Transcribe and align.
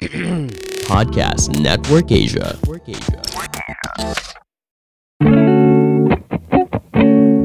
Podcast 0.88 1.52
Network 1.60 2.08
Asia. 2.08 2.56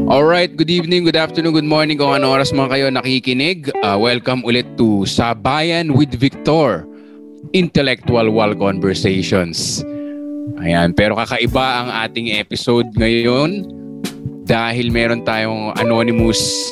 Alright, 0.07 0.55
good 0.55 0.71
evening, 0.71 1.03
good 1.03 1.19
afternoon, 1.19 1.51
good 1.51 1.67
morning 1.67 1.99
kung 1.99 2.15
ano 2.15 2.31
oras 2.31 2.55
mga 2.55 2.69
kayo 2.71 2.85
nakikinig. 2.95 3.75
Uh, 3.83 3.99
welcome 3.99 4.39
ulit 4.47 4.63
to 4.79 5.03
Sabayan 5.03 5.99
with 5.99 6.15
Victor, 6.15 6.87
Intellectual 7.51 8.31
Wall 8.31 8.55
Conversations. 8.55 9.83
Ayan, 10.63 10.95
pero 10.95 11.19
kakaiba 11.19 11.83
ang 11.83 11.89
ating 12.07 12.39
episode 12.39 12.87
ngayon 12.95 13.67
dahil 14.47 14.95
meron 14.95 15.27
tayong 15.27 15.75
anonymous 15.75 16.71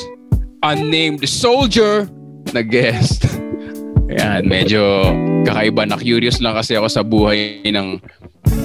unnamed 0.63 1.27
soldier 1.27 2.07
na 2.55 2.63
guest. 2.63 3.27
Ayan, 4.15 4.47
medyo 4.47 5.11
kakaiba 5.43 5.83
na 5.83 5.99
curious 5.99 6.39
lang 6.39 6.55
kasi 6.55 6.79
ako 6.79 6.87
sa 6.87 7.03
buhay 7.03 7.61
ng 7.67 7.99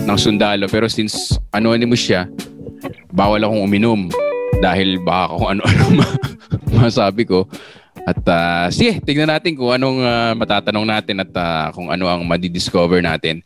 ng 0.09 0.19
sundalo 0.19 0.70
pero 0.70 0.86
since 0.86 1.36
anonymous 1.50 2.00
siya, 2.00 2.30
bawal 3.10 3.42
akong 3.42 3.66
uminom 3.66 4.00
dahil 4.62 5.02
baka 5.02 5.34
kung 5.34 5.48
ano-ano 5.59 5.84
ma- 5.98 6.19
masabi 6.86 7.27
ko. 7.27 7.45
At 8.09 8.22
uh, 8.24 8.66
sige, 8.72 9.02
tignan 9.05 9.28
natin 9.28 9.52
kung 9.52 9.74
anong 9.74 10.00
uh, 10.00 10.33
matatanong 10.33 10.86
natin 10.86 11.20
at 11.20 11.33
uh, 11.34 11.69
kung 11.74 11.92
ano 11.92 12.09
ang 12.09 12.24
madidiscover 12.24 13.05
natin. 13.05 13.45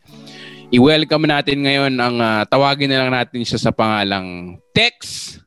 I-welcome 0.73 1.29
natin 1.29 1.67
ngayon 1.67 1.93
ang 1.99 2.15
uh, 2.17 2.41
tawagin 2.47 2.89
na 2.89 3.05
lang 3.05 3.11
natin 3.13 3.43
siya 3.45 3.59
sa 3.59 3.71
pangalang 3.75 4.57
Tex. 4.71 5.37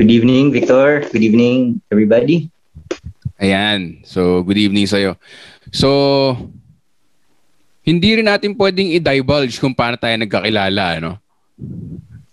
Good 0.00 0.08
evening, 0.08 0.54
Victor. 0.54 1.04
Good 1.12 1.20
evening, 1.20 1.84
everybody. 1.92 2.48
Ayan. 3.40 4.04
So, 4.04 4.44
good 4.44 4.60
evening 4.60 4.84
sa'yo. 4.84 5.16
So, 5.72 5.88
hindi 7.80 8.20
rin 8.20 8.28
natin 8.28 8.52
pwedeng 8.52 8.92
i-divulge 8.92 9.56
kung 9.56 9.72
paano 9.72 9.96
tayo 9.96 10.12
nagkakilala, 10.20 11.00
no? 11.00 11.16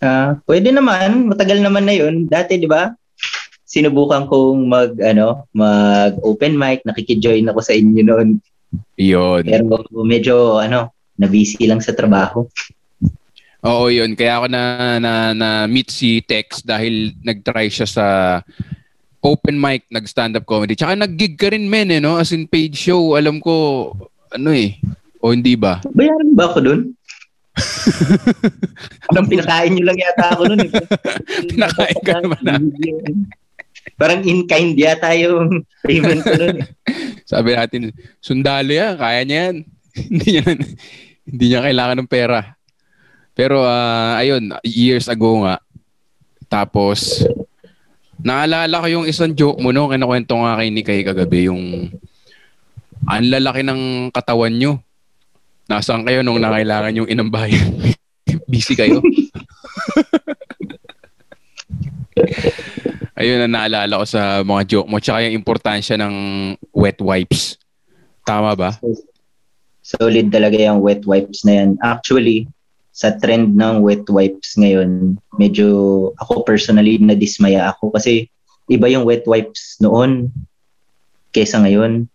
Uh, 0.04 0.36
pwede 0.44 0.76
naman. 0.76 1.32
Matagal 1.32 1.64
naman 1.64 1.88
na 1.88 1.96
yun. 1.96 2.28
Dati, 2.28 2.60
di 2.60 2.68
ba? 2.68 2.92
Sinubukan 3.64 4.28
kong 4.28 4.68
mag, 4.68 5.00
ano, 5.00 5.48
mag 5.56 6.20
open 6.28 6.60
mic. 6.60 6.84
Nakikijoin 6.84 7.48
ako 7.48 7.64
sa 7.64 7.72
inyo 7.72 8.04
noon. 8.04 8.44
Iyon. 9.00 9.48
Pero 9.48 9.64
medyo, 10.04 10.60
ano, 10.60 10.92
na-busy 11.16 11.72
lang 11.72 11.80
sa 11.80 11.96
trabaho. 11.96 12.44
Oo, 13.64 13.88
yun. 13.88 14.12
Kaya 14.12 14.44
ako 14.44 14.48
na, 14.52 14.64
na, 15.00 15.14
na 15.32 15.50
meet 15.72 15.88
si 15.88 16.20
Tex 16.20 16.60
dahil 16.68 17.16
nag-try 17.24 17.72
siya 17.72 17.88
sa 17.88 18.06
open 19.22 19.58
mic, 19.58 19.86
nag-stand-up 19.90 20.46
comedy. 20.46 20.78
Tsaka 20.78 20.94
nag-gig 20.94 21.36
ka 21.38 21.50
rin, 21.52 21.66
men, 21.66 21.90
eh, 21.90 22.02
no? 22.02 22.18
As 22.22 22.32
in 22.32 22.46
paid 22.46 22.78
show. 22.78 23.18
Alam 23.18 23.42
ko, 23.42 23.92
ano 24.34 24.50
eh. 24.54 24.78
O 25.22 25.34
hindi 25.34 25.58
ba? 25.58 25.82
Bayaran 25.92 26.32
ba 26.38 26.46
ako 26.54 26.60
dun? 26.62 26.82
Parang 29.10 29.26
pinakain 29.26 29.74
nyo 29.74 29.84
lang 29.90 29.98
yata 29.98 30.26
ako 30.38 30.42
nun. 30.54 30.62
Eh. 30.62 30.72
pinakain 31.50 32.00
ka 32.06 32.14
naman 32.22 32.42
natin. 32.46 32.94
Parang 34.00 34.22
in-kind 34.22 34.78
yata 34.78 35.10
yung 35.18 35.66
payment 35.82 36.22
ko 36.22 36.34
nun. 36.38 36.58
Eh. 36.62 36.68
Sabi 37.26 37.58
natin, 37.58 37.92
sundalo 38.22 38.70
yan, 38.70 38.94
kaya 38.96 39.22
niya 39.26 39.40
yan. 39.50 39.56
hindi 39.98 40.28
niya, 40.38 40.44
hindi 41.26 41.46
niya 41.50 41.66
kailangan 41.66 41.98
ng 42.06 42.12
pera. 42.12 42.40
Pero 43.34 43.66
uh, 43.66 44.22
ayun, 44.22 44.54
years 44.62 45.10
ago 45.10 45.46
nga. 45.46 45.58
Tapos, 46.48 47.26
naalala 48.22 48.82
ko 48.82 48.88
yung 48.90 49.06
isang 49.06 49.34
joke 49.34 49.62
mo 49.62 49.70
no, 49.74 49.90
kinakwento 49.90 50.34
nga 50.38 50.58
kay 50.58 50.70
ni 50.74 50.82
Kay 50.82 51.06
kagabi, 51.06 51.50
yung 51.50 51.92
ang 53.06 53.28
lalaki 53.30 53.62
ng 53.62 54.10
katawan 54.10 54.54
nyo. 54.58 54.82
Nasaan 55.68 56.08
kayo 56.08 56.24
nung 56.24 56.40
nangailangan 56.40 56.96
yung 56.96 57.10
inambayan? 57.12 57.76
Busy 58.52 58.74
kayo? 58.74 59.04
Ayun 63.18 63.42
ang 63.42 63.54
naalala 63.54 64.02
ko 64.02 64.06
sa 64.06 64.46
mga 64.46 64.62
joke 64.70 64.90
mo. 64.90 65.02
Tsaka 65.02 65.26
yung 65.26 65.38
importansya 65.42 65.98
ng 65.98 66.16
wet 66.72 67.02
wipes. 67.02 67.58
Tama 68.22 68.54
ba? 68.54 68.78
Solid 69.82 70.30
talaga 70.30 70.58
yung 70.60 70.86
wet 70.86 71.02
wipes 71.08 71.42
na 71.48 71.64
yan. 71.64 71.70
Actually, 71.82 72.46
sa 72.98 73.14
trend 73.14 73.54
ng 73.54 73.86
wet 73.86 74.10
wipes 74.10 74.58
ngayon, 74.58 75.22
medyo 75.38 75.70
ako 76.18 76.42
personally 76.42 76.98
na 76.98 77.14
dismaya 77.14 77.70
ako 77.70 77.94
kasi 77.94 78.26
iba 78.74 78.90
yung 78.90 79.06
wet 79.06 79.22
wipes 79.30 79.78
noon 79.78 80.34
kesa 81.30 81.62
ngayon. 81.62 82.10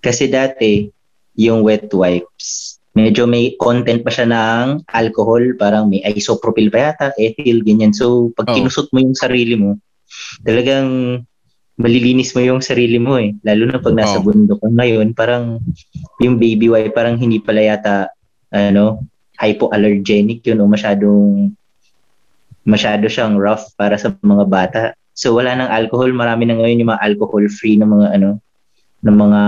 Kasi 0.00 0.32
dati, 0.32 0.88
yung 1.36 1.60
wet 1.60 1.92
wipes, 1.92 2.80
medyo 2.96 3.28
may 3.28 3.52
content 3.60 4.00
pa 4.00 4.08
siya 4.08 4.32
ng 4.32 4.88
alcohol, 4.88 5.44
parang 5.60 5.92
may 5.92 6.00
isopropyl 6.08 6.72
pa 6.72 6.88
yata, 6.88 7.12
ethyl, 7.20 7.60
ganyan. 7.60 7.92
So, 7.92 8.32
pag 8.32 8.48
oh. 8.48 8.56
kinusot 8.56 8.88
mo 8.96 9.04
yung 9.04 9.14
sarili 9.14 9.60
mo, 9.60 9.76
talagang 10.40 11.20
malilinis 11.76 12.32
mo 12.32 12.40
yung 12.40 12.64
sarili 12.64 12.96
mo 12.96 13.20
eh. 13.20 13.36
Lalo 13.44 13.68
na 13.68 13.76
pag 13.76 13.92
nasa 13.92 14.18
oh. 14.18 14.24
bundok 14.24 14.64
ngayon, 14.64 15.12
parang 15.12 15.60
yung 16.16 16.40
baby 16.40 16.72
wipe, 16.72 16.96
parang 16.96 17.20
hindi 17.20 17.44
pala 17.44 17.60
yata, 17.60 17.94
ano, 18.48 19.11
hypoallergenic 19.42 20.46
yun 20.46 20.62
o 20.62 20.70
masyadong 20.70 21.50
masyado 22.62 23.10
siyang 23.10 23.34
rough 23.34 23.74
para 23.74 23.98
sa 23.98 24.14
mga 24.22 24.44
bata. 24.46 24.82
So 25.12 25.34
wala 25.34 25.58
nang 25.58 25.70
alcohol, 25.70 26.14
marami 26.14 26.46
na 26.46 26.56
ngayon 26.56 26.86
yung 26.86 26.90
mga 26.94 27.04
alcohol 27.04 27.44
free 27.50 27.76
ng 27.76 27.90
mga 27.90 28.06
ano 28.16 28.38
ng 29.02 29.16
mga 29.18 29.42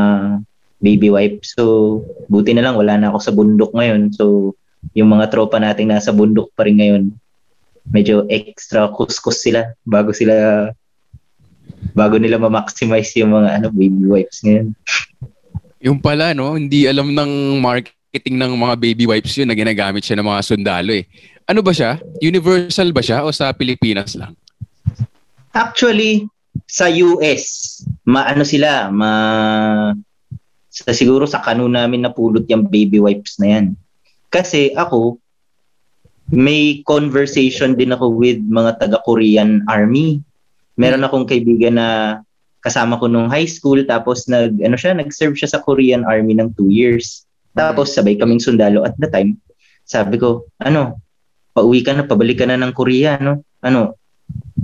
baby 0.82 1.08
wipe. 1.14 1.40
So 1.46 2.02
buti 2.26 2.52
na 2.52 2.66
lang 2.66 2.74
wala 2.74 2.98
na 2.98 3.14
ako 3.14 3.18
sa 3.22 3.32
bundok 3.32 3.70
ngayon. 3.72 4.10
So 4.12 4.52
yung 4.92 5.14
mga 5.14 5.30
tropa 5.30 5.62
nating 5.62 5.94
nasa 5.94 6.10
bundok 6.10 6.50
pa 6.58 6.66
rin 6.66 6.76
ngayon, 6.82 7.14
medyo 7.88 8.26
extra 8.28 8.90
kuskus 8.90 9.40
sila 9.40 9.72
bago 9.86 10.10
sila 10.10 10.68
bago 11.94 12.16
nila 12.18 12.36
ma-maximize 12.36 13.14
yung 13.16 13.32
mga 13.32 13.62
ano 13.62 13.66
baby 13.70 14.04
wipes 14.10 14.42
ngayon. 14.42 14.74
Yung 15.84 16.00
pala 16.00 16.32
no, 16.34 16.58
hindi 16.58 16.84
alam 16.90 17.12
ng 17.14 17.62
market 17.62 17.94
marketing 18.14 18.38
ng 18.38 18.54
mga 18.54 18.74
baby 18.78 19.10
wipes 19.10 19.34
yun 19.34 19.50
na 19.50 19.58
ginagamit 19.58 20.06
siya 20.06 20.22
ng 20.22 20.30
mga 20.30 20.46
sundalo 20.46 20.94
eh. 20.94 21.02
Ano 21.50 21.66
ba 21.66 21.74
siya? 21.74 21.98
Universal 22.22 22.94
ba 22.94 23.02
siya 23.02 23.26
o 23.26 23.34
sa 23.34 23.50
Pilipinas 23.50 24.14
lang? 24.14 24.38
Actually, 25.50 26.30
sa 26.70 26.86
US, 26.86 27.74
maano 28.06 28.46
sila, 28.46 28.86
ma 28.94 29.10
sa 30.70 30.94
siguro 30.94 31.26
sa 31.26 31.42
kanu 31.42 31.66
namin 31.66 32.06
napulot 32.06 32.46
yung 32.46 32.70
baby 32.70 33.02
wipes 33.02 33.34
na 33.42 33.58
yan. 33.58 33.74
Kasi 34.30 34.70
ako, 34.78 35.18
may 36.30 36.86
conversation 36.86 37.74
din 37.74 37.98
ako 37.98 38.14
with 38.14 38.38
mga 38.46 38.78
taga-Korean 38.78 39.66
army. 39.66 40.22
Meron 40.78 41.02
hmm. 41.02 41.10
akong 41.10 41.26
kaibigan 41.26 41.82
na 41.82 42.22
kasama 42.62 42.94
ko 42.94 43.10
nung 43.10 43.26
high 43.26 43.50
school 43.50 43.82
tapos 43.82 44.30
nag 44.30 44.54
ano 44.62 44.78
siya 44.78 44.94
nag-serve 44.94 45.34
siya 45.34 45.50
sa 45.50 45.62
Korean 45.66 46.06
army 46.06 46.38
ng 46.38 46.54
two 46.54 46.70
years. 46.70 47.26
Tapos 47.54 47.94
sabay 47.94 48.18
kaming 48.18 48.42
sundalo 48.42 48.82
at 48.82 48.98
the 48.98 49.06
time. 49.06 49.38
Sabi 49.86 50.18
ko, 50.18 50.50
ano, 50.58 50.98
pauwi 51.54 51.86
ka 51.86 51.94
na, 51.94 52.02
pabalik 52.04 52.42
ka 52.42 52.46
na 52.50 52.58
ng 52.58 52.74
Korea, 52.74 53.14
no? 53.22 53.46
Ano, 53.62 53.94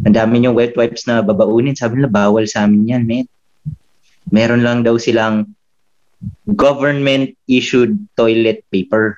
ang 0.02 0.14
dami 0.16 0.42
yung 0.42 0.58
wet 0.58 0.74
wipes 0.74 1.06
na 1.06 1.22
babaunin. 1.22 1.78
Sabi 1.78 2.02
nila, 2.02 2.10
bawal 2.10 2.50
sa 2.50 2.66
amin 2.66 2.90
yan, 2.90 3.04
man. 3.06 3.26
Meron 4.34 4.66
lang 4.66 4.82
daw 4.82 4.98
silang 4.98 5.54
government-issued 6.50 7.94
toilet 8.18 8.66
paper. 8.68 9.16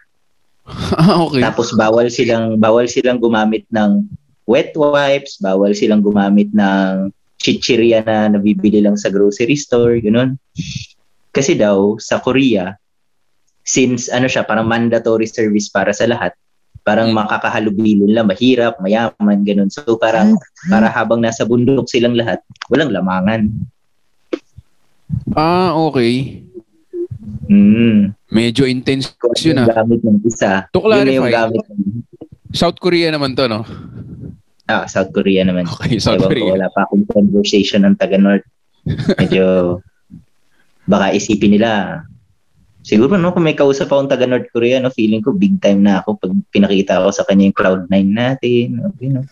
okay. 1.27 1.43
Tapos 1.43 1.75
bawal 1.75 2.07
silang 2.13 2.61
bawal 2.61 2.87
silang 2.87 3.19
gumamit 3.19 3.67
ng 3.75 4.07
wet 4.47 4.75
wipes, 4.77 5.43
bawal 5.43 5.75
silang 5.75 6.03
gumamit 6.03 6.51
ng 6.55 7.11
chichirya 7.43 8.07
na 8.07 8.31
nabibili 8.31 8.79
lang 8.79 8.95
sa 8.95 9.11
grocery 9.11 9.59
store, 9.59 9.99
ganoon. 9.99 10.39
Kasi 11.35 11.59
daw 11.59 11.99
sa 11.99 12.23
Korea, 12.23 12.71
since 13.63 14.11
ano 14.11 14.27
siya, 14.27 14.43
parang 14.47 14.67
mandatory 14.67 15.27
service 15.27 15.71
para 15.71 15.95
sa 15.95 16.07
lahat, 16.07 16.35
parang 16.83 17.15
makakahalubilo 17.15 18.11
nila, 18.11 18.27
mahirap, 18.27 18.79
mayaman, 18.83 19.47
ganun. 19.47 19.71
So 19.71 19.99
parang 19.99 20.39
para 20.67 20.91
habang 20.91 21.23
nasa 21.23 21.47
bundok 21.47 21.87
silang 21.87 22.19
lahat, 22.19 22.43
walang 22.71 22.91
lamangan. 22.91 23.51
Ah, 25.39 25.75
okay. 25.79 26.43
Mm. 27.47 28.17
Medyo 28.33 28.65
intense 28.65 29.13
Kung 29.15 29.37
yun 29.37 29.63
ah. 29.63 29.69
gamit 29.69 30.01
ng 30.03 30.19
isa. 30.25 30.67
To 30.73 30.81
clarify, 30.81 31.13
yung 31.13 31.29
gamit 31.29 31.65
ng... 31.69 32.03
South 32.53 32.81
Korea 32.81 33.13
naman 33.13 33.37
to, 33.37 33.45
no? 33.47 33.63
Ah, 34.67 34.89
South 34.89 35.13
Korea 35.13 35.45
naman. 35.45 35.69
Okay, 35.69 36.01
South 36.01 36.23
Ewan 36.23 36.31
Korea. 36.33 36.45
Ko, 36.49 36.55
wala 36.57 36.69
pa 36.73 36.81
akong 36.89 37.05
conversation 37.13 37.85
ng 37.85 37.95
taga-North. 38.01 38.47
Medyo 39.21 39.79
baka 40.93 41.15
isipin 41.15 41.55
nila 41.55 42.03
Siguro 42.83 43.15
no, 43.15 43.31
kung 43.31 43.47
may 43.47 43.55
kausap 43.55 43.95
akong 43.95 44.11
taga 44.11 44.27
North 44.27 44.51
Korea, 44.51 44.83
no, 44.83 44.91
feeling 44.91 45.23
ko 45.23 45.31
big 45.31 45.63
time 45.63 45.87
na 45.87 46.03
ako 46.03 46.19
pag 46.19 46.35
pinakita 46.51 46.99
ko 46.99 47.15
sa 47.15 47.23
kanya 47.31 47.47
yung 47.47 47.55
Cloud9 47.55 47.95
natin. 48.11 48.83
Okay, 48.91 49.07
no? 49.07 49.23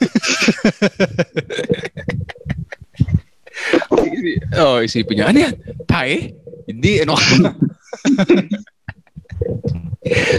oh, 4.62 4.79
isipin 4.79 5.19
niya, 5.19 5.26
ano 5.35 5.38
yan? 5.50 5.55
Tae? 5.82 6.31
Hindi, 6.70 7.02
ano? 7.02 7.19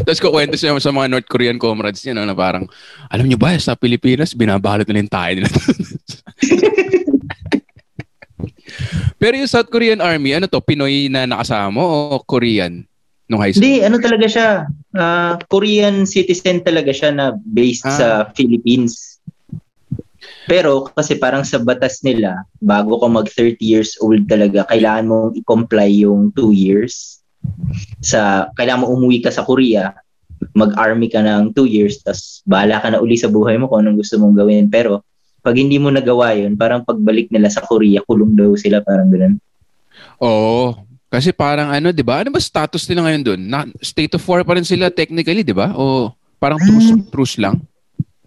Tapos 0.07 0.23
kukwento 0.23 0.55
siya 0.55 0.71
sa 0.79 0.95
mga 0.95 1.11
North 1.11 1.27
Korean 1.27 1.59
comrades 1.59 1.99
niya 2.07 2.15
no, 2.15 2.23
na 2.23 2.31
parang, 2.31 2.63
alam 3.11 3.27
niyo 3.27 3.35
ba, 3.35 3.51
sa 3.59 3.75
Pilipinas, 3.75 4.31
binabalot 4.31 4.87
nila 4.87 5.03
yung 5.03 5.11
tayo 5.11 5.33
nila. 5.35 5.49
Pero 9.21 9.35
yung 9.35 9.51
South 9.51 9.67
Korean 9.67 9.99
Army, 9.99 10.31
ano 10.31 10.47
to, 10.47 10.63
Pinoy 10.63 11.11
na 11.11 11.27
nakasama 11.27 11.83
o 11.83 12.23
Korean 12.23 12.87
nung 13.31 13.39
high 13.39 13.55
school? 13.55 13.63
Hindi, 13.63 13.79
ano 13.81 13.97
talaga 13.97 14.27
siya. 14.27 14.49
ah, 14.91 15.39
Korean 15.47 16.03
citizen 16.03 16.59
talaga 16.59 16.91
siya 16.91 17.15
na 17.15 17.31
based 17.47 17.87
Ah. 17.87 17.95
sa 17.95 18.07
Philippines. 18.35 19.23
Pero 20.45 20.91
kasi 20.91 21.15
parang 21.15 21.47
sa 21.47 21.55
batas 21.57 22.03
nila, 22.03 22.43
bago 22.59 22.99
ka 22.99 23.07
mag 23.07 23.31
30 23.31 23.63
years 23.63 23.95
old 24.03 24.27
talaga, 24.27 24.67
kailangan 24.67 25.07
mong 25.07 25.29
i-comply 25.39 26.03
yung 26.03 26.35
2 26.35 26.51
years. 26.51 27.23
Sa 28.03 28.51
kailangan 28.59 28.83
mo 28.83 28.91
umuwi 28.91 29.23
ka 29.23 29.31
sa 29.31 29.47
Korea, 29.47 29.95
mag-army 30.51 31.07
ka 31.07 31.23
ng 31.23 31.55
2 31.55 31.65
years, 31.65 32.03
tas 32.03 32.43
bahala 32.43 32.83
ka 32.83 32.91
na 32.91 32.99
uli 32.99 33.15
sa 33.15 33.31
buhay 33.31 33.55
mo 33.55 33.71
kung 33.71 33.87
anong 33.87 34.03
gusto 34.03 34.19
mong 34.19 34.35
gawin. 34.35 34.67
Pero 34.67 35.07
pag 35.39 35.55
hindi 35.55 35.79
mo 35.79 35.87
nagawa 35.87 36.35
yun, 36.35 36.59
parang 36.59 36.83
pagbalik 36.83 37.31
nila 37.31 37.47
sa 37.47 37.63
Korea, 37.63 38.03
kulong 38.03 38.35
daw 38.35 38.51
sila, 38.53 38.83
parang 38.83 39.07
ganun. 39.07 39.39
Oo. 40.19 40.75
Kasi 41.11 41.35
parang 41.35 41.67
ano, 41.67 41.91
'di 41.91 42.07
ba? 42.07 42.23
Ano 42.23 42.31
ba 42.31 42.39
status 42.39 42.87
nila 42.87 43.03
ngayon 43.03 43.23
doon? 43.27 43.41
Na, 43.43 43.67
state 43.83 44.15
of 44.15 44.23
war 44.23 44.47
pa 44.47 44.55
rin 44.55 44.63
sila 44.63 44.87
technically, 44.87 45.43
'di 45.43 45.51
ba? 45.51 45.75
O 45.75 46.15
parang 46.39 46.55
truce, 46.57 46.95
truce 47.11 47.35
lang. 47.35 47.59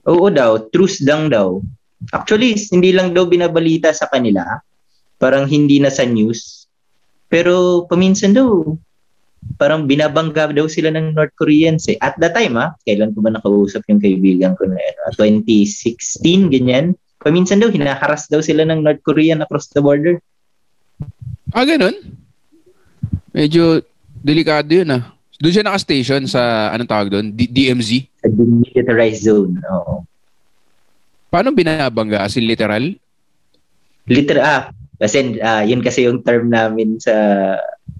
Oo 0.04 0.28
daw, 0.28 0.68
truce 0.68 1.00
lang 1.00 1.32
daw. 1.32 1.64
Actually, 2.12 2.52
hindi 2.68 2.92
lang 2.92 3.16
daw 3.16 3.24
binabalita 3.24 3.88
sa 3.96 4.04
kanila. 4.12 4.44
Parang 5.16 5.48
hindi 5.48 5.80
na 5.80 5.88
sa 5.88 6.04
news. 6.04 6.68
Pero 7.32 7.88
paminsan 7.88 8.36
daw, 8.36 8.76
parang 9.56 9.88
binabangga 9.88 10.52
daw 10.52 10.68
sila 10.68 10.92
ng 10.92 11.16
North 11.16 11.32
Koreans 11.40 11.88
eh. 11.88 11.96
At 12.04 12.20
that 12.20 12.36
time 12.36 12.60
ah, 12.60 12.76
kailan 12.84 13.16
ko 13.16 13.24
ba 13.24 13.32
nakausap 13.32 13.80
yung 13.88 14.04
kaibigan 14.04 14.52
ko 14.60 14.68
na 14.68 14.76
yun? 14.76 14.96
Ah, 15.08 15.12
2016, 15.16 16.52
ganyan. 16.52 16.92
Paminsan 17.24 17.64
daw, 17.64 17.72
hinaharas 17.72 18.28
daw 18.28 18.44
sila 18.44 18.68
ng 18.68 18.84
North 18.84 19.00
Korean 19.00 19.40
across 19.40 19.72
the 19.72 19.80
border. 19.80 20.20
Ah, 21.56 21.64
ganun? 21.64 22.23
Medyo 23.34 23.82
delikado 24.22 24.70
yun 24.70 24.94
ah. 24.94 25.10
Doon 25.42 25.50
siya 25.50 25.66
naka-station 25.66 26.30
sa, 26.30 26.70
anong 26.70 26.88
tawag 26.88 27.10
doon? 27.10 27.26
D- 27.34 27.50
DMZ? 27.50 28.06
Sa 28.22 28.30
demilitarized 28.30 29.26
zone. 29.26 29.58
Oo. 29.66 30.06
Paano 31.26 31.50
binabangga? 31.50 32.22
As 32.22 32.38
in 32.38 32.46
literal? 32.46 32.94
Liter 34.06 34.38
ah, 34.38 34.70
kasi 34.94 35.42
ah, 35.42 35.66
yun 35.66 35.82
kasi 35.82 36.06
yung 36.06 36.22
term 36.22 36.52
namin 36.52 37.02
sa 37.02 37.12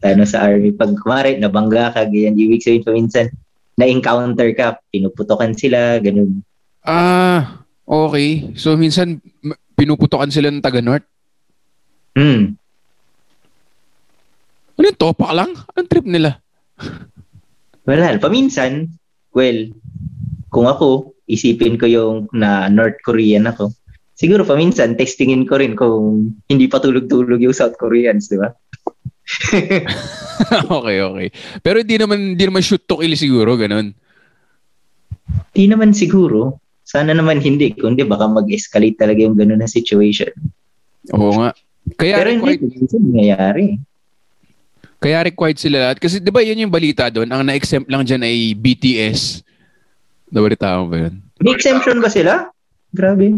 ano 0.05 0.23
sa 0.29 0.45
army 0.47 0.71
pag 0.71 0.93
kumare 1.01 1.41
nabangga 1.41 1.91
ka 1.91 2.05
ganyan 2.05 2.37
ibig 2.37 2.61
sabihin 2.61 2.85
paminsan 2.85 3.27
na-encounter 3.75 4.53
ka 4.53 4.79
pinuputokan 4.93 5.57
sila 5.57 5.99
ganun 5.99 6.45
Ah, 6.85 7.65
okay. 7.89 8.53
So 8.61 8.77
minsan 8.77 9.25
pinuputokan 9.73 10.29
sila 10.29 10.53
ng 10.53 10.61
taga-North. 10.61 11.09
hmm 12.15 12.55
Ano 14.85 14.93
yung 14.93 15.01
topak 15.01 15.33
lang? 15.33 15.51
Anong 15.73 15.89
trip 15.89 16.05
nila? 16.05 16.45
wala 17.85 18.17
paminsan 18.17 18.89
well 19.37 19.69
kung 20.49 20.67
ako 20.69 21.13
isipin 21.29 21.77
ko 21.77 21.87
yung 21.89 22.15
na 22.33 22.69
North 22.69 22.97
Korean 23.05 23.49
ako 23.49 23.73
siguro 24.17 24.45
paminsan 24.45 24.97
testingin 24.97 25.45
ko 25.45 25.61
rin 25.61 25.77
kung 25.77 26.33
hindi 26.49 26.67
pa 26.69 26.81
tulog-tulog 26.81 27.41
yung 27.41 27.57
South 27.57 27.77
Koreans 27.77 28.29
di 28.33 28.41
ba 28.41 28.53
okay, 30.69 31.01
okay. 31.01 31.29
Pero 31.65 31.81
hindi 31.81 31.97
naman, 31.97 32.37
hindi 32.37 32.45
naman 32.45 32.61
shoot 32.61 32.85
to 32.85 33.01
kill 33.01 33.17
siguro, 33.17 33.57
ganun. 33.57 33.97
Di 35.57 35.65
naman 35.65 35.97
siguro. 35.97 36.61
Sana 36.85 37.17
naman 37.17 37.41
hindi. 37.41 37.73
Kundi 37.73 38.05
baka 38.05 38.29
mag-escalate 38.29 39.01
talaga 39.01 39.25
yung 39.25 39.33
ganun 39.33 39.65
na 39.65 39.71
situation. 39.71 40.29
Oo 41.17 41.41
nga. 41.41 41.57
Kaya 41.97 42.21
Pero 42.21 42.29
required, 42.37 42.69
hindi. 42.69 42.97
Nangyayari. 43.01 43.81
Kaya 45.05 45.29
required 45.29 45.61
sila 45.61 45.77
lahat. 45.85 46.01
Kasi 46.01 46.17
di 46.17 46.33
ba 46.33 46.41
yun 46.41 46.65
yung 46.65 46.73
balita 46.73 47.13
doon? 47.13 47.29
Ang 47.29 47.45
na-exempt 47.45 47.93
lang 47.93 48.09
dyan 48.09 48.25
ay 48.25 48.57
BTS. 48.57 49.45
Nabalita 50.33 50.81
mo 50.81 50.89
ba 50.89 50.97
yun? 50.97 51.21
May 51.45 51.53
exemption 51.53 52.01
ba 52.01 52.09
sila? 52.09 52.49
Grabe. 52.89 53.37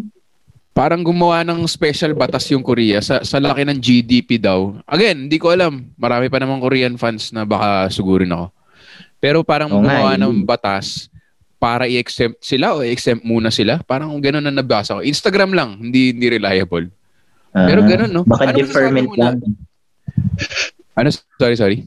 Parang 0.71 1.03
gumawa 1.03 1.43
ng 1.43 1.67
special 1.67 2.15
batas 2.15 2.47
yung 2.55 2.63
Korea 2.63 3.03
sa, 3.03 3.27
sa 3.27 3.43
laki 3.43 3.67
ng 3.67 3.83
GDP 3.83 4.39
daw. 4.39 4.79
Again, 4.87 5.27
hindi 5.27 5.43
ko 5.43 5.51
alam. 5.51 5.91
Marami 5.99 6.31
pa 6.31 6.39
namang 6.39 6.63
Korean 6.63 6.95
fans 6.95 7.35
na 7.35 7.43
baka 7.43 7.91
sugurin 7.91 8.31
ako. 8.31 8.47
Pero 9.19 9.43
parang 9.43 9.67
nga, 9.67 9.77
gumawa 9.83 10.15
eh. 10.15 10.21
ng 10.23 10.47
batas 10.47 11.11
para 11.59 11.91
i-exempt 11.91 12.47
sila 12.47 12.79
o 12.79 12.85
i-exempt 12.87 13.27
muna 13.27 13.51
sila. 13.51 13.83
Parang 13.83 14.15
gano'n 14.15 14.45
na 14.45 14.55
nabasa 14.55 15.01
ko. 15.01 15.03
Instagram 15.03 15.51
lang, 15.51 15.83
hindi 15.83 16.15
hindi 16.15 16.31
reliable. 16.31 16.95
Pero 17.51 17.81
Ah, 17.83 17.89
ganun, 17.89 18.11
no? 18.13 18.23
Baka 18.23 18.53
Ano 18.53 18.61
deferment 18.61 19.11
lang. 19.17 19.41
Ano? 20.97 21.13
Sorry, 21.13 21.57
sorry. 21.57 21.79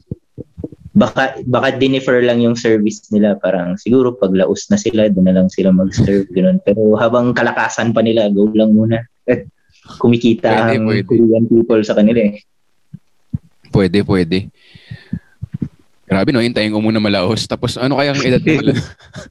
Baka, 0.90 1.38
baka 1.46 1.74
dinefer 1.74 2.22
lang 2.22 2.42
yung 2.42 2.54
service 2.54 3.10
nila. 3.10 3.38
Parang 3.38 3.74
siguro 3.78 4.14
pag 4.14 4.34
laos 4.34 4.70
na 4.70 4.78
sila, 4.78 5.10
doon 5.10 5.26
na 5.26 5.34
lang 5.34 5.48
sila 5.50 5.74
mag-serve. 5.74 6.30
Ganun. 6.30 6.62
Pero 6.62 6.94
habang 6.98 7.34
kalakasan 7.34 7.90
pa 7.90 8.02
nila, 8.02 8.30
go 8.30 8.50
lang 8.54 8.74
muna. 8.74 9.02
Kumikita 10.02 10.50
Pwede, 10.50 10.76
ang 10.78 10.86
pwede. 10.86 11.06
Korean 11.06 11.44
people 11.50 11.82
sa 11.82 11.98
kanila 11.98 12.20
eh. 12.22 12.34
Pwede, 13.70 14.02
pwede. 14.06 14.50
Grabe 16.10 16.34
no, 16.34 16.42
hintayin 16.42 16.74
ko 16.74 16.82
muna 16.82 16.98
malaos. 16.98 17.46
Tapos 17.46 17.78
ano 17.78 17.98
kaya 17.98 18.10
ang 18.10 18.22
edad 18.22 18.42
mo? 18.42 18.74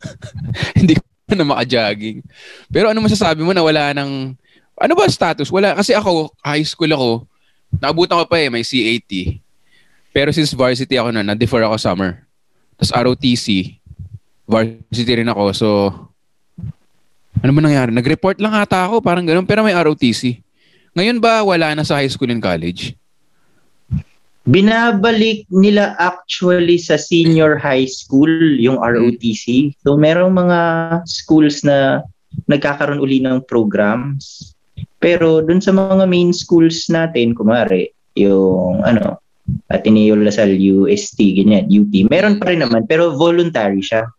Hindi 0.79 0.95
ko 0.95 1.33
na 1.35 1.43
maka-jogging. 1.43 2.23
Pero 2.71 2.87
ano 2.91 3.03
masasabi 3.03 3.43
mo 3.43 3.51
na 3.51 3.63
wala 3.63 3.91
ng... 3.99 4.31
Ano 4.79 4.93
ba 4.95 5.11
status? 5.11 5.51
Wala. 5.51 5.75
Kasi 5.75 5.91
ako, 5.91 6.31
high 6.39 6.63
school 6.63 6.91
ako, 6.95 7.09
naabutan 7.83 8.23
ko 8.23 8.25
pa 8.31 8.39
eh, 8.39 8.47
may 8.47 8.63
CAT. 8.63 9.11
Pero 10.09 10.33
since 10.33 10.53
varsity 10.57 10.97
ako 10.97 11.13
na, 11.13 11.21
na-defer 11.21 11.61
ako 11.65 11.77
summer. 11.77 12.25
Tapos 12.79 12.91
ROTC, 12.95 13.77
varsity 14.49 15.13
rin 15.21 15.29
ako. 15.29 15.43
So, 15.53 15.67
ano 17.39 17.51
ba 17.53 17.61
nangyari? 17.61 17.93
Nag-report 17.93 18.41
lang 18.41 18.57
ata 18.57 18.89
ako, 18.89 18.99
parang 18.99 19.23
ganun. 19.23 19.45
Pero 19.45 19.61
may 19.61 19.75
ROTC. 19.77 20.41
Ngayon 20.97 21.21
ba 21.21 21.45
wala 21.45 21.77
na 21.77 21.85
sa 21.85 22.01
high 22.01 22.09
school 22.09 22.33
and 22.33 22.41
college? 22.41 22.97
Binabalik 24.49 25.45
nila 25.53 25.93
actually 26.01 26.81
sa 26.81 26.97
senior 26.97 27.53
high 27.61 27.85
school 27.85 28.31
yung 28.57 28.81
ROTC. 28.81 29.77
So 29.85 29.93
merong 29.93 30.33
mga 30.33 30.59
schools 31.05 31.61
na 31.61 32.01
nagkakaroon 32.49 32.97
uli 32.97 33.21
ng 33.21 33.45
programs. 33.45 34.57
Pero 34.97 35.45
dun 35.45 35.61
sa 35.61 35.69
mga 35.69 36.09
main 36.09 36.33
schools 36.33 36.89
natin, 36.89 37.37
kumare, 37.37 37.93
yung 38.17 38.81
ano, 38.81 39.21
Ateneo 39.69 40.17
Lasal, 40.17 40.57
UST, 40.57 41.17
ganyan, 41.37 41.69
UP. 41.69 41.91
Meron 42.09 42.41
pa 42.41 42.49
rin 42.49 42.65
naman, 42.65 42.85
pero 42.89 43.13
voluntary 43.13 43.83
siya. 43.83 44.09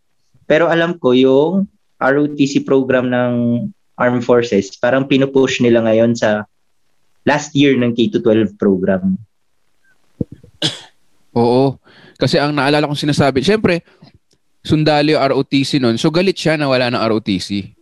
Pero 0.47 0.67
alam 0.71 0.99
ko 0.99 1.15
yung 1.15 1.67
ROTC 2.01 2.65
program 2.65 3.11
ng 3.13 3.33
Armed 4.01 4.25
Forces, 4.25 4.73
parang 4.81 5.05
pinupush 5.05 5.61
nila 5.61 5.85
ngayon 5.85 6.17
sa 6.17 6.49
last 7.29 7.53
year 7.53 7.77
ng 7.77 7.93
K-12 7.93 8.57
program. 8.57 9.21
Oo. 11.37 11.77
Kasi 12.17 12.37
ang 12.41 12.57
naalala 12.57 12.89
kong 12.89 13.05
sinasabi, 13.09 13.45
syempre, 13.45 13.85
sundalo 14.61 15.17
yung 15.17 15.23
ROTC 15.23 15.81
nun. 15.81 15.97
So 15.97 16.13
galit 16.13 16.37
siya 16.37 16.57
na 16.57 16.69
wala 16.69 16.93
ng 16.93 17.01
ROTC. 17.01 17.77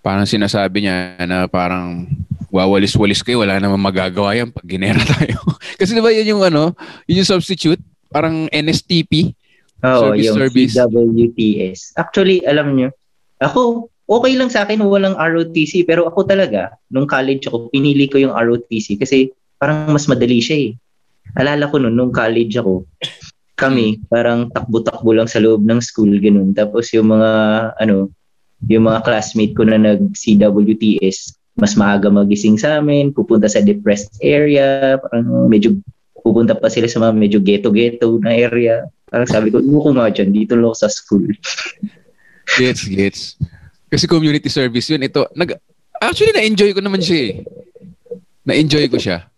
Parang 0.00 0.24
sinasabi 0.24 0.84
niya 0.84 1.20
na 1.28 1.44
parang 1.48 2.08
wawalis-walis 2.50 3.22
kayo, 3.22 3.42
wala 3.46 3.56
namang 3.56 3.80
magagawa 3.80 4.34
yan 4.34 4.50
pag 4.50 4.66
ginera 4.66 5.00
tayo. 5.16 5.38
Kasi 5.78 5.94
di 5.94 6.02
ba 6.02 6.10
yun 6.10 6.36
yung 6.36 6.42
ano, 6.44 6.74
yun 7.06 7.22
yung 7.22 7.30
substitute, 7.30 7.80
parang 8.10 8.50
NSTP. 8.50 9.32
Oo, 9.80 10.12
Service, 10.12 10.24
yung 10.26 10.36
service. 10.36 10.72
CWTS. 10.76 11.80
Actually, 11.96 12.44
alam 12.44 12.76
nyo, 12.76 12.92
ako, 13.40 13.88
okay 14.04 14.36
lang 14.36 14.52
sa 14.52 14.68
akin 14.68 14.82
walang 14.84 15.16
ROTC, 15.16 15.88
pero 15.88 16.04
ako 16.10 16.28
talaga, 16.28 16.76
nung 16.92 17.08
college 17.08 17.48
ako, 17.48 17.72
pinili 17.72 18.10
ko 18.10 18.20
yung 18.20 18.34
ROTC 18.34 19.00
kasi 19.00 19.32
parang 19.56 19.88
mas 19.88 20.04
madali 20.04 20.42
siya 20.42 20.68
eh. 20.68 20.70
Alala 21.38 21.70
ko 21.70 21.80
nun, 21.80 21.96
nung 21.96 22.12
college 22.12 22.58
ako, 22.60 22.84
kami, 23.56 24.00
parang 24.08 24.52
takbo-takbo 24.52 25.16
lang 25.16 25.28
sa 25.28 25.40
loob 25.40 25.64
ng 25.64 25.80
school, 25.80 26.10
ganun. 26.20 26.52
Tapos 26.52 26.90
yung 26.96 27.12
mga, 27.12 27.30
ano, 27.78 28.10
yung 28.68 28.84
mga 28.88 29.00
classmate 29.04 29.56
ko 29.56 29.64
na 29.64 29.80
nag-CWTS, 29.80 31.39
mas 31.58 31.74
maaga 31.74 32.08
magising 32.08 32.56
sa 32.56 32.78
amin, 32.78 33.10
pupunta 33.10 33.50
sa 33.50 33.64
depressed 33.64 34.14
area, 34.22 34.98
parang 35.02 35.50
medyo 35.50 35.76
pupunta 36.20 36.54
pa 36.54 36.68
sila 36.68 36.86
sa 36.86 37.00
mga 37.00 37.14
medyo 37.16 37.38
ghetto-ghetto 37.40 38.20
na 38.20 38.32
area. 38.36 38.86
Parang 39.10 39.26
sabi 39.26 39.50
ko, 39.50 39.58
ko 39.58 39.90
nga 39.96 40.12
dyan, 40.12 40.30
dito 40.30 40.54
lang 40.54 40.76
sa 40.76 40.86
school. 40.86 41.26
Gets, 42.58 42.90
gets. 42.90 43.20
Kasi 43.86 44.10
community 44.10 44.50
service 44.50 44.90
yun. 44.90 45.06
Ito, 45.06 45.30
nag, 45.38 45.54
actually, 46.02 46.34
na-enjoy 46.34 46.74
ko 46.74 46.82
naman 46.82 46.98
siya 46.98 47.18
eh. 47.30 47.34
Na-enjoy 48.42 48.90
ko 48.90 48.98
siya. 48.98 49.30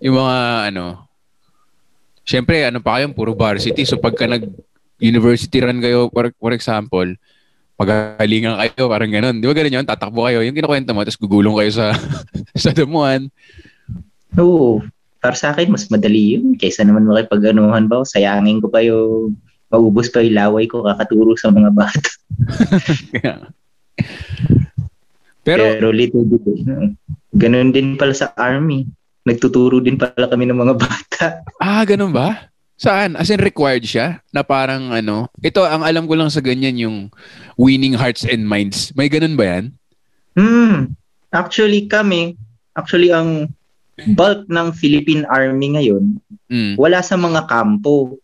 Yung 0.00 0.16
mga, 0.16 0.36
ano, 0.72 1.08
syempre, 2.24 2.64
ano 2.64 2.80
pa 2.80 2.96
kayo, 2.96 3.12
puro 3.12 3.36
varsity. 3.36 3.84
So 3.84 4.00
pagka 4.00 4.24
nag-university 4.24 5.60
run 5.60 5.84
kayo, 5.84 6.08
for, 6.08 6.32
for 6.40 6.56
example, 6.56 7.08
pagalingan 7.78 8.58
kayo, 8.58 8.90
parang 8.90 9.10
ganun. 9.14 9.38
Di 9.38 9.46
ba 9.46 9.54
ganun 9.54 9.78
yun? 9.78 9.86
Tatakbo 9.86 10.26
kayo. 10.26 10.42
Yung 10.42 10.58
kinukwento 10.58 10.90
mo, 10.90 11.06
tapos 11.06 11.22
gugulong 11.22 11.54
kayo 11.62 11.70
sa, 11.70 11.86
sa 12.66 12.74
damuhan. 12.74 13.30
Oo. 14.34 14.82
Para 15.22 15.38
sa 15.38 15.54
akin, 15.54 15.70
mas 15.70 15.86
madali 15.86 16.34
yun. 16.34 16.58
Kaysa 16.58 16.82
naman 16.82 17.06
makipag-anuhan 17.06 17.86
ba, 17.86 18.02
sayangin 18.02 18.58
ko 18.58 18.66
pa 18.66 18.82
yung 18.82 19.38
maubos 19.70 20.10
pa 20.10 20.26
yung 20.26 20.34
laway 20.34 20.66
ko 20.66 20.82
kakaturo 20.82 21.38
sa 21.38 21.54
mga 21.54 21.70
bata. 21.70 22.10
Pero, 25.46 25.62
Pero 25.78 25.88
little 25.94 26.26
bit. 26.28 26.44
Ganun 27.38 27.72
din 27.72 27.96
pala 27.96 28.12
sa 28.12 28.34
army. 28.36 28.84
Nagtuturo 29.24 29.80
din 29.80 29.96
pala 29.96 30.26
kami 30.28 30.50
ng 30.50 30.58
mga 30.58 30.74
bata. 30.76 31.26
ah, 31.62 31.86
ganun 31.86 32.12
ba? 32.12 32.50
Saan? 32.78 33.18
As 33.18 33.28
in 33.28 33.42
required 33.42 33.82
siya? 33.82 34.22
Na 34.30 34.46
parang 34.46 34.94
ano? 34.94 35.26
Ito, 35.42 35.66
ang 35.66 35.82
alam 35.82 36.06
ko 36.06 36.14
lang 36.14 36.30
sa 36.30 36.38
ganyan 36.38 36.78
yung 36.78 36.96
winning 37.58 37.98
hearts 37.98 38.22
and 38.22 38.46
minds. 38.46 38.94
May 38.94 39.10
ganun 39.10 39.34
ba 39.34 39.58
yan? 39.58 39.64
Hmm. 40.38 40.94
Actually 41.34 41.90
kami, 41.90 42.38
actually 42.78 43.10
ang 43.10 43.50
bulk 44.14 44.46
ng 44.46 44.70
Philippine 44.70 45.26
Army 45.26 45.74
ngayon, 45.74 46.22
Mm. 46.48 46.80
wala 46.80 47.04
sa 47.04 47.18
mga 47.18 47.44
kampo. 47.44 48.16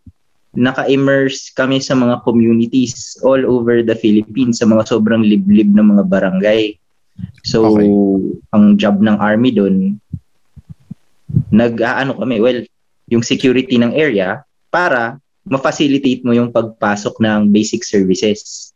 Naka-immerse 0.55 1.51
kami 1.53 1.83
sa 1.83 1.93
mga 1.93 2.23
communities 2.25 3.19
all 3.21 3.43
over 3.45 3.83
the 3.83 3.99
Philippines, 3.99 4.63
sa 4.63 4.71
mga 4.71 4.87
sobrang 4.89 5.21
liblib 5.21 5.69
na 5.75 5.85
mga 5.85 6.07
barangay. 6.09 6.79
So, 7.45 7.75
Okay. 7.75 7.91
ang 8.55 8.79
job 8.79 9.03
ng 9.03 9.19
army 9.19 9.51
doon, 9.53 9.99
nag-aano 11.51 12.17
kami, 12.17 12.39
well, 12.39 12.63
yung 13.09 13.25
security 13.25 13.77
ng 13.77 13.93
area 13.93 14.43
para 14.73 15.21
ma-facilitate 15.45 16.25
mo 16.25 16.33
yung 16.33 16.49
pagpasok 16.49 17.21
ng 17.21 17.53
basic 17.53 17.85
services. 17.85 18.73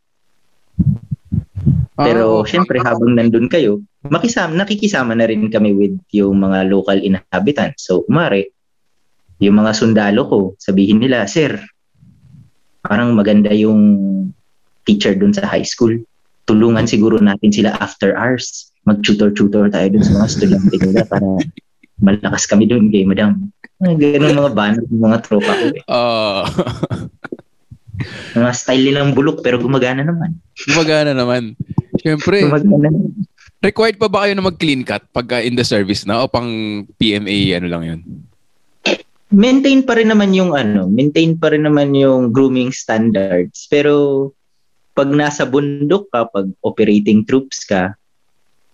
Pero 1.99 2.45
Ah, 2.45 2.47
syempre 2.47 2.79
habang 2.79 3.11
nandun 3.17 3.51
kayo, 3.51 3.83
makisama, 4.07 4.55
nakikisama 4.55 5.11
na 5.17 5.27
rin 5.27 5.51
kami 5.51 5.75
with 5.75 5.97
yung 6.15 6.39
mga 6.39 6.71
local 6.71 6.95
inhabitants. 6.95 7.89
So, 7.89 8.07
umari, 8.07 8.47
yung 9.43 9.59
mga 9.59 9.75
sundalo 9.75 10.23
ko, 10.29 10.39
sabihin 10.55 11.03
nila, 11.03 11.27
Sir, 11.27 11.59
parang 12.85 13.11
maganda 13.11 13.51
yung 13.51 13.81
teacher 14.87 15.17
dun 15.17 15.35
sa 15.35 15.43
high 15.43 15.67
school. 15.67 15.91
Tulungan 16.47 16.87
siguro 16.87 17.19
natin 17.19 17.51
sila 17.51 17.75
after 17.83 18.15
hours. 18.15 18.71
Mag-tutor-tutor 18.87 19.67
tayo 19.67 19.87
dun 19.91 20.03
sa 20.05 20.15
mga 20.15 20.27
estudyante 20.31 20.75
nila 20.79 21.03
para 21.03 21.27
malakas 21.99 22.43
kami 22.43 22.65
dun 22.65 22.89
kay 22.89 23.03
madam. 23.03 23.51
Ganun 23.79 24.35
mga 24.35 24.51
banner 24.51 24.83
ng 24.83 24.99
mga 24.99 25.17
tropa 25.23 25.51
ko. 25.51 25.65
Eh. 25.69 25.83
ah, 25.87 26.43
Mga 28.31 28.51
style 28.55 28.83
nilang 28.85 29.11
bulok 29.11 29.43
pero 29.43 29.59
gumagana 29.59 30.03
naman. 30.03 30.39
gumagana 30.67 31.11
naman. 31.11 31.55
Siyempre, 31.99 32.47
Gumagana 32.47 32.87
naman. 32.87 33.27
required 33.59 33.99
pa 33.99 34.07
ba 34.07 34.23
kayo 34.23 34.33
na 34.33 34.47
mag-clean 34.47 34.87
cut 34.87 35.03
pagka 35.11 35.43
in 35.43 35.51
the 35.53 35.67
service 35.67 36.07
na 36.07 36.23
o 36.23 36.31
pang 36.31 36.47
PMA 36.95 37.59
ano 37.59 37.67
lang 37.67 37.83
yun? 37.83 38.01
maintain 39.29 39.85
pa 39.85 39.93
rin 39.93 40.09
naman 40.09 40.33
yung 40.33 40.57
ano, 40.57 40.89
maintain 40.89 41.37
pa 41.37 41.53
rin 41.53 41.61
naman 41.61 41.93
yung 41.93 42.33
grooming 42.33 42.73
standards. 42.73 43.69
Pero 43.69 44.31
pag 44.91 45.05
nasa 45.05 45.45
bundok 45.45 46.09
ka, 46.09 46.25
pag 46.25 46.49
operating 46.65 47.21
troops 47.21 47.61
ka, 47.61 47.93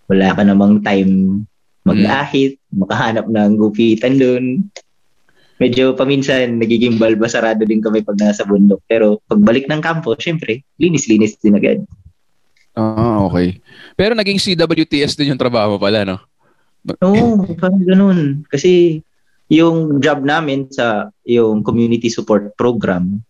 wala 0.07 0.31
ka 0.31 0.47
namang 0.47 0.79
time 0.79 1.43
mag-ahit, 1.83 2.55
makahanap 2.75 3.25
ng 3.31 3.51
gupitan 3.57 4.19
doon. 4.19 4.67
Medyo 5.55 5.95
paminsan 5.95 6.59
nagiging 6.59 6.99
balbasarado 6.99 7.63
din 7.63 7.79
kami 7.79 8.03
pag 8.03 8.19
nasa 8.19 8.43
bundok. 8.43 8.83
Pero 8.91 9.23
pagbalik 9.31 9.71
ng 9.71 9.79
kampo, 9.79 10.13
syempre, 10.19 10.67
linis-linis 10.75 11.39
din 11.39 11.55
agad. 11.55 11.79
Ah, 12.75 13.23
okay. 13.23 13.63
Pero 13.95 14.11
naging 14.13 14.35
CWTS 14.35 15.15
din 15.15 15.31
yung 15.31 15.39
trabaho 15.39 15.75
mo 15.75 15.79
pala, 15.79 16.03
no? 16.03 16.19
Oo, 16.99 17.47
parang 17.55 17.81
ganun. 17.87 18.19
Kasi 18.51 18.99
yung 19.47 20.03
job 20.03 20.27
namin 20.27 20.67
sa 20.67 21.07
yung 21.23 21.63
community 21.63 22.11
support 22.11 22.51
program, 22.59 23.23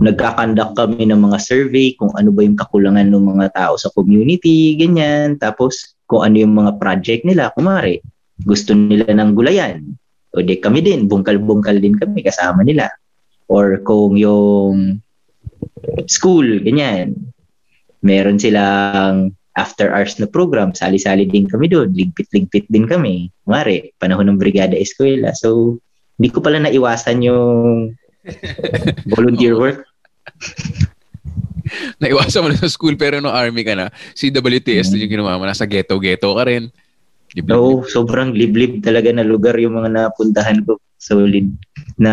nagkakandak 0.00 0.72
kami 0.72 1.04
ng 1.10 1.20
mga 1.20 1.38
survey 1.42 1.92
kung 1.98 2.14
ano 2.16 2.32
ba 2.32 2.40
yung 2.46 2.56
kakulangan 2.56 3.12
ng 3.12 3.24
mga 3.36 3.46
tao 3.52 3.74
sa 3.76 3.92
community, 3.92 4.78
ganyan. 4.78 5.36
Tapos 5.36 5.98
kung 6.08 6.24
ano 6.24 6.38
yung 6.40 6.54
mga 6.56 6.78
project 6.80 7.26
nila, 7.26 7.52
kumari, 7.52 8.00
gusto 8.44 8.74
nila 8.74 9.10
ng 9.10 9.32
gulayan. 9.34 9.82
O 10.32 10.40
di 10.40 10.56
kami 10.56 10.80
din, 10.80 11.10
bungkal-bungkal 11.10 11.78
din 11.78 11.96
kami 11.98 12.24
kasama 12.24 12.64
nila. 12.64 12.88
Or 13.52 13.80
kung 13.84 14.16
yung 14.16 15.02
school, 16.08 16.62
ganyan. 16.64 17.34
Meron 18.00 18.40
silang 18.40 19.36
after 19.52 19.92
hours 19.92 20.16
na 20.16 20.24
program, 20.24 20.72
sali-sali 20.72 21.28
din 21.28 21.44
kami 21.44 21.68
doon, 21.68 21.92
ligpit-ligpit 21.92 22.64
din 22.72 22.88
kami. 22.88 23.28
Kumari, 23.44 23.92
panahon 24.00 24.32
ng 24.32 24.40
Brigada 24.40 24.72
Eskwela. 24.72 25.36
So, 25.36 25.76
hindi 26.16 26.32
ko 26.32 26.40
pala 26.40 26.64
naiwasan 26.64 27.20
yung 27.20 27.92
volunteer 29.12 29.58
work. 29.58 29.84
Naiwasan 32.00 32.42
mo 32.44 32.48
na 32.52 32.58
sa 32.58 32.72
school 32.72 32.96
pero 32.96 33.20
no 33.20 33.32
army 33.32 33.64
ka 33.64 33.76
na, 33.76 33.92
CWTS 34.16 34.92
din 34.92 35.04
yung 35.04 35.20
ginawa 35.20 35.36
mo. 35.36 35.44
Nasa 35.44 35.68
ghetto-ghetto 35.68 36.32
ka 36.32 36.48
rin. 36.48 36.72
Liblib- 37.32 37.48
No, 37.48 37.80
sobrang 37.88 38.36
liblib 38.36 38.84
talaga 38.84 39.08
na 39.08 39.24
lugar 39.24 39.56
yung 39.56 39.76
mga 39.76 39.88
napuntahan 39.88 40.60
ko. 40.68 40.76
Solid. 41.00 41.48
Na 41.96 42.12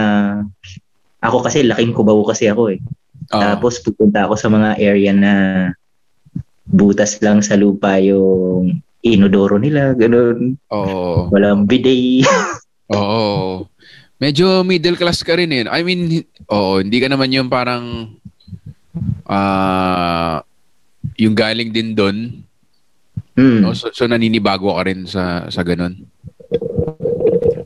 ako 1.20 1.44
kasi 1.46 1.68
laking 1.68 1.92
kubaw 1.92 2.20
kasi 2.24 2.48
ako 2.48 2.72
eh. 2.74 2.80
Ah, 3.30 3.54
Tapos 3.54 3.78
pupunta 3.84 4.26
ako 4.26 4.40
sa 4.40 4.50
mga 4.50 4.80
area 4.80 5.12
na 5.14 5.34
butas 6.66 7.20
lang 7.20 7.44
sa 7.44 7.60
lupa 7.60 8.00
yung 8.00 8.80
inodoro 9.04 9.60
nila, 9.60 9.94
ganun. 9.94 10.56
Oo. 10.72 11.28
Walang 11.30 11.68
bidet. 11.68 12.26
Oo. 12.96 13.66
Medyo 14.20 14.68
middle 14.68 15.00
class 15.00 15.24
ka 15.24 15.36
rin 15.40 15.52
eh. 15.52 15.64
I 15.68 15.80
mean, 15.84 16.24
oo, 16.52 16.84
hindi 16.84 17.00
ka 17.00 17.08
naman 17.08 17.32
yung 17.32 17.48
parang 17.48 18.16
ah 19.24 20.42
yung 21.16 21.36
galing 21.38 21.72
din 21.72 21.96
doon. 21.96 22.44
Hmm. 23.40 23.64
No? 23.64 23.72
So, 23.72 23.88
so 23.96 24.04
naninibago 24.04 24.76
ka 24.76 24.84
rin 24.84 25.08
sa 25.08 25.48
sa 25.48 25.64
ganun. 25.64 26.04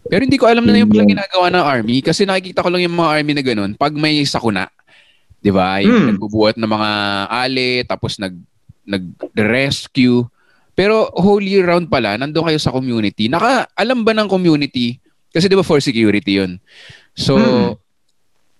Pero 0.06 0.22
hindi 0.22 0.38
ko 0.38 0.46
alam 0.46 0.62
na 0.62 0.78
yung 0.78 0.94
pala 0.94 1.02
Yun. 1.02 1.14
ginagawa 1.18 1.48
ng 1.50 1.66
army 1.66 1.98
kasi 2.06 2.22
nakikita 2.22 2.62
ko 2.62 2.70
lang 2.70 2.86
yung 2.86 2.94
mga 2.94 3.12
army 3.18 3.34
na 3.34 3.42
ganun. 3.42 3.72
Pag 3.74 3.98
may 3.98 4.22
sakuna, 4.22 4.70
'di 5.42 5.50
ba? 5.50 5.82
Yung 5.82 5.98
Hmm. 5.98 6.08
nagbubuhat 6.14 6.62
ng 6.62 6.70
mga 6.70 6.90
ali 7.34 7.82
tapos 7.90 8.22
nag 8.22 8.38
nag-rescue. 8.86 10.28
Pero 10.74 11.10
whole 11.18 11.46
year 11.46 11.66
round 11.66 11.88
pala, 11.88 12.18
nandun 12.18 12.46
kayo 12.46 12.60
sa 12.62 12.74
community. 12.74 13.30
Naka, 13.30 13.66
alam 13.74 14.02
ba 14.06 14.14
ng 14.14 14.30
community? 14.30 14.98
Kasi 15.30 15.50
di 15.50 15.58
ba 15.58 15.66
for 15.66 15.82
security 15.82 16.38
yun. 16.38 16.62
So, 17.14 17.38
Hmm. 17.38 17.74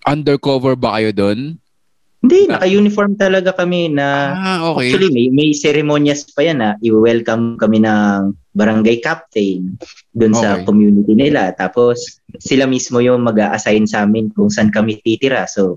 undercover 0.06 0.74
ba 0.74 0.98
kayo 0.98 1.10
doon? 1.14 1.58
Hindi, 2.24 2.48
naka-uniform 2.48 3.20
talaga 3.20 3.52
kami 3.52 3.92
na 3.92 4.32
Ah, 4.32 4.58
okay. 4.72 4.88
Actually, 4.88 5.12
may, 5.12 5.28
may 5.28 5.50
ceremonias 5.52 6.24
pa 6.32 6.40
yan 6.40 6.64
na 6.64 6.72
i-welcome 6.80 7.60
kami 7.60 7.84
ng 7.84 8.32
barangay 8.56 9.04
captain 9.04 9.76
doon 10.16 10.32
sa 10.32 10.56
Okay. 10.56 10.64
community 10.64 11.12
nila. 11.12 11.52
Tapos, 11.52 12.24
sila 12.40 12.64
mismo 12.64 13.04
yung 13.04 13.20
mag 13.28 13.36
assign 13.36 13.84
sa 13.84 14.08
amin 14.08 14.32
kung 14.32 14.48
saan 14.48 14.72
kami 14.72 15.04
titira. 15.04 15.44
So, 15.44 15.76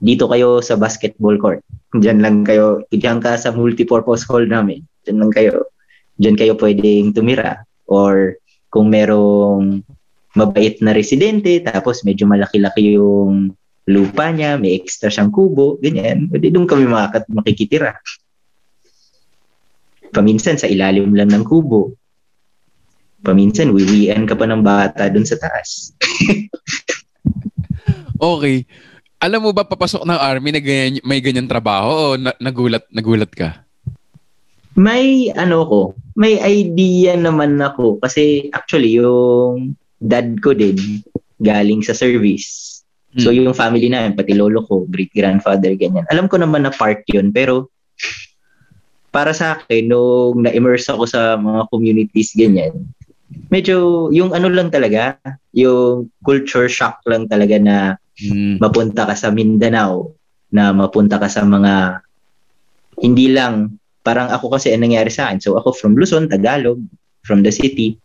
dito 0.00 0.32
kayo 0.32 0.64
sa 0.64 0.80
basketball 0.80 1.36
court. 1.36 1.60
Diyan 1.92 2.24
lang 2.24 2.48
kayo, 2.48 2.80
diyan 2.88 3.20
ka 3.20 3.36
sa 3.36 3.52
multipurpose 3.52 4.24
hall 4.24 4.48
namin. 4.48 4.80
Diyan 5.04 5.18
lang 5.20 5.32
kayo. 5.34 5.68
Diyan 6.16 6.40
kayo 6.40 6.56
pwedeng 6.56 7.12
tumira. 7.12 7.68
Or 7.84 8.40
kung 8.72 8.88
merong 8.88 9.84
mabait 10.32 10.80
na 10.80 10.96
residente, 10.96 11.60
tapos 11.60 12.00
medyo 12.08 12.24
malaki-laki 12.24 12.96
yung 12.96 13.52
lupa 13.88 14.30
niya, 14.30 14.58
may 14.58 14.78
extra 14.78 15.10
siyang 15.10 15.34
kubo, 15.34 15.78
ganyan. 15.82 16.30
Pwede 16.30 16.54
doon 16.54 16.66
kami 16.66 16.86
makakat 16.86 17.26
makikitira. 17.30 17.98
Paminsan 20.12 20.60
sa 20.60 20.68
ilalim 20.68 21.16
lang 21.16 21.32
ng 21.32 21.42
kubo. 21.42 21.96
Paminsan, 23.22 23.70
wiwian 23.70 24.26
ka 24.26 24.34
pa 24.34 24.46
ng 24.50 24.62
bata 24.62 25.08
doon 25.08 25.26
sa 25.26 25.38
taas. 25.38 25.94
Okay. 28.22 28.62
Alam 29.18 29.50
mo 29.50 29.50
ba 29.50 29.66
papasok 29.66 30.06
ng 30.06 30.14
army 30.14 30.54
na 30.54 30.62
ganyan, 30.62 31.02
may 31.02 31.18
ganyan 31.18 31.50
trabaho 31.50 31.90
o 31.90 32.04
na- 32.14 32.38
nagulat 32.38 32.86
nagulat 32.94 33.30
ka? 33.34 33.66
May 34.78 35.34
ano 35.34 35.66
ko, 35.66 35.80
may 36.14 36.38
idea 36.38 37.18
naman 37.18 37.58
ako 37.58 37.98
kasi 37.98 38.46
actually 38.54 38.94
yung 38.94 39.74
dad 39.98 40.38
ko 40.38 40.54
din 40.54 41.02
galing 41.42 41.82
sa 41.82 41.98
service. 41.98 42.71
So 43.20 43.28
Hmm. 43.28 43.44
yung 43.44 43.52
family 43.52 43.92
namin, 43.92 44.16
pati 44.16 44.32
lolo 44.32 44.64
ko, 44.64 44.88
great 44.88 45.12
grandfather, 45.12 45.76
ganyan. 45.76 46.08
Alam 46.08 46.32
ko 46.32 46.40
naman 46.40 46.64
na 46.64 46.72
part 46.72 47.04
yun, 47.12 47.28
pero 47.28 47.68
para 49.12 49.36
sa 49.36 49.60
akin, 49.60 49.92
nung 49.92 50.40
na-immerse 50.40 50.88
ako 50.88 51.04
sa 51.04 51.36
mga 51.36 51.68
communities 51.68 52.32
ganyan, 52.32 52.72
medyo 53.52 54.08
yung 54.08 54.32
ano 54.32 54.48
lang 54.48 54.72
talaga, 54.72 55.20
yung 55.52 56.08
culture 56.24 56.72
shock 56.72 57.04
lang 57.04 57.28
talaga 57.28 57.60
na 57.60 57.76
Mm. 58.22 58.60
mapunta 58.60 59.08
ka 59.08 59.16
sa 59.16 59.32
Mindanao, 59.32 60.12
na 60.52 60.72
mapunta 60.72 61.16
ka 61.16 61.28
sa 61.32 61.48
mga 61.48 62.04
hindi 63.00 63.32
lang 63.32 63.76
parang 64.04 64.28
ako 64.28 64.52
kasi 64.56 64.68
ang 64.72 64.84
nangyari 64.84 65.08
sa 65.08 65.28
akin. 65.32 65.40
So 65.40 65.56
ako 65.56 65.72
from 65.72 65.96
Luzon, 65.96 66.28
Tagalog, 66.28 66.76
from 67.24 67.40
the 67.40 67.48
city, 67.48 67.96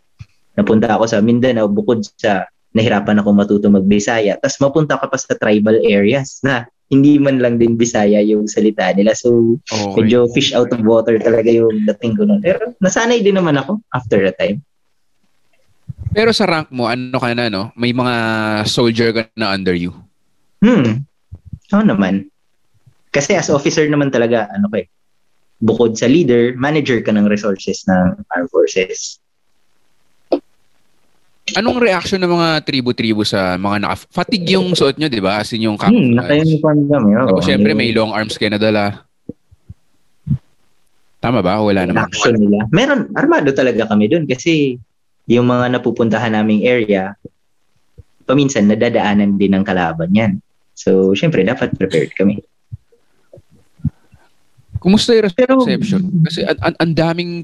napunta 0.55 0.95
ako 0.95 1.11
sa 1.11 1.19
Mindanao 1.19 1.67
bukod 1.67 2.07
sa 2.17 2.47
nahirapan 2.77 3.17
ako 3.17 3.29
matuto 3.33 3.67
magbisaya. 3.73 4.37
Tapos 4.37 4.61
mapunta 4.61 5.01
ka 5.01 5.09
pa 5.09 5.17
sa 5.17 5.33
tribal 5.33 5.81
areas 5.81 6.37
na 6.45 6.69
hindi 6.87 7.19
man 7.19 7.43
lang 7.43 7.59
din 7.59 7.75
Bisaya 7.75 8.23
yung 8.23 8.47
salita 8.47 8.93
nila. 8.95 9.17
So 9.17 9.59
Okay. 9.67 10.05
medyo 10.07 10.29
fish 10.31 10.55
out 10.55 10.71
of 10.71 10.85
water 10.85 11.19
talaga 11.19 11.49
yung 11.49 11.83
dating 11.89 12.15
ko 12.15 12.23
nun. 12.23 12.39
Pero 12.39 12.77
nasanay 12.79 13.19
din 13.25 13.35
naman 13.35 13.59
ako 13.59 13.81
after 13.91 14.23
a 14.23 14.31
time. 14.31 14.61
Pero 16.15 16.31
sa 16.31 16.47
rank 16.47 16.71
mo, 16.71 16.87
ano 16.87 17.17
ka 17.19 17.29
na, 17.35 17.51
no? 17.51 17.69
May 17.75 17.91
mga 17.91 18.15
soldier 18.65 19.11
ka 19.11 19.27
na 19.35 19.53
under 19.53 19.75
you. 19.75 19.91
Hmm. 20.63 21.03
Oo 21.75 21.83
naman. 21.83 22.31
Kasi 23.11 23.35
as 23.35 23.51
officer 23.51 23.85
naman 23.85 24.09
talaga, 24.09 24.47
ano 24.55 24.71
kay 24.71 24.87
bukod 25.61 25.97
sa 25.97 26.05
leader, 26.05 26.53
manager 26.53 27.01
ka 27.01 27.11
ng 27.11 27.27
resources 27.27 27.83
ng 27.89 28.23
armed 28.33 28.49
forces. 28.53 29.19
Anong 31.49 31.79
reaction 31.79 32.19
ng 32.19 32.27
mga 32.29 32.49
tribu-tribu 32.61 33.23
sa 33.23 33.55
mga 33.55 33.77
naka... 33.79 33.95
Fatigue 34.11 34.51
yung 34.51 34.73
suot 34.73 34.95
nyo, 34.95 35.07
di 35.07 35.19
ba? 35.19 35.39
As 35.39 35.47
in 35.49 35.63
yung 35.63 35.79
Hmm, 35.79 35.87
camouflage. 35.87 36.17
naka-uniform 36.17 36.79
kami. 36.85 37.09
oo. 37.13 37.27
Tapos 37.31 37.45
syempre 37.45 37.71
may 37.71 37.89
long 37.91 38.11
arms 38.11 38.35
kayo 38.35 38.51
na 38.51 38.59
dala. 38.59 39.07
Tama 41.17 41.39
ba? 41.39 41.57
Wala 41.57 41.87
naman. 41.87 42.03
action 42.03 42.35
nila. 42.35 42.67
Meron, 42.69 43.07
armado 43.13 43.49
talaga 43.51 43.87
kami 43.87 44.05
dun 44.05 44.25
kasi 44.25 44.75
yung 45.25 45.47
mga 45.47 45.71
napupuntahan 45.73 46.29
naming 46.29 46.63
area, 46.63 47.15
paminsan 48.23 48.67
nadadaanan 48.67 49.35
din 49.35 49.55
ng 49.55 49.63
kalaban 49.63 50.11
yan. 50.11 50.33
So, 50.73 51.11
syempre, 51.13 51.41
dapat 51.41 51.73
prepared 51.73 52.11
kami. 52.13 52.43
Kumusta 54.77 55.09
yung 55.11 55.31
Pero- 55.33 55.57
reception? 55.57 56.05
Kasi 56.21 56.45
an- 56.45 56.61
an- 56.61 56.77
ang 56.77 56.93
daming 56.93 57.41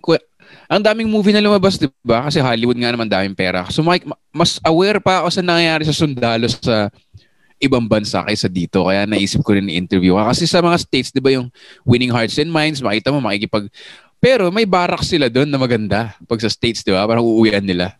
ang 0.73 0.81
daming 0.81 1.05
movie 1.05 1.29
na 1.29 1.43
lumabas, 1.43 1.77
'di 1.77 1.85
ba? 2.01 2.25
Kasi 2.25 2.41
Hollywood 2.41 2.77
nga 2.81 2.89
naman 2.89 3.05
daming 3.05 3.37
pera. 3.37 3.69
So 3.69 3.85
Mike, 3.85 4.09
ma- 4.09 4.17
mas 4.33 4.57
aware 4.65 4.97
pa 4.97 5.21
ako 5.21 5.29
sa 5.29 5.45
nangyayari 5.45 5.85
sa 5.85 5.93
sundalo 5.93 6.49
sa 6.49 6.89
ibang 7.61 7.85
bansa 7.85 8.25
kaysa 8.25 8.49
dito. 8.49 8.89
Kaya 8.89 9.05
naisip 9.05 9.45
ko 9.45 9.53
rin 9.53 9.69
i-interview 9.69 10.17
ka. 10.17 10.33
Kasi 10.33 10.49
sa 10.49 10.65
mga 10.65 10.77
states, 10.81 11.13
'di 11.13 11.21
ba, 11.21 11.29
yung 11.29 11.53
Winning 11.85 12.09
Hearts 12.09 12.41
and 12.41 12.49
Minds, 12.49 12.81
makita 12.81 13.13
mo 13.13 13.21
makikipag 13.21 13.69
Pero 14.23 14.49
may 14.49 14.63
barak 14.63 15.03
sila 15.03 15.27
doon 15.27 15.51
na 15.51 15.59
maganda 15.59 16.15
pag 16.25 16.41
sa 16.41 16.49
states, 16.49 16.81
'di 16.81 16.95
ba? 16.95 17.05
Parang 17.05 17.23
uuwian 17.23 17.61
nila. 17.63 17.93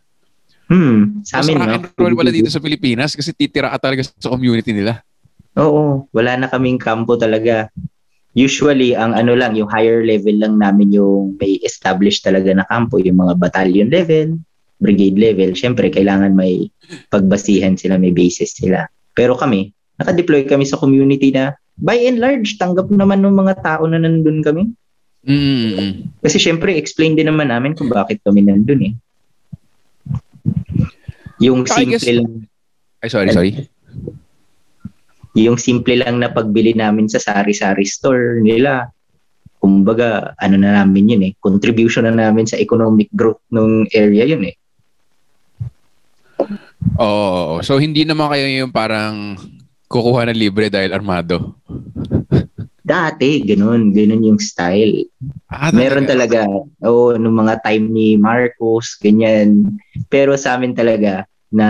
Hmm, 0.72 1.22
sa 1.22 1.44
Mas 1.44 1.51
amin, 1.51 1.60
rock 1.60 1.68
no? 1.68 1.75
and 1.75 1.86
roll 2.00 2.15
pala 2.18 2.32
dito 2.34 2.50
sa 2.50 2.63
Pilipinas 2.63 3.13
kasi 3.13 3.36
titira 3.36 3.70
ka 3.75 3.77
talaga 3.77 4.08
sa 4.08 4.32
community 4.32 4.72
nila. 4.72 5.03
Oo, 5.53 6.10
wala 6.10 6.34
na 6.39 6.48
kaming 6.50 6.82
kampo 6.82 7.13
talaga. 7.13 7.70
Usually, 8.33 8.97
ang 8.97 9.13
ano 9.13 9.37
lang, 9.37 9.53
yung 9.53 9.69
higher 9.69 10.01
level 10.01 10.41
lang 10.41 10.57
namin 10.57 10.89
yung 10.89 11.37
may 11.37 11.61
established 11.61 12.25
talaga 12.25 12.49
na 12.49 12.65
kampo, 12.65 12.97
yung 12.97 13.21
mga 13.21 13.37
battalion 13.37 13.89
level, 13.93 14.41
brigade 14.81 15.17
level. 15.21 15.53
Siyempre, 15.53 15.93
kailangan 15.93 16.33
may 16.33 16.65
pagbasihan 17.13 17.77
sila, 17.77 18.01
may 18.01 18.09
bases 18.09 18.57
sila. 18.57 18.89
Pero 19.13 19.37
kami, 19.37 19.69
nakadeploy 20.01 20.49
kami 20.49 20.65
sa 20.65 20.81
community 20.81 21.29
na 21.29 21.53
by 21.77 21.97
and 22.09 22.17
large, 22.17 22.57
tanggap 22.57 22.89
naman 22.89 23.21
ng 23.21 23.37
mga 23.37 23.61
tao 23.61 23.85
na 23.85 24.01
nandun 24.01 24.41
kami. 24.41 24.73
Mm. 25.23 26.11
Kasi 26.19 26.41
syempre, 26.41 26.75
explain 26.75 27.13
din 27.13 27.29
naman 27.29 27.53
namin 27.53 27.77
kung 27.77 27.87
bakit 27.87 28.19
kami 28.25 28.43
nandun 28.43 28.81
eh. 28.81 28.93
Yung 31.37 31.63
I 31.69 31.85
guess- 31.85 32.03
simple 32.03 32.17
lang 32.25 32.33
Ay, 33.03 33.11
sorry, 33.11 33.35
sorry. 33.35 33.51
Yung 35.33 35.57
simple 35.57 35.97
lang 35.97 36.22
na 36.22 36.29
pagbili 36.29 36.77
namin 36.77 37.09
sa 37.09 37.17
sari-sari 37.17 37.85
store 37.85 38.41
nila, 38.46 38.93
kumbaga, 39.57 40.37
ano 40.37 40.55
na 40.61 40.83
namin 40.83 41.13
yun 41.17 41.24
eh, 41.25 41.33
contribution 41.41 42.05
na 42.05 42.13
namin 42.13 42.46
sa 42.46 42.59
economic 42.59 43.09
growth 43.15 43.41
ng 43.50 43.89
area 43.98 44.29
yun 44.29 44.46
eh. 44.46 44.55
Oo, 47.00 47.25
oo. 47.33 47.55
So 47.65 47.79
hindi 47.81 48.05
naman 48.05 48.29
kayo 48.29 48.46
yung 48.46 48.72
parang 48.75 49.39
kukuha 49.87 50.29
ng 50.29 50.37
libre 50.37 50.67
dahil 50.69 50.93
armado. 50.93 51.55
Dati, 52.83 53.39
ganun, 53.48 53.96
ganun 53.96 54.27
yung 54.27 54.41
style. 54.43 55.07
Ah, 55.48 55.72
Meron 55.72 56.03
talaga, 56.03 56.43
oo, 56.83 57.15
nung 57.15 57.39
mga 57.39 57.63
time 57.63 57.87
ni 57.87 58.19
Marcos, 58.19 59.00
ganyan. 59.00 59.79
Pero 60.11 60.35
sa 60.35 60.59
amin 60.59 60.75
talaga, 60.75 61.24
na 61.48 61.69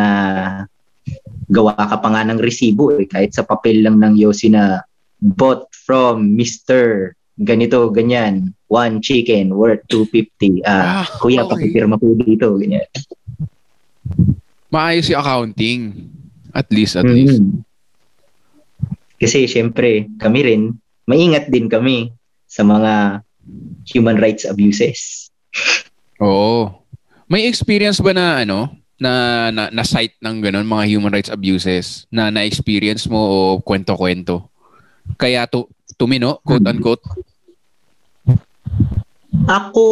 gawa 1.50 1.76
ka 1.76 1.98
pa 2.00 2.10
nga 2.10 2.24
ng 2.26 2.40
resibo 2.40 2.94
eh, 2.96 3.06
kahit 3.06 3.34
sa 3.36 3.46
papel 3.46 3.84
lang 3.84 4.00
ng 4.00 4.18
Yossi 4.18 4.50
na 4.50 4.82
bought 5.20 5.70
from 5.72 6.36
Mr. 6.36 7.14
ganito, 7.34 7.90
ganyan, 7.90 8.54
one 8.70 9.02
chicken 9.02 9.58
worth 9.58 9.82
250. 9.90 10.62
Ah, 10.70 11.02
Ah, 11.02 11.06
kuya, 11.18 11.42
okay. 11.42 11.74
pakipirma 11.74 11.98
po 11.98 12.14
dito, 12.14 12.54
ganyan. 12.62 12.86
Maayos 14.70 15.10
yung 15.10 15.22
accounting. 15.22 15.82
At 16.54 16.70
least, 16.70 16.94
at 16.94 17.10
least. 17.10 17.42
Mhm. 17.42 17.66
Kasi 19.18 19.50
syempre, 19.50 20.06
kami 20.22 20.40
rin, 20.46 20.62
maingat 21.10 21.50
din 21.50 21.66
kami 21.66 22.14
sa 22.46 22.62
mga 22.62 23.26
human 23.90 24.22
rights 24.22 24.46
abuses. 24.46 25.30
Oo. 26.24 26.70
May 27.26 27.50
experience 27.50 27.98
ba 27.98 28.14
na 28.14 28.46
ano, 28.46 28.70
na, 29.04 29.52
na, 29.52 29.68
na 29.68 29.84
site 29.84 30.16
ng 30.24 30.40
ganun, 30.40 30.64
mga 30.64 30.88
human 30.88 31.12
rights 31.12 31.28
abuses 31.28 32.08
na 32.08 32.32
na-experience 32.32 33.12
mo 33.12 33.20
o 33.20 33.38
kwento-kwento? 33.60 34.48
Kaya 35.20 35.44
to, 35.52 35.68
tumino, 36.00 36.40
quote-unquote? 36.48 37.04
Ako, 39.52 39.86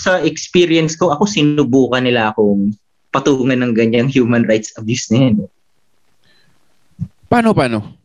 sa 0.00 0.24
experience 0.24 0.96
ko, 0.96 1.12
ako 1.12 1.28
sinubukan 1.28 2.00
nila 2.00 2.32
akong 2.32 2.72
patungan 3.12 3.60
ng 3.60 3.72
ganyang 3.76 4.08
human 4.08 4.48
rights 4.48 4.72
abuse 4.80 5.12
na 5.12 5.28
yan. 5.28 5.36
Paano, 7.28 7.52
paano? 7.52 8.00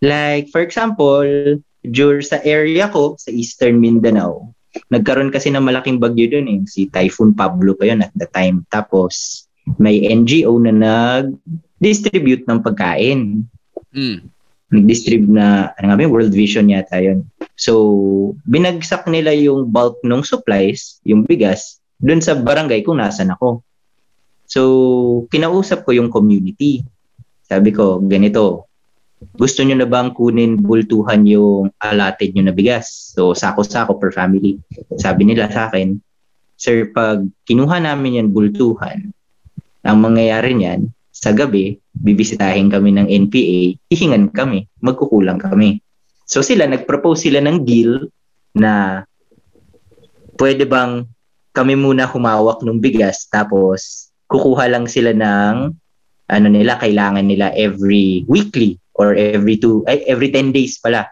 Like, 0.00 0.48
for 0.48 0.62
example, 0.62 1.58
dur 1.84 2.22
sa 2.22 2.40
area 2.46 2.88
ko, 2.88 3.18
sa 3.18 3.34
Eastern 3.34 3.82
Mindanao, 3.82 4.54
nagkaroon 4.92 5.34
kasi 5.34 5.50
ng 5.50 5.64
malaking 5.64 5.98
bagyo 5.98 6.30
dun 6.30 6.46
eh. 6.46 6.60
Si 6.68 6.86
Typhoon 6.86 7.34
Pablo 7.34 7.74
pa 7.74 7.88
yun 7.90 8.04
at 8.04 8.14
the 8.14 8.28
time. 8.30 8.62
Tapos, 8.70 9.44
may 9.76 10.08
NGO 10.08 10.56
na 10.64 10.72
nag-distribute 10.72 12.48
ng 12.48 12.64
pagkain. 12.64 13.44
Mm. 13.92 14.24
Nag-distribute 14.72 15.32
na, 15.32 15.76
ano 15.76 15.84
nga 15.92 15.96
ba 16.00 16.08
World 16.08 16.32
Vision 16.32 16.72
yata 16.72 17.00
yun. 17.00 17.28
So, 17.58 18.32
binagsak 18.48 19.04
nila 19.10 19.36
yung 19.36 19.68
bulk 19.68 20.00
ng 20.00 20.24
supplies, 20.24 21.02
yung 21.04 21.28
bigas, 21.28 21.82
dun 21.98 22.22
sa 22.22 22.38
barangay 22.38 22.86
kung 22.86 23.02
nasan 23.02 23.34
ako. 23.34 23.60
So, 24.48 24.62
kinausap 25.28 25.84
ko 25.84 25.92
yung 25.92 26.08
community. 26.08 26.86
Sabi 27.44 27.74
ko, 27.74 28.00
ganito, 28.00 28.68
gusto 29.34 29.66
nyo 29.66 29.74
na 29.74 29.88
bang 29.88 30.14
kunin 30.14 30.62
bultuhan 30.62 31.26
yung 31.26 31.74
allotted 31.82 32.32
nyo 32.32 32.46
na 32.46 32.54
bigas? 32.54 33.12
So, 33.12 33.34
sako-sako 33.34 33.98
per 33.98 34.14
family. 34.14 34.62
Sabi 34.96 35.26
nila 35.26 35.50
sa 35.50 35.66
akin, 35.68 35.98
Sir, 36.58 36.90
pag 36.90 37.22
kinuha 37.46 37.78
namin 37.78 38.18
yan 38.18 38.28
bultuhan, 38.34 39.14
ang 39.84 39.98
mangyayari 40.02 40.54
niyan, 40.54 40.90
sa 41.18 41.34
gabi, 41.34 41.74
bibisitahin 41.98 42.70
kami 42.70 42.94
ng 42.94 43.08
NPA, 43.10 43.74
hihingan 43.90 44.30
kami, 44.30 44.70
magkukulang 44.78 45.42
kami. 45.42 45.82
So 46.28 46.46
sila, 46.46 46.70
nag-propose 46.70 47.26
sila 47.26 47.42
ng 47.42 47.66
deal 47.66 48.06
na 48.54 49.02
pwede 50.38 50.62
bang 50.68 51.02
kami 51.50 51.74
muna 51.74 52.06
humawak 52.06 52.62
ng 52.62 52.78
bigas 52.78 53.26
tapos 53.26 54.08
kukuha 54.30 54.70
lang 54.70 54.86
sila 54.86 55.10
ng 55.10 55.74
ano 56.28 56.46
nila, 56.46 56.76
kailangan 56.78 57.24
nila 57.24 57.50
every 57.56 58.22
weekly 58.28 58.76
or 58.94 59.16
every 59.16 59.56
two, 59.56 59.82
ay, 59.88 60.04
every 60.04 60.28
10 60.28 60.52
days 60.52 60.76
pala. 60.78 61.08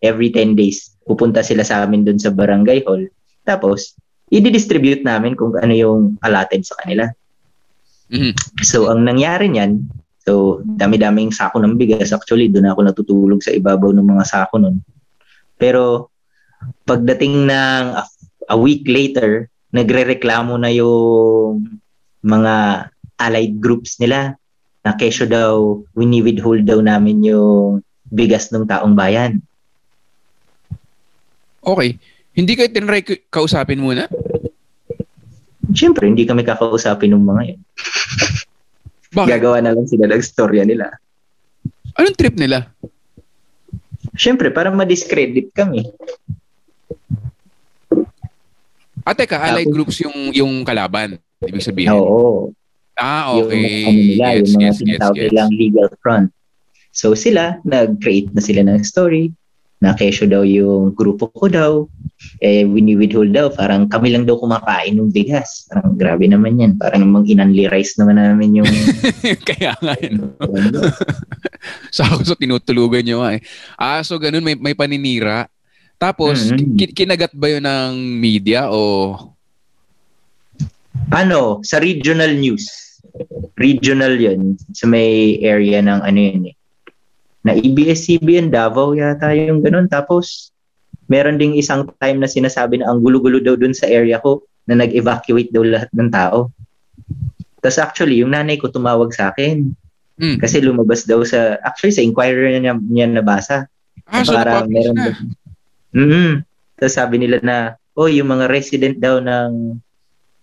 Every 0.00 0.32
10 0.32 0.56
days, 0.56 0.96
pupunta 1.04 1.44
sila 1.44 1.64
sa 1.64 1.84
amin 1.84 2.04
dun 2.04 2.20
sa 2.20 2.32
barangay 2.32 2.84
hall. 2.84 3.04
Tapos, 3.44 3.96
i-distribute 4.32 5.04
namin 5.04 5.36
kung 5.36 5.56
ano 5.56 5.72
yung 5.72 6.00
allotted 6.24 6.64
sa 6.64 6.76
kanila. 6.80 7.08
Mhm. 8.10 8.34
So, 8.66 8.90
ang 8.90 9.06
nangyari 9.06 9.46
niyan, 9.46 9.86
so, 10.26 10.60
dami-daming 10.66 11.30
sako 11.30 11.62
ng 11.62 11.78
bigas. 11.78 12.10
Actually, 12.10 12.50
doon 12.50 12.68
ako 12.68 12.80
natutulog 12.82 13.40
sa 13.40 13.54
ibabaw 13.54 13.94
ng 13.94 14.04
mga 14.04 14.24
sako 14.26 14.58
nun. 14.58 14.82
Pero, 15.54 16.10
pagdating 16.84 17.46
ng 17.46 17.84
a, 17.94 18.02
a 18.50 18.56
week 18.58 18.84
later, 18.90 19.46
nagre-reklamo 19.70 20.58
na 20.58 20.74
yung 20.74 21.62
mga 22.20 22.86
allied 23.20 23.62
groups 23.62 24.02
nila 24.02 24.34
na 24.82 24.92
kesyo 24.96 25.28
daw, 25.28 25.78
wini-withhold 25.94 26.66
daw 26.66 26.82
namin 26.82 27.22
yung 27.22 27.84
bigas 28.10 28.50
ng 28.50 28.66
taong 28.66 28.96
bayan. 28.96 29.38
Okay. 31.60 32.00
Hindi 32.32 32.56
kayo 32.56 32.72
tinry 32.72 33.04
kausapin 33.28 33.78
muna? 33.78 34.08
Siyempre, 35.74 36.06
hindi 36.10 36.26
kami 36.26 36.42
kakausapin 36.42 37.14
ng 37.14 37.24
mga 37.24 37.42
yun. 37.54 37.60
Bakit? 39.10 39.30
Gagawa 39.38 39.58
na 39.58 39.74
lang 39.74 39.86
sila 39.90 40.06
ng 40.06 40.22
storya 40.22 40.62
nila. 40.62 40.86
Anong 41.98 42.14
trip 42.14 42.38
nila? 42.38 42.70
Siyempre, 44.14 44.54
para 44.54 44.70
ma-discredit 44.70 45.50
kami. 45.50 45.86
Ah, 49.02 49.16
teka, 49.16 49.40
allied 49.42 49.72
groups 49.72 49.98
yung 50.04 50.30
yung 50.30 50.52
kalaban. 50.62 51.18
Ibig 51.40 51.64
sabihin. 51.64 51.90
Oo. 51.96 52.52
Ah, 53.00 53.32
Yung, 53.32 53.48
okay. 53.48 53.64
ano 53.88 53.96
nila, 53.96 54.26
Yes, 54.36 54.36
yung 54.36 54.50
mga 54.52 54.60
yes, 54.60 54.78
yes, 54.84 55.00
yes. 55.16 55.30
nilang 55.32 55.50
legal 55.56 55.88
front. 56.04 56.28
So 56.92 57.16
sila, 57.16 57.56
nag-create 57.64 58.28
na 58.36 58.42
sila 58.44 58.60
ng 58.66 58.84
story 58.84 59.32
na 59.80 59.96
kesyo 59.96 60.28
daw 60.28 60.44
yung 60.44 60.92
grupo 60.92 61.32
ko 61.32 61.48
daw. 61.48 61.72
Eh, 62.36 62.68
wini-withhold 62.68 63.32
daw. 63.32 63.48
Parang 63.48 63.88
kami 63.88 64.12
lang 64.12 64.28
daw 64.28 64.36
kumakain 64.36 64.92
ng 64.92 65.08
bigas. 65.08 65.64
Parang 65.72 65.96
grabe 65.96 66.28
naman 66.28 66.60
yan. 66.60 66.72
Parang 66.76 67.00
namang 67.00 67.24
inanli 67.24 67.64
rice 67.64 67.96
naman 67.96 68.20
namin 68.20 68.60
yung... 68.60 68.68
Kaya 69.48 69.72
nga 69.80 69.96
yun. 69.96 70.36
Sa 71.96 72.04
ako 72.04 72.20
so 72.22 72.36
tinutulugan 72.36 73.08
nyo 73.08 73.24
eh. 73.24 73.40
Ah, 73.74 74.04
so 74.04 74.20
ganun, 74.20 74.44
may, 74.44 74.52
may 74.52 74.76
paninira. 74.76 75.48
Tapos, 75.96 76.52
Mhm. 76.52 76.76
ki- 76.76 76.92
kinagat 76.96 77.32
ba 77.32 77.48
yun 77.48 77.64
ng 77.64 77.92
media 78.20 78.68
o... 78.68 79.16
ano, 81.10 81.64
sa 81.64 81.80
regional 81.80 82.36
news. 82.36 82.68
Regional 83.56 84.14
yun. 84.14 84.60
Sa 84.72 84.84
may 84.86 85.40
area 85.40 85.80
ng 85.80 86.00
ano 86.00 86.18
yun 86.20 86.42
eh. 86.52 86.54
Na 87.40 87.52
ABS-CBN 87.52 88.52
Davao 88.52 88.92
yata 88.92 89.32
yung 89.32 89.64
ganun. 89.64 89.88
Tapos, 89.88 90.52
meron 91.06 91.36
ding 91.36 91.56
isang 91.56 91.88
time 91.98 92.20
na 92.20 92.28
sinasabi 92.28 92.78
na 92.78 92.88
ang 92.88 93.00
gulo-gulo 93.00 93.40
daw 93.40 93.56
dun 93.56 93.74
sa 93.74 93.88
area 93.88 94.20
ko 94.20 94.44
na 94.64 94.78
nag-evacuate 94.78 95.50
daw 95.50 95.66
lahat 95.66 95.90
ng 95.90 96.10
tao. 96.10 96.52
Tapos 97.58 97.76
actually, 97.76 98.22
yung 98.22 98.30
nanay 98.30 98.56
ko 98.56 98.68
tumawag 98.68 99.10
sa 99.10 99.32
akin 99.32 99.74
Hmm. 100.20 100.36
kasi 100.36 100.60
lumabas 100.60 101.08
daw 101.08 101.24
sa, 101.24 101.56
actually 101.64 101.96
sa 101.96 102.04
inquirer 102.04 102.52
niya, 102.52 102.76
niya 102.76 103.08
nabasa. 103.08 103.64
Ah, 104.04 104.20
so 104.20 104.36
napublish 104.36 104.68
meron 104.68 104.94
na. 104.94 105.04
daw- 105.08 105.24
Mm-hmm. 105.90 106.30
Tapos 106.76 106.94
sabi 106.94 107.16
nila 107.16 107.36
na, 107.40 107.56
oh, 107.96 108.04
yung 108.06 108.28
mga 108.28 108.46
resident 108.46 109.00
daw 109.00 109.16
ng 109.18 109.80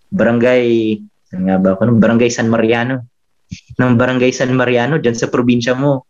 barangay, 0.09 0.97
saan 1.29 1.45
nga 1.45 1.61
ba 1.61 1.77
ako, 1.77 1.93
ng 1.93 1.99
barangay 2.01 2.27
San 2.27 2.49
Mariano. 2.49 3.05
Ng 3.77 3.93
barangay 3.95 4.33
San 4.33 4.49
Mariano, 4.57 4.97
dyan 4.97 5.13
sa 5.13 5.29
probinsya 5.29 5.77
mo. 5.77 6.03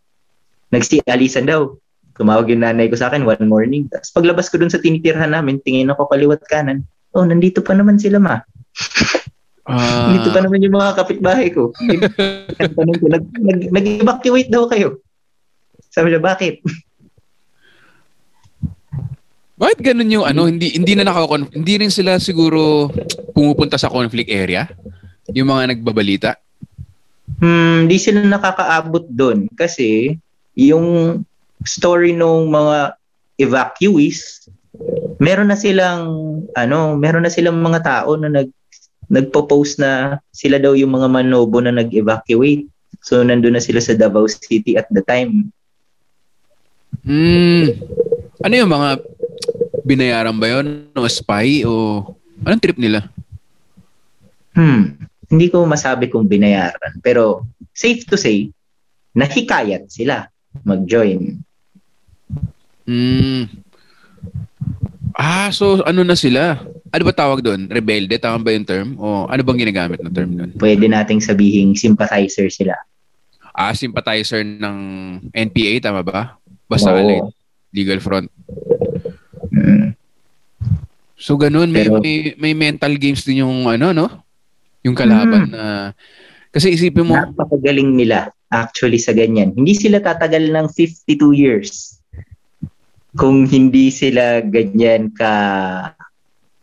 Nagsialisan 0.68 1.48
daw. 1.48 1.72
Tumawag 2.18 2.50
yung 2.50 2.66
nanay 2.66 2.90
ko 2.90 2.98
sa 2.98 3.08
akin 3.08 3.22
one 3.22 3.46
morning. 3.46 3.86
Tapos 3.88 4.10
paglabas 4.10 4.50
ko 4.50 4.58
dun 4.58 4.72
sa 4.72 4.82
tinitirhan 4.82 5.32
namin, 5.32 5.62
tingin 5.62 5.94
ako 5.94 6.10
kaliwat 6.10 6.42
kanan. 6.50 6.82
Oh, 7.14 7.24
nandito 7.24 7.62
pa 7.62 7.72
naman 7.72 7.96
sila 7.96 8.18
ma. 8.18 8.42
Ah, 9.64 9.78
Nandito 10.10 10.34
pa 10.34 10.42
naman 10.42 10.60
yung 10.60 10.76
mga 10.76 10.92
kapitbahay 10.98 11.48
ko. 11.54 11.70
Tanong 12.58 12.98
ko, 12.98 13.06
nag, 13.06 13.24
nag, 13.38 13.60
nag-evacuate 13.70 14.50
daw 14.50 14.66
kayo. 14.66 14.98
Sabi 15.88 16.12
niya, 16.12 16.20
bakit? 16.20 16.60
bakit 19.58 19.78
ganun 19.82 20.14
yung 20.14 20.26
ano, 20.26 20.46
hindi 20.46 20.70
hindi 20.78 20.94
na 20.94 21.02
naka 21.02 21.26
hindi 21.34 21.74
rin 21.82 21.90
sila 21.90 22.22
siguro 22.22 22.92
pumupunta 23.34 23.74
sa 23.74 23.90
conflict 23.90 24.30
area? 24.30 24.70
Yung 25.34 25.50
mga 25.50 25.74
nagbabalita? 25.74 26.30
Hmm, 27.38 27.86
di 27.86 27.98
sila 27.98 28.22
nakakaabot 28.22 29.06
doon 29.10 29.50
kasi 29.54 30.16
yung 30.58 31.22
story 31.62 32.10
ng 32.18 32.50
mga 32.50 32.98
evacuees, 33.38 34.50
meron 35.22 35.54
na 35.54 35.58
silang 35.58 36.02
ano, 36.58 36.98
meron 36.98 37.22
na 37.22 37.30
silang 37.30 37.62
mga 37.62 37.80
tao 37.86 38.18
na 38.18 38.26
nag 38.26 38.50
nagpo-post 39.08 39.80
na 39.80 40.20
sila 40.34 40.60
daw 40.60 40.76
yung 40.76 40.92
mga 40.92 41.08
manobo 41.08 41.64
na 41.64 41.72
nag-evacuate. 41.72 42.68
So 43.00 43.24
nandun 43.24 43.56
na 43.56 43.62
sila 43.64 43.80
sa 43.80 43.96
Davao 43.96 44.28
City 44.28 44.76
at 44.76 44.84
the 44.92 45.00
time. 45.00 45.48
Hmm. 47.06 47.72
Ano 48.44 48.52
yung 48.52 48.68
mga 48.68 49.00
binayaran 49.88 50.36
ba 50.36 50.60
yun? 50.60 50.92
O 50.92 51.08
spy? 51.08 51.64
O 51.64 52.04
anong 52.44 52.60
trip 52.60 52.76
nila? 52.76 53.08
Hmm, 54.52 54.98
hindi 55.30 55.46
ko 55.48 55.64
masabi 55.64 56.10
kung 56.10 56.28
binayaran, 56.28 56.98
pero 57.00 57.46
safe 57.72 58.02
to 58.04 58.18
say, 58.18 58.50
nahikayat 59.14 59.86
sila 59.88 60.28
mag-join. 60.64 61.38
Hmm. 62.88 63.44
Ah, 65.12 65.50
so 65.50 65.82
ano 65.82 66.06
na 66.06 66.14
sila? 66.14 66.62
Ano 66.88 67.02
ba 67.04 67.12
tawag 67.12 67.42
doon? 67.42 67.66
Rebelde? 67.66 68.16
Tama 68.16 68.38
ba 68.38 68.54
yung 68.54 68.64
term? 68.64 68.94
O 68.96 69.26
ano 69.26 69.40
bang 69.42 69.60
ginagamit 69.60 69.98
na 70.00 70.08
term 70.08 70.30
doon? 70.32 70.50
Pwede 70.56 70.86
nating 70.86 71.20
sabihing 71.20 71.74
sympathizer 71.74 72.48
sila. 72.48 72.78
Ah, 73.50 73.74
sympathizer 73.74 74.40
ng 74.40 74.78
NPA, 75.34 75.82
tama 75.82 76.00
ba? 76.00 76.38
Basta 76.64 76.94
Oo. 76.94 76.96
allied 76.96 77.26
legal 77.74 78.00
front. 78.00 78.30
Hmm. 79.50 79.92
So 81.18 81.34
ganun, 81.34 81.68
may, 81.68 81.84
Pero- 81.84 81.98
may, 82.00 82.32
may 82.38 82.54
mental 82.54 82.94
games 82.94 83.26
din 83.26 83.42
yung 83.42 83.66
ano, 83.66 83.90
no? 83.90 84.06
Yung 84.86 84.94
kalaban 84.94 85.50
Mm. 85.50 85.52
na... 85.52 85.62
Kasi 86.48 86.72
isipin 86.72 87.04
mo, 87.04 87.18
Napakagaling 87.18 87.90
nila 87.92 88.30
actually 88.48 89.00
sa 89.00 89.12
ganyan. 89.12 89.52
Hindi 89.52 89.76
sila 89.76 90.00
tatagal 90.00 90.48
ng 90.52 90.66
52 90.72 91.36
years 91.36 91.98
kung 93.16 93.48
hindi 93.48 93.88
sila 93.90 94.44
ganyan 94.44 95.10
ka 95.10 95.32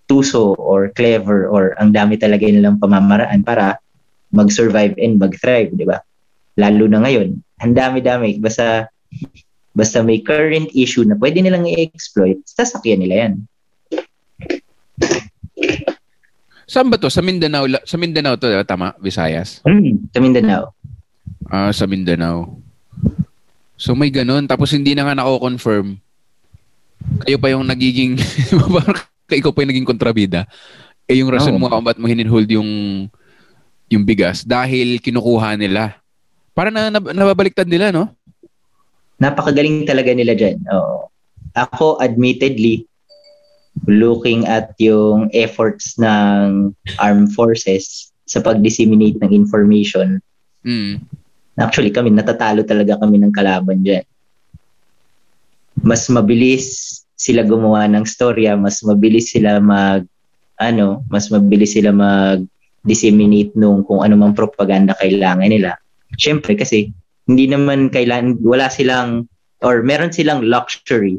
tuso 0.05 0.53
or 0.61 0.93
clever 0.93 1.49
or 1.49 1.73
ang 1.81 1.89
dami 1.89 2.15
talaga 2.15 2.45
nilang 2.45 2.77
pamamaraan 2.77 3.41
para 3.41 3.81
mag-survive 4.29 4.93
and 5.01 5.17
mag-thrive, 5.17 5.73
di 5.73 5.87
ba? 5.87 5.97
Lalo 6.55 6.85
na 6.85 7.01
ngayon, 7.01 7.35
ang 7.59 7.73
dami-dami. 7.73 8.37
Basta, 8.37 8.87
basta 9.73 10.05
may 10.05 10.21
current 10.21 10.69
issue 10.71 11.03
na 11.03 11.17
pwede 11.17 11.41
nilang 11.41 11.65
i-exploit, 11.65 12.39
sasakyan 12.45 13.01
nila 13.01 13.15
yan. 13.25 13.33
saan 16.69 16.89
ba 16.89 16.97
to? 17.01 17.09
Sa 17.09 17.25
Mindanao, 17.25 17.65
sa 17.83 17.97
Mindanao 17.97 18.37
to, 18.37 18.49
tama? 18.63 18.93
Visayas? 19.01 19.65
Hmm, 19.65 20.05
sa 20.13 20.19
Mindanao. 20.21 20.75
Ah, 21.45 21.71
sa 21.71 21.85
Mindanao. 21.85 22.57
So 23.75 23.93
may 23.93 24.09
ganun. 24.09 24.47
Tapos 24.47 24.71
hindi 24.71 24.95
na 24.95 25.05
nga 25.05 25.17
nako-confirm. 25.17 25.99
Kayo 27.27 27.37
pa 27.37 27.51
yung 27.53 27.67
nagiging, 27.67 28.17
ikaw 29.39 29.51
pa 29.51 29.61
yung 29.61 29.71
naging 29.71 29.89
kontrabida. 29.89 30.47
Eh 31.05 31.21
yung 31.21 31.29
rason 31.29 31.53
Oo. 31.53 31.61
mo 31.61 31.69
kung 31.69 31.85
ba't 31.85 32.01
mo 32.01 32.09
hininhold 32.09 32.49
yung 32.49 32.71
yung 33.85 34.03
bigas 34.03 34.41
dahil 34.41 34.97
kinukuha 34.97 35.53
nila. 35.53 36.01
Para 36.57 36.73
na, 36.73 36.89
nab- 36.89 37.13
nababaliktad 37.13 37.69
nila, 37.69 37.93
no? 37.93 38.09
napakagaling 39.19 39.87
talaga 39.87 40.11
nila 40.11 40.35
dyan. 40.35 40.59
Oo. 40.71 41.07
Ako, 41.55 42.03
admittedly, 42.03 42.83
looking 43.87 44.43
at 44.47 44.75
yung 44.79 45.31
efforts 45.31 45.95
ng 45.99 46.71
armed 46.99 47.31
forces 47.31 48.11
sa 48.27 48.43
pag-disseminate 48.43 49.19
ng 49.23 49.31
information, 49.31 50.19
Mm. 50.65 51.05
actually 51.61 51.93
kami, 51.93 52.09
natatalo 52.09 52.65
talaga 52.65 52.97
kami 52.99 53.21
ng 53.21 53.31
kalaban 53.31 53.85
dyan. 53.85 54.03
Mas 55.85 56.09
mabilis 56.09 56.99
sila 57.15 57.45
gumawa 57.45 57.87
ng 57.87 58.03
storya, 58.03 58.57
mas 58.57 58.81
mabilis 58.81 59.31
sila 59.31 59.61
mag, 59.61 60.03
ano, 60.59 61.05
mas 61.07 61.29
mabilis 61.29 61.77
sila 61.77 61.93
mag 61.93 62.43
disseminate 62.85 63.49
nung 63.57 63.81
kung 63.81 64.05
ano 64.05 64.13
mang 64.13 64.37
propaganda 64.37 64.93
kailangan 65.01 65.49
nila. 65.49 65.73
Siyempre 66.21 66.53
kasi 66.53 66.93
hindi 67.25 67.49
naman 67.49 67.89
kailan 67.89 68.37
wala 68.45 68.69
silang 68.69 69.25
or 69.65 69.81
meron 69.81 70.13
silang 70.13 70.45
luxury 70.45 71.17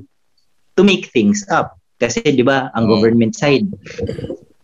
to 0.78 0.87
make 0.87 1.11
things 1.11 1.42
up. 1.50 1.74
Kasi 1.98 2.22
'di 2.22 2.46
ba, 2.46 2.70
ang 2.78 2.87
Oo. 2.87 2.90
government 2.98 3.35
side 3.35 3.66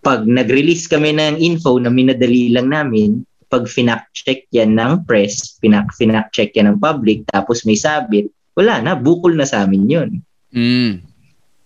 pag 0.03 0.27
nag-release 0.27 0.91
kami 0.91 1.15
ng 1.15 1.39
info 1.39 1.79
na 1.79 1.87
minadali 1.87 2.51
lang 2.51 2.75
namin, 2.75 3.23
pag 3.53 3.69
finact-check 3.69 4.49
yan 4.49 4.81
ng 4.81 5.05
press, 5.05 5.61
pinak 5.61 5.93
finact-check 5.93 6.57
yan 6.57 6.73
ng 6.73 6.79
public, 6.81 7.29
tapos 7.29 7.69
may 7.69 7.77
sabit, 7.77 8.33
wala 8.57 8.81
na, 8.81 8.97
bukol 8.97 9.37
na 9.37 9.45
sa 9.45 9.69
amin 9.69 9.85
yun. 9.85 10.11
Mm. 10.57 11.05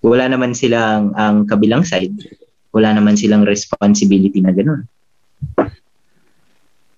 Wala 0.03 0.27
naman 0.27 0.51
silang 0.51 1.14
ang 1.14 1.46
kabilang 1.46 1.87
side. 1.87 2.14
Wala 2.75 2.90
naman 2.90 3.14
silang 3.14 3.46
responsibility 3.46 4.42
na 4.42 4.51
ganun. 4.51 4.83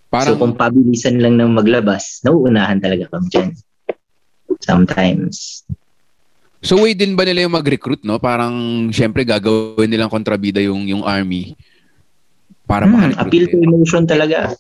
Parang, 0.09 0.33
so 0.33 0.41
kung 0.41 0.57
pabilisan 0.57 1.21
lang 1.21 1.37
ng 1.37 1.53
maglabas, 1.53 2.25
nauunahan 2.25 2.81
talaga 2.81 3.13
kami 3.13 3.29
dyan. 3.29 3.51
Sometimes. 4.65 5.69
so 6.65 6.81
way 6.81 6.97
din 6.97 7.13
ba 7.13 7.29
nila 7.29 7.45
yung 7.45 7.55
mag-recruit, 7.55 8.01
no? 8.09 8.17
Parang, 8.17 8.89
syempre, 8.89 9.29
gagawin 9.29 9.93
nilang 9.93 10.09
kontrabida 10.09 10.65
yung, 10.65 10.89
yung 10.89 11.05
army. 11.05 11.53
Para 12.65 12.89
Hmm, 12.89 13.17
appeal 13.17 13.49
to 13.49 13.61
emotion 13.61 14.09
talaga. 14.09 14.57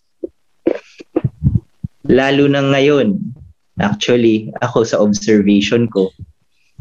Lalo 2.08 2.48
na 2.48 2.64
ngayon. 2.64 3.20
Actually, 3.78 4.50
ako 4.58 4.82
sa 4.82 4.98
observation 4.98 5.86
ko, 5.86 6.10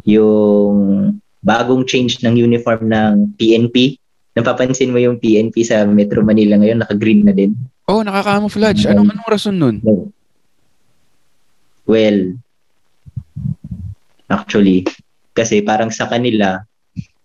yung 0.07 1.19
bagong 1.43 1.83
change 1.85 2.23
ng 2.23 2.39
uniform 2.39 2.89
ng 2.89 3.13
PNP, 3.37 3.99
napapansin 4.33 4.89
mo 4.89 4.97
yung 4.97 5.19
PNP 5.19 5.67
sa 5.67 5.83
Metro 5.85 6.23
Manila 6.23 6.57
ngayon, 6.57 6.81
naka-green 6.81 7.27
na 7.27 7.35
din. 7.35 7.53
Oh, 7.85 8.01
nakaka-camouflage. 8.01 8.87
Anong, 8.87 9.13
anong 9.13 9.29
rason 9.29 9.55
nun? 9.59 9.77
Well, 11.87 12.39
actually, 14.31 14.87
kasi 15.35 15.61
parang 15.61 15.91
sa 15.91 16.09
kanila, 16.09 16.63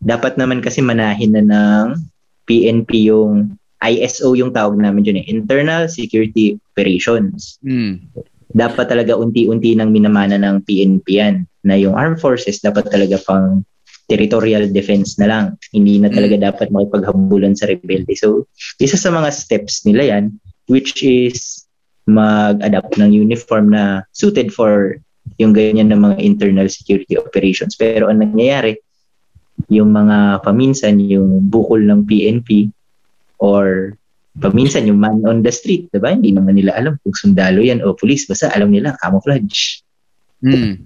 dapat 0.03 0.37
naman 0.37 0.61
kasi 0.61 0.83
manahin 0.83 1.35
na 1.35 1.43
ng 1.43 1.87
PNP 2.47 3.11
yung 3.11 3.55
ISO 3.83 4.39
yung 4.39 4.55
tawag 4.55 4.79
namin 4.79 5.03
dyan 5.03 5.21
eh, 5.23 5.27
Internal 5.27 5.91
Security 5.91 6.55
Operations. 6.73 7.59
Hmm. 7.67 8.07
Dapat 8.53 8.93
talaga 8.93 9.17
unti-unti 9.17 9.75
nang 9.75 9.91
minamana 9.91 10.37
ng 10.37 10.63
PNP 10.69 11.07
yan 11.09 11.49
na 11.65 11.75
yung 11.79 11.97
armed 11.97 12.21
forces 12.21 12.61
dapat 12.61 12.91
talaga 12.93 13.17
pang 13.25 13.65
territorial 14.13 14.69
defense 14.69 15.17
na 15.17 15.31
lang. 15.31 15.45
Hindi 15.73 15.97
na 15.97 16.13
talaga 16.13 16.37
mm. 16.37 16.43
dapat 16.43 16.69
makipaghabulan 16.69 17.57
sa 17.57 17.71
rebelde. 17.71 18.13
So, 18.13 18.45
isa 18.77 19.01
sa 19.01 19.09
mga 19.09 19.33
steps 19.33 19.89
nila 19.89 20.13
yan, 20.13 20.25
which 20.69 21.01
is 21.01 21.65
mag-adapt 22.05 22.99
ng 22.99 23.09
uniform 23.09 23.73
na 23.73 24.05
suited 24.13 24.53
for 24.53 25.01
yung 25.41 25.55
ganyan 25.55 25.89
ng 25.89 26.03
mga 26.03 26.17
internal 26.21 26.69
security 26.69 27.17
operations. 27.17 27.79
Pero 27.79 28.11
ang 28.11 28.21
nangyayari, 28.21 28.77
yung 29.71 29.95
mga 29.95 30.43
paminsan, 30.45 30.99
yung 31.01 31.47
bukol 31.49 31.81
ng 31.81 32.05
PNP 32.05 32.69
or 33.43 33.99
paminsan 34.39 34.87
yung 34.87 35.03
man 35.03 35.19
on 35.27 35.43
the 35.43 35.51
street, 35.51 35.91
diba? 35.91 36.15
Hindi 36.15 36.31
naman 36.31 36.55
nila 36.55 36.79
alam 36.79 36.95
kung 37.03 37.13
sundalo 37.13 37.59
yan 37.59 37.83
o 37.83 37.93
police. 37.93 38.25
Basta 38.31 38.55
alam 38.55 38.71
nila, 38.71 38.95
camouflage. 39.03 39.83
Hmm. 40.41 40.79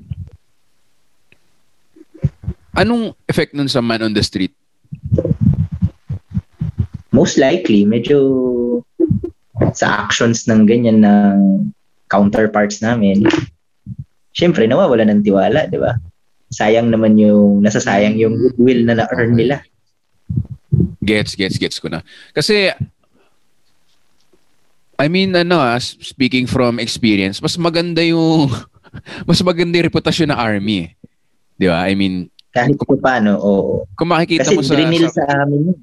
Anong 2.76 3.12
effect 3.28 3.52
nun 3.52 3.68
sa 3.68 3.84
man 3.84 4.00
on 4.00 4.16
the 4.16 4.24
street? 4.24 4.56
Most 7.12 7.36
likely, 7.36 7.84
medyo 7.84 8.18
sa 9.72 10.04
actions 10.04 10.44
ng 10.48 10.68
ganyan 10.68 11.00
ng 11.00 11.36
counterparts 12.12 12.84
namin, 12.84 13.24
syempre 14.36 14.68
nawawala 14.68 15.08
ng 15.08 15.24
tiwala, 15.24 15.64
di 15.68 15.80
ba? 15.80 15.96
Sayang 16.52 16.92
naman 16.92 17.16
yung, 17.16 17.64
nasasayang 17.64 18.20
yung 18.20 18.36
goodwill 18.36 18.84
na 18.84 19.00
na-earn 19.00 19.32
nila. 19.32 19.64
Gets, 21.06 21.38
gets, 21.38 21.56
gets 21.56 21.78
ko 21.78 21.86
na. 21.86 22.02
Kasi, 22.34 22.74
I 24.98 25.06
mean, 25.06 25.30
ano 25.38 25.62
ah, 25.62 25.78
speaking 25.78 26.50
from 26.50 26.82
experience, 26.82 27.38
mas 27.38 27.54
maganda 27.54 28.02
yung, 28.02 28.50
mas 29.28 29.38
maganda 29.46 29.78
yung 29.78 29.88
reputasyon 29.88 30.34
ng 30.34 30.40
army. 30.40 30.76
Eh. 30.82 30.88
Di 31.56 31.66
ba? 31.70 31.86
I 31.86 31.94
mean, 31.94 32.26
kahit 32.56 32.80
kung 32.80 32.96
paano, 32.96 33.36
oo. 33.36 33.84
Kung 33.92 34.08
makikita 34.08 34.48
Kasi 34.48 34.56
mo 34.56 34.64
sa... 34.64 34.72
Kasi 34.72 34.80
drill 34.80 35.04
sa, 35.12 35.12
sa 35.12 35.24
amin 35.44 35.60
yun. 35.68 35.78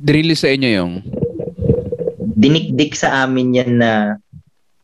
Drill 0.00 0.30
sa 0.32 0.48
inyo 0.48 0.70
yung? 0.72 0.92
Dinikdik 2.34 2.96
sa 2.96 3.28
amin 3.28 3.60
yan 3.60 3.72
na 3.76 3.92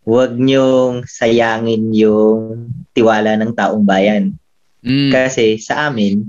huwag 0.04 0.36
niyong 0.36 1.08
sayangin 1.08 1.96
yung 1.96 2.68
tiwala 2.92 3.40
ng 3.40 3.56
taong 3.56 3.80
bayan. 3.80 4.36
Mm. 4.84 5.08
Kasi 5.12 5.56
sa 5.56 5.88
amin, 5.88 6.28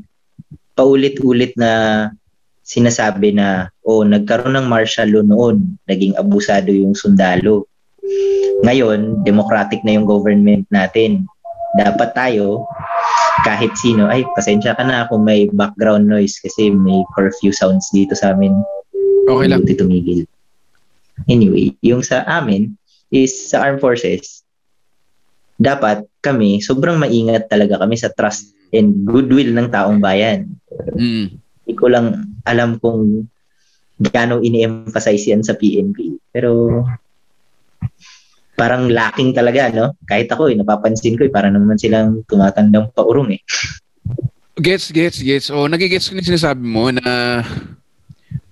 paulit-ulit 0.75 1.53
na 1.59 2.07
sinasabi 2.61 3.35
na, 3.35 3.67
oh, 3.83 4.05
nagkaroon 4.05 4.55
ng 4.55 4.69
martial 4.69 5.09
law 5.11 5.25
noon, 5.25 5.75
naging 5.89 6.15
abusado 6.15 6.71
yung 6.71 6.95
sundalo. 6.95 7.67
Ngayon, 8.63 9.25
democratic 9.27 9.81
na 9.83 9.97
yung 9.99 10.07
government 10.07 10.63
natin. 10.69 11.27
Dapat 11.75 12.15
tayo, 12.15 12.63
kahit 13.43 13.73
sino, 13.75 14.07
ay, 14.07 14.23
pasensya 14.37 14.77
ka 14.77 14.83
na 14.85 15.09
kung 15.09 15.25
may 15.25 15.49
background 15.51 16.07
noise 16.07 16.37
kasi 16.39 16.71
may 16.71 17.01
curfew 17.17 17.51
sounds 17.51 17.89
dito 17.91 18.13
sa 18.13 18.31
amin. 18.31 18.53
Okay 19.27 19.47
lang. 19.49 19.65
Hindi 19.65 19.75
tumigil. 19.75 20.21
Anyway, 21.27 21.75
yung 21.83 22.01
sa 22.01 22.23
amin 22.25 22.73
is 23.11 23.33
sa 23.33 23.61
armed 23.67 23.83
forces, 23.83 24.40
dapat 25.61 26.09
kami, 26.25 26.57
sobrang 26.57 26.97
maingat 26.97 27.45
talaga 27.45 27.77
kami 27.85 27.93
sa 27.93 28.09
trust 28.09 28.57
and 28.73 29.05
goodwill 29.05 29.53
ng 29.53 29.69
taong 29.69 30.01
bayan. 30.01 30.57
Mm. 30.97 31.37
Hindi 31.37 31.73
ko 31.77 31.85
lang 31.85 32.33
alam 32.49 32.81
kung 32.81 33.29
gaano 34.01 34.41
ini-emphasize 34.41 35.29
yan 35.29 35.45
sa 35.45 35.53
PNP. 35.53 36.17
Pero 36.33 36.81
parang 38.57 38.89
lacking 38.89 39.37
talaga, 39.37 39.69
no? 39.69 39.93
Kahit 40.09 40.33
ako, 40.33 40.49
eh, 40.49 40.57
napapansin 40.57 41.17
ko, 41.17 41.29
eh, 41.29 41.33
parang 41.33 41.53
naman 41.53 41.77
silang 41.77 42.25
tumatandang 42.25 42.89
paurong 42.97 43.37
eh. 43.37 43.41
Gets, 44.57 44.89
gets, 44.89 45.21
gets. 45.21 45.47
O, 45.53 45.65
oh, 45.65 45.67
nagigets 45.69 46.09
ko 46.09 46.17
na 46.17 46.25
sinasabi 46.25 46.65
mo 46.65 46.89
na 46.89 47.41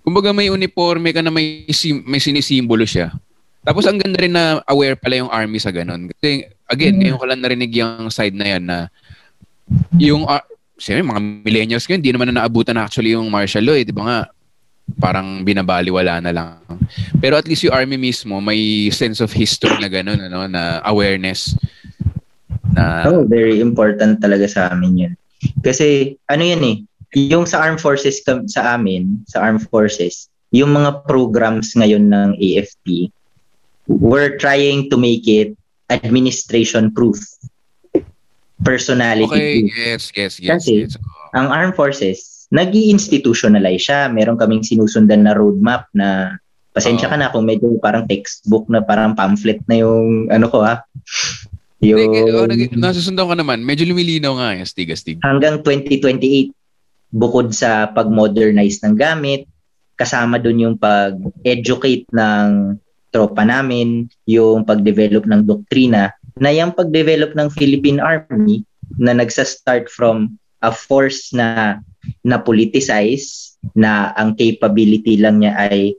kumbaga 0.06 0.34
may 0.34 0.50
uniforme 0.50 1.13
ka 1.13 1.22
na 1.26 1.34
may, 1.34 1.65
sim, 1.74 2.06
may 2.06 2.22
sinisimbolo 2.22 2.86
siya. 2.86 3.13
Tapos 3.62 3.86
ang 3.86 4.02
ganda 4.02 4.17
rin 4.17 4.34
na 4.34 4.63
aware 4.65 4.98
pala 4.98 5.22
yung 5.22 5.34
army 5.34 5.62
sa 5.62 5.69
ganun. 5.69 6.10
Kasi 6.10 6.50
again, 6.69 6.95
mm. 6.95 6.99
ngayon 7.03 7.17
ko 7.19 7.25
lang 7.25 7.41
narinig 7.41 7.73
yung 7.73 8.08
side 8.13 8.38
na 8.38 8.45
yan 8.45 8.63
na 8.63 8.77
yung, 9.97 10.23
uh, 10.25 10.41
siyempre 10.77 11.03
mga 11.03 11.21
millennials 11.43 11.86
ngayon, 11.86 12.01
hindi 12.01 12.13
naman 12.13 12.27
na 12.32 12.45
naabutan 12.45 12.77
na 12.77 12.86
actually 12.86 13.13
yung 13.13 13.27
martial 13.27 13.65
law 13.65 13.75
eh. 13.75 13.86
Di 13.86 13.93
ba 13.93 14.03
nga, 14.05 14.19
parang 14.97 15.45
binabaliwala 15.45 16.23
na 16.23 16.32
lang. 16.34 16.62
Pero 17.21 17.38
at 17.38 17.45
least 17.45 17.62
yung 17.67 17.75
army 17.75 17.99
mismo 17.99 18.41
may 18.41 18.89
sense 18.89 19.21
of 19.21 19.29
history 19.29 19.77
na 19.77 19.91
gano'n, 19.91 20.29
ano, 20.32 20.49
na 20.49 20.82
awareness. 20.88 21.53
Na... 22.73 23.05
Oh, 23.05 23.25
very 23.25 23.62
important 23.62 24.21
talaga 24.23 24.49
sa 24.49 24.73
amin 24.73 25.10
yun. 25.10 25.13
Kasi 25.62 26.17
ano 26.32 26.41
yan 26.41 26.63
eh, 26.65 26.77
yung 27.13 27.45
sa 27.45 27.62
armed 27.62 27.82
forces 27.82 28.21
sa 28.25 28.62
amin, 28.77 29.21
sa 29.29 29.45
armed 29.45 29.65
forces, 29.69 30.29
yung 30.49 30.73
mga 30.73 31.05
programs 31.05 31.77
ngayon 31.77 32.10
ng 32.10 32.29
AFP, 32.38 33.13
we're 33.89 34.38
trying 34.38 34.89
to 34.89 34.97
make 34.97 35.25
it 35.25 35.53
administration 35.89 36.93
proof. 36.93 37.17
Personality 38.62 39.25
okay, 39.25 39.54
proof. 39.65 39.73
yes, 39.75 40.04
yes, 40.15 40.34
yes. 40.39 40.49
Kasi 40.62 40.73
yes. 40.86 40.95
ang 41.34 41.49
armed 41.49 41.75
forces, 41.75 42.47
nag 42.54 42.73
institutionalize 42.73 43.89
siya. 43.89 44.10
Meron 44.10 44.38
kaming 44.38 44.65
sinusundan 44.65 45.25
na 45.25 45.34
roadmap 45.34 45.89
na 45.93 46.38
pasensya 46.73 47.10
uh, 47.10 47.12
ka 47.13 47.17
na 47.17 47.32
kung 47.34 47.49
medyo 47.49 47.75
parang 47.82 48.06
textbook 48.06 48.69
na 48.69 48.86
parang 48.86 49.17
pamphlet 49.17 49.60
na 49.65 49.82
yung 49.82 50.30
ano 50.30 50.45
ko 50.49 50.62
ha. 50.62 50.86
Yung, 51.80 52.12
oh, 52.36 52.43
nag- 52.43 52.75
nasusundan 52.75 53.28
ka 53.32 53.36
naman. 53.39 53.63
Medyo 53.63 53.88
lumilinaw 53.88 54.36
nga 54.36 54.47
yung 54.56 54.63
astig, 54.67 54.91
astig. 54.91 55.17
Hanggang 55.23 55.63
2028, 55.63 56.52
bukod 57.15 57.56
sa 57.56 57.88
pag-modernize 57.89 58.84
ng 58.84 58.99
gamit, 58.99 59.47
kasama 59.95 60.39
dun 60.39 60.60
yung 60.60 60.75
pag-educate 60.75 62.08
ng 62.12 62.75
tropa 63.10 63.45
namin, 63.45 64.10
yung 64.30 64.65
pag-develop 64.65 65.26
ng 65.26 65.45
doktrina, 65.45 66.13
na 66.39 66.50
yung 66.54 66.72
pag-develop 66.72 67.36
ng 67.36 67.50
Philippine 67.52 68.00
Army 68.00 68.63
na 68.98 69.13
nagsa-start 69.13 69.91
from 69.91 70.39
a 70.63 70.72
force 70.72 71.36
na 71.36 71.80
na 72.24 72.39
politicize 72.39 73.60
na 73.76 74.15
ang 74.15 74.34
capability 74.39 75.19
lang 75.19 75.43
niya 75.43 75.54
ay 75.56 75.93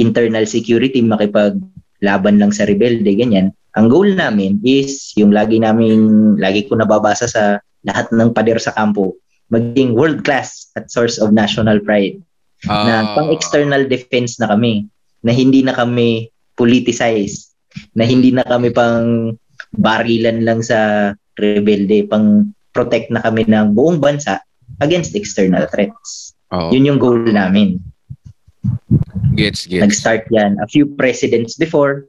internal 0.00 0.48
security 0.48 1.04
makipaglaban 1.04 2.40
lang 2.40 2.50
sa 2.50 2.64
rebelde 2.64 3.12
ganyan 3.12 3.52
ang 3.76 3.86
goal 3.92 4.08
namin 4.08 4.58
is 4.64 5.12
yung 5.14 5.30
lagi 5.30 5.60
namin 5.60 6.34
lagi 6.40 6.66
ko 6.66 6.74
nababasa 6.74 7.28
sa 7.28 7.60
lahat 7.84 8.08
ng 8.10 8.32
pader 8.32 8.58
sa 8.58 8.72
kampo 8.72 9.14
maging 9.52 9.92
world 9.92 10.24
class 10.24 10.72
at 10.74 10.88
source 10.88 11.20
of 11.20 11.30
national 11.30 11.78
pride 11.84 12.18
uh, 12.66 12.84
na 12.88 12.94
ah. 13.04 13.12
pang 13.14 13.28
external 13.30 13.84
defense 13.84 14.40
na 14.40 14.50
kami 14.50 14.88
na 15.20 15.32
hindi 15.32 15.60
na 15.60 15.76
kami 15.76 16.33
politicize 16.54 17.54
na 17.94 18.06
hindi 18.06 18.30
na 18.30 18.46
kami 18.46 18.70
pang 18.70 19.34
barilan 19.74 20.46
lang 20.46 20.62
sa 20.62 21.10
rebelde 21.34 22.06
pang 22.06 22.54
protect 22.74 23.10
na 23.10 23.22
kami 23.22 23.46
ng 23.46 23.74
buong 23.74 23.98
bansa 23.98 24.42
against 24.82 25.14
external 25.14 25.66
threats. 25.70 26.34
Oh. 26.50 26.70
Yun 26.70 26.94
yung 26.94 27.00
goal 27.02 27.18
namin. 27.26 27.82
Gets, 29.34 29.66
gets. 29.66 29.82
Nag-start 29.82 30.30
yan 30.30 30.58
a 30.62 30.66
few 30.70 30.86
presidents 30.94 31.58
before, 31.58 32.06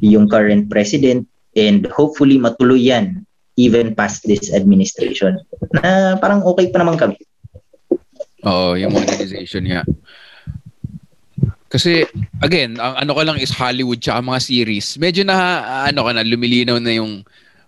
yung 0.00 0.28
current 0.28 0.72
president, 0.72 1.28
and 1.52 1.84
hopefully 1.92 2.40
matuloy 2.40 2.80
yan 2.80 3.28
even 3.58 3.92
past 3.92 4.24
this 4.24 4.54
administration. 4.54 5.36
Na 5.76 6.16
parang 6.16 6.46
okay 6.46 6.72
pa 6.72 6.80
naman 6.80 6.96
kami. 6.96 7.18
Oo, 8.46 8.78
yung 8.78 8.94
modernization 8.94 9.66
niya. 9.66 9.82
Kasi, 11.68 12.08
again, 12.40 12.80
ang 12.80 13.04
ano 13.04 13.12
ko 13.12 13.20
lang 13.28 13.36
is 13.36 13.52
Hollywood 13.52 14.00
tsaka 14.00 14.24
mga 14.24 14.40
series. 14.40 14.96
Medyo 14.96 15.22
na, 15.28 15.36
ano 15.92 16.08
ka 16.08 16.10
na, 16.16 16.24
lumilinaw 16.24 16.80
na 16.80 16.96
yung... 16.96 17.20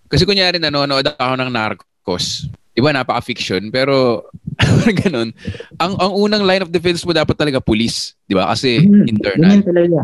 Kasi 0.08 0.24
kunyari, 0.24 0.56
nanonood 0.56 1.04
ako 1.04 1.34
ng 1.36 1.50
Narcos. 1.52 2.48
Di 2.72 2.80
ba, 2.80 2.96
napaka-fiction, 2.96 3.68
pero 3.68 4.24
ganun. 5.04 5.36
Ang, 5.76 5.92
ang 6.00 6.12
unang 6.16 6.48
line 6.48 6.64
of 6.64 6.72
defense 6.72 7.04
mo 7.04 7.12
dapat 7.12 7.36
talaga 7.36 7.60
police. 7.60 8.16
Di 8.24 8.32
ba? 8.32 8.48
Kasi 8.48 8.80
mm, 8.80 9.04
internal. 9.04 9.52
Ganyan 9.52 9.68
talaga. 9.68 9.98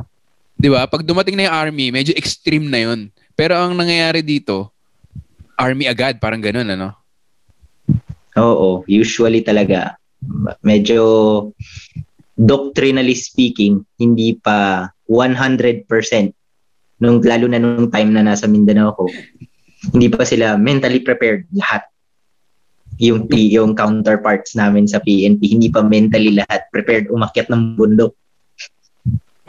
Di 0.56 0.68
ba? 0.68 0.84
Pag 0.84 1.08
dumating 1.08 1.36
na 1.40 1.48
yung 1.48 1.56
army, 1.56 1.88
medyo 1.88 2.12
extreme 2.12 2.68
na 2.68 2.84
yun. 2.84 3.08
Pero 3.32 3.56
ang 3.56 3.72
nangyayari 3.72 4.20
dito, 4.20 4.72
army 5.56 5.88
agad, 5.88 6.20
parang 6.20 6.44
ganun, 6.44 6.68
ano? 6.68 6.92
Oo, 8.36 8.84
usually 8.84 9.40
talaga. 9.40 9.96
medyo 10.60 11.00
doctrinally 12.36 13.16
speaking, 13.16 13.82
hindi 13.96 14.36
pa 14.36 14.88
100% 15.08 15.88
nung 17.00 17.20
lalo 17.20 17.46
na 17.48 17.60
nung 17.60 17.88
time 17.92 18.12
na 18.12 18.24
nasa 18.24 18.48
Mindanao 18.48 18.92
ako, 18.96 19.12
hindi 19.92 20.08
pa 20.08 20.24
sila 20.24 20.56
mentally 20.56 21.00
prepared 21.00 21.44
lahat. 21.52 21.84
Yung 22.96 23.28
yung 23.28 23.76
counterparts 23.76 24.56
namin 24.56 24.88
sa 24.88 25.00
PNP, 25.04 25.52
hindi 25.52 25.68
pa 25.68 25.84
mentally 25.84 26.32
lahat 26.32 26.64
prepared 26.72 27.12
umakyat 27.12 27.52
ng 27.52 27.76
bundok. 27.76 28.16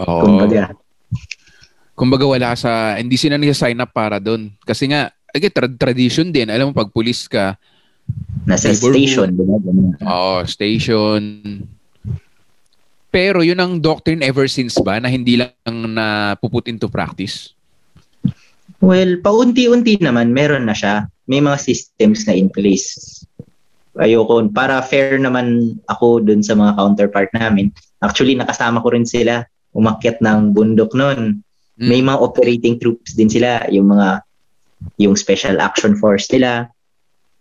Oo. 0.03 0.21
Kumbaga, 0.23 0.75
Kumbaga 1.97 2.29
wala 2.29 2.53
sa, 2.53 2.93
hindi 2.93 3.17
sila 3.17 3.41
nag-sign 3.41 3.81
up 3.81 3.89
para 3.89 4.21
doon. 4.21 4.53
Kasi 4.61 4.85
nga, 4.85 5.09
again, 5.33 5.49
tra- 5.49 5.79
tradition 5.81 6.29
din. 6.29 6.45
Alam 6.45 6.69
mo, 6.69 6.73
pag 6.77 6.93
pulis 6.93 7.25
ka, 7.25 7.57
nasa 8.45 8.69
station. 8.69 9.33
Oo, 10.05 10.45
station. 10.45 11.21
Pero 13.09 13.39
yun 13.41 13.57
ang 13.57 13.79
doctrine 13.79 14.21
ever 14.21 14.45
since 14.51 14.75
ba 14.83 14.99
na 14.99 15.07
hindi 15.07 15.39
lang 15.39 15.77
na 15.95 16.35
puput 16.37 16.67
into 16.67 16.91
practice? 16.91 17.55
Well, 18.83 19.17
paunti-unti 19.23 19.97
naman, 20.03 20.35
meron 20.35 20.67
na 20.69 20.75
siya. 20.75 21.07
May 21.25 21.41
mga 21.41 21.57
systems 21.57 22.27
na 22.27 22.35
in 22.35 22.51
place. 22.51 23.23
Ayoko, 23.97 24.45
para 24.53 24.77
fair 24.85 25.17
naman 25.17 25.79
ako 25.89 26.21
dun 26.21 26.45
sa 26.45 26.53
mga 26.53 26.77
counterpart 26.77 27.31
namin. 27.33 27.73
Actually, 28.05 28.37
nakasama 28.37 28.83
ko 28.85 28.93
rin 28.93 29.07
sila 29.07 29.41
umakyat 29.73 30.21
ng 30.21 30.53
bundok 30.53 30.93
noon. 30.97 31.41
Mm. 31.77 31.87
May 31.89 32.01
mga 32.01 32.17
operating 32.21 32.81
troops 32.81 33.13
din 33.13 33.29
sila, 33.29 33.65
yung 33.69 33.93
mga 33.93 34.25
yung 35.01 35.17
special 35.17 35.57
action 35.61 35.97
force 35.97 36.29
nila. 36.29 36.69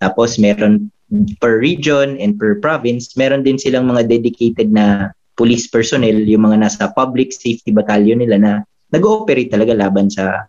Tapos 0.01 0.41
meron 0.41 0.93
per 1.41 1.61
region 1.61 2.17
and 2.21 2.37
per 2.37 2.61
province, 2.61 3.17
meron 3.17 3.45
din 3.45 3.57
silang 3.57 3.89
mga 3.89 4.09
dedicated 4.09 4.73
na 4.73 5.16
police 5.37 5.69
personnel, 5.69 6.25
yung 6.25 6.49
mga 6.49 6.65
nasa 6.65 6.89
public 6.97 7.31
safety 7.31 7.71
battalion 7.71 8.19
nila 8.19 8.37
na 8.41 8.53
nag-ooperate 8.91 9.53
talaga 9.53 9.77
laban 9.77 10.09
sa 10.09 10.49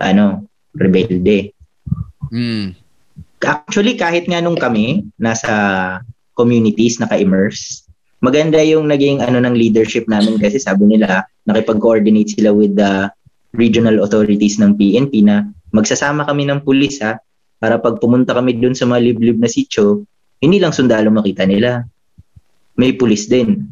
ano, 0.00 0.48
rebelde. 0.72 1.52
Mm. 2.32 2.72
Actually, 3.44 3.94
kahit 4.00 4.24
nga 4.26 4.40
nung 4.40 4.56
kami 4.56 5.04
nasa 5.20 5.52
communities 6.32 6.96
naka-immerse, 6.96 7.84
maganda 8.24 8.60
yung 8.64 8.88
naging 8.88 9.20
ano 9.20 9.38
ng 9.44 9.54
leadership 9.54 10.08
namin 10.08 10.40
kasi 10.40 10.56
sabi 10.56 10.88
nila 10.88 11.28
nakipag-coordinate 11.44 12.32
sila 12.32 12.50
with 12.50 12.72
the 12.74 13.12
regional 13.56 14.04
authorities 14.04 14.56
ng 14.60 14.76
PNP 14.76 15.24
na 15.24 15.44
magsasama 15.72 16.24
kami 16.24 16.48
ng 16.48 16.64
pulis 16.64 17.00
ha 17.04 17.20
para 17.60 17.80
pag 17.80 18.00
pumunta 18.00 18.36
kami 18.36 18.56
dun 18.56 18.76
sa 18.76 18.84
mga 18.84 19.00
liblib 19.12 19.38
na 19.40 19.48
sityo, 19.48 20.04
hindi 20.40 20.60
lang 20.60 20.76
sundalo 20.76 21.08
makita 21.08 21.48
nila. 21.48 21.84
May 22.76 22.92
pulis 22.92 23.28
din. 23.32 23.64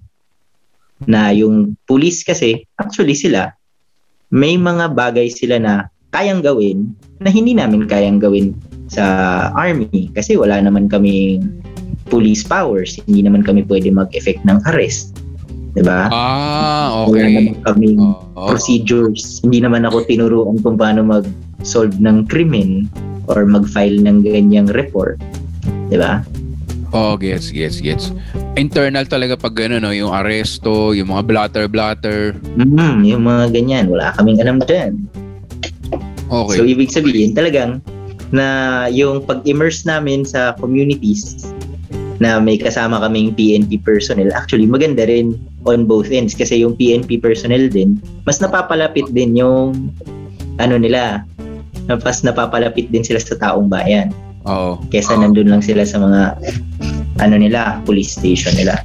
Na 1.06 1.30
yung 1.34 1.76
pulis 1.84 2.24
kasi, 2.24 2.64
actually 2.80 3.16
sila, 3.16 3.52
may 4.32 4.58
mga 4.58 4.92
bagay 4.96 5.30
sila 5.30 5.60
na 5.60 5.86
kayang 6.14 6.42
gawin 6.42 6.94
na 7.18 7.30
hindi 7.30 7.54
namin 7.54 7.90
kayang 7.90 8.22
gawin 8.22 8.54
sa 8.86 9.04
army 9.58 10.10
kasi 10.14 10.38
wala 10.38 10.60
naman 10.62 10.86
kaming 10.86 11.50
police 12.08 12.44
powers. 12.46 13.00
Hindi 13.06 13.26
naman 13.26 13.42
kami 13.42 13.66
pwede 13.66 13.90
mag-effect 13.90 14.44
ng 14.46 14.62
arrest. 14.70 15.16
'Di 15.74 15.82
ba? 15.82 16.06
Ah, 16.12 17.06
Wala 17.10 17.26
okay. 17.26 17.34
naman 17.34 17.56
kaming 17.66 18.00
Oo. 18.00 18.46
procedures. 18.46 19.42
Hindi 19.42 19.64
naman 19.64 19.82
ako 19.82 20.06
tinuruan 20.06 20.62
kung 20.62 20.78
paano 20.78 21.02
mag-solve 21.02 21.98
ng 21.98 22.30
krimen 22.30 22.86
or 23.26 23.42
mag-file 23.42 23.98
ng 23.98 24.22
ganyang 24.22 24.70
report. 24.70 25.18
'Di 25.90 25.98
ba? 25.98 26.22
Oh, 26.94 27.18
gets, 27.18 27.50
gets, 27.50 27.82
gets. 27.82 28.14
Internal 28.54 29.02
talaga 29.02 29.34
pag 29.34 29.58
ano, 29.58 29.82
no, 29.82 29.90
yung 29.90 30.14
aresto, 30.14 30.94
yung 30.94 31.10
mga 31.10 31.26
blatter-blatter. 31.26 32.38
Mm, 32.54 33.02
yung 33.02 33.26
mga 33.26 33.50
ganyan, 33.50 33.90
wala 33.90 34.14
kaming 34.14 34.38
alam 34.38 34.62
dyan. 34.62 35.02
Okay. 36.30 36.54
So, 36.54 36.62
ibig 36.62 36.94
sabihin 36.94 37.34
talagang 37.34 37.82
na 38.30 38.86
yung 38.94 39.26
pag-immerse 39.26 39.82
namin 39.82 40.22
sa 40.22 40.54
communities 40.54 41.50
na 42.22 42.38
may 42.38 42.54
kasama 42.54 43.02
kaming 43.02 43.34
PNP 43.34 43.82
personnel, 43.82 44.30
actually 44.30 44.70
maganda 44.70 45.02
rin 45.02 45.34
on 45.66 45.90
both 45.90 46.14
ends 46.14 46.30
kasi 46.30 46.62
yung 46.62 46.78
PNP 46.78 47.18
personnel 47.18 47.66
din, 47.66 47.98
mas 48.22 48.38
napapalapit 48.38 49.10
din 49.10 49.34
yung 49.34 49.90
ano 50.62 50.78
nila, 50.78 51.26
mas 51.90 52.22
napapalapit 52.22 52.86
din 52.94 53.02
sila 53.02 53.18
sa 53.18 53.34
taong 53.34 53.66
bayan 53.66 54.14
Oo. 54.44 54.76
kesa 54.92 55.16
nandun 55.16 55.48
lang 55.48 55.64
sila 55.64 55.88
sa 55.88 55.96
mga 55.96 56.36
ano 57.24 57.40
nila, 57.40 57.80
police 57.88 58.20
station 58.20 58.52
nila. 58.52 58.76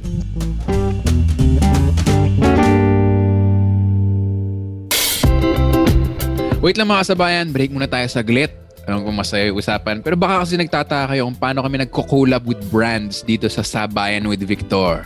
Wait 6.60 6.76
lang 6.76 6.88
mga 6.88 7.04
kasabayan, 7.04 7.46
break 7.52 7.72
muna 7.72 7.88
tayo 7.88 8.04
saglit. 8.08 8.52
Alam 8.84 9.04
ko 9.04 9.12
masaya 9.12 9.48
yung 9.48 9.60
usapan. 9.60 10.00
Pero 10.00 10.16
baka 10.16 10.44
kasi 10.44 10.56
nagtataka 10.56 11.12
kayo 11.12 11.28
kung 11.28 11.36
paano 11.36 11.60
kami 11.64 11.84
nagko-collab 11.84 12.44
with 12.48 12.60
brands 12.72 13.24
dito 13.24 13.48
sa 13.48 13.64
Sabayan 13.64 14.24
with 14.28 14.44
Victor. 14.44 15.04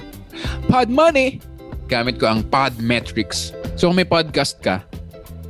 Pod 0.70 0.90
Money! 0.90 1.38
Gamit 1.86 2.18
ko 2.18 2.26
ang 2.26 2.42
Podmetrics. 2.46 3.54
So 3.74 3.90
kung 3.90 3.98
may 3.98 4.08
podcast 4.08 4.58
ka, 4.62 4.82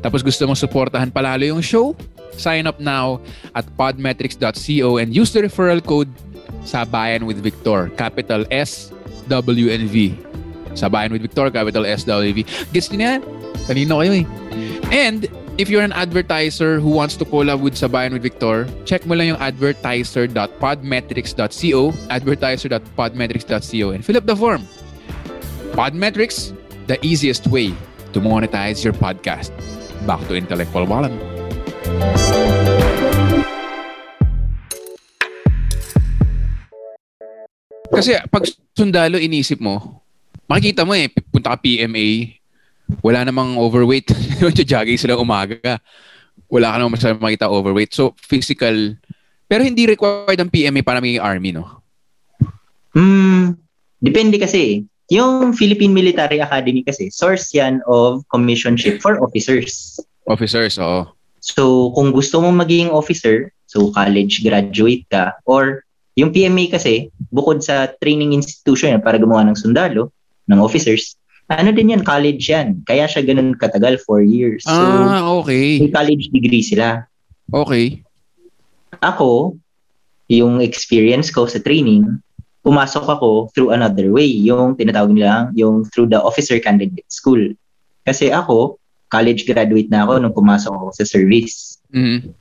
tapos 0.05 0.21
gusto 0.21 0.45
mong 0.45 0.61
suportahan 0.61 1.09
palalo 1.09 1.49
yung 1.49 1.65
show, 1.65 1.97
sign 2.39 2.67
up 2.67 2.81
now 2.81 3.21
at 3.55 3.65
podmetrics.co 3.77 4.97
and 4.99 5.15
use 5.15 5.33
the 5.33 5.43
referral 5.43 5.85
code 5.85 6.09
Sabayan 6.65 7.29
with 7.29 7.43
Victor. 7.43 7.91
Capital 7.97 8.45
S, 8.51 8.91
W, 9.29 9.71
and 9.71 9.89
V. 9.89 10.19
Sabayan 10.75 11.13
with 11.13 11.23
Victor, 11.23 11.51
capital 11.51 11.87
S, 11.87 12.05
W, 12.05 12.35
V. 12.35 12.45
Gets 12.73 12.91
yan? 12.91 13.23
Kanino 13.69 14.03
kayo 14.03 14.21
eh. 14.21 14.27
And 14.91 15.29
if 15.57 15.71
you're 15.71 15.87
an 15.87 15.93
advertiser 15.93 16.81
who 16.81 16.91
wants 16.91 17.17
to 17.17 17.25
collab 17.25 17.61
with 17.61 17.75
Sabayan 17.75 18.13
with 18.13 18.23
Victor, 18.23 18.67
check 18.85 19.07
mo 19.07 19.15
lang 19.15 19.29
yung 19.35 19.41
advertiser.podmetrics.co, 19.41 21.93
advertiser.podmetrics.co, 22.11 23.91
and 23.91 24.05
fill 24.05 24.17
up 24.19 24.27
the 24.27 24.37
form. 24.37 24.67
Podmetrics, 25.79 26.53
the 26.87 26.99
easiest 27.07 27.47
way 27.47 27.73
to 28.13 28.21
monetize 28.21 28.85
your 28.85 28.95
podcast. 28.95 29.51
Back 30.07 30.21
to 30.29 30.35
Intellectual 30.35 30.87
Wallet. 30.87 31.34
Kasi 37.95 38.19
pag 38.27 38.45
sundalo, 38.75 39.17
inisip 39.23 39.63
mo, 39.63 40.03
makikita 40.51 40.83
mo 40.83 40.93
eh, 40.99 41.07
punta 41.31 41.55
ka 41.55 41.63
PMA, 41.63 42.37
wala 43.01 43.25
namang 43.25 43.57
overweight. 43.57 44.11
Jogging 44.71 45.01
sila 45.01 45.17
umaga. 45.17 45.79
Wala 46.51 46.75
ka 46.75 46.77
namang 46.77 46.95
masyadong 46.99 47.23
makita 47.23 47.49
overweight. 47.49 47.95
So, 47.95 48.13
physical. 48.19 48.99
Pero 49.49 49.63
hindi 49.63 49.87
required 49.89 50.37
ang 50.37 50.51
PMA 50.53 50.83
para 50.85 51.01
maging 51.01 51.23
army, 51.23 51.55
no? 51.55 51.81
Hmm, 52.93 53.57
depende 54.03 54.37
kasi. 54.37 54.85
Yung 55.13 55.53
Philippine 55.53 55.93
Military 55.93 56.41
Academy 56.41 56.83
kasi, 56.83 57.09
source 57.13 57.53
yan 57.53 57.81
of 57.89 58.25
commissionship 58.33 59.01
for 59.05 59.21
officers. 59.21 60.01
Officers, 60.27 60.81
oo. 60.81 61.09
So, 61.45 61.93
kung 61.93 62.17
gusto 62.17 62.41
mong 62.41 62.65
maging 62.65 62.89
officer, 62.89 63.53
so 63.69 63.93
college 63.93 64.41
graduate 64.41 65.05
ka, 65.13 65.37
or 65.45 65.85
yung 66.17 66.33
PMA 66.33 66.73
kasi, 66.73 67.13
bukod 67.29 67.61
sa 67.61 67.93
training 68.01 68.33
institution 68.33 68.97
yan 68.97 69.05
para 69.05 69.21
gumawa 69.21 69.45
ng 69.45 69.59
sundalo, 69.61 70.09
ng 70.49 70.57
officers, 70.57 71.21
ano 71.53 71.69
din 71.77 71.93
yan, 71.93 72.01
college 72.01 72.49
yan. 72.49 72.81
Kaya 72.89 73.05
siya 73.05 73.29
ganun 73.29 73.53
katagal, 73.61 74.01
four 74.09 74.25
years. 74.25 74.65
So, 74.65 74.73
ah, 74.73 75.21
okay. 75.45 75.85
may 75.85 75.93
college 75.93 76.33
degree 76.33 76.65
sila. 76.65 77.05
Okay. 77.53 78.01
Ako, 79.05 79.61
yung 80.33 80.65
experience 80.65 81.29
ko 81.29 81.45
sa 81.45 81.61
training, 81.61 82.09
pumasok 82.65 83.05
ako 83.05 83.53
through 83.53 83.77
another 83.77 84.09
way, 84.09 84.25
yung 84.25 84.73
tinatawag 84.81 85.13
nilang 85.13 85.53
yung 85.53 85.85
through 85.93 86.09
the 86.09 86.17
officer 86.17 86.57
candidate 86.57 87.05
school. 87.13 87.53
Kasi 88.09 88.33
ako, 88.33 88.81
college 89.13 89.45
graduate 89.49 89.91
na 89.93 90.05
ako 90.07 90.21
nung 90.21 90.37
pumasok 90.37 90.73
ako 90.73 90.89
sa 90.97 91.05
service. 91.07 91.79
Mhm. 91.93 92.33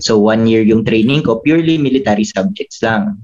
So 0.00 0.16
one 0.16 0.48
year 0.48 0.64
yung 0.64 0.86
training 0.86 1.26
ko, 1.26 1.42
purely 1.44 1.76
military 1.76 2.24
subjects 2.24 2.80
lang. 2.80 3.20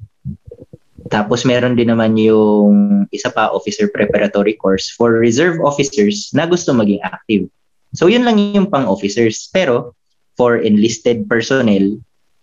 Tapos 1.08 1.48
meron 1.48 1.72
din 1.72 1.88
naman 1.88 2.20
yung 2.20 3.08
isa 3.08 3.32
pa 3.32 3.48
officer 3.48 3.88
preparatory 3.88 4.60
course 4.60 4.92
for 4.92 5.16
reserve 5.16 5.56
officers 5.64 6.28
na 6.36 6.44
gusto 6.44 6.76
maging 6.76 7.00
active. 7.00 7.48
So 7.96 8.12
yun 8.12 8.28
lang 8.28 8.36
yung 8.36 8.68
pang 8.68 8.84
officers. 8.84 9.48
Pero 9.48 9.96
for 10.36 10.60
enlisted 10.60 11.24
personnel, 11.24 11.96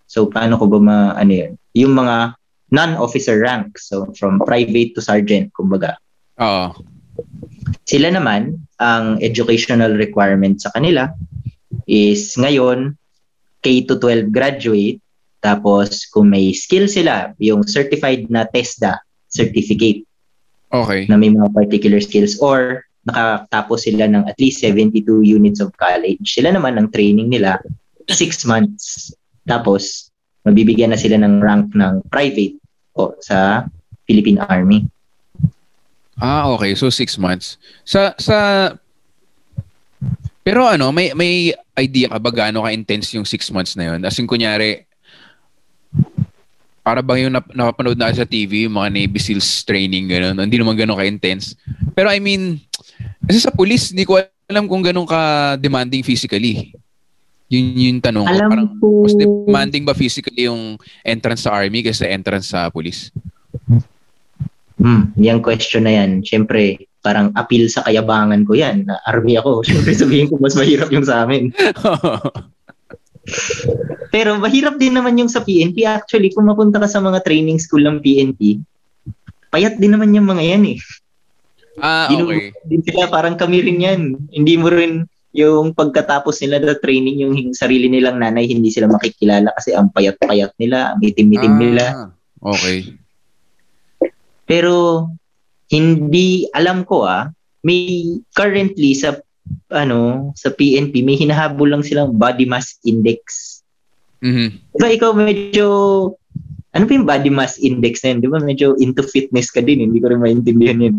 so 0.10 0.26
paano 0.26 0.58
ko 0.58 0.66
ba 0.66 0.80
ma, 0.82 0.98
ano 1.14 1.32
yun? 1.32 1.52
Yung 1.78 1.94
mga 1.94 2.34
non-officer 2.74 3.38
rank, 3.46 3.78
so 3.78 4.10
from 4.18 4.42
private 4.42 4.98
to 4.98 5.02
sergeant, 5.06 5.54
kumbaga. 5.54 6.02
Oo. 6.42 6.74
Sila 7.84 8.08
naman, 8.14 8.64
ang 8.80 9.20
educational 9.20 10.00
requirement 10.00 10.64
sa 10.64 10.72
kanila 10.72 11.12
is 11.86 12.34
ngayon 12.40 12.96
K 13.60 13.84
to 13.84 14.00
12 14.00 14.32
graduate 14.32 15.04
tapos 15.44 16.10
kung 16.10 16.34
may 16.34 16.50
skill 16.58 16.90
sila, 16.90 17.36
yung 17.38 17.62
certified 17.68 18.26
na 18.34 18.50
TESDA 18.50 18.98
certificate. 19.30 20.08
Okay. 20.76 21.08
na 21.08 21.16
may 21.16 21.32
mga 21.32 21.56
particular 21.56 22.02
skills 22.04 22.36
or 22.44 22.84
nakatapos 23.08 23.86
sila 23.86 24.10
ng 24.10 24.28
at 24.28 24.36
least 24.42 24.60
72 24.60 25.06
units 25.24 25.62
of 25.62 25.72
college. 25.78 26.20
Sila 26.26 26.52
naman 26.52 26.76
ang 26.76 26.92
training 26.92 27.32
nila 27.32 27.62
6 28.10 28.50
months. 28.50 29.14
Tapos 29.46 30.10
mabibigyan 30.44 30.92
na 30.92 31.00
sila 31.00 31.22
ng 31.22 31.40
rank 31.40 31.72
ng 31.78 32.04
private 32.10 32.58
o 32.98 33.14
sa 33.22 33.70
Philippine 34.10 34.42
Army. 34.42 34.84
Ah, 36.20 36.48
okay. 36.56 36.76
So, 36.76 36.88
six 36.88 37.20
months. 37.20 37.60
Sa, 37.84 38.16
sa, 38.16 38.36
pero 40.46 40.64
ano, 40.64 40.92
may, 40.96 41.12
may 41.12 41.52
idea 41.76 42.08
ka 42.08 42.18
ba 42.22 42.32
gaano 42.32 42.64
ka-intense 42.64 43.18
yung 43.20 43.28
six 43.28 43.52
months 43.52 43.76
na 43.76 43.94
yun? 43.94 44.00
As 44.06 44.16
in, 44.16 44.30
kunyari, 44.30 44.88
para 46.86 47.02
bang 47.02 47.28
yung 47.28 47.34
nap- 47.34 47.50
napapanood 47.50 47.98
na 47.98 48.14
sa 48.14 48.30
TV, 48.30 48.70
yung 48.70 48.78
mga 48.78 48.94
Navy 48.94 49.18
SEALs 49.18 49.66
training, 49.66 50.06
gano'n. 50.06 50.38
Hindi 50.38 50.62
naman 50.62 50.78
gano'n 50.78 51.02
ka-intense. 51.02 51.58
Pero 51.98 52.14
I 52.14 52.22
mean, 52.22 52.62
kasi 53.26 53.42
sa 53.42 53.50
police, 53.50 53.90
hindi 53.90 54.06
ko 54.06 54.22
alam 54.46 54.70
kung 54.70 54.86
gano'n 54.86 55.10
ka-demanding 55.10 56.06
physically. 56.06 56.78
Yun 57.50 57.98
yung 57.98 58.02
tanong 58.06 58.26
ko. 58.26 58.34
Alam 58.38 58.50
Parang, 58.54 58.70
ko, 58.78 58.88
mas 59.02 59.18
demanding 59.18 59.82
ba 59.82 59.98
physically 59.98 60.46
yung 60.46 60.78
entrance 61.02 61.50
sa 61.50 61.58
army 61.58 61.82
kaysa 61.82 62.06
entrance 62.06 62.54
sa 62.54 62.70
police? 62.70 63.10
Hmm, 64.80 65.20
yung 65.20 65.44
question 65.44 65.88
na 65.88 66.04
yan, 66.04 66.26
syempre, 66.26 66.88
parang 67.06 67.30
appeal 67.38 67.70
sa 67.70 67.86
kayabangan 67.86 68.42
ko 68.50 68.58
yan. 68.58 68.90
Na 68.90 68.98
army 69.06 69.38
ako. 69.38 69.62
Syempre 69.70 69.94
sabihin 69.94 70.26
ko, 70.26 70.42
mas 70.42 70.58
mahirap 70.58 70.90
yung 70.90 71.06
sa 71.06 71.22
amin. 71.22 71.54
Pero 74.14 74.42
mahirap 74.42 74.82
din 74.82 74.98
naman 74.98 75.22
yung 75.22 75.30
sa 75.30 75.46
PNP. 75.46 75.86
Actually, 75.86 76.34
kung 76.34 76.50
mapunta 76.50 76.82
ka 76.82 76.90
sa 76.90 76.98
mga 76.98 77.22
training 77.22 77.62
school 77.62 77.86
ng 77.86 78.02
PNP, 78.02 78.58
payat 79.54 79.78
din 79.78 79.94
naman 79.94 80.18
yung 80.18 80.26
mga 80.26 80.42
yan 80.42 80.64
eh. 80.74 80.78
ah, 81.84 82.08
okay. 82.08 82.56
din 82.66 82.82
sila, 82.82 83.12
parang 83.12 83.38
kami 83.38 83.62
rin 83.62 83.86
yan. 83.86 84.02
Hindi 84.34 84.56
mo 84.58 84.72
rin 84.72 85.06
yung 85.36 85.76
pagkatapos 85.76 86.40
nila 86.48 86.64
na 86.64 86.80
training, 86.80 87.28
yung 87.28 87.36
sarili 87.52 87.92
nilang 87.92 88.24
nanay, 88.24 88.48
hindi 88.48 88.72
sila 88.72 88.88
makikilala 88.88 89.52
kasi 89.52 89.76
ang 89.76 89.92
payat-payat 89.92 90.56
nila, 90.56 90.96
ang 90.96 91.04
itim-itim 91.04 91.56
nila. 91.60 91.84
Ah, 91.92 92.08
okay. 92.56 92.96
Pero 94.46 95.06
hindi 95.74 96.46
alam 96.54 96.86
ko 96.86 97.06
ah, 97.06 97.30
may 97.66 98.06
currently 98.38 98.94
sa 98.94 99.18
ano, 99.74 100.32
sa 100.38 100.50
PNP 100.54 101.02
may 101.06 101.18
hinahabol 101.18 101.70
lang 101.70 101.82
silang 101.86 102.18
body 102.18 102.46
mass 102.46 102.78
index. 102.86 103.60
Mhm. 104.22 104.74
Diba 104.74 104.90
ikaw 104.90 105.12
medyo 105.14 105.68
ano 106.76 106.84
ba 106.84 106.94
yung 106.94 107.08
body 107.08 107.32
mass 107.32 107.58
index 107.58 108.02
na 108.04 108.14
yun? 108.14 108.20
Di 108.22 108.30
ba 108.30 108.40
medyo 108.42 108.76
into 108.78 109.02
fitness 109.02 109.50
ka 109.50 109.64
din? 109.64 109.82
Hindi 109.82 109.98
ko 110.02 110.12
rin 110.12 110.22
maintindihan 110.22 110.82
yun. 110.82 110.96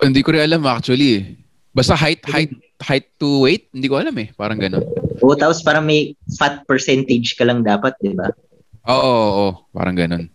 Hindi 0.00 0.20
ko 0.20 0.32
rin 0.36 0.44
alam 0.44 0.64
actually. 0.68 1.10
eh. 1.16 1.22
Basta 1.70 1.94
height, 1.94 2.20
height, 2.26 2.50
height 2.82 3.06
to 3.16 3.46
weight, 3.46 3.70
hindi 3.70 3.86
ko 3.86 4.02
alam 4.02 4.16
eh. 4.18 4.34
Parang 4.34 4.58
gano'n. 4.58 4.82
O 5.22 5.38
tapos 5.38 5.62
parang 5.62 5.86
may 5.86 6.18
fat 6.34 6.66
percentage 6.66 7.38
ka 7.38 7.46
lang 7.46 7.62
dapat, 7.62 7.94
di 8.02 8.10
ba? 8.10 8.26
Oo, 8.90 8.96
oo, 8.98 9.30
oo. 9.30 9.50
Parang 9.70 9.94
gano'n. 9.94 10.26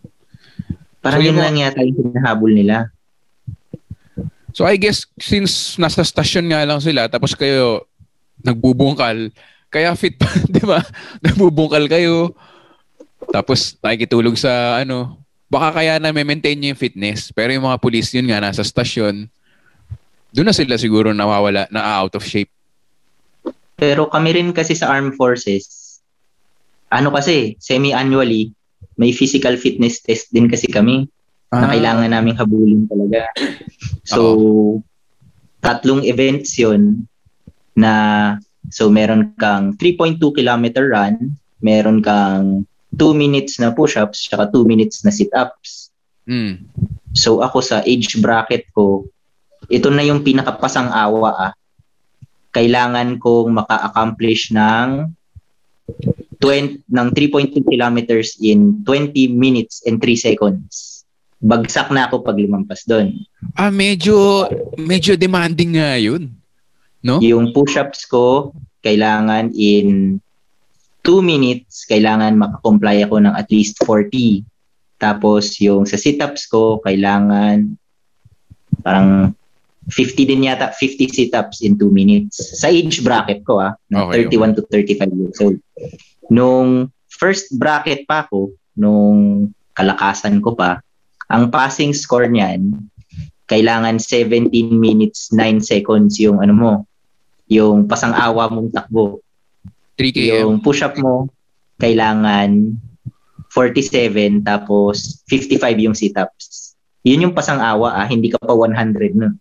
Parang 1.06 1.22
So, 1.22 1.26
yun 1.30 1.38
lang 1.38 1.54
yata 1.54 1.86
yung 1.86 2.10
hinahabol 2.10 2.50
nila. 2.50 2.90
So 4.56 4.64
I 4.64 4.80
guess 4.80 5.04
since 5.20 5.76
nasa 5.76 6.00
stasyon 6.00 6.48
nga 6.48 6.64
lang 6.64 6.80
sila, 6.80 7.12
tapos 7.12 7.36
kayo 7.36 7.84
nagbubungkal, 8.40 9.28
kaya 9.68 9.92
fit 9.92 10.16
pa, 10.16 10.32
di 10.56 10.64
ba? 10.64 10.80
Nagbubungkal 11.20 11.84
kayo, 11.92 12.32
tapos 13.28 13.76
nakikitulog 13.84 14.32
sa 14.40 14.80
ano, 14.80 15.20
baka 15.52 15.76
kaya 15.76 16.00
na 16.00 16.08
may 16.08 16.24
maintain 16.24 16.56
yung 16.56 16.72
fitness. 16.72 17.28
Pero 17.36 17.52
yung 17.52 17.68
mga 17.68 17.76
police 17.84 18.16
yun 18.16 18.32
nga, 18.32 18.40
nasa 18.40 18.64
stasyon, 18.64 19.28
doon 20.32 20.48
na 20.48 20.56
sila 20.56 20.80
siguro 20.80 21.12
nawawala, 21.12 21.68
na 21.68 22.00
out 22.00 22.16
of 22.16 22.24
shape. 22.24 22.48
Pero 23.76 24.08
kami 24.08 24.40
rin 24.40 24.56
kasi 24.56 24.72
sa 24.72 24.88
armed 24.88 25.20
forces, 25.20 26.00
ano 26.88 27.12
kasi, 27.12 27.60
semi-annually, 27.60 28.55
may 28.96 29.12
physical 29.12 29.54
fitness 29.60 30.00
test 30.00 30.32
din 30.32 30.48
kasi 30.48 30.68
kami 30.68 31.08
na 31.52 31.70
kailangan 31.70 32.10
naming 32.10 32.36
habulin 32.36 32.84
talaga. 32.90 33.30
So, 34.02 34.82
tatlong 35.62 36.04
events 36.04 36.56
yun 36.58 37.06
na 37.76 37.92
so 38.72 38.88
meron 38.90 39.36
kang 39.38 39.76
3.2 39.78 40.18
kilometer 40.34 40.90
run, 40.90 41.36
meron 41.62 42.02
kang 42.02 42.66
2 42.94 43.12
minutes 43.12 43.60
na 43.60 43.70
push-ups, 43.74 44.30
tsaka 44.30 44.48
2 44.50 44.64
minutes 44.66 45.04
na 45.04 45.12
sit-ups. 45.12 45.92
Mm. 46.26 46.66
So 47.12 47.44
ako 47.44 47.62
sa 47.62 47.84
age 47.84 48.18
bracket 48.18 48.66
ko, 48.72 49.06
ito 49.70 49.88
na 49.92 50.02
yung 50.02 50.24
pinakapasang 50.24 50.90
awa 50.90 51.50
ah. 51.50 51.52
Kailangan 52.54 53.20
kong 53.20 53.52
maka-accomplish 53.52 54.54
ng 54.56 55.12
20, 56.40 56.84
ng 56.88 57.08
3.2 57.12 57.64
kilometers 57.64 58.36
in 58.40 58.84
20 58.84 59.32
minutes 59.32 59.82
and 59.88 60.00
3 60.02 60.16
seconds. 60.16 61.04
Bagsak 61.40 61.92
na 61.92 62.08
ako 62.08 62.24
pag 62.24 62.36
lumampas 62.40 62.84
doon. 62.88 63.12
Ah, 63.56 63.72
medyo, 63.72 64.48
medyo 64.76 65.16
demanding 65.16 65.76
nga 65.76 65.96
yun. 66.00 66.32
No? 67.04 67.20
Yung 67.22 67.52
push-ups 67.52 68.08
ko, 68.08 68.52
kailangan 68.82 69.52
in 69.54 70.18
2 71.06 71.22
minutes, 71.22 71.86
kailangan 71.86 72.34
makakomply 72.34 73.06
ako 73.06 73.22
ng 73.22 73.34
at 73.36 73.46
least 73.54 73.78
40. 73.86 74.42
Tapos 74.98 75.54
yung 75.62 75.86
sa 75.86 75.94
sit-ups 75.94 76.50
ko, 76.50 76.82
kailangan 76.82 77.78
parang 78.82 79.30
50 79.86 80.26
din 80.26 80.50
yata, 80.50 80.74
50 80.74 81.06
sit-ups 81.14 81.62
in 81.62 81.78
2 81.78 81.94
minutes. 81.94 82.58
Sa 82.58 82.66
age 82.66 83.06
bracket 83.06 83.46
ko 83.46 83.62
ah, 83.62 83.78
Okay, 83.86 84.26
31 84.26 84.58
to 84.58 84.62
35 84.66 85.14
years 85.14 85.38
old. 85.38 85.58
Nung 86.28 86.90
first 87.08 87.54
bracket 87.54 88.04
pa 88.04 88.26
ako, 88.26 88.52
nung 88.76 89.50
kalakasan 89.72 90.42
ko 90.42 90.52
pa, 90.56 90.82
ang 91.26 91.50
passing 91.50 91.92
score 91.92 92.30
niyan, 92.30 92.74
kailangan 93.46 94.02
17 94.02 94.50
minutes 94.70 95.30
9 95.30 95.62
seconds 95.62 96.18
yung 96.18 96.42
ano 96.42 96.54
mo, 96.54 96.72
yung 97.46 97.86
pasang-awa 97.86 98.50
mong 98.50 98.74
takbo. 98.74 99.22
3 99.96 100.12
km. 100.12 100.26
Yung 100.42 100.54
push-up 100.60 100.98
mo, 100.98 101.30
kailangan 101.78 102.74
47 103.54 104.44
tapos 104.44 105.22
55 105.30 105.84
yung 105.86 105.96
sit-ups. 105.96 106.74
Yun 107.06 107.30
yung 107.30 107.34
pasang-awa 107.36 107.96
ah, 107.96 108.08
hindi 108.10 108.28
ka 108.28 108.42
pa 108.42 108.52
100 108.52 109.14
nun. 109.14 109.38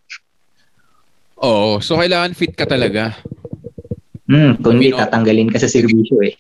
Oo. 1.42 1.82
So, 1.84 2.00
kailangan 2.00 2.38
fit 2.38 2.54
ka 2.56 2.64
talaga. 2.64 3.18
Hmm, 4.30 4.56
Bino- 4.62 4.98
tatanggalin 4.98 5.52
ka 5.52 5.60
sa 5.60 5.68
serbisyo 5.68 6.22
eh. 6.24 6.38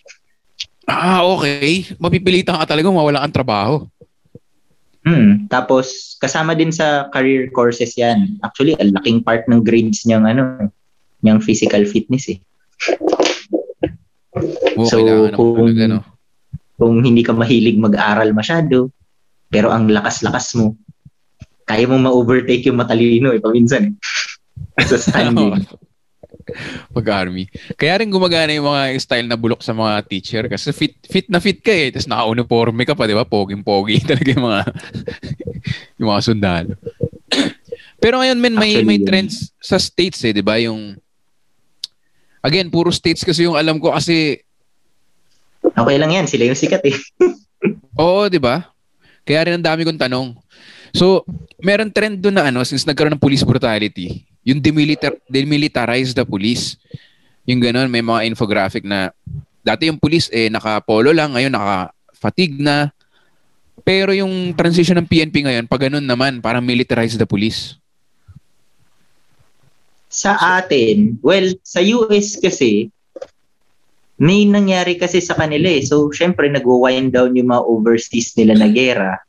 Ah, 0.85 1.25
okay. 1.25 1.85
Mapipilitan 1.97 2.57
ka 2.61 2.65
talaga 2.69 2.93
mawala 2.93 3.25
kang 3.25 3.35
trabaho. 3.41 3.75
Hmm, 5.05 5.45
tapos 5.45 6.17
kasama 6.17 6.57
din 6.57 6.73
sa 6.73 7.09
career 7.13 7.53
courses 7.53 7.93
yan. 7.93 8.41
Actually, 8.41 8.73
ang 8.81 8.93
laking 8.97 9.21
part 9.21 9.45
ng 9.45 9.61
grades 9.61 10.01
niyang 10.05 10.25
ano, 10.25 10.73
niyang 11.21 11.41
physical 11.41 11.85
fitness 11.85 12.25
eh. 12.33 12.41
Oo, 14.75 14.89
So, 14.89 14.97
kung- 15.33 15.57
talaga, 15.61 15.83
no? 15.89 15.99
Kung 16.75 17.05
hindi 17.05 17.23
ka 17.23 17.31
mahilig 17.31 17.79
mag-aral 17.79 18.35
masyado, 18.35 18.91
pero 19.47 19.71
ang 19.71 19.87
lakas-lakas 19.87 20.57
mo, 20.59 20.75
kaya 21.63 21.87
mo 21.87 22.01
ma-overtake 22.01 22.67
yung 22.67 22.81
matalino 22.81 23.31
eh, 23.31 23.39
paminsan 23.39 23.89
eh. 23.89 23.93
sa 24.89 24.97
standing. 25.05 25.55
Pag-army. 26.95 27.49
Kaya 27.75 28.01
rin 28.01 28.09
gumagana 28.11 28.53
yung 28.53 28.69
mga 28.69 28.95
style 29.01 29.27
na 29.27 29.37
bulok 29.37 29.65
sa 29.65 29.73
mga 29.73 30.05
teacher 30.05 30.43
kasi 30.45 30.69
fit 30.71 30.95
fit 31.05 31.27
na 31.29 31.41
fit 31.41 31.59
ka 31.59 31.73
eh. 31.73 31.89
Tapos 31.91 32.09
naka-uniforme 32.09 32.83
ka 32.85 32.93
pa, 32.93 33.09
di 33.09 33.17
ba? 33.17 33.25
Poging-pogi 33.25 34.03
talaga 34.09 34.29
yung 34.29 34.45
mga 34.45 34.61
yung 35.99 36.09
mga 36.13 36.21
sundalo. 36.23 36.73
Pero 38.03 38.21
ngayon, 38.21 38.37
men, 38.37 38.55
may, 38.55 38.77
Actually, 38.77 38.89
may 38.89 38.99
trends 39.01 39.49
sa 39.57 39.81
states 39.81 40.21
eh, 40.27 40.33
di 40.35 40.45
ba? 40.45 40.61
Yung 40.61 40.99
Again, 42.45 42.69
puro 42.69 42.93
states 42.93 43.25
kasi 43.25 43.49
yung 43.49 43.57
alam 43.57 43.81
ko 43.81 43.89
kasi 43.89 44.45
Okay 45.65 45.97
lang 45.97 46.13
yan, 46.13 46.29
sila 46.29 46.45
yung 46.45 46.57
sikat 46.57 46.85
eh. 46.85 46.95
Oo, 47.97 48.29
di 48.29 48.37
ba? 48.37 48.69
Kaya 49.25 49.49
rin 49.49 49.57
ang 49.57 49.65
dami 49.65 49.81
kong 49.81 49.97
tanong. 49.97 50.37
So, 50.93 51.25
meron 51.57 51.89
trend 51.89 52.21
doon 52.21 52.37
na 52.37 52.45
ano, 52.53 52.61
since 52.61 52.85
nagkaroon 52.85 53.17
ng 53.17 53.23
police 53.23 53.41
brutality, 53.41 54.24
yung 54.45 54.61
demilitar 54.61 55.17
demilitarize 55.25 56.13
the 56.13 56.21
police. 56.21 56.77
Yung 57.49 57.59
ganun, 57.59 57.89
may 57.89 58.05
mga 58.05 58.29
infographic 58.29 58.85
na 58.85 59.09
dati 59.65 59.89
yung 59.89 59.97
police 59.97 60.29
eh 60.29 60.47
naka-polo 60.53 61.09
lang, 61.09 61.33
ngayon 61.33 61.53
naka-fatigue 61.53 62.61
na. 62.61 62.93
Pero 63.81 64.13
yung 64.13 64.53
transition 64.53 64.97
ng 65.01 65.09
PNP 65.09 65.45
ngayon, 65.45 65.65
pag 65.65 65.89
ganun 65.89 66.05
naman, 66.05 66.41
parang 66.41 66.61
militarize 66.61 67.17
the 67.17 67.25
police. 67.25 67.77
Sa 70.09 70.37
atin, 70.37 71.19
well, 71.19 71.49
sa 71.65 71.83
US 71.83 72.39
kasi, 72.39 72.89
may 74.15 74.47
nangyari 74.47 74.95
kasi 74.95 75.19
sa 75.19 75.35
kanila 75.35 75.67
eh. 75.67 75.83
So, 75.83 76.07
syempre, 76.09 76.47
nag-wind 76.47 77.11
down 77.11 77.35
yung 77.35 77.51
mga 77.51 77.67
overseas 77.67 78.31
nila 78.39 78.55
na 78.55 78.71
gera. 78.71 79.19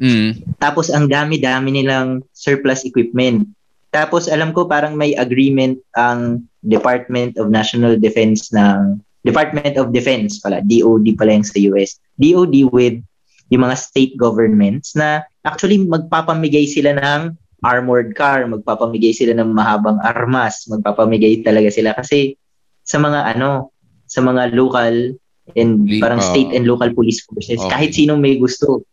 Mm. 0.00 0.56
Tapos 0.56 0.88
ang 0.88 1.10
dami-dami 1.10 1.76
nilang 1.76 2.24
surplus 2.32 2.86
equipment. 2.88 3.44
Tapos 3.90 4.30
alam 4.30 4.54
ko 4.54 4.70
parang 4.70 4.94
may 4.94 5.14
agreement 5.18 5.78
ang 5.98 6.46
Department 6.62 7.34
of 7.40 7.50
National 7.50 7.98
Defense 7.98 8.54
ng 8.54 9.02
Department 9.26 9.76
of 9.76 9.92
Defense 9.92 10.40
pala, 10.40 10.64
DOD 10.64 11.18
pala 11.18 11.36
yung 11.36 11.46
sa 11.46 11.58
US. 11.74 12.00
DOD 12.16 12.70
with 12.70 12.96
yung 13.50 13.62
mga 13.66 13.76
state 13.76 14.14
governments 14.14 14.94
na 14.94 15.26
actually 15.42 15.82
magpapamigay 15.82 16.64
sila 16.70 16.94
ng 16.96 17.34
armored 17.60 18.16
car, 18.16 18.46
magpapamigay 18.48 19.12
sila 19.12 19.36
ng 19.36 19.52
mahabang 19.52 20.00
armas, 20.00 20.64
magpapamigay 20.70 21.44
talaga 21.44 21.68
sila 21.68 21.92
kasi 21.92 22.38
sa 22.86 22.96
mga 22.96 23.36
ano, 23.36 23.74
sa 24.08 24.24
mga 24.24 24.54
local 24.56 25.14
and 25.58 25.90
parang 25.98 26.22
ah. 26.22 26.28
state 26.30 26.54
and 26.54 26.64
local 26.64 26.88
police 26.94 27.20
forces, 27.26 27.58
Okay. 27.60 27.70
kahit 27.70 27.90
sinong 27.92 28.22
may 28.22 28.38
gusto. 28.38 28.86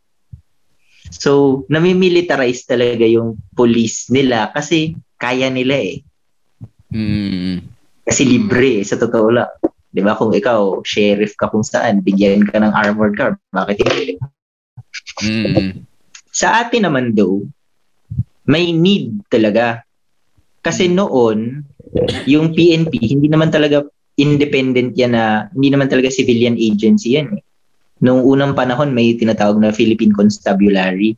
So, 1.12 1.64
namimilitarize 1.72 2.68
talaga 2.68 3.08
yung 3.08 3.40
police 3.56 4.12
nila 4.12 4.52
kasi 4.52 4.96
kaya 5.18 5.48
nila 5.48 5.80
eh. 5.80 6.04
Mm. 6.94 7.64
Kasi 8.08 8.24
libre 8.24 8.84
eh, 8.84 8.86
sa 8.88 8.96
totoo 8.96 9.28
lang. 9.32 9.52
'Di 9.92 10.02
ba 10.04 10.16
kung 10.16 10.32
ikaw 10.32 10.84
sheriff 10.84 11.36
ka 11.36 11.52
kung 11.52 11.64
saan, 11.64 12.04
bigyan 12.04 12.48
ka 12.48 12.60
ng 12.60 12.72
armored 12.76 13.16
car, 13.18 13.36
bakit 13.52 13.84
hindi? 13.84 14.16
Mm. 15.24 15.84
Sa 16.32 16.62
atin 16.62 16.86
naman 16.86 17.18
daw, 17.18 17.42
may 18.48 18.72
need 18.72 19.26
talaga. 19.28 19.84
Kasi 20.62 20.92
noon, 20.92 21.64
yung 22.28 22.52
PNP, 22.52 22.94
hindi 23.16 23.28
naman 23.32 23.50
talaga 23.50 23.88
independent 24.20 24.98
yan 24.98 25.16
na, 25.16 25.48
hindi 25.54 25.70
naman 25.72 25.88
talaga 25.88 26.12
civilian 26.12 26.58
agency 26.58 27.16
yan. 27.16 27.32
eh. 27.38 27.47
Noong 28.04 28.22
unang 28.24 28.54
panahon, 28.54 28.94
may 28.94 29.18
tinatawag 29.18 29.58
na 29.58 29.74
Philippine 29.74 30.14
Constabulary. 30.14 31.18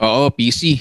Oo, 0.00 0.28
PC. 0.28 0.76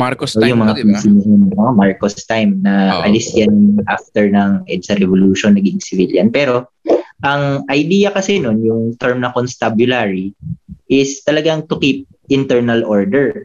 Marcos 0.00 0.32
So, 0.32 0.40
time 0.40 0.56
yung 0.56 0.64
na, 0.64 0.72
mga 0.72 0.74
di 0.80 0.82
ba? 0.88 0.88
PC 0.96 1.04
na 1.52 1.64
Marcos 1.76 2.16
time 2.24 2.52
na 2.64 2.74
Oo. 2.96 3.02
alis 3.04 3.28
yan 3.36 3.76
after 3.92 4.24
ng 4.32 4.64
EDSA 4.64 4.96
Revolution, 4.96 5.52
naging 5.52 5.84
civilian. 5.84 6.32
Pero, 6.32 6.72
ang 7.22 7.68
idea 7.68 8.08
kasi 8.10 8.40
nun, 8.40 8.64
yung 8.64 8.96
term 8.96 9.20
na 9.20 9.30
constabulary, 9.30 10.32
is 10.88 11.20
talagang 11.22 11.68
to 11.68 11.76
keep 11.76 12.08
internal 12.32 12.82
order. 12.88 13.44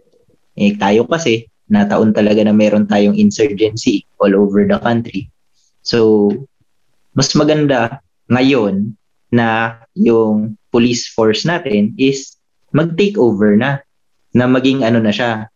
Eh, 0.56 0.74
tayo 0.80 1.04
kasi, 1.06 1.46
nataon 1.68 2.16
talaga 2.16 2.42
na 2.48 2.56
meron 2.56 2.88
tayong 2.88 3.20
insurgency 3.20 4.08
all 4.24 4.32
over 4.32 4.64
the 4.64 4.80
country. 4.80 5.28
So, 5.84 6.32
mas 7.12 7.32
maganda 7.36 8.00
ngayon 8.32 8.96
na 9.32 9.80
yung 9.94 10.56
police 10.78 11.10
force 11.10 11.42
natin 11.42 11.98
is 11.98 12.38
mag-take 12.70 13.18
over 13.18 13.58
na. 13.58 13.82
Na 14.30 14.46
maging 14.46 14.86
ano 14.86 15.02
na 15.02 15.10
siya, 15.10 15.50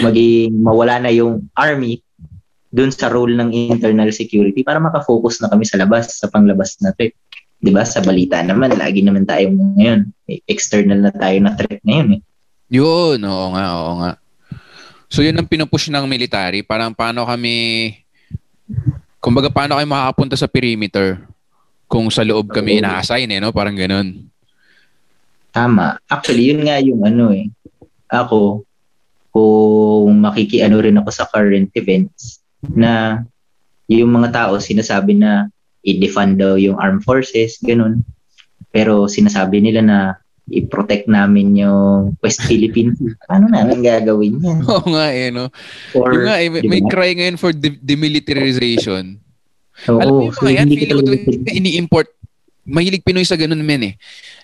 maging 0.00 0.56
mawala 0.56 0.96
na 0.96 1.12
yung 1.12 1.44
army 1.52 2.00
dun 2.72 2.88
sa 2.88 3.12
role 3.12 3.36
ng 3.36 3.52
internal 3.52 4.08
security 4.08 4.64
para 4.64 4.80
makafocus 4.80 5.44
na 5.44 5.52
kami 5.52 5.68
sa 5.68 5.76
labas, 5.76 6.16
sa 6.16 6.32
panglabas 6.32 6.80
na 6.80 6.96
threat. 6.96 7.12
'Di 7.60 7.72
ba 7.72 7.84
Sa 7.84 8.00
balita 8.00 8.40
naman, 8.40 8.72
lagi 8.72 9.04
naman 9.04 9.28
tayo 9.28 9.52
ngayon. 9.52 10.08
eh, 10.28 10.40
External 10.48 11.04
na 11.04 11.12
tayo 11.12 11.36
na 11.44 11.52
threat 11.52 11.80
ngayon 11.84 12.16
eh. 12.16 12.20
Yun, 12.72 13.20
oo 13.20 13.46
nga, 13.52 13.66
oo 13.76 13.92
nga. 14.00 14.12
So 15.06 15.22
yun 15.22 15.38
ang 15.38 15.46
pinupush 15.46 15.86
ng 15.88 16.04
military. 16.08 16.66
Parang 16.66 16.90
paano 16.90 17.22
kami, 17.22 17.94
kumbaga 19.22 19.48
paano 19.48 19.78
kayo 19.78 19.86
makakapunta 19.86 20.34
sa 20.34 20.50
perimeter 20.50 21.22
kung 21.86 22.10
sa 22.10 22.26
loob 22.26 22.50
kami 22.50 22.82
ina-assign 22.82 23.30
eh, 23.30 23.38
no? 23.38 23.54
Parang 23.54 23.78
ganun. 23.78 24.26
Tama. 25.56 25.96
Actually, 26.12 26.52
yun 26.52 26.60
nga 26.68 26.76
yung 26.84 27.00
ano 27.00 27.32
eh. 27.32 27.48
Ako, 28.12 28.60
kung 29.32 30.12
makikiano 30.20 30.76
rin 30.84 31.00
ako 31.00 31.08
sa 31.08 31.24
current 31.32 31.72
events, 31.72 32.44
na 32.60 33.24
yung 33.88 34.12
mga 34.12 34.28
tao 34.36 34.60
sinasabi 34.60 35.16
na 35.16 35.48
i-defund 35.80 36.36
daw 36.36 36.60
yung 36.60 36.76
armed 36.76 37.00
forces, 37.06 37.56
ganun. 37.64 38.04
Pero 38.68 39.08
sinasabi 39.08 39.64
nila 39.64 39.80
na 39.80 39.98
i-protect 40.46 41.10
namin 41.10 41.58
yung 41.58 42.14
West 42.22 42.42
Philippines. 42.44 42.98
Paano 43.26 43.50
namin 43.50 43.82
gagawin 43.82 44.38
yan? 44.38 44.58
Oo 44.70 44.86
nga 44.92 45.08
eh, 45.10 45.30
no? 45.32 45.50
Or, 45.94 46.10
Yung 46.14 46.26
nga 46.26 46.36
eh, 46.38 46.48
may, 46.50 46.62
may 46.66 46.82
cry 46.86 47.16
ngayon 47.18 47.38
for 47.38 47.50
de- 47.50 47.80
demilitarization. 47.82 49.18
Oo, 49.90 49.98
Alam 49.98 50.12
mo 50.12 50.22
yung 50.30 50.36
so 50.36 50.46
mga 50.46 50.54
yan, 50.54 50.66
hindi 50.68 50.76
feeling 50.84 50.92
ko 50.92 51.02
talaga 51.02 51.50
ini-import. 51.50 52.08
Mahilig 52.66 53.06
Pinoy 53.06 53.22
sa 53.22 53.38
ganun 53.38 53.62
men 53.62 53.94
eh. 53.94 53.94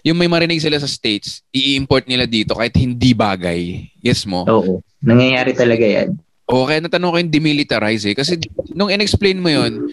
Yung 0.07 0.15
may 0.15 0.31
marinig 0.31 0.63
sila 0.63 0.79
sa 0.79 0.87
States, 0.87 1.43
i-import 1.51 2.07
nila 2.07 2.25
dito 2.25 2.55
kahit 2.55 2.73
hindi 2.79 3.11
bagay. 3.13 3.91
Yes 3.99 4.23
mo? 4.23 4.47
Oo. 4.47 4.79
Nangyayari 5.03 5.53
talaga 5.53 5.83
yan. 5.83 6.15
O 6.47 6.65
kaya 6.65 6.79
natanong 6.79 7.11
ko 7.11 7.19
yung 7.19 7.35
demilitarize 7.35 8.07
eh. 8.07 8.15
Kasi 8.15 8.39
nung 8.73 8.91
in-explain 8.91 9.43
mo 9.43 9.51
yun, 9.51 9.91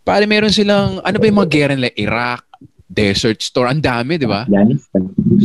pare 0.00 0.24
meron 0.24 0.52
silang, 0.52 1.04
ano 1.04 1.16
ba 1.20 1.24
yung 1.28 1.38
mga 1.44 1.52
gera 1.52 1.72
nila? 1.76 1.92
Iraq, 1.92 2.42
Desert 2.88 3.44
Storm, 3.44 3.76
ang 3.76 3.82
dami, 3.84 4.16
di 4.16 4.24
ba? 4.24 4.48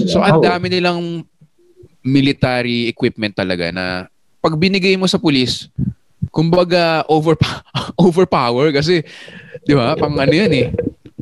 So 0.07 0.24
ang 0.24 0.39
Oo. 0.39 0.43
dami 0.43 0.72
nilang 0.72 1.28
military 2.05 2.88
equipment 2.88 3.36
talaga 3.36 3.74
na 3.76 4.07
pag 4.39 4.53
binigay 4.55 4.93
mo 4.93 5.09
sa 5.09 5.18
pulis, 5.18 5.68
kumbaga 6.30 7.01
over 7.09 7.34
overpower 8.05 8.70
kasi 8.70 9.01
'di 9.66 9.74
ba? 9.74 9.97
Pang 9.97 10.13
ano 10.13 10.30
'yan 10.30 10.53
eh. 10.53 10.68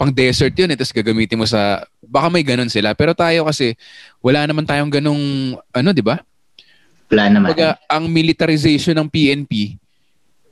Pang 0.03 0.11
desert 0.11 0.51
'yun 0.51 0.67
eh, 0.67 0.75
tapos 0.75 0.91
gagamitin 0.91 1.39
mo 1.39 1.47
sa 1.47 1.87
baka 2.03 2.27
may 2.27 2.43
ganun 2.43 2.67
sila. 2.67 2.91
Pero 2.91 3.15
tayo 3.15 3.47
kasi 3.47 3.79
wala 4.19 4.43
naman 4.43 4.67
tayong 4.67 4.91
ganung 4.91 5.55
ano, 5.71 5.89
'di 5.95 6.03
ba? 6.03 6.19
Wala 7.07 7.31
naman. 7.31 7.55
Kumbaga 7.55 7.79
ang 7.87 8.11
militarization 8.11 8.99
ng 8.99 9.07
PNP 9.07 9.79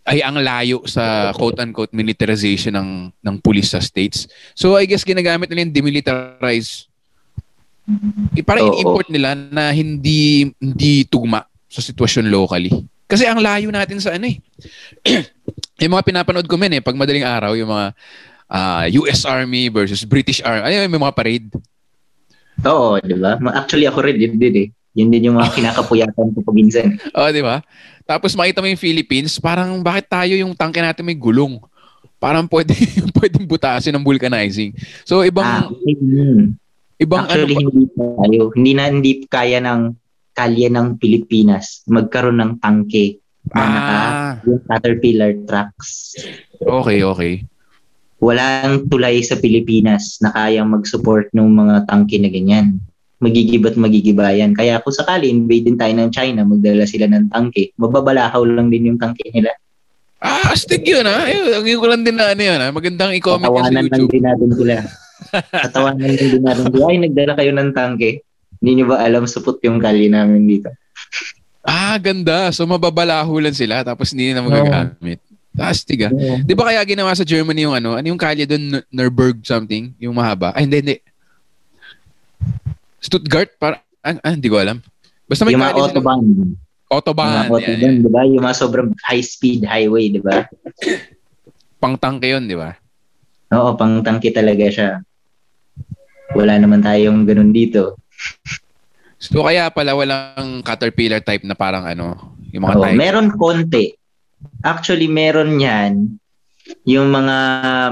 ay 0.08 0.24
ang 0.24 0.40
layo 0.40 0.88
sa 0.88 1.36
quote-unquote 1.36 1.92
militarization 1.92 2.80
ng 2.80 3.12
ng 3.12 3.36
police 3.44 3.76
sa 3.76 3.84
states. 3.84 4.32
So 4.56 4.80
I 4.80 4.88
guess 4.88 5.04
ginagamit 5.04 5.52
nila 5.52 5.68
yung 5.68 5.76
demilitarize 5.76 6.88
eh, 8.40 8.44
parang 8.46 8.72
in-import 8.72 9.12
nila 9.12 9.36
na 9.36 9.76
hindi 9.76 10.48
hindi 10.64 11.04
tugma 11.04 11.44
sa 11.68 11.84
sitwasyon 11.84 12.32
locally. 12.32 12.72
Kasi 13.10 13.28
ang 13.28 13.44
layo 13.44 13.68
natin 13.68 14.00
sa 14.00 14.16
ano 14.16 14.32
eh. 14.32 14.40
yung 15.84 15.92
mga 15.92 16.08
pinapanood 16.08 16.48
ko 16.48 16.56
men 16.56 16.80
eh, 16.80 16.84
pag 16.84 16.96
madaling 16.96 17.28
araw, 17.28 17.58
yung 17.60 17.68
mga 17.68 17.92
ah, 18.52 18.84
US 18.92 19.24
Army 19.24 19.72
versus 19.72 20.04
British 20.04 20.44
Army. 20.44 20.68
Ayun, 20.68 20.92
may 20.92 21.00
mga 21.00 21.16
parade. 21.16 21.48
Oo, 22.68 23.00
di 23.00 23.16
ba? 23.16 23.40
Actually, 23.56 23.88
ako 23.88 24.04
rin, 24.04 24.20
yun 24.20 24.36
din 24.36 24.56
eh. 24.60 24.68
Yun 24.92 25.10
din 25.10 25.32
yung 25.32 25.40
mga 25.40 25.50
kinakapuyatan 25.58 26.36
ko 26.36 26.40
pag 26.44 26.56
minsan. 26.56 27.00
Oh, 27.16 27.32
di 27.32 27.40
ba? 27.40 27.64
Tapos 28.04 28.36
makita 28.36 28.60
mo 28.60 28.68
yung 28.68 28.82
Philippines, 28.82 29.40
parang 29.40 29.80
bakit 29.80 30.12
tayo 30.12 30.36
yung 30.36 30.52
tangke 30.52 30.84
natin 30.84 31.08
may 31.08 31.16
gulong? 31.16 31.58
Parang 32.20 32.46
pwede 32.52 32.76
pwedeng 33.18 33.48
butasin 33.48 33.96
ng 33.96 34.06
vulcanizing. 34.06 34.76
So 35.08 35.24
ibang 35.24 35.48
ah, 35.48 35.66
yun. 35.88 36.60
ibang 37.00 37.26
Actually, 37.26 37.56
ano 37.56 37.72
hindi 37.72 37.88
tayo. 37.96 38.42
Hindi 38.54 38.72
na 38.76 38.84
hindi 38.92 39.12
kaya 39.26 39.64
ng 39.64 39.82
kalye 40.36 40.68
ng 40.72 41.00
Pilipinas 41.00 41.84
magkaroon 41.92 42.40
ng 42.40 42.52
tangke 42.60 43.20
na 43.52 43.64
naka 43.68 43.98
ah, 43.98 44.32
yung 44.46 44.62
Caterpillar 44.70 45.32
trucks. 45.50 46.14
okay, 46.62 47.02
okay. 47.02 47.34
Walang 48.22 48.86
tulay 48.86 49.26
sa 49.26 49.34
Pilipinas 49.42 50.22
na 50.22 50.30
kayang 50.30 50.70
mag-support 50.70 51.34
ng 51.34 51.42
mga 51.42 51.90
tangke 51.90 52.22
na 52.22 52.30
ganyan. 52.30 52.78
Magigiba't 53.18 53.74
magigibayan. 53.78 54.54
Kaya 54.54 54.78
kung 54.82 54.94
sakali 54.94 55.30
invade 55.30 55.66
din 55.66 55.78
tayo 55.78 55.94
ng 55.98 56.14
China, 56.14 56.46
magdala 56.46 56.86
sila 56.86 57.10
ng 57.10 57.34
tangke, 57.34 57.74
mababalahaw 57.82 58.46
lang 58.46 58.70
din 58.70 58.94
yung 58.94 59.00
tangke 59.02 59.26
nila. 59.34 59.50
Ah, 60.22 60.54
astig 60.54 60.86
yun 60.86 61.02
ha. 61.02 61.26
Ayun, 61.26 61.50
ang 61.50 61.66
ko 61.66 61.88
lang 61.90 62.06
din 62.06 62.14
na 62.14 62.30
ano 62.30 62.42
yun 62.46 62.62
ha. 62.62 62.70
Magandang 62.70 63.18
i-comment 63.18 63.50
yan 63.50 63.58
sa 63.58 63.74
Tatawanan 63.74 63.86
lang 63.90 63.90
YouTube. 63.90 64.14
din 64.14 64.24
natin 64.26 64.50
sila. 64.54 64.76
Tatawanan 65.66 66.10
lang 66.14 66.30
din 66.30 66.44
natin 66.46 66.66
sila. 66.70 66.84
Ay, 66.86 66.98
nagdala 67.02 67.34
kayo 67.34 67.52
ng 67.58 67.70
tangke. 67.74 68.12
Hindi 68.62 68.72
nyo 68.78 68.86
ba 68.94 69.02
alam 69.02 69.26
supot 69.26 69.58
yung 69.66 69.82
kalye 69.82 70.14
namin 70.14 70.46
dito? 70.46 70.70
Ah, 71.66 71.98
ganda. 71.98 72.54
So 72.54 72.70
mababalaho 72.70 73.42
lang 73.42 73.58
sila 73.58 73.82
tapos 73.82 74.14
hindi 74.14 74.34
na 74.34 74.46
magagamit. 74.46 75.18
Astig 75.60 76.08
ah. 76.08 76.12
Di 76.42 76.56
ba 76.56 76.72
kaya 76.72 76.80
ginawa 76.88 77.12
sa 77.12 77.28
Germany 77.28 77.68
yung 77.68 77.76
ano? 77.76 78.00
Ano 78.00 78.06
yung 78.08 78.20
kalye 78.20 78.48
doon? 78.48 78.80
N- 78.80 78.86
Nuremberg 78.88 79.44
something? 79.44 79.92
Yung 80.00 80.16
mahaba? 80.16 80.56
Ay, 80.56 80.64
hindi, 80.64 80.78
hindi. 80.80 80.96
Stuttgart? 83.04 83.52
Para, 83.60 83.84
ah, 84.00 84.16
ah, 84.24 84.32
hindi 84.32 84.48
ko 84.48 84.62
alam. 84.62 84.80
Basta 85.28 85.44
may 85.44 85.56
yung 85.56 85.64
mga 85.64 85.76
autobahn. 85.76 86.24
Autobahn. 86.92 87.32
Yan, 87.32 87.52
autobahn, 87.52 87.80
yan. 87.84 87.96
di 88.04 88.12
ba? 88.12 88.22
Yung 88.24 88.44
mga 88.44 88.58
sobrang 88.58 88.90
high-speed 89.08 89.68
highway, 89.68 90.12
di 90.12 90.22
ba? 90.24 90.48
Pangtangke 91.84 92.32
yun, 92.32 92.48
di 92.48 92.56
ba? 92.56 92.76
Oo, 93.52 93.76
pang 93.76 94.00
tangke 94.00 94.32
talaga 94.32 94.66
siya. 94.72 94.90
Wala 96.32 96.56
naman 96.56 96.80
tayong 96.80 97.28
ganun 97.28 97.52
dito. 97.52 98.00
So 99.22 99.44
kaya 99.44 99.70
pala 99.70 99.94
walang 99.94 100.64
caterpillar 100.64 101.22
type 101.22 101.44
na 101.44 101.54
parang 101.54 101.84
ano, 101.84 102.16
yung 102.56 102.64
mga 102.64 102.76
Oo, 102.80 102.84
type. 102.88 102.98
meron 102.98 103.28
konti. 103.36 103.94
Actually, 104.62 105.10
meron 105.10 105.58
yan. 105.58 106.22
Yung 106.86 107.10
mga 107.12 107.36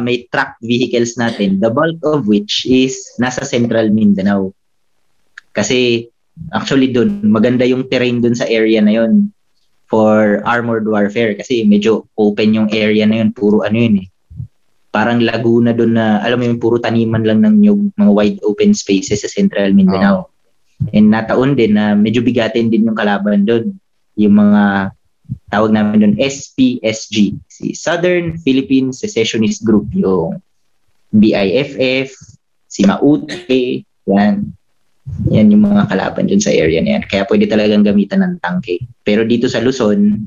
may 0.05 0.29
truck 0.29 0.55
vehicles 0.61 1.17
natin, 1.17 1.57
the 1.59 1.69
bulk 1.73 1.99
of 2.05 2.29
which 2.29 2.63
is 2.69 2.95
nasa 3.17 3.43
Central 3.43 3.89
Mindanao. 3.89 4.53
Kasi 5.51 6.07
Actually 6.55 6.95
doon, 6.95 7.27
maganda 7.27 7.67
yung 7.67 7.91
terrain 7.91 8.23
doon 8.23 8.33
sa 8.33 8.47
area 8.47 8.79
na 8.79 8.95
yon 8.95 9.27
for 9.91 10.39
armored 10.47 10.87
warfare 10.87 11.35
kasi 11.35 11.65
medyo 11.65 12.07
open 12.15 12.55
yung 12.55 12.69
area 12.71 13.03
na 13.03 13.19
yun, 13.19 13.35
puro 13.35 13.65
ano 13.65 13.75
yun 13.75 14.05
eh. 14.05 14.07
Parang 14.89 15.21
Laguna 15.21 15.75
doon 15.75 15.99
na, 15.99 16.23
alam 16.23 16.39
mo 16.41 16.45
yung 16.47 16.61
puro 16.61 16.79
taniman 16.79 17.21
lang 17.21 17.43
ng 17.45 17.55
nyug, 17.61 17.81
mga 17.93 18.11
wide 18.13 18.39
open 18.47 18.73
spaces 18.73 19.21
sa 19.21 19.29
Central 19.29 19.75
Mindanao. 19.75 20.31
And 20.95 21.11
nataon 21.11 21.59
din 21.59 21.75
na 21.75 21.93
medyo 21.93 22.23
bigatin 22.23 22.71
din 22.71 22.87
yung 22.89 22.97
kalaban 22.97 23.45
doon. 23.45 23.75
Yung 24.17 24.33
mga 24.39 24.93
tawag 25.49 25.73
namin 25.73 26.01
doon 26.01 26.15
SPSG, 26.17 27.37
si 27.49 27.65
Southern 27.73 28.37
Philippine 28.41 28.93
Secessionist 28.93 29.65
Group, 29.65 29.89
yung 29.93 30.41
BIFF, 31.09 32.13
si 32.69 32.85
Maute, 32.85 33.33
yan. 34.05 34.53
Yan 35.33 35.49
yung 35.49 35.65
mga 35.65 35.89
kalaban 35.89 36.29
dun 36.29 36.41
sa 36.41 36.53
area 36.53 36.81
na 36.85 36.97
yan. 36.97 37.03
Kaya 37.09 37.25
pwede 37.25 37.49
talagang 37.49 37.81
gamitan 37.81 38.21
ng 38.21 38.37
tangke. 38.45 38.77
Pero 39.01 39.25
dito 39.25 39.49
sa 39.49 39.57
Luzon, 39.57 40.21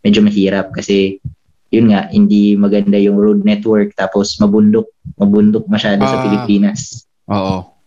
medyo 0.00 0.24
mahirap 0.24 0.72
kasi 0.72 1.20
yun 1.68 1.92
nga, 1.92 2.08
hindi 2.08 2.56
maganda 2.56 2.96
yung 2.96 3.20
road 3.20 3.44
network 3.44 3.92
tapos 3.92 4.40
mabundok, 4.40 4.88
mabundok 5.20 5.68
masyado 5.68 6.00
sa 6.08 6.16
Ah. 6.16 6.24
Pilipinas. 6.24 7.04
Oo. 7.28 7.77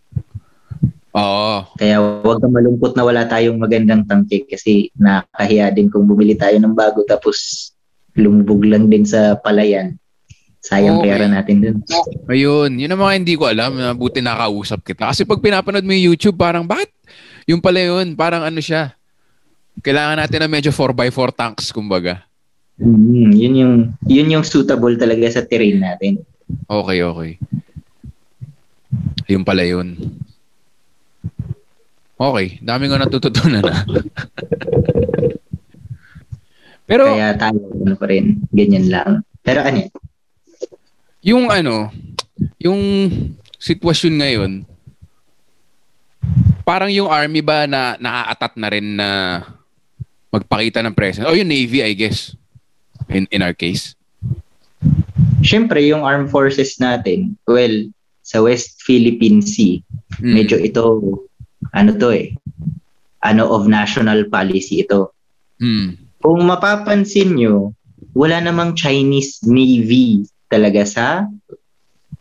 Oo. 1.12 1.68
Kaya 1.76 2.00
huwag 2.24 2.40
kang 2.40 2.56
malungkot 2.56 2.96
na 2.96 3.04
wala 3.04 3.28
tayong 3.28 3.60
magandang 3.60 4.08
tangke 4.08 4.48
kasi 4.48 4.88
nakakahiya 4.96 5.68
din 5.68 5.92
kung 5.92 6.08
bumili 6.08 6.32
tayo 6.32 6.56
ng 6.56 6.72
bago 6.72 7.04
tapos 7.04 7.68
lumubog 8.16 8.64
lang 8.64 8.88
din 8.88 9.04
sa 9.04 9.36
palayan. 9.36 9.96
Sayang 10.62 11.02
Okay. 11.02 11.10
pera 11.10 11.26
natin 11.26 11.56
dun. 11.58 11.76
Ayun, 12.30 12.78
yun 12.78 12.92
ang 12.94 13.02
mga 13.02 13.14
hindi 13.18 13.34
ko 13.34 13.50
alam. 13.50 13.74
na 13.74 13.92
Buti 13.92 14.22
nakausap 14.22 14.86
kita. 14.86 15.10
Kasi 15.10 15.26
pag 15.26 15.42
pinapanood 15.42 15.82
mo 15.82 15.90
yung 15.90 16.14
YouTube, 16.14 16.38
parang 16.38 16.62
bakit? 16.64 16.88
Yung 17.50 17.58
pala 17.58 17.82
yun, 17.82 18.14
parang 18.14 18.46
ano 18.46 18.62
siya. 18.62 18.94
Kailangan 19.82 20.22
natin 20.22 20.38
na 20.38 20.48
medyo 20.48 20.70
4x4 20.70 21.30
tanks, 21.34 21.74
kumbaga. 21.74 22.22
Mm, 22.78 23.30
yun 23.34 23.54
yung 23.58 23.74
yun 24.06 24.32
yung 24.32 24.44
suitable 24.46 24.94
talaga 24.96 25.28
sa 25.28 25.42
terrain 25.44 25.82
natin. 25.82 26.22
Okay, 26.70 26.98
okay. 27.02 27.30
Yung 29.28 29.42
pala 29.42 29.66
yun. 29.66 29.98
Okay, 32.22 32.62
dami 32.62 32.86
ko 32.86 32.94
natututunan 32.94 33.66
na. 33.66 33.82
Pero 36.86 37.18
Kaya 37.18 37.34
tayo 37.34 37.58
ano 37.72 37.94
pa 37.98 38.06
rin, 38.06 38.46
ganyan 38.54 38.86
lang. 38.86 39.10
Pero 39.42 39.66
ano, 39.66 39.90
yung 41.18 41.50
ano, 41.50 41.90
yung 42.62 43.10
sitwasyon 43.58 44.14
ngayon, 44.22 44.52
parang 46.62 46.94
yung 46.94 47.10
army 47.10 47.42
ba 47.42 47.66
na 47.66 47.98
naaatat 47.98 48.54
na 48.54 48.68
rin 48.70 48.86
na 48.94 49.42
magpakita 50.30 50.78
ng 50.82 50.94
presence? 50.94 51.26
O 51.26 51.34
yung 51.34 51.50
Navy, 51.50 51.82
I 51.82 51.94
guess. 51.98 52.38
In, 53.10 53.26
in 53.34 53.42
our 53.42 53.54
case. 53.54 53.98
syempre 55.42 55.82
yung 55.90 56.06
armed 56.06 56.30
forces 56.30 56.78
natin, 56.78 57.34
well, 57.50 57.90
sa 58.22 58.38
West 58.38 58.78
Philippine 58.86 59.42
Sea, 59.42 59.82
Mm. 60.22 60.34
medyo 60.38 60.56
ito, 60.60 60.82
ano 61.70 61.94
to 61.94 62.10
eh, 62.10 62.34
ano 63.22 63.46
of 63.54 63.70
national 63.70 64.26
policy 64.26 64.82
ito. 64.82 65.14
Mm. 65.62 65.94
Kung 66.18 66.42
mapapansin 66.42 67.38
nyo, 67.38 67.70
wala 68.18 68.42
namang 68.42 68.74
Chinese 68.74 69.42
Navy 69.46 70.26
talaga 70.50 70.82
sa 70.82 71.06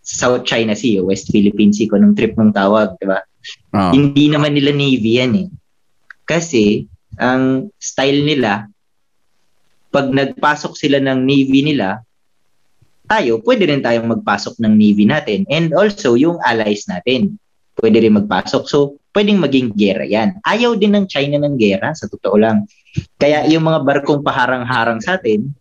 South 0.02 0.46
China 0.50 0.74
Sea, 0.74 1.02
o 1.02 1.10
West 1.10 1.30
Philippine 1.30 1.74
Sea, 1.74 1.86
kung 1.86 2.02
anong 2.02 2.18
trip 2.18 2.34
mong 2.34 2.54
tawag, 2.58 2.98
di 2.98 3.06
ba? 3.06 3.22
Ah. 3.74 3.94
Hindi 3.94 4.30
naman 4.30 4.58
nila 4.58 4.74
Navy 4.74 5.22
yan 5.22 5.34
eh. 5.38 5.48
Kasi, 6.26 6.86
ang 7.22 7.70
style 7.78 8.26
nila, 8.26 8.66
pag 9.94 10.10
nagpasok 10.10 10.74
sila 10.74 10.98
ng 11.04 11.20
Navy 11.22 11.62
nila, 11.62 12.02
tayo, 13.06 13.44
pwede 13.44 13.68
rin 13.68 13.84
tayong 13.84 14.08
magpasok 14.08 14.58
ng 14.58 14.74
Navy 14.74 15.04
natin. 15.04 15.44
And 15.52 15.76
also, 15.76 16.16
yung 16.16 16.40
allies 16.48 16.88
natin, 16.88 17.36
pwede 17.80 18.04
rin 18.04 18.18
magpasok. 18.20 18.64
So, 18.68 19.00
pwedeng 19.16 19.40
maging 19.40 19.76
gera 19.76 20.04
yan. 20.04 20.40
Ayaw 20.44 20.76
din 20.76 20.96
ng 20.96 21.06
China 21.08 21.40
ng 21.40 21.56
gera, 21.56 21.96
sa 21.96 22.08
totoo 22.08 22.36
lang. 22.36 22.68
Kaya 23.16 23.48
yung 23.48 23.64
mga 23.68 23.88
barkong 23.88 24.24
paharang-harang 24.24 25.00
sa 25.00 25.16
atin 25.16 25.52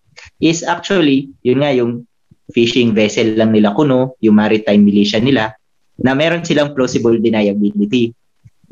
is 0.43 0.67
actually, 0.67 1.31
yun 1.47 1.63
nga, 1.63 1.71
yung 1.71 2.07
fishing 2.51 2.91
vessel 2.91 3.39
lang 3.39 3.55
nila 3.55 3.71
kuno, 3.75 4.19
yung 4.19 4.35
maritime 4.39 4.83
militia 4.83 5.23
nila, 5.23 5.55
na 6.01 6.17
meron 6.17 6.43
silang 6.43 6.75
plausible 6.75 7.21
deniability 7.21 8.11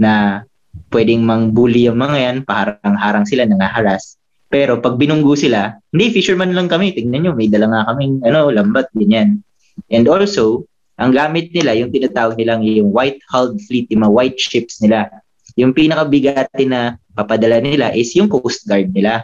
na 0.01 0.43
pwedeng 0.91 1.23
mang-bully 1.23 1.87
yung 1.91 1.99
mga 1.99 2.17
yan, 2.19 2.37
paharang-harang 2.47 3.27
sila, 3.29 3.45
nangaharas. 3.45 4.17
Pero 4.49 4.81
pag 4.81 4.97
binunggo 4.97 5.37
sila, 5.37 5.77
hindi, 5.93 6.09
fisherman 6.09 6.57
lang 6.57 6.73
kami, 6.73 6.97
tignan 6.97 7.29
nyo, 7.29 7.33
may 7.37 7.53
dala 7.53 7.69
nga 7.69 7.93
kaming 7.93 8.25
ano, 8.25 8.49
lambat, 8.49 8.89
ganyan. 8.97 9.45
And 9.93 10.09
also, 10.09 10.65
ang 10.99 11.15
gamit 11.15 11.55
nila, 11.55 11.79
yung 11.79 11.95
tinatawag 11.95 12.35
nilang 12.35 12.67
yung 12.67 12.91
white 12.91 13.23
hulled 13.31 13.63
fleet, 13.71 13.87
yung 13.95 14.03
mga 14.03 14.15
white 14.19 14.39
ships 14.39 14.83
nila. 14.83 15.07
Yung 15.55 15.71
pinakabigati 15.71 16.67
na 16.67 16.99
papadala 17.15 17.63
nila 17.63 17.95
is 17.95 18.11
yung 18.19 18.27
Coast 18.27 18.67
Guard 18.67 18.91
nila. 18.91 19.23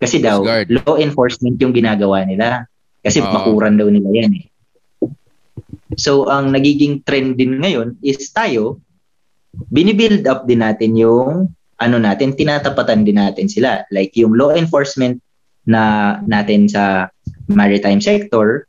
Kasi 0.00 0.18
Coast 0.20 0.26
daw, 0.26 0.38
Guard. 0.40 0.72
law 0.72 0.96
enforcement 0.96 1.60
yung 1.60 1.76
ginagawa 1.76 2.24
nila. 2.24 2.64
Kasi 3.04 3.20
Oo. 3.20 3.28
bakuran 3.28 3.76
daw 3.76 3.92
nila 3.92 4.08
yan 4.24 4.32
eh. 4.32 4.46
So, 6.00 6.26
ang 6.32 6.56
nagiging 6.56 7.04
trend 7.04 7.36
din 7.36 7.60
ngayon 7.60 8.00
is 8.00 8.32
tayo, 8.32 8.80
binibuild 9.68 10.24
up 10.24 10.48
din 10.48 10.64
natin 10.64 10.96
yung 10.96 11.52
ano 11.78 11.96
natin, 12.00 12.32
tinatapatan 12.32 13.04
din 13.04 13.20
natin 13.20 13.44
sila. 13.44 13.84
Like 13.92 14.16
yung 14.16 14.32
law 14.34 14.56
enforcement 14.56 15.20
na 15.68 16.16
natin 16.24 16.64
sa 16.64 17.12
maritime 17.52 18.00
sector, 18.00 18.64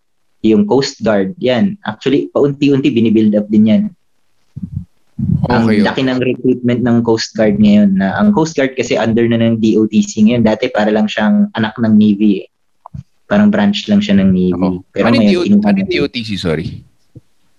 yung 0.45 0.69
Coast 0.69 1.01
Guard, 1.01 1.33
yan. 1.41 1.73
Actually, 1.81 2.29
paunti-unti 2.29 2.93
binibuild 2.93 3.33
up 3.33 3.49
din 3.49 3.65
yan. 3.65 3.83
Ang 5.47 5.65
Okay. 5.65 5.79
laki 5.81 6.01
ng 6.03 6.19
recruitment 6.19 6.81
ng 6.83 7.01
Coast 7.01 7.33
Guard 7.33 7.57
ngayon. 7.57 7.97
Na, 7.97 8.19
ang 8.19 8.29
Coast 8.29 8.53
Guard 8.53 8.75
kasi 8.75 8.93
under 8.93 9.25
na 9.25 9.39
ng 9.39 9.57
DOTC 9.57 10.21
ngayon. 10.21 10.43
Dati 10.43 10.69
para 10.69 10.91
lang 10.91 11.07
siyang 11.07 11.49
anak 11.53 11.73
ng 11.79 11.93
Navy 11.95 12.43
eh. 12.43 12.47
Parang 13.25 13.49
branch 13.49 13.89
lang 13.89 14.03
siya 14.03 14.21
ng 14.21 14.29
Navy. 14.29 14.53
Ako. 14.53 14.85
Pero 14.91 15.05
ano 15.07 15.15
yung 15.17 15.57
DO- 15.57 15.65
ano 15.65 15.81
DOTC, 15.81 16.29
sorry? 16.37 16.85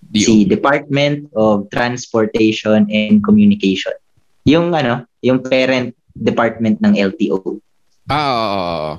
DO. 0.07 0.23
si 0.23 0.47
Department 0.47 1.27
of 1.35 1.67
Transportation 1.67 2.87
and 2.87 3.19
Communication. 3.19 3.91
Yung 4.47 4.71
ano, 4.71 5.03
yung 5.19 5.43
parent 5.43 5.91
department 6.15 6.79
ng 6.79 6.95
LTO. 6.95 7.59
Ah, 8.07 8.31
oo, 8.31 8.47
oo. 8.47 8.93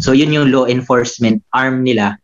So 0.00 0.16
yun 0.16 0.32
yung 0.32 0.48
law 0.48 0.64
enforcement 0.64 1.44
arm 1.52 1.84
nila 1.84 2.16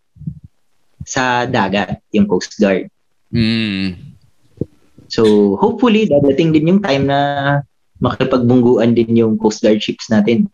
sa 1.06 1.46
dagat, 1.46 2.02
yung 2.10 2.26
Coast 2.26 2.56
Guard. 2.58 2.88
Mm. 3.30 4.16
So 5.06 5.54
hopefully 5.60 6.08
dadating 6.10 6.56
din 6.56 6.72
yung 6.72 6.82
time 6.82 7.06
na 7.06 7.20
makipagbungguan 8.00 8.96
din 8.96 9.14
yung 9.14 9.36
Coast 9.36 9.60
Guard 9.60 9.78
ships 9.78 10.08
natin. 10.08 10.48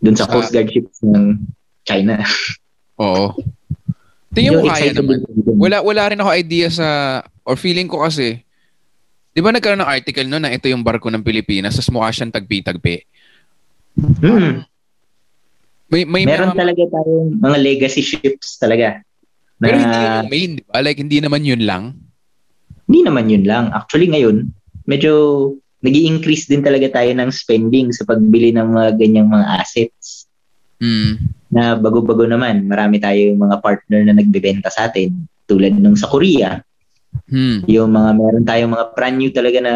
Dun 0.00 0.16
sa 0.16 0.30
Sa- 0.30 0.32
Coast 0.32 0.54
Guard 0.54 0.70
ships 0.70 1.02
ng 1.02 1.42
China. 1.82 2.22
Oo. 3.02 3.36
Tingin 4.36 4.60
mo 4.60 4.68
kaya 4.68 4.92
naman. 4.92 5.24
Wala, 5.56 5.80
wala 5.80 6.02
rin 6.12 6.20
ako 6.20 6.30
idea 6.32 6.68
sa, 6.68 6.88
or 7.42 7.56
feeling 7.56 7.88
ko 7.88 8.04
kasi, 8.04 8.44
di 9.32 9.40
ba 9.40 9.48
nagkaroon 9.48 9.80
ng 9.80 9.88
article 9.88 10.28
no 10.28 10.36
na 10.36 10.52
ito 10.52 10.68
yung 10.68 10.84
barko 10.84 11.08
ng 11.08 11.24
Pilipinas, 11.24 11.76
tas 11.76 11.88
mukha 11.88 12.12
siyang 12.12 12.32
tagpi-tagpi. 12.32 12.96
Hmm. 13.96 14.68
May, 15.86 16.02
may 16.02 16.26
Meron 16.26 16.50
mga- 16.50 16.58
talaga 16.58 16.82
tayong 16.90 17.28
mga 17.38 17.56
legacy 17.62 18.02
ships 18.02 18.58
talaga. 18.58 19.00
Na, 19.56 19.64
pero 19.64 19.76
hindi 19.78 19.96
yun 19.96 20.26
main, 20.28 20.50
di 20.58 20.62
ba? 20.66 20.82
Like, 20.82 20.98
hindi 20.98 21.18
naman 21.18 21.42
yun 21.42 21.62
lang. 21.62 21.84
Hindi 22.86 23.00
naman 23.02 23.26
yun 23.26 23.44
lang. 23.46 23.64
Actually 23.70 24.10
ngayon, 24.10 24.50
medyo 24.84 25.12
nag 25.80 25.94
increase 25.94 26.46
din 26.46 26.60
talaga 26.60 26.90
tayo 26.92 27.10
ng 27.14 27.30
spending 27.30 27.94
sa 27.94 28.02
pagbili 28.02 28.50
ng 28.50 28.68
mga 28.68 28.90
ganyang 28.96 29.28
mga 29.28 29.46
assets 29.56 30.26
Mm. 30.76 31.32
na 31.48 31.72
bago-bago 31.72 32.26
naman. 32.26 32.66
Marami 32.66 33.00
tayo 33.00 33.16
yung 33.16 33.40
mga 33.40 33.62
partner 33.62 34.04
na 34.04 34.12
nagbebenta 34.12 34.68
sa 34.68 34.86
atin. 34.86 35.14
Tulad 35.46 35.72
nung 35.72 35.96
sa 35.96 36.10
Korea, 36.10 36.60
Hmm. 37.24 37.64
yung 37.64 37.96
mga 37.96 38.10
meron 38.12 38.44
tayong 38.44 38.72
mga 38.74 38.86
brand 38.92 39.16
new 39.16 39.32
talaga 39.32 39.58
na 39.62 39.74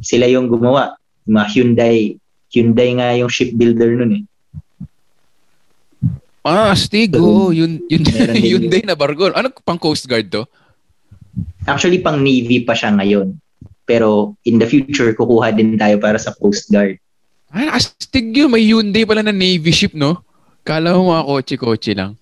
sila 0.00 0.24
yung 0.24 0.48
gumawa. 0.48 0.96
Yung 1.26 1.36
Mga 1.36 1.48
Hyundai. 1.52 1.98
Hyundai 2.48 2.90
nga 2.96 3.08
yung 3.12 3.28
shipbuilder 3.28 3.92
nun 3.92 4.16
eh. 4.16 4.22
Ah, 6.48 6.72
Stig, 6.72 7.12
So, 7.12 7.20
oh, 7.20 7.48
yun, 7.52 7.76
yun, 7.92 8.02
yun 8.08 8.32
yun. 8.56 8.62
din 8.72 8.88
na 8.88 8.96
barko. 8.96 9.28
Ano 9.36 9.52
pang 9.60 9.76
Coast 9.76 10.08
Guard 10.08 10.32
to? 10.32 10.48
Actually, 11.68 12.00
pang 12.00 12.16
Navy 12.18 12.64
pa 12.64 12.72
siya 12.72 12.96
ngayon. 12.96 13.36
Pero 13.84 14.32
in 14.44 14.56
the 14.56 14.64
future, 14.64 15.12
kukuha 15.12 15.52
din 15.52 15.76
tayo 15.76 16.00
para 16.00 16.16
sa 16.16 16.32
Coast 16.32 16.72
Guard. 16.72 16.96
Ay, 17.48 17.68
astig 17.68 18.32
yun. 18.32 18.48
May 18.48 18.64
Hyundai 18.64 19.04
pala 19.04 19.20
na 19.20 19.32
Navy 19.32 19.68
ship, 19.68 19.92
no? 19.92 20.24
Kala 20.64 20.92
mo 20.92 21.12
mga 21.12 21.24
kotse-kotse 21.24 21.92
lang. 21.92 22.16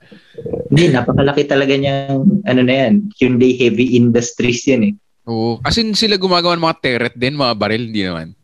Hindi, 0.71 0.91
napakalaki 0.91 1.47
talaga 1.47 1.75
niyang, 1.75 2.43
ano 2.43 2.61
na 2.63 2.75
yan, 2.75 3.11
Hyundai 3.19 3.55
Heavy 3.55 3.95
Industries 3.95 4.63
yan 4.67 4.83
eh. 4.91 4.93
Oo. 5.27 5.59
As 5.67 5.75
in, 5.79 5.95
sila 5.95 6.15
gumagawa 6.15 6.55
ng 6.55 6.63
mga 6.63 6.79
turret 6.79 7.15
din, 7.19 7.35
mga 7.35 7.55
baril, 7.59 7.91
hindi 7.91 8.03
naman. 8.07 8.39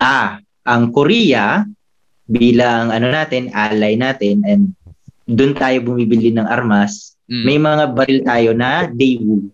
Ah, 0.00 0.40
ang 0.64 0.88
Korea 0.88 1.68
bilang 2.28 2.92
ano 2.92 3.08
natin, 3.08 3.48
ally 3.50 3.96
natin 3.96 4.44
and 4.44 4.76
doon 5.24 5.52
tayo 5.52 5.80
bumibili 5.82 6.32
ng 6.32 6.44
armas, 6.44 7.18
Mm. 7.28 7.44
may 7.44 7.58
mga 7.60 7.84
baril 7.92 8.20
tayo 8.24 8.50
na 8.56 8.88
Daewoo. 8.88 9.52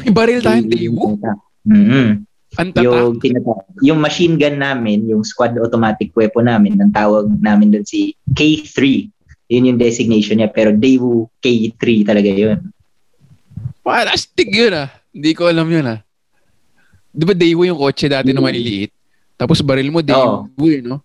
May 0.00 0.08
baril 0.08 0.40
tayong 0.40 0.72
Daewoo. 0.72 1.20
Mm-hmm. 1.68 2.08
Yung, 2.80 3.20
tinata- 3.20 3.68
yung 3.84 4.00
machine 4.00 4.40
gun 4.40 4.56
namin, 4.56 5.04
yung 5.04 5.20
squad 5.20 5.52
automatic 5.60 6.12
weapon 6.16 6.48
namin, 6.48 6.80
ang 6.80 6.88
tawag 6.88 7.28
namin 7.44 7.76
doon 7.76 7.84
si 7.84 8.16
K3. 8.32 9.08
Yun 9.52 9.68
yung 9.68 9.80
designation 9.80 10.40
niya. 10.40 10.48
Pero 10.48 10.72
Daewoo 10.72 11.28
K3 11.44 12.08
talaga 12.08 12.28
yun. 12.32 12.72
Ah, 13.84 14.08
astig 14.08 14.48
yun 14.48 14.72
ah. 14.72 14.88
Hindi 15.12 15.36
ko 15.36 15.52
alam 15.52 15.68
yun 15.68 15.92
ah. 15.92 16.00
Di 17.12 17.28
ba 17.28 17.36
Daewoo 17.36 17.68
yung 17.68 17.76
kotse 17.76 18.08
dati 18.08 18.32
na 18.32 18.40
maliliit? 18.40 18.96
Tapos 19.36 19.60
baril 19.60 19.92
mo 19.92 20.00
Daewoo 20.00 20.48
eh, 20.72 20.80
no? 20.80 21.04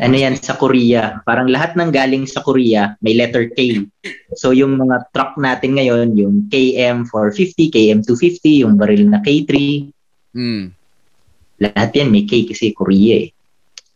Ano 0.00 0.16
yan 0.16 0.40
sa 0.40 0.56
Korea? 0.56 1.20
Parang 1.28 1.52
lahat 1.52 1.76
ng 1.76 1.92
galing 1.92 2.24
sa 2.24 2.40
Korea 2.40 2.96
may 3.04 3.12
letter 3.12 3.52
K. 3.52 3.84
So 4.32 4.56
yung 4.56 4.80
mga 4.80 5.12
truck 5.12 5.36
natin 5.36 5.76
ngayon, 5.76 6.16
yung 6.16 6.48
KM450, 6.48 7.68
KM250, 7.68 8.64
yung 8.64 8.80
baril 8.80 9.12
na 9.12 9.20
K3, 9.20 9.52
Hmm. 10.30 10.70
lahat 11.58 11.90
yan 11.92 12.08
may 12.08 12.24
K 12.24 12.48
kasi 12.48 12.72
Korea 12.72 13.28
eh. 13.28 13.34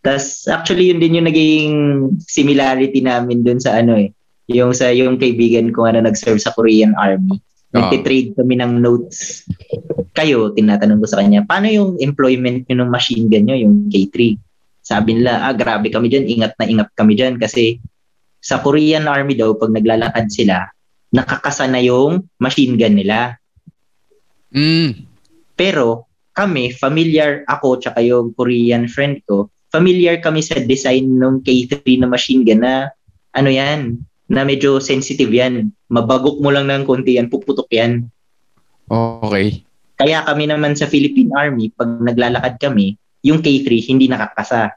Tapos 0.04 0.44
actually 0.50 0.92
yun 0.92 1.00
din 1.00 1.16
yung 1.16 1.28
naging 1.30 1.74
similarity 2.20 3.00
namin 3.00 3.40
dun 3.40 3.62
sa 3.62 3.80
ano 3.80 3.96
eh. 3.96 4.12
Yung 4.52 4.76
sa 4.76 4.92
yung 4.92 5.16
kaibigan 5.16 5.72
ko 5.72 5.88
na 5.88 6.04
nag-serve 6.04 6.36
sa 6.36 6.52
Korean 6.52 6.92
Army. 7.00 7.40
Ah. 7.72 7.88
Nagtitrade 7.88 8.36
kami 8.36 8.60
ng 8.60 8.84
notes. 8.84 9.48
Kayo, 10.12 10.52
tinatanong 10.52 11.00
ko 11.00 11.06
sa 11.08 11.24
kanya, 11.24 11.42
paano 11.48 11.66
yung 11.72 11.90
employment 11.98 12.68
nyo 12.68 12.84
ng 12.84 12.90
machine 12.92 13.26
gun 13.26 13.48
nyo, 13.48 13.56
yung 13.56 13.88
K3? 13.88 14.36
Sabi 14.84 15.16
nila, 15.16 15.48
ah 15.48 15.56
grabe 15.56 15.88
kami 15.88 16.12
dyan, 16.12 16.28
ingat 16.28 16.60
na 16.60 16.68
ingat 16.68 16.92
kami 16.92 17.16
dyan 17.16 17.40
kasi 17.40 17.80
sa 18.44 18.60
Korean 18.60 19.08
Army 19.08 19.32
daw, 19.32 19.56
pag 19.56 19.72
naglalakad 19.72 20.28
sila, 20.28 20.68
nakakasa 21.08 21.64
na 21.64 21.80
yung 21.80 22.28
machine 22.36 22.76
gun 22.76 23.00
nila. 23.00 23.40
Hmm. 24.52 25.08
Pero 25.56 26.12
kami, 26.36 26.76
familiar 26.76 27.48
ako 27.48 27.80
tsaka 27.80 28.04
yung 28.04 28.36
Korean 28.36 28.84
friend 28.84 29.24
ko, 29.24 29.48
familiar 29.72 30.20
kami 30.20 30.44
sa 30.44 30.60
design 30.60 31.16
ng 31.16 31.40
K3 31.40 32.04
na 32.04 32.08
machine 32.12 32.44
gun 32.44 32.60
na 32.60 32.92
ano 33.32 33.48
yan, 33.48 33.96
na 34.28 34.44
medyo 34.44 34.76
sensitive 34.76 35.32
yan. 35.32 35.72
Mabagok 35.88 36.44
mo 36.44 36.52
lang 36.52 36.68
ng 36.68 36.84
konti 36.84 37.16
yan, 37.16 37.32
puputok 37.32 37.72
yan. 37.72 38.12
Okay. 38.92 39.64
Kaya 39.96 40.20
kami 40.26 40.52
naman 40.52 40.76
sa 40.76 40.84
Philippine 40.84 41.32
Army, 41.32 41.72
pag 41.72 41.88
naglalakad 42.02 42.60
kami, 42.60 43.00
yung 43.24 43.40
K3 43.40 43.66
hindi 43.88 44.06
nakakasa. 44.06 44.76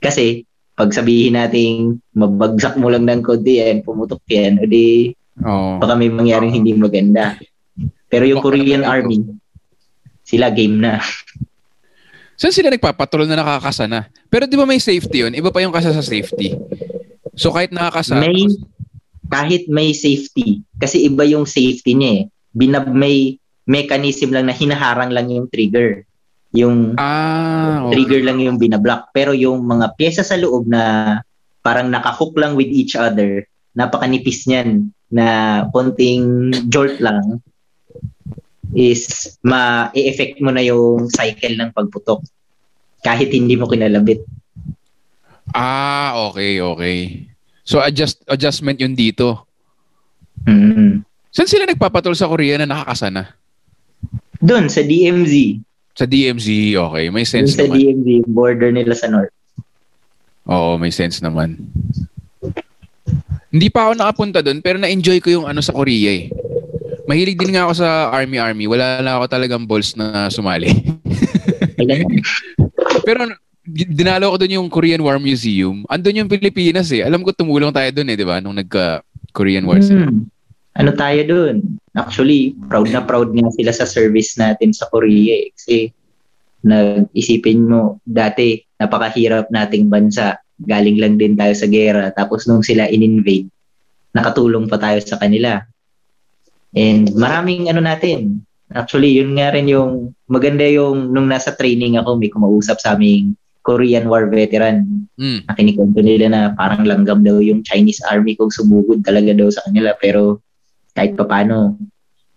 Kasi 0.00 0.48
pag 0.74 0.90
sabihin 0.90 1.38
nating 1.38 2.00
mabagsak 2.16 2.74
mo 2.80 2.90
lang 2.90 3.06
ng 3.06 3.22
konti 3.22 3.62
yan, 3.62 3.84
pumutok 3.86 4.24
yan, 4.26 4.58
o 4.58 4.66
di 4.66 5.14
Oo. 5.44 5.78
baka 5.78 5.94
may 5.94 6.10
mangyaring 6.10 6.50
hindi 6.50 6.74
maganda. 6.74 7.38
Pero 8.10 8.24
yung 8.26 8.42
Korean. 8.42 8.82
Army, 8.82 9.22
sila 10.26 10.50
game 10.50 10.82
na. 10.82 10.98
Saan 12.34 12.50
sila 12.50 12.72
nagpapatrol 12.72 13.30
na 13.30 13.38
nakakasa 13.38 13.86
na? 13.86 14.10
Pero 14.26 14.50
di 14.50 14.58
ba 14.58 14.66
may 14.66 14.82
safety 14.82 15.22
yun? 15.22 15.32
Iba 15.36 15.54
pa 15.54 15.62
yung 15.62 15.70
kasa 15.70 15.94
sa 15.94 16.02
safety. 16.02 16.58
So 17.38 17.54
kahit 17.54 17.70
nakakasa, 17.70 18.18
May 18.18 18.50
kahit 19.30 19.66
may 19.66 19.90
safety 19.96 20.62
kasi 20.78 21.06
iba 21.06 21.26
yung 21.26 21.46
safety 21.46 21.94
niya 21.94 22.10
eh. 22.10 22.22
Binab 22.54 22.90
may 22.90 23.38
mechanism 23.64 24.32
lang 24.32 24.48
na 24.48 24.56
hinaharang 24.56 25.12
lang 25.12 25.32
yung 25.32 25.48
trigger. 25.48 26.04
Yung 26.54 26.94
ah, 27.00 27.88
okay. 27.88 27.98
trigger 27.98 28.22
lang 28.30 28.38
yung 28.38 28.60
binablock. 28.60 29.10
Pero 29.10 29.34
yung 29.34 29.66
mga 29.66 29.96
pyesa 29.98 30.22
sa 30.22 30.38
loob 30.38 30.70
na 30.70 31.18
parang 31.64 31.90
nakahook 31.90 32.36
lang 32.38 32.54
with 32.54 32.68
each 32.70 32.94
other, 32.94 33.42
napakanipis 33.74 34.46
niyan 34.46 34.92
na 35.10 35.26
konting 35.74 36.54
jolt 36.70 36.94
lang 37.02 37.42
is 38.74 39.34
ma-effect 39.46 40.42
mo 40.42 40.50
na 40.50 40.62
yung 40.62 41.06
cycle 41.10 41.54
ng 41.54 41.70
pagputok 41.70 42.22
kahit 43.04 43.30
hindi 43.30 43.54
mo 43.54 43.70
kinalabit. 43.70 44.22
Ah, 45.54 46.16
okay, 46.30 46.58
okay. 46.58 46.98
So 47.62 47.78
adjust 47.78 48.20
adjustment 48.26 48.82
yun 48.82 48.98
dito. 48.98 49.46
Mm. 50.44 51.06
Saan 51.30 51.48
sila 51.50 51.64
nagpapatrol 51.64 52.16
sa 52.18 52.28
Korea 52.28 52.58
na 52.58 52.68
nakakasa 52.68 53.08
na? 53.08 53.24
Doon 54.44 54.68
sa 54.68 54.84
DMZ, 54.84 55.64
Sa 55.94 56.04
DMZ, 56.04 56.76
okay. 56.76 57.08
May 57.08 57.24
sense 57.24 57.56
sa 57.56 57.64
naman. 57.64 57.80
DMZ, 57.80 58.28
border 58.28 58.70
nila 58.74 58.92
sa 58.92 59.08
north. 59.08 59.32
Oo, 60.44 60.76
may 60.76 60.92
sense 60.92 61.24
naman. 61.24 61.56
Hindi 63.48 63.70
pa 63.70 63.88
ako 63.88 63.92
nakapunta 63.96 64.42
doon, 64.42 64.58
pero 64.58 64.76
na-enjoy 64.76 65.22
ko 65.22 65.30
yung 65.30 65.46
ano 65.46 65.62
sa 65.62 65.70
Korea 65.70 66.10
eh. 66.10 66.26
Mahilig 67.06 67.38
din 67.38 67.54
nga 67.54 67.70
ako 67.70 67.78
sa 67.78 68.10
Army-Army. 68.10 68.66
Wala 68.66 69.00
lang 69.00 69.14
ako 69.16 69.26
talagang 69.30 69.64
balls 69.64 69.94
na 69.94 70.26
sumali. 70.28 70.66
Pero 73.06 73.28
di- 73.62 73.88
dinalo 73.88 74.32
ko 74.32 74.36
doon 74.40 74.56
yung 74.56 74.68
Korean 74.72 75.04
War 75.04 75.20
Museum. 75.20 75.84
Andun 75.86 76.24
yung 76.24 76.32
Pilipinas 76.32 76.88
eh. 76.90 77.04
Alam 77.04 77.20
ko 77.20 77.36
tumulong 77.36 77.70
tayo 77.70 77.92
doon 77.92 78.08
eh, 78.08 78.16
di 78.16 78.24
ba? 78.24 78.40
Nung 78.40 78.56
nagka-Korean 78.56 79.68
War 79.68 79.84
sila. 79.84 80.08
Hmm. 80.08 80.24
Ano 80.74 80.90
tayo 80.94 81.20
doon? 81.22 81.78
Actually, 81.94 82.58
proud 82.66 82.90
na 82.90 83.06
proud 83.06 83.30
nga 83.30 83.46
sila 83.54 83.70
sa 83.70 83.86
service 83.86 84.34
natin 84.34 84.74
sa 84.74 84.90
Korea 84.90 85.46
eh. 85.46 85.48
Kasi 85.54 85.76
nag-isipin 86.66 87.70
mo, 87.70 88.02
dati 88.02 88.58
napakahirap 88.82 89.54
nating 89.54 89.86
bansa. 89.86 90.34
Galing 90.58 90.98
lang 90.98 91.14
din 91.14 91.38
tayo 91.38 91.54
sa 91.54 91.70
gera. 91.70 92.10
Tapos 92.10 92.50
nung 92.50 92.66
sila 92.66 92.90
in-invade, 92.90 93.46
nakatulong 94.14 94.66
pa 94.66 94.78
tayo 94.82 94.98
sa 94.98 95.18
kanila. 95.22 95.62
And 96.74 97.14
maraming 97.14 97.70
ano 97.70 97.78
natin. 97.78 98.42
Actually, 98.74 99.14
yun 99.14 99.38
nga 99.38 99.54
rin 99.54 99.70
yung 99.70 100.10
maganda 100.26 100.66
yung 100.66 101.14
nung 101.14 101.30
nasa 101.30 101.54
training 101.54 101.94
ako, 102.02 102.18
may 102.18 102.32
kumausap 102.32 102.82
sa 102.82 102.98
aming 102.98 103.38
Korean 103.62 104.10
War 104.10 104.28
veteran 104.28 105.06
Mm. 105.14 105.46
nakinikwento 105.46 106.02
nila 106.02 106.26
na 106.26 106.40
parang 106.58 106.82
langgam 106.82 107.22
daw 107.22 107.38
yung 107.38 107.62
Chinese 107.62 108.02
army 108.10 108.34
kung 108.34 108.50
sumugod 108.50 109.06
talaga 109.06 109.30
daw 109.30 109.46
sa 109.46 109.62
kanila 109.62 109.94
pero 109.94 110.42
kahit 110.94 111.18
papano 111.18 111.76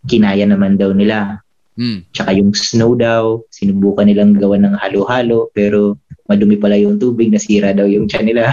kinaya 0.05 0.43
naman 0.43 0.75
daw 0.75 0.91
nila. 0.91 1.41
Mm. 1.77 2.09
Tsaka 2.09 2.33
yung 2.33 2.51
snow 2.57 2.97
daw, 2.97 3.45
sinubukan 3.53 4.09
nilang 4.09 4.33
gawa 4.33 4.57
ng 4.57 4.75
halo-halo 4.81 5.53
pero 5.53 6.01
madumi 6.25 6.57
pala 6.57 6.75
yung 6.75 6.97
tubig, 6.97 7.29
nasira 7.29 7.71
daw 7.71 7.85
yung 7.85 8.09
tiyan 8.09 8.27
nila. 8.33 8.43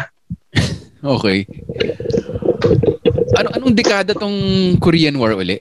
Okay. 1.05 1.44
Ano 3.36 3.52
anong 3.52 3.76
dekada 3.76 4.16
tong 4.16 4.32
Korean 4.80 5.12
War 5.20 5.36
uli? 5.36 5.61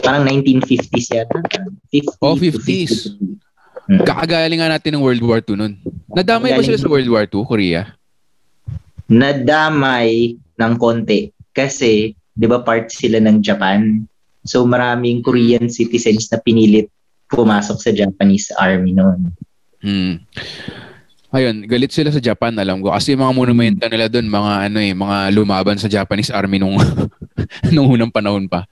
Parang 0.00 0.24
1950s 0.24 1.12
yata. 1.12 1.44
50 1.92 2.24
Oh, 2.24 2.32
to 2.32 2.48
50s. 2.56 3.12
60. 3.20 3.36
Hmm. 3.84 4.00
Kakagaling 4.00 4.64
nga 4.64 4.72
natin 4.72 4.96
ng 4.96 5.04
World 5.04 5.20
War 5.20 5.44
II 5.44 5.60
nun. 5.60 5.76
Nadamay 6.08 6.56
ba 6.56 6.64
sila 6.64 6.80
sa 6.80 6.88
World 6.88 7.04
War 7.12 7.28
II, 7.28 7.44
Korea? 7.44 7.92
Nadamay 9.12 10.40
ng 10.56 10.74
konti 10.80 11.30
kasi 11.52 12.16
'di 12.36 12.46
ba 12.46 12.60
part 12.60 12.92
sila 12.92 13.18
ng 13.18 13.40
Japan. 13.40 14.04
So 14.46 14.62
maraming 14.62 15.24
Korean 15.26 15.66
citizens 15.72 16.30
na 16.30 16.38
pinilit 16.38 16.86
pumasok 17.32 17.82
sa 17.82 17.90
Japanese 17.90 18.54
army 18.54 18.94
noon. 18.94 19.34
Hmm. 19.82 20.22
Ayun, 21.34 21.66
galit 21.66 21.90
sila 21.90 22.14
sa 22.14 22.22
Japan, 22.22 22.54
alam 22.54 22.80
ko. 22.80 22.94
Kasi 22.94 23.12
yung 23.12 23.26
mga 23.26 23.34
monumento 23.34 23.84
nila 23.90 24.06
doon, 24.06 24.30
mga 24.30 24.52
ano 24.70 24.78
eh, 24.78 24.94
mga 24.94 25.16
lumaban 25.34 25.76
sa 25.76 25.90
Japanese 25.90 26.30
army 26.30 26.62
nung, 26.62 26.78
nung 27.74 27.90
unang 27.90 28.14
panahon 28.14 28.46
pa. 28.46 28.64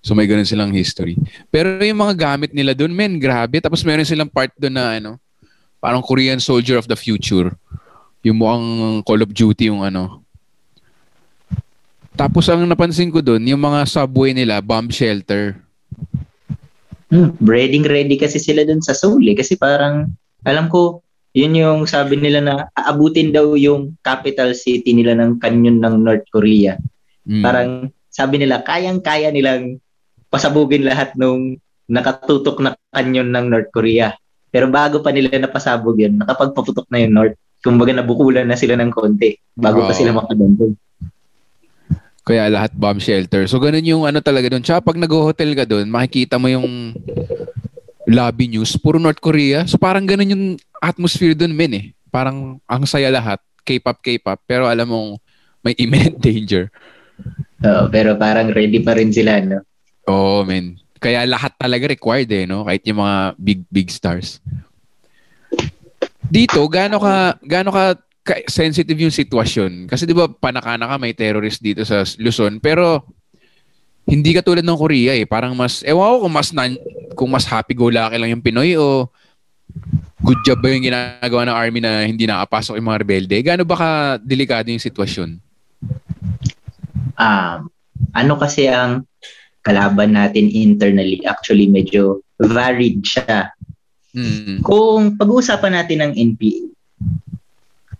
So 0.00 0.16
may 0.16 0.24
ganun 0.24 0.48
silang 0.48 0.72
history. 0.72 1.20
Pero 1.52 1.76
yung 1.84 2.00
mga 2.00 2.16
gamit 2.16 2.50
nila 2.56 2.72
doon, 2.72 2.96
men, 2.96 3.20
grabe. 3.20 3.60
Tapos 3.60 3.84
meron 3.84 4.08
silang 4.08 4.32
part 4.32 4.48
doon 4.56 4.74
na 4.74 4.96
ano, 4.96 5.20
parang 5.76 6.00
Korean 6.00 6.40
Soldier 6.40 6.80
of 6.80 6.88
the 6.88 6.96
Future. 6.96 7.52
Yung 8.24 8.40
mukhang 8.40 9.04
Call 9.04 9.20
of 9.20 9.30
Duty 9.36 9.68
yung 9.68 9.84
ano. 9.84 10.19
Tapos 12.14 12.46
ang 12.50 12.66
napansin 12.66 13.10
ko 13.10 13.22
doon, 13.22 13.42
yung 13.46 13.62
mga 13.62 13.86
subway 13.86 14.34
nila, 14.34 14.58
bomb 14.60 14.90
shelter. 14.90 15.56
Hmm, 17.10 17.34
ready 17.42 17.82
ready 17.82 18.14
kasi 18.14 18.38
sila 18.38 18.62
dun 18.62 18.78
sa 18.82 18.94
Seoul 18.94 19.26
eh. 19.26 19.34
Kasi 19.34 19.58
parang, 19.58 20.06
alam 20.46 20.70
ko, 20.70 21.02
yun 21.34 21.54
yung 21.58 21.80
sabi 21.86 22.18
nila 22.18 22.42
na 22.42 22.54
aabutin 22.74 23.30
daw 23.30 23.54
yung 23.54 23.94
capital 24.02 24.54
city 24.54 24.94
nila 24.94 25.14
ng 25.18 25.38
kanyon 25.38 25.78
ng 25.78 25.94
North 26.02 26.26
Korea. 26.30 26.78
Mm. 27.26 27.42
Parang 27.42 27.70
sabi 28.10 28.42
nila, 28.42 28.62
kayang-kaya 28.66 29.30
nilang 29.30 29.78
pasabugin 30.30 30.86
lahat 30.86 31.14
nung 31.14 31.58
nakatutok 31.90 32.62
na 32.62 32.74
kanyon 32.94 33.30
ng 33.34 33.46
North 33.50 33.70
Korea. 33.74 34.14
Pero 34.50 34.66
bago 34.66 35.02
pa 35.02 35.14
nila 35.14 35.30
napasabog 35.38 35.98
yun, 35.98 36.18
nakapagpaputok 36.18 36.86
na 36.90 37.02
yung 37.02 37.14
North. 37.14 37.36
Kumbaga 37.60 37.94
nabukulan 37.94 38.46
na 38.46 38.58
sila 38.58 38.74
ng 38.78 38.90
konti 38.90 39.36
bago 39.54 39.86
pa 39.86 39.94
Oo. 39.94 39.98
sila 39.98 40.10
makadantog. 40.16 40.74
Kaya 42.30 42.46
lahat 42.46 42.70
bomb 42.78 43.02
shelter. 43.02 43.50
So 43.50 43.58
ganun 43.58 43.82
yung 43.82 44.06
ano 44.06 44.22
talaga 44.22 44.54
doon. 44.54 44.62
Tsaka 44.62 44.86
pag 44.86 44.94
nag-hotel 44.94 45.50
ka 45.58 45.66
doon, 45.66 45.90
makikita 45.90 46.38
mo 46.38 46.46
yung 46.46 46.94
lobby 48.06 48.46
news, 48.46 48.78
puro 48.78 49.02
North 49.02 49.18
Korea. 49.18 49.66
So 49.66 49.82
parang 49.82 50.06
ganun 50.06 50.30
yung 50.30 50.44
atmosphere 50.78 51.34
doon, 51.34 51.50
men 51.50 51.74
eh. 51.74 51.86
Parang 52.06 52.62
ang 52.70 52.86
saya 52.86 53.10
lahat. 53.10 53.42
K-pop, 53.66 53.98
K-pop. 53.98 54.38
Pero 54.46 54.70
alam 54.70 54.86
mong 54.86 55.18
may 55.66 55.74
imminent 55.74 56.22
danger. 56.22 56.70
Oo, 57.66 57.90
pero 57.90 58.14
parang 58.14 58.54
ready 58.54 58.78
pa 58.78 58.94
rin 58.94 59.10
sila, 59.10 59.42
no? 59.42 59.66
Oo, 60.06 60.40
oh, 60.40 60.46
men. 60.46 60.78
Kaya 61.02 61.26
lahat 61.26 61.58
talaga 61.58 61.90
required 61.90 62.30
eh, 62.30 62.46
no? 62.46 62.62
Kahit 62.62 62.86
yung 62.86 63.02
mga 63.02 63.34
big, 63.42 63.60
big 63.66 63.90
stars. 63.90 64.38
Dito, 66.30 66.62
gaano 66.70 67.02
ka, 67.02 67.42
gaano 67.42 67.74
ka 67.74 67.98
ka- 67.98 68.09
sensitive 68.46 69.00
yung 69.00 69.14
sitwasyon. 69.14 69.88
Kasi 69.88 70.04
'di 70.04 70.14
ba 70.14 70.28
panakana 70.28 70.86
ka 70.86 70.96
may 71.00 71.16
terrorist 71.16 71.64
dito 71.64 71.82
sa 71.82 72.04
Luzon, 72.20 72.60
pero 72.60 73.04
hindi 74.10 74.34
ka 74.34 74.42
tulad 74.42 74.66
ng 74.66 74.80
Korea 74.80 75.14
eh. 75.14 75.24
Parang 75.24 75.54
mas 75.54 75.86
ewan 75.86 76.18
ko 76.18 76.26
kung 76.26 76.34
mas 76.34 76.48
nan, 76.50 76.74
kung 77.14 77.30
mas 77.30 77.46
happy 77.46 77.78
go 77.78 77.92
lucky 77.92 78.18
lang 78.18 78.30
yung 78.34 78.44
Pinoy 78.44 78.74
o 78.74 79.06
good 80.20 80.40
job 80.42 80.58
ba 80.60 80.68
yung 80.68 80.84
ginagawa 80.84 81.46
ng 81.46 81.56
army 81.56 81.80
na 81.80 82.04
hindi 82.04 82.26
nakapasok 82.26 82.76
yung 82.76 82.88
mga 82.90 83.00
rebelde? 83.06 83.36
Gaano 83.40 83.64
ba 83.64 83.76
ka 83.78 83.90
delikado 84.20 84.68
yung 84.68 84.82
sitwasyon? 84.82 85.38
Um, 87.20 87.58
ano 88.12 88.32
kasi 88.36 88.66
ang 88.68 89.06
kalaban 89.62 90.16
natin 90.16 90.48
internally? 90.50 91.22
Actually, 91.24 91.70
medyo 91.70 92.24
varied 92.40 93.04
siya. 93.04 93.52
Mm. 94.10 94.64
Kung 94.64 95.14
pag-uusapan 95.14 95.72
natin 95.76 95.98
ng 96.02 96.12
NPA, 96.34 96.69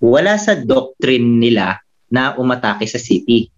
wala 0.01 0.41
sa 0.41 0.57
doctrine 0.57 1.39
nila 1.39 1.79
na 2.11 2.35
umatake 2.35 2.89
sa 2.89 2.99
city. 2.99 3.53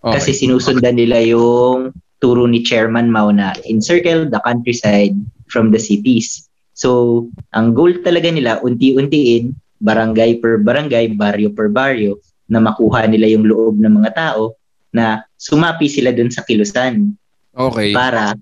Okay. 0.00 0.16
Kasi 0.16 0.30
sinusundan 0.32 0.96
nila 0.96 1.20
yung 1.26 1.92
turo 2.22 2.48
ni 2.48 2.64
Chairman 2.64 3.12
Mao 3.12 3.28
na 3.34 3.52
encircle 3.68 4.30
the 4.30 4.40
countryside 4.46 5.12
from 5.50 5.74
the 5.74 5.80
cities. 5.82 6.48
So, 6.72 7.28
ang 7.52 7.76
goal 7.76 8.00
talaga 8.00 8.32
nila, 8.32 8.64
unti-untiin, 8.64 9.52
barangay 9.84 10.40
per 10.40 10.64
barangay, 10.64 11.12
baryo 11.18 11.52
per 11.52 11.68
baryo, 11.68 12.16
na 12.48 12.62
makuha 12.62 13.04
nila 13.04 13.28
yung 13.28 13.44
loob 13.44 13.76
ng 13.76 14.00
mga 14.00 14.10
tao 14.16 14.56
na 14.90 15.22
sumapi 15.36 15.86
sila 15.86 16.10
dun 16.16 16.32
sa 16.32 16.42
kilusan. 16.42 17.12
Okay. 17.52 17.92
Para 17.92 18.32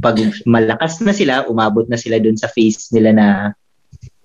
pag 0.00 0.16
malakas 0.44 1.00
na 1.04 1.12
sila, 1.16 1.48
umabot 1.48 1.88
na 1.88 1.96
sila 1.96 2.20
dun 2.20 2.36
sa 2.36 2.48
phase 2.52 2.92
nila 2.92 3.10
na 3.12 3.26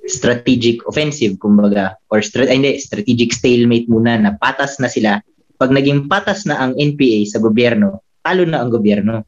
strategic 0.09 0.81
offensive 0.89 1.37
kumbaga 1.37 1.97
or 2.09 2.21
stra- 2.25 2.49
ay, 2.49 2.57
hindi, 2.57 2.71
strategic 2.81 3.33
stalemate 3.33 3.85
muna 3.85 4.17
na 4.17 4.31
patas 4.33 4.81
na 4.81 4.89
sila 4.89 5.21
pag 5.61 5.69
naging 5.69 6.09
patas 6.09 6.45
na 6.49 6.57
ang 6.57 6.73
NPA 6.73 7.29
sa 7.29 7.37
gobyerno 7.37 8.01
talo 8.25 8.45
na 8.45 8.61
ang 8.61 8.69
gobyerno 8.73 9.25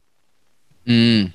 Mm. 0.84 1.32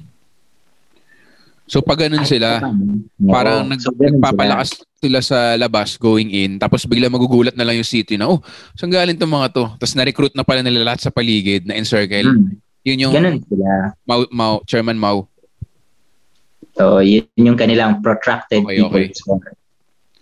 So 1.69 1.85
pag 1.85 2.05
ganun 2.05 2.25
sila, 2.25 2.61
Oo. 2.65 3.29
parang 3.29 3.65
nag, 3.65 3.77
So, 3.81 3.93
ganun 3.93 4.17
nagpapalakas 4.17 4.81
sila 4.97 5.21
sa 5.21 5.53
labas 5.53 5.95
going 6.01 6.27
in 6.33 6.57
tapos 6.57 6.83
bigla 6.89 7.07
magugulat 7.13 7.53
na 7.55 7.63
lang 7.63 7.79
yung 7.79 7.87
city 7.87 8.19
na 8.19 8.27
oh 8.27 8.43
saan 8.75 8.91
galing 8.91 9.15
tong 9.15 9.31
mga 9.31 9.47
to 9.55 9.65
tapos 9.79 9.95
na-recruit 9.95 10.33
na 10.35 10.43
pala 10.43 10.59
nila 10.59 10.83
lahat 10.91 11.07
sa 11.07 11.13
paligid 11.13 11.63
na 11.63 11.79
encircle 11.79 12.27
sila. 12.27 12.35
Hmm. 12.35 12.59
yun 12.83 13.03
yung 13.07 13.13
ganun 13.15 13.39
sila 13.47 13.95
Mau, 14.03 14.27
Mau, 14.27 14.53
Chairman 14.67 14.99
Mau 14.99 15.29
so 16.79 17.03
yun 17.03 17.27
yung 17.35 17.59
kanilang 17.59 17.99
protracted 17.99 18.63
Okay, 18.63 18.79
okay. 18.79 19.11
war. 19.27 19.43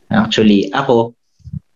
actually 0.09 0.73
ako 0.73 1.13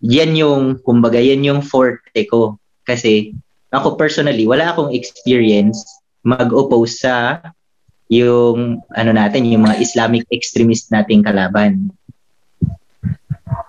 yan 0.02 0.34
yung 0.34 0.82
kumbaga 0.82 1.22
yan 1.22 1.46
yung 1.46 1.62
forte 1.62 2.26
ko 2.26 2.58
kasi 2.82 3.38
ako 3.70 3.94
personally 3.94 4.50
wala 4.50 4.74
akong 4.74 4.90
experience 4.90 5.86
mag-oppose 6.26 6.98
sa 7.06 7.46
yung 8.10 8.82
ano 8.98 9.12
natin 9.14 9.46
yung 9.46 9.70
mga 9.70 9.78
Islamic 9.78 10.26
extremist 10.34 10.90
nating 10.90 11.22
kalaban 11.22 11.94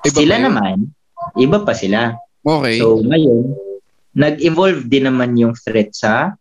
Iba 0.02 0.18
sila 0.18 0.34
naman, 0.38 0.90
iba 1.38 1.58
pa 1.62 1.74
sila. 1.74 2.18
okay 2.42 2.82
So 2.82 2.98
ngayon, 3.02 3.54
nag-evolve 4.12 4.82
din 4.90 5.06
naman 5.06 5.38
yung 5.38 5.54
threat 5.54 5.94
sa 5.94 6.34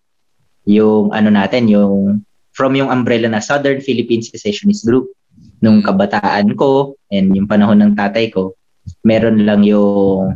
yung 0.65 1.13
ano 1.13 1.30
natin, 1.30 1.69
yung 1.69 2.22
from 2.52 2.76
yung 2.76 2.91
umbrella 2.91 3.32
na 3.32 3.43
Southern 3.43 3.80
Philippine 3.80 4.24
Secessionist 4.24 4.84
Group. 4.84 5.12
Nung 5.62 5.86
kabataan 5.86 6.58
ko 6.58 6.97
and 7.14 7.34
yung 7.38 7.45
panahon 7.45 7.80
ng 7.82 7.93
tatay 7.93 8.34
ko, 8.34 8.58
meron 9.06 9.45
lang 9.45 9.62
yung 9.62 10.34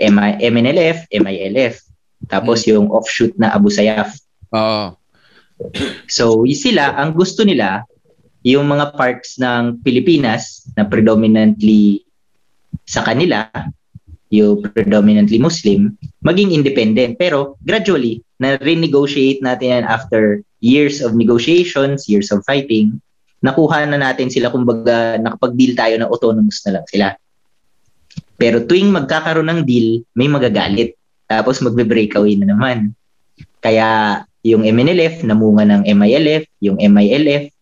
MI, 0.00 0.40
MNLF, 0.40 1.06
MILF. 1.12 1.76
Tapos 2.26 2.64
yung 2.64 2.88
offshoot 2.88 3.36
na 3.36 3.52
Abu 3.52 3.68
Sayyaf. 3.68 4.16
oo 4.54 4.96
So, 6.10 6.42
sila, 6.50 6.98
ang 6.98 7.14
gusto 7.14 7.46
nila, 7.46 7.86
yung 8.42 8.66
mga 8.66 8.98
parts 8.98 9.38
ng 9.38 9.78
Pilipinas 9.86 10.66
na 10.74 10.82
predominantly 10.82 12.02
sa 12.82 13.06
kanila, 13.06 13.46
yung 14.32 14.64
predominantly 14.64 15.36
Muslim, 15.36 15.92
maging 16.24 16.56
independent. 16.56 17.20
Pero 17.20 17.60
gradually, 17.68 18.24
na-renegotiate 18.40 19.44
natin 19.44 19.78
yan 19.78 19.84
after 19.84 20.40
years 20.64 21.04
of 21.04 21.12
negotiations, 21.12 22.08
years 22.08 22.32
of 22.32 22.40
fighting, 22.48 22.96
nakuha 23.44 23.84
na 23.84 24.00
natin 24.00 24.32
sila, 24.32 24.48
kumbaga, 24.48 25.20
nakapag-deal 25.20 25.76
tayo 25.76 25.94
na 26.00 26.08
autonomous 26.08 26.64
na 26.64 26.80
lang 26.80 26.86
sila. 26.88 27.06
Pero 28.40 28.64
tuwing 28.64 28.88
magkakaroon 28.88 29.52
ng 29.52 29.60
deal, 29.68 30.00
may 30.16 30.32
magagalit. 30.32 30.96
Tapos 31.28 31.60
magbe-breakaway 31.60 32.34
na 32.40 32.56
naman. 32.56 32.96
Kaya 33.60 34.22
yung 34.42 34.64
MNLF, 34.64 35.22
namunga 35.22 35.68
ng 35.68 35.82
MILF, 35.86 36.48
yung 36.64 36.80
MILF, 36.80 37.52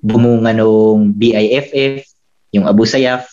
bumunga 0.00 0.56
ng 0.56 1.12
BIFF, 1.18 2.06
yung 2.56 2.64
Abu 2.64 2.88
Sayyaf. 2.88 3.28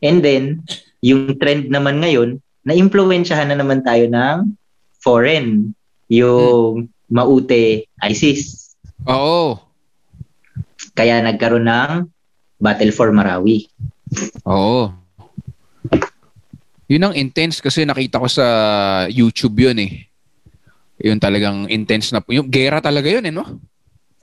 And 0.00 0.24
then, 0.24 0.64
yung 1.04 1.36
trend 1.36 1.68
naman 1.68 2.00
ngayon, 2.00 2.40
na-impluensyahan 2.66 3.52
na 3.52 3.58
naman 3.58 3.82
tayo 3.82 4.10
ng 4.10 4.52
foreign, 4.98 5.70
yung 6.10 6.90
maute 7.06 7.86
ISIS. 8.02 8.74
oo. 9.06 9.60
Kaya 10.96 11.20
nagkaroon 11.20 11.68
ng 11.68 12.08
Battle 12.56 12.92
for 12.94 13.12
Marawi. 13.12 13.68
oo. 14.48 14.90
Yun 16.86 17.10
ang 17.10 17.14
intense 17.18 17.58
kasi 17.58 17.82
nakita 17.82 18.22
ko 18.22 18.30
sa 18.30 18.46
YouTube 19.10 19.58
yun 19.58 19.78
eh. 19.82 20.06
Yun 21.02 21.18
talagang 21.18 21.66
intense 21.68 22.14
na 22.14 22.22
yung 22.30 22.46
gera 22.48 22.78
talaga 22.78 23.10
yun 23.10 23.26
eh 23.26 23.34
no? 23.34 23.58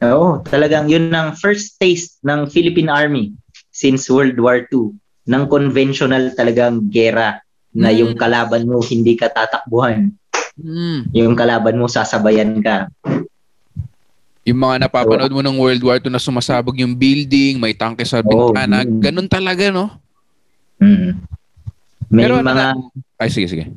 Oo, 0.04 0.44
talagang 0.44 0.88
yun 0.92 1.12
ang 1.12 1.36
first 1.36 1.76
taste 1.80 2.20
ng 2.24 2.48
Philippine 2.50 2.92
Army 2.92 3.32
since 3.72 4.08
World 4.12 4.36
War 4.40 4.64
II 4.68 4.96
ng 5.24 5.44
conventional 5.48 6.36
talagang 6.36 6.84
gera 6.92 7.40
na 7.74 7.90
Mm. 7.90 7.98
yung 8.04 8.14
kalaban 8.14 8.68
mo 8.68 8.84
hindi 8.84 9.16
ka 9.16 9.32
tatakbuhan. 9.32 10.12
mm. 10.54 11.10
Yung 11.16 11.34
kalaban 11.34 11.80
mo 11.80 11.90
sasabayan 11.90 12.62
ka. 12.62 12.92
Yung 14.44 14.60
mga 14.60 14.86
napapanood 14.86 15.32
mo 15.32 15.40
ng 15.40 15.56
World 15.56 15.82
War 15.82 15.98
II 15.98 16.12
na 16.12 16.20
sumasabog 16.20 16.76
yung 16.76 16.94
building, 16.94 17.58
may 17.58 17.72
tangke 17.72 18.04
sa 18.04 18.20
Oo, 18.20 18.52
bintana, 18.52 18.84
mm. 18.84 19.00
ganun 19.00 19.30
talaga, 19.32 19.72
no? 19.72 19.88
Mm. 20.84 21.16
May 22.12 22.24
Pero 22.28 22.44
ano 22.44 22.52
mga 22.52 22.66
Ay, 23.18 23.32
sige, 23.32 23.48
sige. 23.48 23.72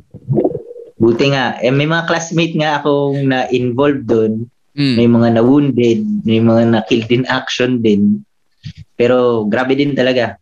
buti 0.98 1.30
nga, 1.32 1.56
eh, 1.62 1.70
may 1.70 1.86
mga 1.86 2.04
classmate 2.10 2.58
nga 2.58 2.82
akong 2.82 3.24
na 3.24 3.46
involved 3.54 4.04
doon. 4.04 4.44
Mm. 4.76 4.94
May 4.98 5.08
mga 5.08 5.28
na-wounded, 5.38 6.00
may 6.26 6.40
mga 6.42 6.62
na-killed 6.68 7.08
in 7.08 7.24
action 7.30 7.80
din. 7.80 8.20
Pero 8.98 9.46
grabe 9.48 9.72
din 9.72 9.94
talaga. 9.94 10.36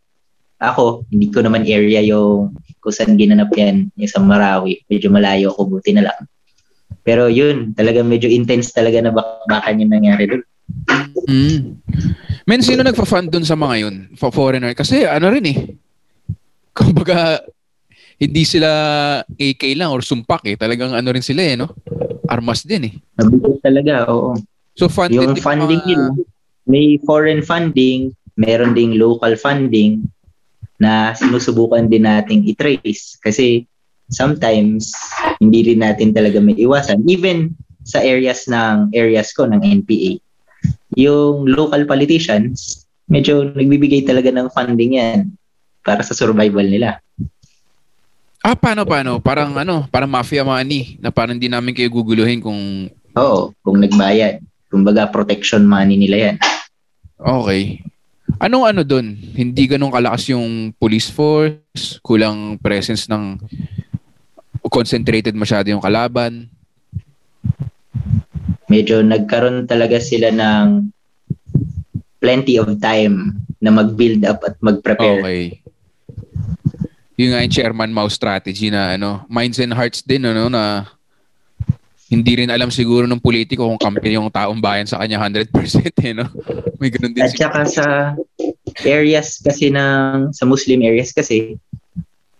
Ako, 0.61 1.03
hindi 1.11 1.27
ko 1.31 1.43
naman 1.43 1.67
area 1.67 1.99
yung 1.99 2.55
kung 2.79 2.93
saan 2.93 3.17
ginanap 3.17 3.49
yan, 3.57 3.89
yung 3.97 4.11
sa 4.11 4.21
Marawi. 4.21 4.79
Medyo 4.87 5.09
malayo 5.09 5.51
ako, 5.51 5.77
buti 5.77 5.91
na 5.91 6.05
lang. 6.07 6.19
Pero 7.01 7.27
yun, 7.27 7.73
talaga 7.73 8.05
medyo 8.05 8.29
intense 8.29 8.71
talaga 8.71 9.01
na 9.01 9.11
bakbakan 9.11 9.81
yung 9.81 9.91
nangyari 9.91 10.29
doon. 10.29 10.43
Mm. 11.25 11.81
Men, 12.45 12.61
sino 12.61 12.85
nagpa-fund 12.85 13.33
dun 13.33 13.45
sa 13.45 13.57
mga 13.57 13.75
yun? 13.81 13.95
For 14.13 14.29
foreigner? 14.29 14.77
Kasi 14.77 15.03
ano 15.03 15.33
rin 15.33 15.45
eh. 15.49 15.57
Kumbaga, 16.77 17.41
hindi 18.21 18.45
sila 18.45 18.69
AK 19.25 19.63
lang 19.75 19.91
or 19.91 20.05
sumpak 20.05 20.45
eh. 20.45 20.55
Talagang 20.55 20.93
ano 20.93 21.09
rin 21.09 21.25
sila 21.25 21.41
eh, 21.41 21.57
no? 21.57 21.73
Armas 22.29 22.63
din 22.63 22.89
eh. 22.89 22.93
Nabigot 23.17 23.59
talaga, 23.65 24.07
oo. 24.07 24.37
So 24.77 24.87
funded 24.87 25.19
Yung 25.19 25.35
din 25.35 25.43
funding 25.43 25.81
mga- 25.83 25.89
nila, 25.89 26.05
may 26.65 26.97
foreign 27.03 27.41
funding, 27.41 28.13
meron 28.37 28.73
ding 28.77 28.97
local 28.97 29.33
funding 29.37 30.05
na 30.79 31.15
sinusubukan 31.15 31.87
din 31.87 32.03
nating 32.03 32.43
i-trace 32.51 33.15
kasi 33.23 33.63
sometimes 34.11 34.91
hindi 35.39 35.71
rin 35.71 35.81
natin 35.81 36.11
talaga 36.11 36.37
may 36.43 36.55
iwasan 36.59 37.01
even 37.07 37.55
sa 37.85 38.01
areas 38.01 38.45
ng 38.49 38.91
areas 38.91 39.31
ko 39.31 39.47
ng 39.47 39.61
NPA 39.61 40.19
yung 40.99 41.47
local 41.47 41.87
politicians 41.87 42.85
medyo 43.07 43.45
nagbibigay 43.55 44.03
talaga 44.03 44.29
ng 44.33 44.51
funding 44.51 44.99
yan 44.99 45.19
para 45.85 46.01
sa 46.01 46.17
survival 46.17 46.65
nila 46.65 46.99
Ah, 48.45 48.53
paano, 48.53 48.85
paano? 48.85 49.17
Parang 49.17 49.57
ano, 49.57 49.89
parang 49.89 50.05
mafia 50.05 50.45
money 50.45 51.01
na 51.01 51.09
parang 51.09 51.33
hindi 51.33 51.49
namin 51.49 51.73
kayo 51.73 51.89
guguluhin 51.89 52.37
kung... 52.37 52.93
Oo, 53.17 53.49
kung 53.65 53.81
nagbayad. 53.81 54.37
Kumbaga, 54.69 55.09
protection 55.09 55.65
money 55.65 55.97
nila 55.97 56.29
yan. 56.29 56.35
Okay. 57.17 57.81
Anong 58.39 58.65
ano 58.67 58.81
doon? 58.83 59.15
Hindi 59.15 59.67
ganun 59.69 59.93
kalakas 59.93 60.27
yung 60.31 60.75
police 60.75 61.07
force? 61.07 61.99
Kulang 62.03 62.59
presence 62.59 63.07
ng 63.07 63.39
concentrated 64.67 65.37
masyado 65.37 65.71
yung 65.71 65.83
kalaban? 65.83 66.51
Medyo 68.67 69.05
nagkaroon 69.05 69.69
talaga 69.69 70.01
sila 70.01 70.33
ng 70.33 70.89
plenty 72.19 72.57
of 72.57 72.67
time 72.81 73.37
na 73.61 73.69
mag-build 73.69 74.25
up 74.25 74.41
at 74.43 74.57
mag-prepare. 74.59 75.21
Okay. 75.21 75.43
Yung 77.15 77.31
nga 77.31 77.45
yung 77.45 77.53
chairman 77.53 77.95
Mao 77.95 78.11
strategy 78.11 78.67
na 78.67 78.99
ano, 78.99 79.23
minds 79.31 79.61
and 79.61 79.71
hearts 79.71 80.03
din 80.03 80.27
ano 80.27 80.51
na 80.51 80.89
hindi 82.05 82.37
rin 82.37 82.53
alam 82.53 82.69
siguro 82.69 83.09
ng 83.09 83.21
politiko 83.21 83.65
kung 83.65 83.81
kampi 83.81 84.13
yung 84.13 84.29
taong 84.29 84.61
bayan 84.61 84.85
sa 84.85 85.01
kanya 85.01 85.17
100% 85.25 85.49
eh, 86.05 86.13
no? 86.13 86.29
May 86.77 86.93
ganun 86.93 87.17
din 87.17 87.25
At 87.25 87.33
saka 87.33 87.65
sa 87.65 87.85
areas 88.85 89.41
kasi 89.41 89.73
ng, 89.73 90.29
sa 90.29 90.45
Muslim 90.45 90.85
areas 90.85 91.09
kasi, 91.09 91.57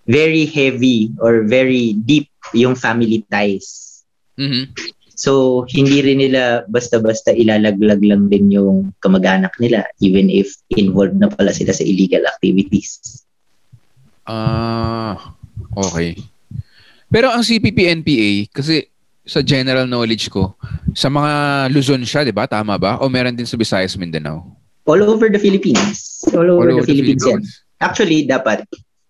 very 0.05 0.45
heavy 0.45 1.09
or 1.17 1.49
very 1.49 1.97
deep 2.05 2.29
yung 2.53 2.77
family 2.77 3.25
ties. 3.25 4.05
Mhm. 4.37 4.69
So, 5.15 5.63
hindi 5.71 6.03
rin 6.03 6.21
nila 6.21 6.67
basta-basta 6.69 7.33
ilalaglag 7.33 8.03
lang 8.05 8.29
din 8.29 8.53
yung 8.53 8.93
kamag-anak 9.01 9.55
nila 9.57 9.87
even 10.03 10.29
if 10.29 10.53
involved 10.75 11.17
na 11.17 11.31
pala 11.31 11.55
sila 11.55 11.73
sa 11.73 11.81
illegal 11.81 12.21
activities. 12.27 13.23
Ah, 14.27 15.33
okay. 15.73 16.19
Pero 17.09 17.31
ang 17.31 17.41
CPP-NPA, 17.41 18.51
kasi 18.51 18.91
sa 19.25 19.41
general 19.41 19.89
knowledge 19.89 20.29
ko, 20.29 20.53
sa 20.93 21.09
mga 21.09 21.31
Luzon 21.73 22.05
siya, 22.05 22.21
di 22.21 22.31
ba? 22.31 22.45
Tama 22.45 22.77
ba? 22.77 23.01
O 23.01 23.09
meron 23.09 23.33
din 23.33 23.49
sa 23.49 23.57
Visayas, 23.57 23.97
Mindanao? 23.97 24.45
All 24.85 25.01
over 25.01 25.33
the 25.33 25.41
Philippines. 25.41 26.21
All 26.29 26.45
over, 26.45 26.69
All 26.69 26.77
over 26.77 26.85
the 26.85 26.93
Philippines 26.93 27.25
yan. 27.25 27.41
Actually, 27.81 28.29
dapat, 28.29 28.63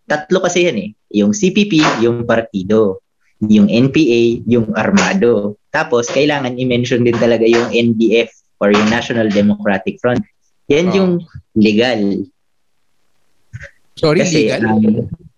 tatlo 0.07 0.39
kasi 0.39 0.71
yan 0.71 0.77
eh. 0.79 0.89
Yung 1.11 1.35
CPP, 1.35 1.83
yung 1.99 2.23
partido. 2.23 3.03
Yung 3.43 3.67
NPA, 3.67 4.39
yung 4.47 4.71
armado. 4.73 5.59
Tapos, 5.69 6.07
kailangan 6.07 6.55
i-mention 6.55 7.03
din 7.03 7.19
talaga 7.19 7.43
yung 7.43 7.67
NDF 7.69 8.31
or 8.63 8.71
yung 8.71 8.87
National 8.87 9.27
Democratic 9.27 9.99
Front. 9.99 10.23
Yan 10.71 10.87
Oh. 10.89 10.95
yung 10.95 11.11
legal. 11.59 12.23
Sorry, 13.99 14.23
Kasi, 14.23 14.47
legal? 14.47 14.63
ang, 14.63 14.79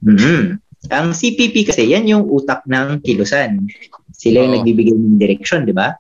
Mhm. 0.06 0.62
Ang 0.94 1.12
CPP 1.12 1.66
kasi, 1.66 1.90
yan 1.90 2.06
yung 2.06 2.30
utak 2.30 2.62
ng 2.70 3.02
kilusan. 3.02 3.66
Sila 4.14 4.46
yung 4.46 4.54
Oo. 4.54 4.58
nagbibigay 4.62 4.94
ng 4.94 5.18
direksyon, 5.18 5.66
di 5.66 5.74
ba? 5.74 5.98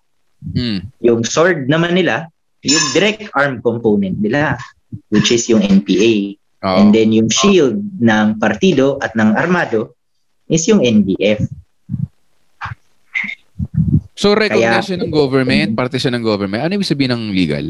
Hmm. 0.54 0.86
Yung 1.02 1.26
sword 1.26 1.66
naman 1.66 1.98
nila, 1.98 2.30
yung 2.62 2.86
direct 2.94 3.26
arm 3.34 3.60
component 3.66 4.22
nila, 4.22 4.56
which 5.10 5.34
is 5.34 5.50
yung 5.50 5.66
NPA. 5.66 6.38
Oo. 6.66 6.78
And 6.78 6.94
then 6.94 7.10
yung 7.10 7.30
shield 7.34 7.82
ng 8.02 8.38
partido 8.38 9.02
at 9.02 9.18
ng 9.18 9.34
armado 9.34 9.98
is 10.48 10.64
yung 10.70 10.80
NDF. 10.80 11.42
So, 14.18 14.34
recognition 14.34 15.06
ng 15.06 15.14
government, 15.14 15.78
parte 15.78 16.02
siya 16.02 16.14
ng 16.14 16.26
government. 16.26 16.66
Ano 16.66 16.78
ibig 16.78 16.90
sabihin 16.90 17.14
ng 17.14 17.26
legal? 17.34 17.66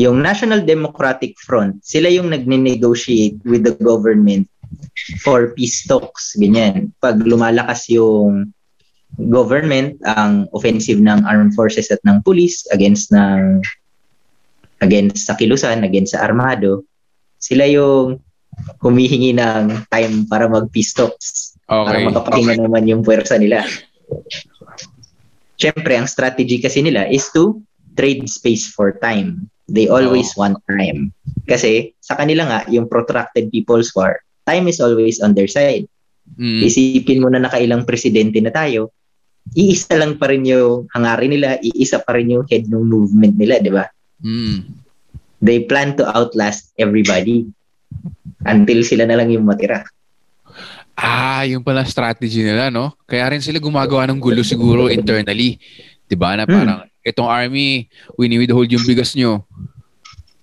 Yung 0.00 0.24
National 0.24 0.64
Democratic 0.64 1.36
Front, 1.36 1.84
sila 1.84 2.08
yung 2.08 2.32
nagne-negotiate 2.32 3.36
with 3.44 3.60
the 3.60 3.76
government 3.76 4.48
for 5.22 5.52
peace 5.54 5.84
talks, 5.86 6.36
ganyan. 6.36 6.92
Pag 7.00 7.20
lumalakas 7.22 7.88
yung 7.90 8.52
government, 9.28 10.00
ang 10.08 10.48
offensive 10.56 11.00
ng 11.00 11.24
armed 11.28 11.52
forces 11.52 11.92
at 11.92 12.00
ng 12.08 12.24
police 12.24 12.64
against 12.72 13.12
ng 13.12 13.60
against 14.82 15.30
sa 15.30 15.38
kilusan, 15.38 15.86
against 15.86 16.16
sa 16.16 16.26
armado, 16.26 16.82
sila 17.38 17.68
yung 17.70 18.18
humihingi 18.82 19.32
ng 19.36 19.86
time 19.88 20.26
para 20.26 20.50
mag-peace 20.50 20.92
talks. 20.92 21.54
Para 21.64 22.02
Okay. 22.02 22.08
makapahinga 22.10 22.56
naman 22.66 22.84
yung 22.90 23.00
puwersa 23.06 23.38
nila. 23.38 23.64
Siyempre, 25.56 25.94
ang 25.94 26.10
strategy 26.10 26.58
kasi 26.58 26.82
nila 26.82 27.06
is 27.06 27.30
to 27.30 27.62
trade 27.94 28.26
space 28.28 28.66
for 28.68 28.98
time. 28.98 29.46
They 29.70 29.86
always 29.88 30.34
want 30.34 30.58
time. 30.66 31.14
Kasi 31.46 31.94
sa 32.02 32.18
kanila 32.18 32.44
nga, 32.44 32.60
yung 32.68 32.90
protracted 32.90 33.48
people's 33.48 33.94
war, 33.94 34.20
time 34.44 34.66
is 34.68 34.78
always 34.82 35.18
on 35.22 35.34
their 35.34 35.48
side. 35.48 35.86
Mm. 36.38 36.62
Isipin 36.62 37.22
mo 37.22 37.28
na 37.28 37.42
nakailang 37.42 37.86
presidente 37.86 38.38
na 38.38 38.54
tayo, 38.54 38.94
iisa 39.52 39.98
lang 39.98 40.16
pa 40.16 40.30
rin 40.30 40.46
yung 40.46 40.86
hangarin 40.94 41.34
nila, 41.34 41.58
iisa 41.60 41.98
pa 41.98 42.14
rin 42.14 42.30
yung 42.30 42.46
head 42.46 42.70
ng 42.70 42.84
movement 42.86 43.34
nila, 43.34 43.58
di 43.58 43.70
ba? 43.72 43.86
Mm. 44.22 44.82
They 45.42 45.66
plan 45.66 45.98
to 45.98 46.06
outlast 46.06 46.70
everybody 46.78 47.50
until 48.46 48.86
sila 48.86 49.06
na 49.10 49.18
lang 49.18 49.34
yung 49.34 49.42
matira. 49.42 49.82
Ah, 50.94 51.42
yung 51.42 51.66
pala 51.66 51.82
strategy 51.82 52.46
nila, 52.46 52.70
no? 52.70 52.94
Kaya 53.10 53.34
rin 53.34 53.42
sila 53.42 53.58
gumagawa 53.58 54.06
ng 54.06 54.22
gulo 54.22 54.46
siguro 54.46 54.86
internally. 54.86 55.58
'Di 56.06 56.14
ba? 56.14 56.36
Na 56.36 56.44
Hmm. 56.46 56.52
parang 56.52 56.78
itong 57.02 57.26
army, 57.26 57.90
wini-withhold 58.14 58.70
yung 58.70 58.86
bigas 58.86 59.16
nyo. 59.18 59.42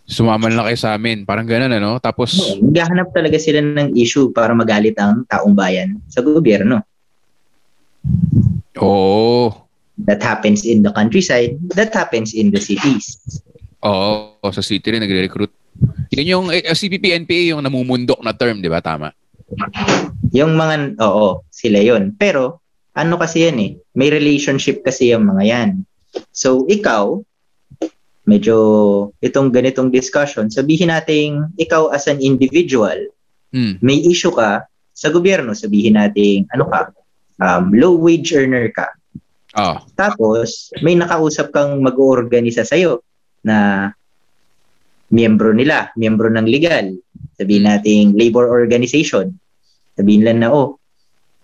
Sumama 0.09 0.49
na 0.49 0.57
lang 0.57 0.65
kayo 0.73 0.79
sa 0.81 0.97
amin. 0.97 1.21
Parang 1.21 1.45
ganun, 1.45 1.69
ano? 1.69 2.01
Tapos, 2.01 2.33
Naghahanap 2.57 3.13
talaga 3.13 3.37
sila 3.37 3.61
ng 3.61 3.93
issue 3.93 4.33
para 4.33 4.57
magalit 4.57 4.97
ang 4.97 5.21
taong 5.29 5.53
bayan 5.53 6.01
sa 6.09 6.25
gobyerno. 6.25 6.81
oo. 8.81 9.53
That 10.07 10.23
happens 10.23 10.63
in 10.65 10.81
the 10.81 10.89
countryside, 10.95 11.59
that 11.75 11.91
happens 11.91 12.31
in 12.33 12.49
the 12.49 12.57
cities. 12.57 13.19
Oo, 13.85 14.39
sa 14.49 14.63
city 14.63 14.95
rin 14.95 15.03
nagre-recruit. 15.03 15.51
Yun 16.15 16.27
yung 16.27 16.45
eh, 16.49 16.65
CPP, 16.65 17.13
NPA 17.27 17.53
yung 17.53 17.61
namumundok 17.61 18.23
na 18.23 18.33
term, 18.33 18.63
di 18.63 18.71
ba? 18.71 18.79
Tama. 18.81 19.11
Yung 20.33 20.55
mga, 20.55 20.97
oo, 21.03 21.43
sila 21.51 21.83
yon. 21.83 22.15
Pero, 22.15 22.63
ano 22.95 23.19
kasi 23.19 23.45
yan 23.45 23.57
eh, 23.59 23.71
may 23.93 24.09
relationship 24.09 24.81
kasi 24.81 25.11
yung 25.13 25.27
mga 25.27 25.43
yan. 25.45 25.69
So, 26.33 26.65
ikaw, 26.65 27.21
medyo 28.29 28.55
itong 29.25 29.49
ganitong 29.49 29.89
discussion, 29.89 30.53
sabihin 30.53 30.93
nating 30.93 31.49
ikaw 31.57 31.89
as 31.89 32.05
an 32.05 32.21
individual, 32.21 32.95
Hmm. 33.49 33.81
may 33.81 33.97
issue 34.05 34.29
ka 34.29 34.69
sa 34.93 35.09
gobyerno, 35.09 35.57
sabihin 35.57 35.97
nating 35.97 36.45
ano 36.53 36.69
ka, 36.69 36.93
um, 37.41 37.73
low 37.73 37.97
wage 37.97 38.29
earner 38.37 38.69
ka. 38.69 38.93
Ah, 39.57 39.81
Tapos, 39.97 40.69
may 40.85 40.93
nakausap 40.93 41.49
kang 41.49 41.81
mag-oorganisa 41.81 42.61
sa'yo 42.61 43.01
na 43.41 43.89
miyembro 45.09 45.49
nila, 45.49 45.89
miyembro 45.97 46.29
ng 46.29 46.45
legal. 46.45 46.93
Sabihin 47.33 47.65
nating 47.65 48.13
labor 48.13 48.45
organization. 48.45 49.33
Sabihin 49.97 50.21
lang 50.21 50.45
na, 50.45 50.53
oh, 50.53 50.77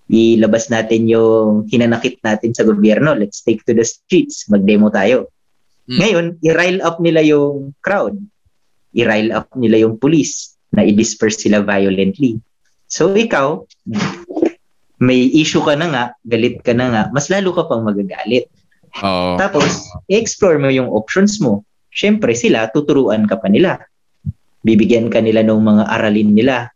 ilabas 0.06 0.70
natin 0.70 1.10
yung 1.10 1.66
hinanakit 1.66 2.22
natin 2.22 2.54
sa 2.54 2.62
gobyerno. 2.62 3.18
Let's 3.18 3.42
take 3.42 3.66
to 3.66 3.74
the 3.74 3.82
streets. 3.82 4.46
Mag-demo 4.54 4.94
tayo. 4.94 5.34
Hmm. 5.86 5.98
Ngayon, 6.02 6.26
i-rile 6.42 6.82
up 6.82 6.98
nila 6.98 7.22
yung 7.22 7.74
crowd. 7.86 8.18
I-rile 8.96 9.32
up 9.36 9.54
nila 9.54 9.86
yung 9.86 10.02
police 10.02 10.58
na 10.74 10.82
i-disperse 10.82 11.46
sila 11.46 11.62
violently. 11.62 12.42
So, 12.90 13.14
ikaw, 13.14 13.66
may 14.98 15.30
issue 15.36 15.62
ka 15.62 15.78
na 15.78 15.88
nga, 15.92 16.04
galit 16.26 16.62
ka 16.66 16.74
na 16.74 16.90
nga, 16.90 17.04
mas 17.14 17.30
lalo 17.30 17.54
ka 17.54 17.70
pang 17.70 17.86
magagalit. 17.86 18.50
oo. 19.04 19.38
Tapos, 19.38 19.86
i-explore 20.10 20.58
mo 20.58 20.70
yung 20.74 20.90
options 20.90 21.38
mo. 21.38 21.62
Siyempre, 21.94 22.34
sila, 22.36 22.68
tuturuan 22.74 23.30
ka 23.30 23.40
pa 23.40 23.48
nila. 23.48 23.80
Bibigyan 24.66 25.14
ka 25.14 25.22
nila 25.22 25.46
ng 25.46 25.62
mga 25.62 25.84
aralin 25.92 26.32
nila. 26.34 26.74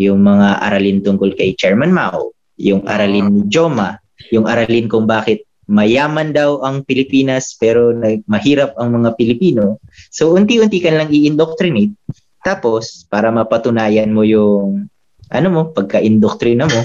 Yung 0.00 0.20
mga 0.24 0.62
aralin 0.64 1.00
tungkol 1.00 1.32
kay 1.36 1.56
Chairman 1.56 1.92
Mao, 1.92 2.32
yung 2.60 2.84
aralin 2.84 3.28
ni 3.32 3.42
Joma, 3.48 4.00
yung 4.28 4.44
aralin 4.44 4.86
kung 4.88 5.08
bakit 5.08 5.44
mayaman 5.70 6.34
daw 6.34 6.66
ang 6.66 6.82
Pilipinas 6.82 7.54
pero 7.54 7.94
nag- 7.94 8.26
mahirap 8.26 8.74
ang 8.74 8.98
mga 8.98 9.14
Pilipino. 9.14 9.78
So, 10.10 10.34
unti-unti 10.34 10.82
ka 10.82 10.90
lang 10.90 11.14
i-indoctrinate. 11.14 11.94
Tapos, 12.42 13.06
para 13.06 13.30
mapatunayan 13.30 14.10
mo 14.10 14.26
yung, 14.26 14.90
ano 15.30 15.48
mo, 15.48 15.70
pagka-indoctrina 15.70 16.66
mo, 16.66 16.80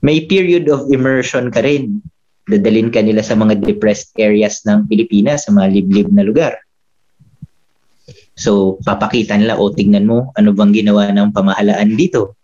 may 0.00 0.24
period 0.24 0.72
of 0.72 0.88
immersion 0.88 1.52
ka 1.52 1.60
rin 1.60 2.00
dadalin 2.44 2.92
ka 2.92 3.00
nila 3.00 3.24
sa 3.24 3.36
mga 3.36 3.60
depressed 3.64 4.12
areas 4.20 4.64
ng 4.68 4.84
Pilipinas, 4.84 5.48
sa 5.48 5.50
mga 5.52 5.68
liblib 5.80 6.08
na 6.12 6.24
lugar. 6.24 6.60
So, 8.36 8.82
papakita 8.84 9.38
nila, 9.38 9.56
o 9.56 9.72
tignan 9.72 10.04
mo, 10.04 10.34
ano 10.36 10.52
bang 10.52 10.74
ginawa 10.74 11.08
ng 11.08 11.32
pamahalaan 11.32 11.96
dito? 11.96 12.36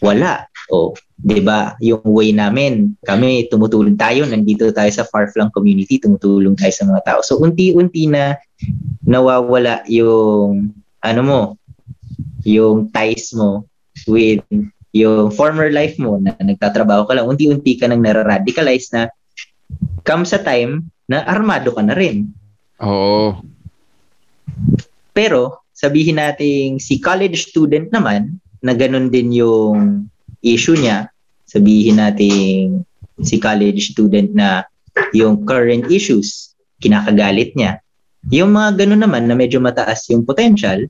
Wala. 0.00 0.48
O, 0.72 0.96
'di 1.20 1.44
ba? 1.44 1.76
Yung 1.84 2.00
way 2.08 2.32
namin, 2.32 2.96
kami 3.04 3.48
tumutulong 3.52 4.00
tayo, 4.00 4.24
nandito 4.24 4.72
tayo 4.72 4.88
sa 4.88 5.04
far-flung 5.04 5.52
community, 5.52 6.00
tumutulong 6.00 6.56
tayo 6.56 6.72
sa 6.72 6.88
mga 6.88 7.02
tao. 7.04 7.20
So, 7.20 7.36
unti-unti 7.40 8.08
na 8.08 8.40
nawawala 9.04 9.84
yung 9.92 10.72
ano 11.04 11.20
mo, 11.20 11.40
yung 12.48 12.88
ties 12.88 13.36
mo 13.36 13.68
with 14.08 14.40
yung 14.94 15.28
former 15.34 15.68
life 15.74 15.98
mo 15.98 16.16
na 16.22 16.32
nagtatrabaho 16.38 17.04
ka 17.04 17.18
lang, 17.18 17.28
unti-unti 17.28 17.76
ka 17.76 17.90
nang 17.90 18.00
nararadicalize 18.00 18.88
na 18.94 19.10
come 20.06 20.24
sa 20.24 20.40
time 20.40 20.86
na 21.10 21.26
armado 21.26 21.74
ka 21.74 21.82
na 21.82 21.92
rin. 21.92 22.30
Oo. 22.80 23.42
Pero 25.10 25.66
sabihin 25.74 26.22
nating 26.22 26.78
si 26.78 27.02
college 27.02 27.50
student 27.50 27.90
naman 27.90 28.38
na 28.62 28.72
ganun 28.72 29.10
din 29.10 29.34
yung 29.34 30.06
issue 30.44 30.76
niya. 30.76 31.08
Sabihin 31.48 31.98
nating 31.98 32.84
si 33.24 33.40
college 33.40 33.96
student 33.96 34.30
na 34.36 34.68
yung 35.16 35.42
current 35.48 35.88
issues, 35.88 36.52
kinakagalit 36.78 37.56
niya. 37.56 37.80
Yung 38.32 38.52
mga 38.52 38.84
ganun 38.84 39.04
naman 39.04 39.24
na 39.28 39.36
medyo 39.36 39.60
mataas 39.60 40.08
yung 40.12 40.24
potential, 40.24 40.84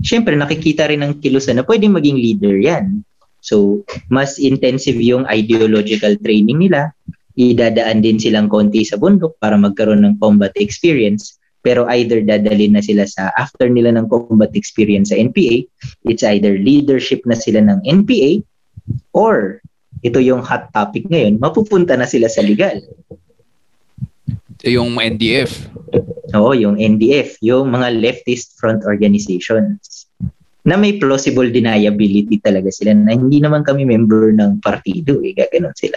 syempre 0.00 0.36
nakikita 0.36 0.88
rin 0.88 1.04
ng 1.04 1.20
kilusan 1.20 1.60
na 1.60 1.64
pwedeng 1.66 1.96
maging 1.96 2.18
leader 2.18 2.56
yan. 2.56 3.04
So, 3.38 3.86
mas 4.10 4.36
intensive 4.36 4.98
yung 4.98 5.24
ideological 5.30 6.18
training 6.20 6.68
nila. 6.68 6.90
Idadaan 7.38 8.02
din 8.02 8.18
silang 8.18 8.50
konti 8.50 8.82
sa 8.82 8.98
bundok 8.98 9.38
para 9.38 9.54
magkaroon 9.54 10.02
ng 10.02 10.14
combat 10.18 10.50
experience. 10.58 11.38
Pero 11.62 11.86
either 11.90 12.22
dadalhin 12.22 12.74
na 12.74 12.82
sila 12.82 13.06
sa 13.06 13.30
after 13.38 13.70
nila 13.70 13.94
ng 13.94 14.10
combat 14.10 14.50
experience 14.58 15.14
sa 15.14 15.18
NPA, 15.18 15.66
it's 16.06 16.26
either 16.26 16.58
leadership 16.58 17.22
na 17.26 17.38
sila 17.38 17.62
ng 17.62 17.82
NPA 17.86 18.42
or 19.12 19.60
ito 20.04 20.22
yung 20.22 20.44
hot 20.44 20.70
topic 20.70 21.06
ngayon, 21.10 21.42
mapupunta 21.42 21.98
na 21.98 22.06
sila 22.06 22.30
sa 22.30 22.44
legal. 22.44 22.78
Yung 24.66 24.98
NDF. 24.98 25.70
Oo, 26.34 26.52
yung 26.54 26.76
NDF, 26.76 27.38
yung 27.40 27.70
mga 27.72 27.94
leftist 27.94 28.58
front 28.58 28.82
organizations 28.84 30.06
na 30.68 30.76
may 30.76 31.00
plausible 31.00 31.48
deniability 31.48 32.36
talaga 32.44 32.68
sila 32.68 32.92
na 32.92 33.16
hindi 33.16 33.40
naman 33.40 33.64
kami 33.64 33.88
member 33.88 34.36
ng 34.36 34.60
partido 34.60 35.22
eh, 35.24 35.32
gaganon 35.32 35.72
sila. 35.72 35.96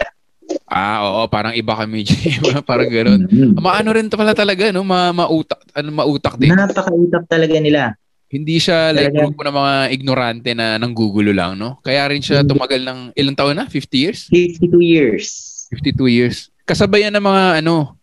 Ah, 0.72 1.04
oo, 1.04 1.28
parang 1.28 1.52
iba 1.52 1.76
kami, 1.76 2.08
parang 2.70 2.88
gano'n. 2.88 3.20
Mm-hmm. 3.28 3.60
Maano 3.60 3.88
rin 3.92 4.08
pala 4.08 4.32
talaga, 4.32 4.72
no? 4.72 4.80
Ma 4.80 5.12
mautak, 5.12 5.60
ano, 5.76 5.88
mautak 5.92 6.40
din. 6.40 6.56
Napakautak 6.56 7.28
talaga 7.28 7.56
nila. 7.60 7.92
Hindi 8.32 8.56
siya 8.56 8.96
like 8.96 9.12
Talaga. 9.12 9.18
grupo 9.28 9.40
ng 9.44 9.56
mga 9.60 9.74
ignorante 9.92 10.50
na 10.56 10.80
nanggugulo 10.80 11.36
lang, 11.36 11.60
no? 11.60 11.76
Kaya 11.84 12.08
rin 12.08 12.24
siya 12.24 12.40
Hindi. 12.40 12.56
tumagal 12.56 12.80
ng 12.80 13.00
ilang 13.12 13.36
taon 13.36 13.56
na? 13.60 13.68
50 13.68 13.92
years? 13.92 14.20
52 14.32 14.80
years. 14.80 15.26
52 15.68 16.08
years. 16.08 16.48
Kasabayan 16.64 17.12
ng 17.12 17.20
mga 17.20 17.60
ano, 17.60 18.00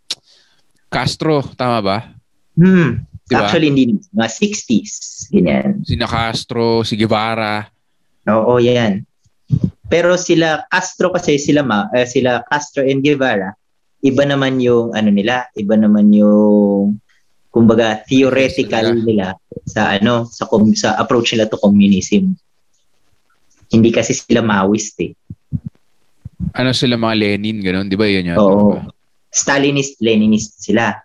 Castro, 0.93 1.41
tama 1.57 1.81
ba? 1.81 1.97
Hmm. 2.53 3.01
Diba? 3.25 3.45
Actually, 3.45 3.73
hindi. 3.73 3.97
Mga 4.13 4.29
60s. 4.29 4.93
Ganyan. 5.33 5.81
Sina 5.85 6.05
Castro, 6.09 6.81
si 6.85 6.93
Guevara. 6.97 7.65
Oo, 8.29 8.57
yan. 8.61 9.05
Pero 9.89 10.13
sila 10.17 10.65
Castro 10.69 11.09
kasi 11.09 11.41
sila 11.41 11.65
ma, 11.65 11.89
eh, 11.93 12.05
sila 12.05 12.45
Castro 12.45 12.85
and 12.85 13.01
Guevara, 13.01 13.57
iba 14.05 14.23
naman 14.25 14.61
yung 14.61 14.93
ano 14.93 15.09
nila, 15.09 15.49
iba 15.57 15.73
naman 15.73 16.13
yung 16.13 17.01
kumbaga 17.49 18.05
theoretical 18.05 18.93
nila 18.93 19.33
sa 19.65 19.97
ano 19.97 20.29
sa 20.29 20.45
com- 20.45 20.77
sa 20.77 20.97
approach 21.01 21.33
nila 21.33 21.49
to 21.49 21.57
communism. 21.57 22.37
Hindi 23.69 23.89
kasi 23.93 24.17
sila 24.17 24.41
Maoist 24.41 24.97
eh. 25.01 25.13
Ano 26.57 26.73
sila 26.73 26.97
mga 26.97 27.15
Lenin, 27.19 27.61
gano'n, 27.61 27.85
di 27.85 27.97
ba 27.99 28.09
yun 28.09 28.33
yun? 28.33 28.37
Oo. 28.41 28.81
Stalinist, 29.29 30.01
Leninist 30.01 30.65
sila. 30.65 30.97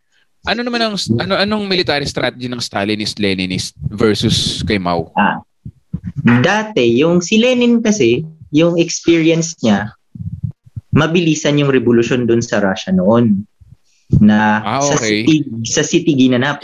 Ano 0.49 0.61
naman 0.65 0.81
ang 0.81 0.97
ano 1.21 1.37
anong 1.37 1.65
military 1.69 2.09
strategy 2.09 2.49
ng 2.49 2.61
Stalinist 2.61 3.21
Leninist 3.21 3.77
versus 3.93 4.65
kay 4.65 4.81
Mao? 4.81 5.13
Ah. 5.17 5.45
Dati, 6.25 6.85
yung 7.01 7.21
si 7.21 7.37
Lenin 7.37 7.85
kasi, 7.85 8.25
yung 8.49 8.81
experience 8.81 9.57
niya, 9.61 9.93
mabilisan 10.93 11.61
yung 11.61 11.69
revolution 11.69 12.25
dun 12.25 12.41
sa 12.41 12.65
Russia 12.65 12.93
noon. 12.93 13.45
Na 14.21 14.61
Ah, 14.61 14.83
sa 14.85 14.95
okay. 14.97 15.25
city, 15.25 15.37
sa 15.65 15.83
city 15.83 16.13
ginanap, 16.15 16.61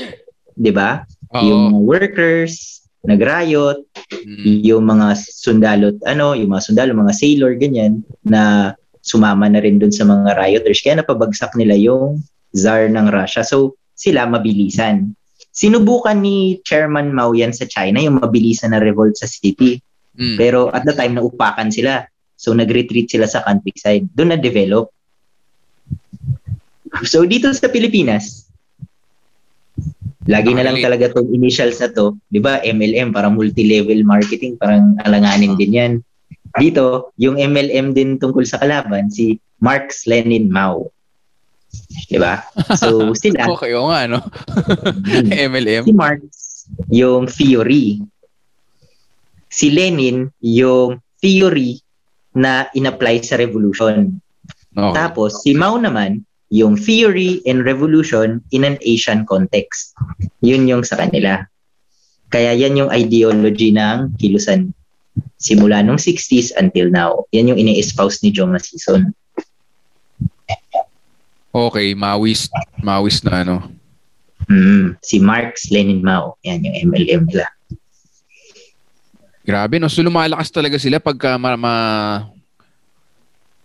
'di 0.55 0.73
ba? 0.73 1.05
Yung 1.33 1.73
mga 1.73 1.81
workers 1.87 2.83
nagrayot, 3.01 3.81
Mm. 4.13 4.61
yung 4.61 4.85
mga 4.85 5.17
sundalo, 5.17 5.97
ano, 6.05 6.37
yung 6.37 6.53
mga 6.53 6.65
sundalo, 6.69 6.93
mga 6.93 7.17
sailor 7.17 7.57
ganyan 7.57 8.05
na 8.21 8.75
sumama 9.01 9.49
na 9.49 9.65
rin 9.65 9.81
dun 9.81 9.89
sa 9.89 10.05
mga 10.05 10.37
rioters 10.37 10.85
kaya 10.85 11.01
napabagsak 11.01 11.49
nila 11.57 11.73
yung 11.81 12.21
czar 12.53 12.93
ng 12.93 13.09
Russia. 13.09 13.41
So, 13.41 13.81
sila 13.97 14.29
mabilisan. 14.29 15.17
Sinubukan 15.51 16.21
ni 16.21 16.61
Chairman 16.69 17.17
Mao 17.17 17.33
yan 17.33 17.57
sa 17.57 17.65
China 17.65 18.05
yung 18.05 18.21
mabilisan 18.21 18.77
na 18.77 18.83
revolt 18.85 19.17
sa 19.17 19.25
city. 19.25 19.81
Mm. 20.21 20.37
Pero 20.37 20.69
at 20.69 20.85
the 20.85 20.93
time, 20.93 21.17
naupakan 21.17 21.73
sila. 21.73 22.05
So, 22.37 22.53
nag-retreat 22.53 23.09
sila 23.09 23.25
sa 23.25 23.41
countryside. 23.41 24.13
Doon 24.13 24.37
na-develop. 24.37 24.93
So, 27.07 27.23
dito 27.25 27.51
sa 27.55 27.71
Pilipinas, 27.71 28.51
lagi 30.27 30.53
na 30.53 30.67
lang 30.67 30.79
talaga 30.83 31.11
itong 31.11 31.31
initials 31.33 31.79
na 31.81 31.89
to. 31.91 32.19
Di 32.29 32.43
ba? 32.43 32.61
MLM, 32.63 33.15
parang 33.15 33.39
multi-level 33.39 34.03
marketing, 34.05 34.59
parang 34.59 34.99
alanganin 35.07 35.55
din 35.57 35.73
yan. 35.75 35.93
Dito, 36.59 37.15
yung 37.17 37.39
MLM 37.39 37.95
din 37.95 38.19
tungkol 38.19 38.43
sa 38.43 38.59
kalaban, 38.59 39.09
si 39.09 39.39
Marx 39.63 40.05
Lenin 40.11 40.51
Mao. 40.51 40.91
Di 42.11 42.19
ba? 42.19 42.43
So, 42.75 43.11
sila, 43.23 43.47
Okay, 43.55 43.71
oo 43.79 43.91
nga, 43.91 44.11
no? 44.11 44.19
MLM. 45.51 45.87
si 45.87 45.95
Marx 45.95 46.21
yung 46.91 47.31
theory. 47.31 48.03
Si 49.51 49.71
Lenin 49.71 50.31
yung 50.43 50.99
theory 51.19 51.79
na 52.35 52.71
in-apply 52.75 53.23
sa 53.27 53.39
revolution. 53.39 54.19
Okay. 54.71 54.95
Tapos 54.95 55.43
si 55.43 55.51
Mao 55.55 55.75
naman 55.79 56.23
yung 56.51 56.75
theory 56.75 57.39
and 57.47 57.63
revolution 57.63 58.43
in 58.51 58.67
an 58.67 58.77
Asian 58.83 59.23
context. 59.25 59.95
Yun 60.43 60.67
yung 60.67 60.83
sa 60.83 60.99
kanila. 60.99 61.47
Kaya 62.31 62.55
yan 62.55 62.79
yung 62.79 62.91
ideology 62.91 63.71
ng 63.71 64.19
kilusan 64.19 64.75
simula 65.39 65.83
nung 65.83 65.99
60s 65.99 66.55
until 66.59 66.91
now. 66.91 67.27
Yan 67.31 67.55
yung 67.55 67.59
ini-espouse 67.59 68.23
ni 68.27 68.35
Joma 68.35 68.59
Season. 68.59 69.15
Okay, 71.51 71.95
Maoist. 71.95 72.51
Maoist 72.83 73.27
na 73.27 73.43
ano. 73.43 73.57
Mm, 74.51 74.99
si 75.03 75.23
Marx 75.23 75.71
Lenin 75.71 76.03
Mao. 76.03 76.39
Yan 76.43 76.67
yung 76.67 76.91
MLM 76.91 77.23
nila. 77.31 77.47
Grabe, 79.47 79.79
no? 79.79 79.91
So 79.91 80.03
lumalakas 80.03 80.51
talaga 80.51 80.79
sila 80.79 80.99
pagka 80.99 81.39
ma... 81.39 81.55
ma- 81.55 82.40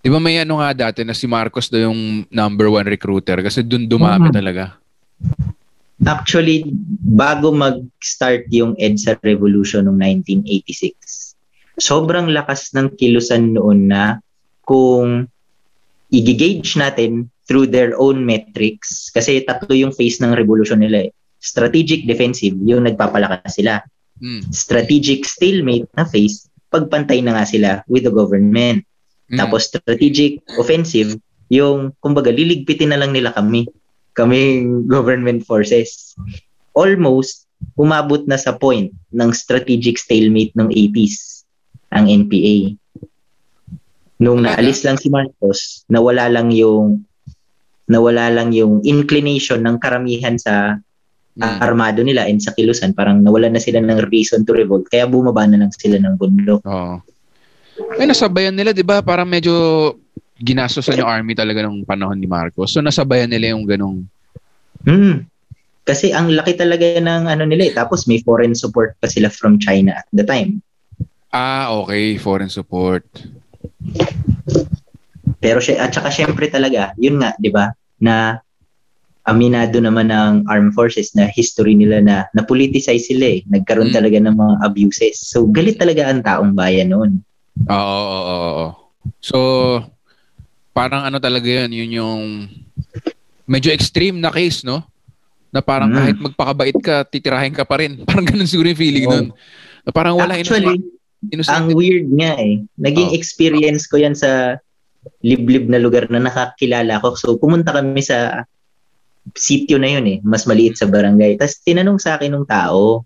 Di 0.06 0.14
ba 0.14 0.22
may 0.22 0.38
ano 0.38 0.62
nga 0.62 0.70
dati 0.70 1.01
na 1.01 1.18
si 1.18 1.26
Marcos 1.26 1.66
daw 1.66 1.89
yung 1.89 2.30
number 2.30 2.70
one 2.70 2.86
recruiter 2.86 3.41
kasi 3.41 3.66
dun 3.66 3.89
dumami 3.89 4.30
Mhm. 4.30 4.38
talaga. 4.38 4.78
Actually, 6.05 6.62
bago 7.01 7.50
mag-start 7.50 8.46
yung 8.54 8.78
EDSA 8.78 9.17
Revolution 9.25 9.89
noong 9.89 9.97
1986, 9.97 11.34
sobrang 11.82 12.30
lakas 12.30 12.70
ng 12.78 12.93
kilusan 13.01 13.58
noon 13.58 13.89
na 13.89 14.21
kung 14.62 15.25
i-gauge 16.13 16.78
natin 16.78 17.25
through 17.50 17.66
their 17.66 17.97
own 17.97 18.21
metrics, 18.21 19.09
kasi 19.09 19.42
tatlo 19.42 19.74
yung 19.74 19.89
phase 19.89 20.21
ng 20.21 20.38
revolution 20.38 20.86
nila 20.86 21.09
eh. 21.09 21.12
Strategic 21.42 22.05
defensive, 22.05 22.54
yung 22.62 22.86
nagpapalakas 22.86 23.58
sila. 23.58 23.82
Mm. 24.21 24.54
Strategic 24.54 25.25
stalemate 25.25 25.89
na 25.97 26.05
phase, 26.05 26.46
pagpantay 26.70 27.25
na 27.25 27.42
nga 27.42 27.46
sila 27.50 27.70
with 27.89 28.05
the 28.05 28.13
government. 28.13 28.86
Mm. 29.32 29.38
Tapos 29.42 29.70
strategic 29.70 30.42
offensive, 30.62 31.18
yung 31.50 31.93
kumbaga 32.02 32.30
liligpitin 32.30 32.93
na 32.93 33.00
lang 33.02 33.14
nila 33.14 33.34
kami, 33.34 33.66
kaming 34.14 34.84
government 34.93 35.46
forces. 35.46 36.14
Almost 36.76 37.47
umabot 37.80 38.28
na 38.28 38.36
sa 38.36 38.54
point 38.54 38.92
ng 39.16 39.30
strategic 39.32 39.97
stalemate 39.97 40.54
ng 40.60 40.70
80s 40.70 41.47
ang 41.96 42.12
NPA. 42.12 42.76
Nung 44.20 44.43
naalis 44.43 44.84
lang 44.84 45.00
si 45.00 45.08
Marcos, 45.12 45.84
nawala 45.88 46.28
lang 46.32 46.52
yung 46.52 47.04
nawala 47.86 48.34
lang 48.34 48.50
yung 48.50 48.82
inclination 48.82 49.62
ng 49.62 49.78
karamihan 49.78 50.36
sa 50.42 50.82
Mm. 51.36 51.60
armado 51.60 52.00
nila 52.00 52.32
and 52.32 52.39
sa 52.39 52.56
kilusan. 52.56 52.96
Parang 52.96 53.20
nawala 53.20 53.52
na 53.52 53.60
sila 53.60 53.84
ng 53.84 54.08
reason 54.08 54.47
to 54.47 54.56
revolt. 54.56 54.88
Kaya 54.88 55.04
bumaba 55.04 55.43
na 55.43 55.60
lang 55.60 55.72
sila 55.76 56.00
ng 56.00 56.16
bundok. 56.16 56.64
Oo. 56.64 57.04
Ay, 58.00 58.08
nasabayan 58.08 58.56
nila, 58.56 58.72
di 58.72 58.84
ba? 58.84 59.04
Parang 59.04 59.28
medyo 59.28 59.52
ginastosan 60.39 61.00
yung 61.00 61.08
army 61.08 61.36
talaga 61.36 61.64
nung 61.64 61.84
panahon 61.84 62.20
ni 62.20 62.28
Marcos. 62.28 62.72
So, 62.72 62.80
nasabayan 62.84 63.32
nila 63.32 63.56
yung 63.56 63.68
ganong... 63.68 64.08
Hmm. 64.84 65.28
Kasi 65.86 66.10
ang 66.10 66.34
laki 66.34 66.58
talaga 66.58 66.97
ng 66.97 67.30
ano 67.30 67.43
nila 67.46 67.70
eh. 67.70 67.74
Tapos 67.76 68.10
may 68.10 68.18
foreign 68.26 68.58
support 68.58 68.97
pa 68.97 69.06
sila 69.06 69.30
from 69.30 69.62
China 69.62 69.93
at 70.02 70.08
the 70.12 70.26
time. 70.26 70.60
Ah, 71.30 71.70
okay. 71.84 72.18
Foreign 72.18 72.50
support. 72.50 73.06
Pero 75.43 75.62
siya, 75.62 75.86
at 75.86 75.93
saka 75.93 76.10
syempre 76.10 76.50
talaga, 76.50 76.96
yun 76.97 77.22
nga, 77.22 77.38
di 77.38 77.54
ba, 77.54 77.70
na 78.02 78.42
aminado 79.26 79.82
naman 79.82 80.10
ng 80.14 80.46
armed 80.50 80.74
forces 80.74 81.14
na 81.18 81.26
history 81.30 81.74
nila 81.74 82.02
na 82.02 82.16
na-politicize 82.38 83.10
sila 83.10 83.38
eh. 83.38 83.46
Nagkaroon 83.50 83.89
Mm. 83.89 83.97
talaga 83.97 84.18
ng 84.22 84.36
mga 84.38 84.56
abuses. 84.66 85.18
So 85.22 85.50
galit 85.50 85.82
talaga 85.82 86.10
ang 86.10 86.22
taong 86.22 86.54
bayan 86.54 86.93
noon. 86.93 87.26
Oo, 87.64 88.04
oo, 88.04 88.34
oo. 88.44 88.66
So, 89.24 89.38
parang 90.76 91.08
ano 91.08 91.18
talaga 91.18 91.48
yun, 91.48 91.72
yun 91.72 91.92
yung 91.96 92.22
medyo 93.48 93.72
extreme 93.72 94.20
na 94.20 94.28
case, 94.30 94.68
no? 94.68 94.84
Na 95.56 95.64
parang 95.64 95.88
Mm. 95.88 95.96
kahit 95.96 96.18
magpakabait 96.20 96.78
ka, 96.84 97.08
titirahin 97.08 97.56
ka 97.56 97.64
pa 97.64 97.80
rin. 97.80 98.02
Parang 98.10 98.28
ganun 98.28 98.50
siguro 98.50 98.68
yung 98.68 98.82
feeling 98.82 99.06
Oo. 99.08 99.14
nun. 99.16 99.28
Na 99.88 99.92
parang 99.96 100.20
wala 100.20 100.36
Actually, 100.36 100.84
innocent. 101.32 101.56
ang 101.56 101.72
weird 101.72 102.12
nga 102.12 102.36
eh. 102.36 102.60
Naging 102.76 103.14
Oh. 103.14 103.18
experience 103.18 103.88
ko 103.88 103.96
yan 103.96 104.12
sa 104.18 104.60
liblib 105.24 105.72
na 105.72 105.80
lugar 105.80 106.12
na 106.12 106.20
nakakilala 106.20 107.00
ko. 107.00 107.16
So, 107.16 107.40
pumunta 107.40 107.72
kami 107.72 108.04
sa 108.04 108.44
sitio 109.32 109.80
na 109.80 109.96
yun 109.96 110.06
eh. 110.12 110.18
Mas 110.28 110.44
maliit 110.44 110.76
sa 110.76 110.90
barangay. 110.92 111.40
Tapos, 111.40 111.62
tinanong 111.64 112.02
sa 112.04 112.20
akin 112.20 112.36
ng 112.36 112.46
tao 112.46 113.06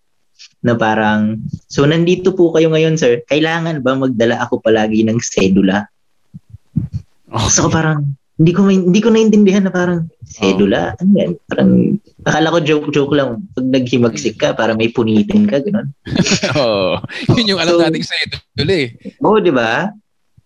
na 0.60 0.76
parang, 0.76 1.40
so, 1.68 1.88
nandito 1.88 2.36
po 2.36 2.52
kayo 2.52 2.68
ngayon, 2.70 2.99
sir. 2.99 3.24
Kailangan 3.28 3.80
ba 3.80 3.95
magdala 3.95 4.44
ako 4.44 4.60
palagi 4.60 5.07
ng 5.07 5.20
sedula? 5.20 5.88
Oh. 7.32 7.48
So, 7.48 7.70
parang, 7.70 8.16
hindi 8.40 8.56
ko 8.56 8.64
main- 8.64 8.88
hindi 8.88 9.03
ko 9.03 9.11
naintindihan 9.11 9.68
na 9.68 9.72
parang 9.76 10.07
sedula. 10.24 10.95
Ano 10.95 11.11
yan? 11.11 11.32
Parang 11.44 11.72
akala 12.24 12.56
ko 12.56 12.60
joke-joke 12.64 13.11
lang. 13.11 13.44
Pag 13.52 13.68
naghimagsik 13.68 14.40
ka, 14.40 14.56
para 14.56 14.72
may 14.80 14.88
punitin 14.95 15.44
ka, 15.44 15.60
gano'n. 15.60 15.91
Oo. 16.56 17.03
Yun 17.36 17.52
yung 17.56 17.60
alam 17.60 17.76
So- 17.76 17.84
nating 17.84 18.07
sa'yo 18.07 18.26
tuloy. 18.56 18.84
Oo, 19.20 19.44
di 19.44 19.52
ba? 19.52 19.91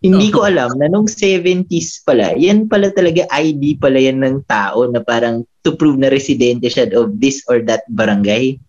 Hindi 0.04 0.36
ko 0.36 0.44
alam 0.44 0.76
na 0.76 0.92
nung 0.92 1.08
70s 1.08 2.04
pala, 2.04 2.36
yan 2.36 2.68
pala 2.68 2.92
talaga 2.92 3.24
ID 3.32 3.80
pala 3.80 4.04
yan 4.04 4.20
ng 4.20 4.44
tao 4.52 4.84
na 4.92 5.00
parang 5.00 5.48
to 5.64 5.80
prove 5.80 5.96
na 5.96 6.12
residente 6.12 6.68
siya 6.68 6.92
of 6.92 7.16
this 7.24 7.40
or 7.48 7.64
that 7.64 7.88
barangay. 7.88 8.60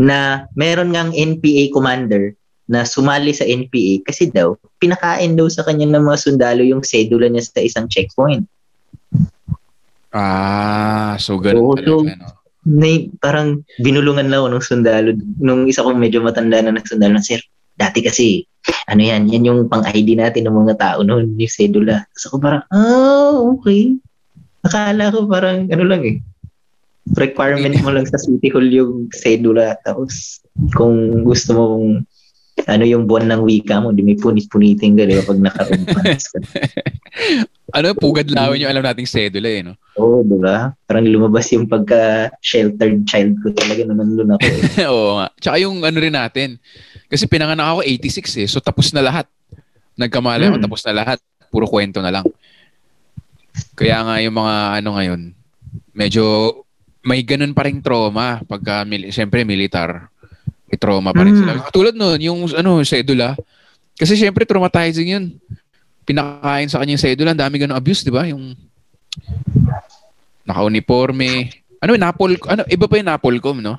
Na 0.00 0.48
meron 0.56 0.96
ngang 0.96 1.12
NPA 1.12 1.68
commander 1.76 2.32
na 2.70 2.86
sumali 2.86 3.34
sa 3.34 3.44
NPA 3.44 4.06
kasi 4.06 4.30
daw, 4.30 4.54
pinakain 4.78 5.34
daw 5.34 5.50
sa 5.50 5.66
kanya 5.66 5.90
ng 5.90 6.06
mga 6.06 6.18
sundalo 6.22 6.62
yung 6.62 6.86
sedula 6.86 7.26
niya 7.26 7.44
sa 7.44 7.60
isang 7.60 7.90
checkpoint. 7.90 8.46
Ah, 10.14 11.18
so 11.18 11.36
ganun 11.36 11.74
so- 11.76 12.06
talaga, 12.06 12.14
no? 12.16 12.38
May, 12.60 13.08
parang 13.24 13.64
binulungan 13.80 14.28
na 14.28 14.36
ako 14.36 14.46
nung 14.52 14.66
sundalo. 14.66 15.16
Nung 15.40 15.64
isa 15.64 15.80
kong 15.80 15.96
medyo 15.96 16.20
matanda 16.20 16.60
na 16.60 16.76
ng 16.76 16.84
sundalo 16.84 17.16
na, 17.16 17.24
Sir, 17.24 17.40
dati 17.72 18.04
kasi, 18.04 18.44
ano 18.84 19.00
yan, 19.00 19.32
yan 19.32 19.48
yung 19.48 19.60
pang-ID 19.72 20.12
natin 20.12 20.44
ng 20.44 20.68
mga 20.68 20.76
tao 20.76 21.00
noon, 21.00 21.40
yung 21.40 21.50
sedula. 21.50 22.04
Tapos 22.12 22.24
ako 22.28 22.36
parang, 22.36 22.62
ah, 22.68 23.32
okay. 23.56 23.96
Akala 24.60 25.08
ko 25.08 25.24
parang, 25.24 25.72
ano 25.72 25.84
lang 25.88 26.02
eh, 26.04 26.16
requirement 27.16 27.74
mo 27.82 27.90
lang 27.90 28.06
sa 28.06 28.18
City 28.18 28.50
Hall 28.50 28.68
yung 28.70 29.10
sedula. 29.10 29.74
Tapos, 29.82 30.42
kung 30.74 31.24
gusto 31.24 31.50
mo 31.54 31.62
kung 31.76 31.88
ano 32.68 32.84
yung 32.84 33.08
buwan 33.08 33.30
ng 33.30 33.42
wika 33.46 33.80
mo, 33.80 33.90
di 33.90 34.04
may 34.04 34.20
punit-punitin 34.20 34.98
ka, 34.98 35.08
di 35.08 35.16
ba, 35.16 35.24
pag 35.24 35.40
nakarumpas 35.40 36.24
ka. 36.28 36.38
Ano, 37.70 37.94
pugad 37.94 38.26
lawin 38.26 38.66
yung 38.66 38.72
alam 38.74 38.82
nating 38.82 39.06
sedula 39.06 39.46
eh, 39.46 39.62
no? 39.62 39.78
Oo, 39.94 40.26
di 40.26 40.34
ba? 40.42 40.74
Parang 40.90 41.06
lumabas 41.06 41.46
yung 41.54 41.70
pagka-sheltered 41.70 43.06
child 43.06 43.38
ko 43.46 43.54
talaga 43.54 43.86
na 43.86 43.94
nandun 43.94 44.34
ako. 44.34 44.42
Eh. 44.42 44.86
Oo 44.90 45.22
nga. 45.22 45.26
Tsaka 45.38 45.56
yung 45.62 45.78
ano 45.86 45.98
rin 46.02 46.10
natin. 46.10 46.58
Kasi 47.06 47.30
pinanganak 47.30 47.78
ako 47.78 47.80
86 47.86 48.42
eh. 48.42 48.46
So 48.50 48.58
tapos 48.58 48.90
na 48.90 49.06
lahat. 49.06 49.30
Nagkamali 49.94 50.50
ako, 50.50 50.56
Hmm. 50.58 50.64
tapos 50.66 50.82
na 50.82 50.98
lahat. 50.98 51.18
Puro 51.46 51.70
kwento 51.70 52.02
na 52.02 52.10
lang. 52.10 52.26
Kaya 53.78 54.02
nga 54.02 54.14
yung 54.18 54.34
mga 54.34 54.54
ano 54.82 54.88
ngayon, 54.98 55.20
medyo 55.94 56.24
may 57.00 57.24
ganun 57.24 57.56
pa 57.56 57.64
rin 57.64 57.80
trauma 57.80 58.44
pagka, 58.44 58.84
mil- 58.84 59.08
siyempre, 59.08 59.40
militar. 59.42 60.08
May 60.68 60.76
trauma 60.76 61.10
pa 61.10 61.24
rin 61.24 61.34
Hmm. 61.34 61.40
sila. 61.42 61.52
Katulad 61.64 61.94
nun, 61.96 62.20
yung 62.20 62.40
ano, 62.52 62.78
sedula. 62.84 63.34
Kasi 63.96 64.14
siyempre, 64.14 64.44
traumatizing 64.44 65.08
yun. 65.10 65.24
Pinakain 66.04 66.68
sa 66.68 66.80
kanya 66.80 66.96
yung 66.96 67.04
sedula. 67.04 67.32
Ang 67.32 67.42
dami 67.42 67.56
ganun 67.56 67.76
abuse, 67.76 68.04
di 68.04 68.12
ba? 68.12 68.24
Yung 68.24 68.52
naka-uniforme. 70.44 71.50
Ano, 71.80 71.96
Napol, 71.96 72.36
ano, 72.44 72.62
iba 72.68 72.84
pa 72.84 72.96
yung 72.96 73.08
Napolcom, 73.08 73.58
no? 73.58 73.76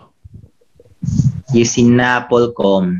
Yung 1.53 1.69
Sinapolcom. 1.69 2.97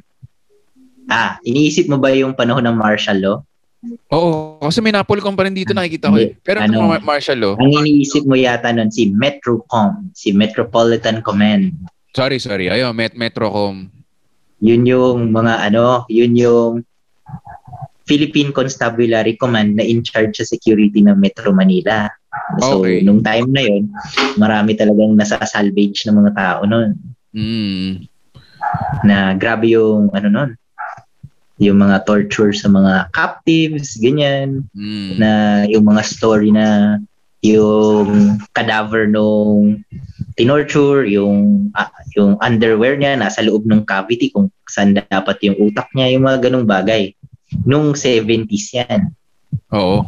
Ah, 1.10 1.42
iniisip 1.44 1.90
mo 1.90 1.98
ba 1.98 2.14
yung 2.14 2.38
panahon 2.38 2.64
ng 2.64 2.78
martial 2.78 3.18
law? 3.20 3.38
Oo, 4.14 4.62
kasi 4.62 4.78
may 4.78 4.94
Napolcom 4.94 5.34
pa 5.34 5.44
rin 5.44 5.58
dito 5.58 5.74
nakikita 5.74 6.14
ko 6.14 6.18
eh. 6.18 6.38
Pero 6.40 6.62
Ano? 6.62 6.78
ano, 6.78 6.88
mar- 6.88 7.02
martial 7.04 7.38
law. 7.38 7.54
Ang 7.58 7.82
iniisip 7.82 8.30
mo 8.30 8.38
yata 8.38 8.70
nun 8.70 8.94
si 8.94 9.10
Metrocom, 9.10 10.14
si 10.14 10.30
Metropolitan 10.30 11.26
Command. 11.26 11.74
Sorry, 12.14 12.38
sorry. 12.38 12.70
Ayun, 12.70 12.94
Met 12.94 13.18
Metrocom. 13.18 13.90
Yun 14.62 14.86
yung 14.86 15.34
mga 15.34 15.66
ano, 15.66 16.06
yun 16.08 16.38
yung 16.38 16.72
Philippine 18.04 18.52
Constabulary 18.52 19.34
Command 19.34 19.74
na 19.74 19.84
in 19.84 20.04
charge 20.04 20.38
sa 20.38 20.46
security 20.46 21.02
ng 21.02 21.18
Metro 21.18 21.50
Manila. 21.50 22.06
So, 22.60 22.80
Okay. 22.80 23.02
nung 23.02 23.20
time 23.20 23.50
na 23.50 23.64
yun, 23.64 23.90
marami 24.36 24.78
talagang 24.78 25.16
nasa 25.16 25.42
salvage 25.42 26.06
ng 26.06 26.16
mga 26.16 26.32
tao 26.34 26.62
nun. 26.64 26.94
Mm. 27.32 28.06
na 29.02 29.34
grabe 29.34 29.74
yung 29.74 30.12
ano 30.12 30.28
nun 30.30 30.50
yung 31.62 31.78
mga 31.78 32.02
torture 32.10 32.50
sa 32.50 32.66
mga 32.68 33.14
captives 33.14 34.02
ganyan 34.02 34.66
Mm. 34.74 35.12
na 35.22 35.30
yung 35.70 35.86
mga 35.86 36.02
story 36.02 36.50
na 36.50 36.98
yung 37.46 38.38
cadaver 38.54 39.06
nung 39.06 39.86
tinorture 40.34 41.06
yung 41.06 41.70
ah, 41.78 41.90
yung 42.18 42.38
underwear 42.42 42.98
niya 42.98 43.14
nasa 43.14 43.46
loob 43.46 43.66
ng 43.70 43.86
cavity 43.86 44.34
kung 44.34 44.50
saan 44.66 44.98
dapat 44.98 45.38
yung 45.46 45.58
utak 45.62 45.86
niya 45.94 46.10
yung 46.18 46.26
mga 46.26 46.50
ganong 46.50 46.66
bagay 46.66 47.14
nung 47.62 47.94
70s 47.94 48.74
yan 48.74 49.14
Oo. 49.72 50.08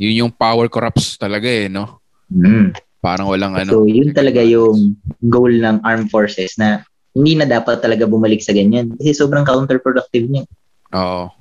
Yun 0.00 0.26
yung 0.26 0.32
power 0.32 0.68
corrupts 0.70 1.16
talaga 1.18 1.48
eh, 1.48 1.66
no? 1.68 1.98
mm. 2.30 2.74
Parang 3.02 3.26
walang 3.26 3.58
ano. 3.58 3.70
so 3.70 3.82
yun 3.82 4.14
talaga 4.14 4.38
yung 4.46 4.94
goal 5.26 5.50
ng 5.50 5.82
armed 5.82 6.06
forces 6.06 6.54
na 6.54 6.86
hindi 7.12 7.32
na 7.36 7.44
dapat 7.44 7.80
talaga 7.80 8.08
bumalik 8.08 8.40
sa 8.40 8.56
ganyan 8.56 8.96
kasi 8.96 9.12
sobrang 9.12 9.44
counterproductive 9.44 10.26
niya 10.28 10.44
Oo. 10.92 11.32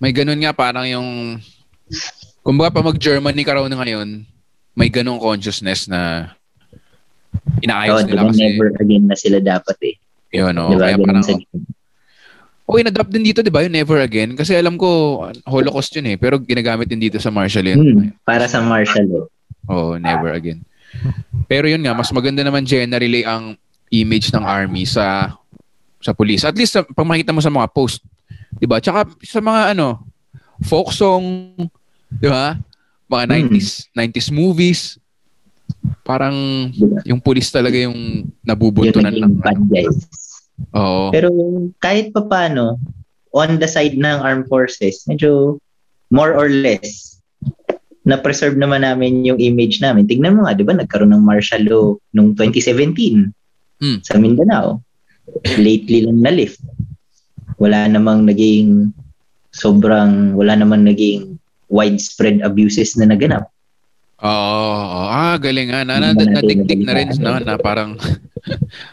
May 0.00 0.10
ganun 0.16 0.40
nga 0.40 0.56
parang 0.56 0.88
yung 0.88 1.08
kumbaga 2.40 2.80
pa 2.80 2.80
mag-Germany 2.80 3.42
ka 3.44 3.60
raw 3.60 3.64
na 3.68 3.76
ngayon, 3.76 4.24
may 4.72 4.88
ganung 4.88 5.20
consciousness 5.20 5.90
na 5.90 6.32
inaayos 7.60 8.04
so, 8.04 8.08
nila 8.08 8.24
kasi. 8.30 8.40
never 8.40 8.68
again 8.80 9.04
na 9.04 9.16
sila 9.18 9.38
dapat 9.42 9.76
eh 9.84 9.96
Yun, 10.28 10.52
no? 10.52 10.72
Diba? 10.76 10.92
Kaya 10.92 10.96
parang, 11.00 11.24
sa- 11.24 11.40
okay, 12.68 12.82
na-drop 12.84 13.08
din 13.08 13.24
dito, 13.24 13.40
di 13.40 13.48
ba? 13.48 13.64
Yung 13.64 13.72
never 13.72 14.04
again. 14.04 14.36
Kasi 14.36 14.52
alam 14.52 14.76
ko, 14.76 15.24
Holocaust 15.48 15.88
yun 15.96 16.12
eh. 16.12 16.16
Pero 16.20 16.36
ginagamit 16.36 16.84
din 16.84 17.00
dito 17.00 17.16
sa 17.16 17.32
martial 17.32 17.64
yun. 17.64 17.80
Hmm, 17.80 18.08
para 18.28 18.44
sa 18.44 18.60
martial 18.60 19.08
law. 19.08 19.24
Oo, 19.72 19.96
never 19.96 20.36
again. 20.36 20.60
Pero 21.48 21.64
yun 21.64 21.80
nga, 21.80 21.96
mas 21.96 22.12
maganda 22.12 22.44
naman 22.44 22.68
generally 22.68 23.24
ang 23.24 23.56
image 23.90 24.32
ng 24.32 24.44
army 24.44 24.84
sa 24.84 25.36
sa 25.98 26.14
police. 26.14 26.46
At 26.46 26.54
least 26.54 26.78
sa, 26.78 26.86
pag 26.86 27.08
makita 27.08 27.34
mo 27.34 27.42
sa 27.42 27.50
mga 27.50 27.68
post, 27.72 28.04
'di 28.56 28.66
ba? 28.66 28.78
Tsaka 28.78 29.08
sa 29.24 29.40
mga 29.42 29.74
ano, 29.74 30.04
folk 30.62 30.92
song, 30.92 31.54
'di 32.12 32.28
ba? 32.28 32.56
Mga 33.08 33.24
Hmm. 33.24 33.32
90s 33.50 33.68
90s 33.92 34.28
movies. 34.30 34.80
Parang 36.00 36.32
Diba? 36.72 37.04
yung 37.04 37.20
police 37.20 37.52
talaga 37.52 37.76
yung 37.76 38.24
Yun 38.24 38.32
nabubuntunan 38.40 39.12
ng 39.12 39.20
naging 39.20 39.36
bad 39.44 39.60
guys. 39.68 39.98
Oo. 40.72 41.12
Pero 41.12 41.28
kahit 41.78 42.10
pa 42.10 42.24
paano, 42.24 42.80
on 43.36 43.60
the 43.60 43.68
side 43.68 43.94
ng 43.94 44.18
armed 44.24 44.48
forces, 44.48 45.04
medyo 45.04 45.60
more 46.08 46.32
or 46.32 46.48
less, 46.48 47.20
na-preserve 48.08 48.56
naman 48.56 48.80
namin 48.80 49.20
yung 49.28 49.36
image 49.36 49.84
namin. 49.84 50.08
Tignan 50.08 50.40
mo 50.40 50.48
nga, 50.48 50.56
di 50.56 50.64
ba, 50.64 50.72
nagkaroon 50.72 51.12
ng 51.12 51.20
martial 51.20 51.60
law 51.68 51.86
noong 52.16 52.32
2017 52.32 53.28
Hmm. 53.78 53.98
sa 54.02 54.18
Mindanao. 54.18 54.82
Lately 55.58 56.06
lang 56.06 56.24
na-lift. 56.24 56.58
Wala 57.58 57.86
namang 57.86 58.26
naging 58.26 58.90
sobrang, 59.54 60.34
wala 60.34 60.58
namang 60.58 60.86
naging 60.86 61.38
widespread 61.68 62.40
abuses 62.42 62.96
na 62.96 63.06
naganap. 63.10 63.46
Oo. 64.18 64.74
oo. 64.74 65.02
Ah, 65.14 65.38
galing 65.38 65.70
nga. 65.70 65.86
Na, 65.86 66.02
na, 66.02 66.10
na 66.10 66.42
nadigdig 66.42 66.82
na 66.82 66.92
rin 66.96 67.08
nabalitaan. 67.12 67.44
na 67.46 67.54
parang 67.58 67.90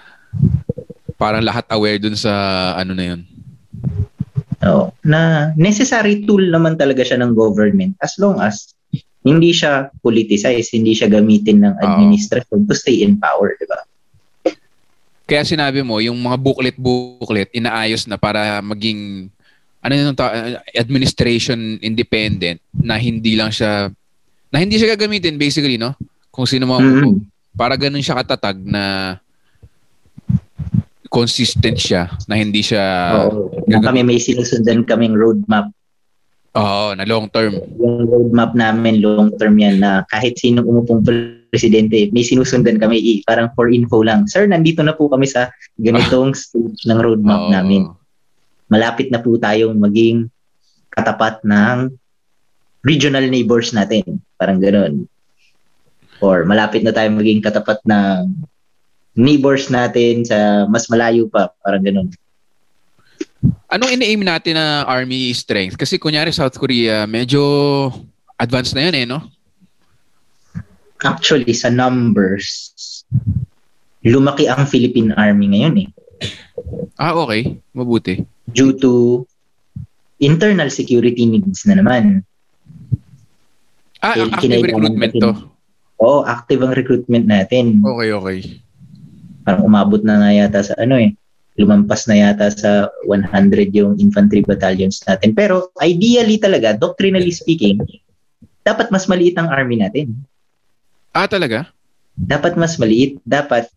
parang 1.22 1.42
lahat 1.42 1.66
aware 1.72 1.98
dun 1.98 2.14
sa 2.14 2.32
ano 2.78 2.94
na 2.94 3.16
yun. 3.16 3.22
Oo. 4.66 4.90
na 5.06 5.54
necessary 5.62 6.26
tool 6.26 6.42
naman 6.42 6.74
talaga 6.74 7.06
siya 7.06 7.22
ng 7.22 7.38
government 7.38 7.94
as 8.02 8.18
long 8.18 8.42
as 8.42 8.74
hindi 9.26 9.50
siya 9.50 9.90
politicized, 10.06 10.74
hindi 10.74 10.94
siya 10.94 11.10
gamitin 11.10 11.66
ng 11.66 11.74
administration 11.82 12.66
to 12.70 12.74
stay 12.78 13.02
in 13.02 13.18
power, 13.18 13.58
di 13.58 13.66
ba? 13.66 13.82
Kaya 15.26 15.42
sinabi 15.42 15.82
mo, 15.82 15.98
yung 15.98 16.18
mga 16.18 16.38
booklet-booklet, 16.38 17.50
inaayos 17.52 18.06
na 18.06 18.16
para 18.16 18.62
maging 18.62 19.30
ano 19.82 19.94
yung 19.94 20.18
ta- 20.18 20.34
administration 20.74 21.78
independent 21.78 22.58
na 22.74 22.98
hindi 22.98 23.38
lang 23.38 23.50
siya 23.50 23.90
na 24.50 24.58
hindi 24.58 24.78
siya 24.78 24.94
gagamitin 24.94 25.38
basically, 25.38 25.78
no? 25.78 25.94
Kung 26.30 26.46
sino 26.46 26.66
mo 26.66 26.78
Mhm. 26.78 27.22
para 27.54 27.74
ganun 27.74 28.02
siya 28.02 28.18
katatag 28.18 28.58
na 28.60 29.18
consistent 31.08 31.78
siya 31.78 32.10
na 32.26 32.36
hindi 32.36 32.60
siya 32.60 32.84
Oo. 33.30 33.50
Na 33.70 33.82
kami 33.82 34.02
may 34.02 34.18
sinusundan 34.18 34.84
kaming 34.84 35.14
roadmap. 35.14 35.70
Oo, 36.56 36.96
na 36.96 37.04
long 37.04 37.28
term. 37.28 37.56
Yung 37.78 38.06
roadmap 38.06 38.52
namin 38.54 39.00
long 39.00 39.32
term 39.36 39.56
yan 39.56 39.80
na 39.80 40.02
kahit 40.06 40.36
sinong 40.36 40.66
umupong 40.66 41.04
presidente, 41.56 42.12
may 42.12 42.28
sinusundan 42.28 42.76
kami. 42.76 43.00
Eh, 43.00 43.18
parang 43.24 43.48
for 43.56 43.72
info 43.72 44.04
lang. 44.04 44.28
Sir, 44.28 44.44
nandito 44.44 44.84
na 44.84 44.92
po 44.92 45.08
kami 45.08 45.24
sa 45.24 45.48
ganitong 45.80 46.36
stage 46.36 46.84
ng 46.84 47.00
roadmap 47.00 47.48
Oo. 47.48 47.52
namin. 47.56 47.88
Malapit 48.68 49.08
na 49.08 49.24
po 49.24 49.40
tayong 49.40 49.80
maging 49.80 50.28
katapat 50.92 51.40
ng 51.48 51.96
regional 52.84 53.24
neighbors 53.32 53.72
natin. 53.72 54.20
Parang 54.36 54.60
ganun. 54.60 55.08
Or 56.20 56.44
malapit 56.44 56.84
na 56.84 56.92
tayong 56.92 57.16
maging 57.16 57.40
katapat 57.40 57.80
ng 57.88 58.36
neighbors 59.16 59.72
natin 59.72 60.28
sa 60.28 60.68
mas 60.68 60.92
malayo 60.92 61.32
pa. 61.32 61.56
Parang 61.64 61.80
ganun. 61.80 62.12
Anong 63.72 63.96
ini-aim 63.96 64.20
natin 64.28 64.60
na 64.60 64.84
army 64.84 65.32
strength? 65.32 65.80
Kasi 65.80 65.96
kunyari 65.96 66.36
South 66.36 66.60
Korea, 66.60 67.08
medyo 67.08 67.40
advanced 68.36 68.76
na 68.76 68.92
yan 68.92 68.96
eh, 69.00 69.06
no? 69.08 69.24
Actually, 71.06 71.54
sa 71.54 71.70
numbers, 71.70 72.74
lumaki 74.02 74.50
ang 74.50 74.66
Philippine 74.66 75.14
Army 75.14 75.54
ngayon 75.54 75.76
eh. 75.86 75.90
Ah, 76.98 77.14
okay. 77.14 77.62
Mabuti. 77.78 78.26
Due 78.50 78.74
to 78.82 79.22
internal 80.18 80.74
security 80.74 81.30
needs 81.30 81.66
na 81.70 81.78
naman. 81.78 82.26
Ah, 84.02 84.18
ang 84.18 84.34
active 84.34 84.66
recruitment 84.66 85.14
natin. 85.14 85.22
to. 85.22 85.32
Oo, 86.02 86.20
active 86.28 86.62
ang 86.66 86.74
recruitment 86.76 87.26
natin. 87.26 87.82
Okay, 87.82 88.10
okay. 88.12 88.38
Parang 89.48 89.66
umabot 89.66 90.02
na 90.02 90.20
nga 90.22 90.30
yata 90.34 90.62
sa 90.62 90.74
ano 90.82 90.98
eh. 91.00 91.14
Lumampas 91.56 92.04
na 92.12 92.20
yata 92.20 92.52
sa 92.52 92.92
100 93.08 93.72
yung 93.72 93.96
infantry 93.96 94.44
battalions 94.44 95.00
natin. 95.08 95.32
Pero 95.32 95.72
ideally 95.80 96.36
talaga, 96.36 96.76
doctrinally 96.76 97.32
speaking, 97.32 97.80
dapat 98.68 98.92
mas 98.92 99.08
maliit 99.08 99.40
ang 99.40 99.48
army 99.48 99.80
natin. 99.80 100.12
Ah, 101.16 101.32
talaga? 101.32 101.72
Dapat 102.20 102.60
mas 102.60 102.76
maliit. 102.76 103.24
Dapat, 103.24 103.72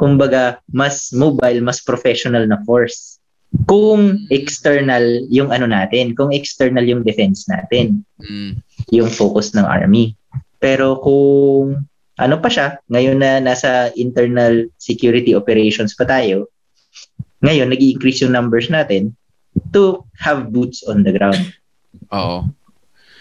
kumbaga, 0.00 0.64
mas 0.72 1.12
mobile, 1.12 1.60
mas 1.60 1.84
professional 1.84 2.48
na 2.48 2.56
force. 2.64 3.20
Kung 3.68 4.24
external 4.32 5.04
yung 5.28 5.52
ano 5.52 5.68
natin, 5.68 6.16
kung 6.16 6.32
external 6.32 6.88
yung 6.88 7.04
defense 7.04 7.44
natin. 7.52 8.00
Mm. 8.16 8.64
yung 8.90 9.12
focus 9.12 9.52
ng 9.54 9.62
army. 9.62 10.16
Pero 10.58 10.98
kung 11.00 11.84
ano 12.20 12.36
pa 12.40 12.48
siya, 12.48 12.80
ngayon 12.90 13.22
na 13.22 13.40
nasa 13.40 13.92
internal 13.96 14.68
security 14.76 15.32
operations 15.32 15.94
pa 15.96 16.04
tayo, 16.04 16.50
ngayon 17.40 17.72
nag 17.72 17.80
increase 17.80 18.20
yung 18.20 18.34
numbers 18.34 18.68
natin 18.68 19.16
to 19.72 20.04
have 20.20 20.52
boots 20.52 20.84
on 20.84 21.04
the 21.04 21.12
ground. 21.12 21.40
Oo. 22.12 22.44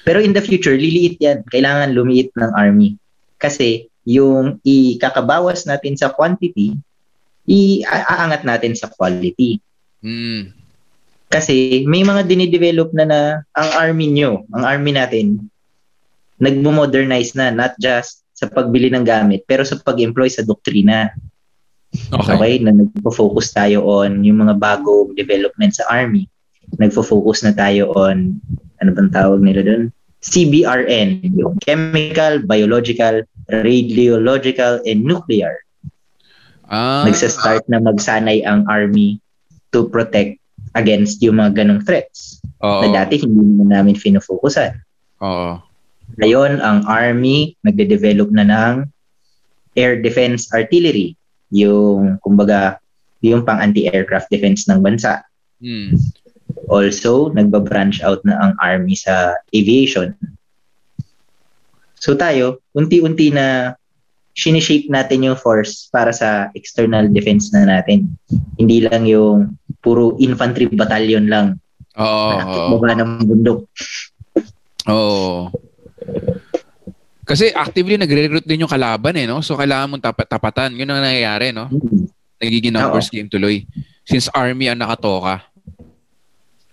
Pero 0.03 0.19
in 0.19 0.33
the 0.35 0.43
future, 0.43 0.75
liliit 0.75 1.21
yan. 1.21 1.45
Kailangan 1.47 1.95
lumiit 1.95 2.33
ng 2.35 2.51
army. 2.55 2.97
Kasi 3.39 3.87
yung 4.03 4.59
ikakabawas 4.61 5.63
natin 5.63 5.95
sa 5.95 6.11
quantity, 6.11 6.75
iaangat 7.49 8.45
natin 8.45 8.75
sa 8.77 8.91
quality. 8.91 9.57
Mm. 10.03 10.53
Kasi 11.29 11.85
may 11.85 12.01
mga 12.01 12.25
dinidevelop 12.25 12.89
na 12.93 13.05
na 13.05 13.19
ang 13.53 13.69
army 13.77 14.09
nyo, 14.09 14.43
ang 14.49 14.65
army 14.65 14.91
natin, 14.93 15.49
nagmo-modernize 16.41 17.37
na, 17.37 17.53
not 17.53 17.77
just 17.77 18.25
sa 18.33 18.47
pagbili 18.49 18.89
ng 18.89 19.03
gamit, 19.03 19.43
pero 19.45 19.61
sa 19.61 19.77
pag-employ 19.77 20.31
sa 20.31 20.41
doktrina. 20.41 21.11
Okay. 21.91 22.33
Okay? 22.33 22.53
Na 22.63 22.71
nagpo-focus 22.73 23.53
tayo 23.53 23.85
on 23.85 24.23
yung 24.23 24.41
mga 24.41 24.55
bagong 24.57 25.13
development 25.13 25.75
sa 25.75 25.85
army. 25.91 26.25
Nagfo-focus 26.79 27.45
na 27.45 27.53
tayo 27.53 27.91
on, 27.93 28.39
ano 28.79 28.89
bang 28.95 29.11
tawag 29.11 29.41
nila 29.43 29.61
doon? 29.61 29.83
CBRN, 30.19 31.31
yung 31.35 31.55
chemical, 31.63 32.43
biological, 32.43 33.23
radiological, 33.47 34.83
and 34.83 35.07
nuclear. 35.07 35.63
Ah, 36.69 37.07
Nagsa-start 37.07 37.65
na 37.71 37.79
magsanay 37.79 38.43
ang 38.43 38.67
army 38.67 39.17
to 39.71 39.87
protect 39.87 40.37
against 40.77 41.23
yung 41.23 41.41
mga 41.41 41.63
ganong 41.63 41.81
threats 41.81 42.43
oo. 42.61 42.85
na 42.85 43.03
dati 43.03 43.17
hindi 43.17 43.41
naman 43.41 43.69
namin 43.73 43.95
fino-focusan. 43.97 44.77
Oo. 45.23 45.57
Ngayon, 46.17 46.61
ang 46.61 46.85
Army 46.89 47.53
nagde-develop 47.61 48.29
na 48.33 48.45
ng 48.45 48.75
air 49.77 50.01
defense 50.01 50.49
artillery, 50.51 51.13
yung 51.53 52.17
kumbaga 52.25 52.81
yung 53.21 53.45
pang 53.45 53.61
anti-aircraft 53.61 54.31
defense 54.31 54.65
ng 54.65 54.81
bansa. 54.81 55.21
Mm. 55.59 55.95
Also, 56.69 57.33
nagba-branch 57.33 58.05
out 58.05 58.21
na 58.23 58.37
ang 58.37 58.53
Army 58.61 58.93
sa 58.93 59.33
aviation. 59.51 60.13
So 61.99 62.15
tayo, 62.15 62.63
unti-unti 62.71 63.35
na 63.35 63.75
sinishape 64.31 64.87
natin 64.87 65.27
yung 65.27 65.35
force 65.35 65.91
para 65.91 66.15
sa 66.15 66.47
external 66.55 67.11
defense 67.11 67.51
na 67.51 67.67
natin. 67.67 68.07
Hindi 68.55 68.87
lang 68.87 69.03
yung 69.03 69.59
puro 69.83 70.15
infantry 70.15 70.71
battalion 70.71 71.27
lang. 71.27 71.59
Oo. 71.99 72.31
oo. 72.39 72.79
baba 72.79 72.95
ng 72.95 73.27
bundok. 73.27 73.67
Oo. 74.87 75.51
Kasi 77.27 77.51
actively 77.51 77.99
nagre-recruit 77.99 78.47
din 78.47 78.63
yung 78.63 78.71
kalaban 78.71 79.19
eh, 79.19 79.27
no? 79.27 79.43
So 79.43 79.59
kailangan 79.59 79.91
mong 79.91 80.03
tapat 80.07 80.25
tapatan. 80.31 80.79
Yun 80.79 80.89
ang 80.89 81.03
nangyayari, 81.03 81.51
no? 81.51 81.67
Hmm. 81.67 82.07
Nagiging 82.39 82.73
numbers 82.73 83.11
game 83.11 83.27
tuloy. 83.27 83.67
Since 84.07 84.31
army 84.31 84.71
ang 84.71 84.79
nakatoka. 84.79 85.48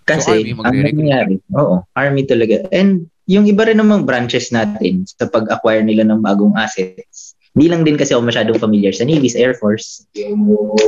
So, 0.07 0.15
Kasi, 0.15 0.55
Army 0.55 0.55
ang 0.55 0.87
nangyayari, 0.87 1.35
oo, 1.51 1.83
Army 1.91 2.23
talaga. 2.23 2.63
And 2.71 3.11
yung 3.27 3.43
iba 3.43 3.67
rin 3.67 3.75
namang 3.75 4.07
branches 4.07 4.55
natin 4.55 5.03
sa 5.03 5.27
pag-acquire 5.27 5.83
nila 5.83 6.07
ng 6.07 6.23
bagong 6.23 6.55
assets, 6.55 7.35
hindi 7.51 7.67
lang 7.67 7.83
din 7.83 7.99
kasi 7.99 8.15
ako 8.15 8.23
masyadong 8.23 8.55
familiar 8.55 8.95
sa 8.95 9.03
Navy, 9.03 9.27
sa 9.27 9.43
Air 9.43 9.59
Force. 9.59 10.07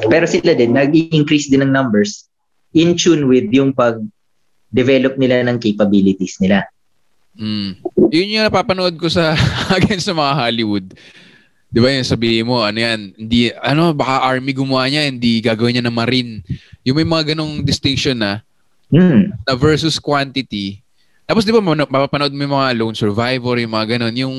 Pero 0.07 0.23
sila 0.23 0.55
din, 0.55 0.71
nag-increase 0.71 1.51
din 1.51 1.67
ng 1.67 1.75
numbers 1.75 2.31
in 2.71 2.95
tune 2.95 3.27
with 3.27 3.51
yung 3.51 3.75
pag-develop 3.75 5.19
nila 5.19 5.43
ng 5.43 5.59
capabilities 5.59 6.39
nila. 6.39 6.63
Mm. 7.35 7.75
Yun 8.07 8.33
yung 8.39 8.45
napapanood 8.47 8.95
ko 8.95 9.11
sa 9.11 9.35
again 9.77 9.99
sa 9.99 10.15
mga 10.15 10.31
Hollywood. 10.31 10.95
'Di 11.69 11.79
ba 11.79 11.93
yung 11.93 12.07
sabihin 12.07 12.49
mo, 12.49 12.65
ano 12.65 12.81
yan, 12.81 13.13
hindi 13.13 13.53
ano 13.53 13.93
baka 13.93 14.25
army 14.25 14.51
gumawa 14.57 14.89
niya, 14.89 15.05
hindi 15.05 15.39
gagawin 15.39 15.79
niya 15.79 15.85
ng 15.85 15.97
marine. 15.97 16.41
Yung 16.83 16.97
may 16.97 17.05
mga 17.05 17.33
ganong 17.33 17.61
distinction 17.61 18.17
na 18.17 18.41
Hmm. 18.89 19.29
na 19.45 19.53
versus 19.53 20.01
quantity. 20.01 20.81
Tapos 21.29 21.45
'di 21.45 21.53
ba 21.53 21.61
mapapanood 21.61 22.33
mo 22.33 22.41
yung 22.41 22.55
mga 22.57 22.69
lone 22.73 22.97
survivor, 22.97 23.55
yung 23.61 23.73
mga 23.73 23.85
ganon, 23.95 24.15
yung 24.17 24.35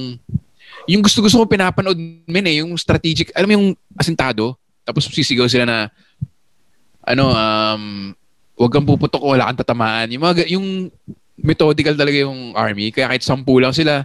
yung 0.91 1.03
gusto-gusto 1.07 1.39
ko 1.39 1.47
pinapanood 1.47 1.99
min 2.27 2.47
eh, 2.51 2.63
yung 2.63 2.75
strategic, 2.75 3.31
alam 3.35 3.47
mo 3.47 3.55
yung 3.55 3.69
asintado, 3.95 4.59
tapos 4.83 5.07
sisigaw 5.07 5.47
sila 5.47 5.63
na 5.63 5.79
ano 7.07 7.31
um 7.31 7.85
wag 8.61 8.73
kang 8.75 8.85
puputok 8.85 9.23
o 9.25 9.33
wala 9.33 9.49
kang 9.49 9.63
tatamaan. 9.65 10.11
Yung 10.13 10.21
mga 10.21 10.35
ga- 10.45 10.51
yung 10.53 10.67
methodical 11.41 11.97
talaga 11.97 12.21
yung 12.21 12.53
army. 12.53 12.93
Kaya 12.93 13.09
kahit 13.09 13.25
sampu 13.25 13.57
lang 13.57 13.73
sila, 13.73 14.05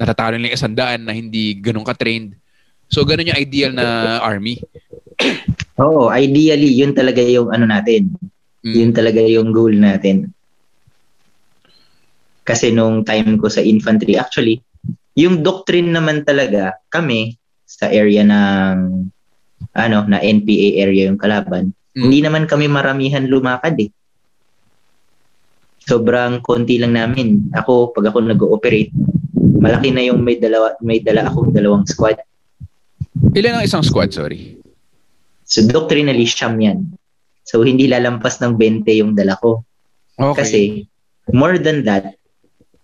natatalo 0.00 0.40
nila 0.40 0.56
isang 0.56 0.72
daan 0.72 1.04
na 1.04 1.12
hindi 1.12 1.52
ganun 1.60 1.84
ka-trained. 1.84 2.32
So, 2.88 3.04
ganun 3.04 3.28
yung 3.28 3.40
ideal 3.40 3.72
na 3.76 4.18
army. 4.24 4.62
Oo, 5.82 6.08
ideally, 6.08 6.72
yun 6.72 6.96
talaga 6.96 7.20
yung 7.20 7.52
ano 7.52 7.68
natin. 7.68 8.08
Mm. 8.66 8.74
Yun 8.74 8.90
talaga 8.90 9.22
yung 9.22 9.54
goal 9.54 9.78
natin. 9.78 10.34
Kasi 12.42 12.74
nung 12.74 13.06
time 13.06 13.38
ko 13.38 13.46
sa 13.46 13.62
infantry, 13.62 14.18
actually, 14.18 14.58
yung 15.14 15.46
doctrine 15.46 15.94
naman 15.94 16.26
talaga, 16.26 16.74
kami, 16.90 17.38
sa 17.62 17.86
area 17.86 18.26
ng, 18.26 19.06
ano, 19.74 19.98
na 20.10 20.18
NPA 20.18 20.82
area 20.82 21.06
yung 21.06 21.18
kalaban, 21.18 21.70
Mm. 21.94 22.02
hindi 22.10 22.18
naman 22.26 22.44
kami 22.50 22.66
maramihan 22.66 23.30
lumakad 23.30 23.78
eh. 23.78 23.90
Sobrang 25.86 26.42
konti 26.42 26.82
lang 26.82 26.98
namin. 26.98 27.46
Ako, 27.54 27.94
pag 27.94 28.10
ako 28.10 28.18
nag-ooperate, 28.26 28.90
malaki 29.62 29.94
na 29.94 30.02
yung 30.02 30.20
may 30.26 30.34
dalawa 30.36 30.74
may 30.82 30.98
dala 30.98 31.30
akong 31.30 31.54
dalawang 31.54 31.86
squad. 31.86 32.18
Ilan 33.32 33.62
ang 33.62 33.64
isang 33.64 33.86
squad, 33.86 34.10
sorry? 34.10 34.58
So 35.46 35.62
doctrinally 35.62 36.26
siyam 36.26 36.58
yan. 36.58 36.98
So 37.46 37.62
hindi 37.62 37.86
lalampas 37.86 38.42
ng 38.42 38.58
20 38.58 39.00
yung 39.00 39.14
dala 39.14 39.38
ko. 39.38 39.62
Okay. 40.18 40.36
Kasi 40.36 40.60
more 41.30 41.56
than 41.62 41.86
that, 41.86 42.18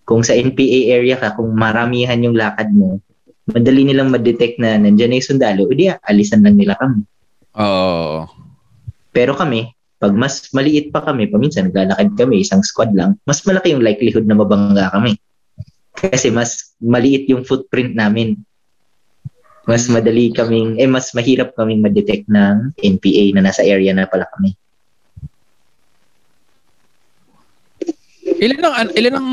kung 0.07 0.23
sa 0.23 0.35
NPA 0.35 0.99
area 0.99 1.15
ka, 1.19 1.35
kung 1.35 1.51
maramihan 1.55 2.19
yung 2.23 2.35
lakad 2.35 2.71
mo, 2.71 2.99
madali 3.51 3.83
nilang 3.83 4.11
ma-detect 4.11 4.59
na 4.59 4.79
nandyan 4.79 5.11
na 5.11 5.19
yung 5.19 5.29
sundalo, 5.35 5.67
edi 5.71 5.91
alisan 6.07 6.43
lang 6.43 6.55
nila 6.55 6.79
kami. 6.79 7.03
Oo. 7.59 8.27
Pero 9.11 9.35
kami, 9.35 9.67
pag 9.99 10.15
mas 10.15 10.51
maliit 10.51 10.91
pa 10.91 11.03
kami, 11.03 11.31
paminsan 11.31 11.71
naglalakad 11.71 12.15
kami, 12.15 12.43
isang 12.43 12.63
squad 12.63 12.91
lang, 12.95 13.15
mas 13.23 13.43
malaki 13.47 13.71
yung 13.75 13.83
likelihood 13.83 14.27
na 14.27 14.35
mabangga 14.35 14.91
kami. 14.91 15.15
Kasi 15.95 16.33
mas 16.33 16.75
maliit 16.83 17.29
yung 17.31 17.47
footprint 17.47 17.95
namin. 17.95 18.39
Mas 19.63 19.87
Mm. 19.87 19.91
madali 19.95 20.25
kaming, 20.29 20.69
eh 20.75 20.85
mas 20.85 21.15
mahirap 21.15 21.55
kaming 21.55 21.79
ma-detect 21.79 22.27
ng 22.27 22.75
NPA 22.77 23.31
na 23.33 23.47
nasa 23.47 23.63
area 23.63 23.95
na 23.95 24.03
pala 24.03 24.27
kami. 24.29 24.51
Ilan 28.43 28.59
ang, 28.59 28.75
an- 28.75 28.93
ilan 28.93 29.15
ang 29.15 29.29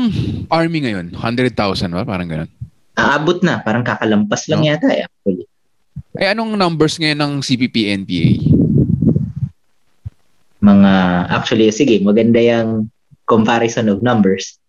army 0.47 0.79
ngayon? 0.81 1.11
100,000 1.11 1.51
ba? 1.91 2.07
Parang 2.07 2.27
ganun. 2.27 2.47
Aabot 2.95 3.39
na, 3.41 3.59
parang 3.59 3.83
kakalampas 3.83 4.47
lang 4.47 4.63
No? 4.63 4.67
yata 4.67 4.87
eh. 4.87 5.03
Actually. 5.03 5.45
Eh, 6.13 6.27
anong 6.27 6.55
numbers 6.55 6.95
ngayon 6.95 7.19
ng 7.19 7.33
CPP-NPA? 7.39 8.29
Mga, 10.61 10.91
actually, 11.27 11.71
sige, 11.71 11.99
maganda 11.99 12.37
yung 12.37 12.87
comparison 13.25 13.87
of 13.87 13.99
numbers. 13.99 14.59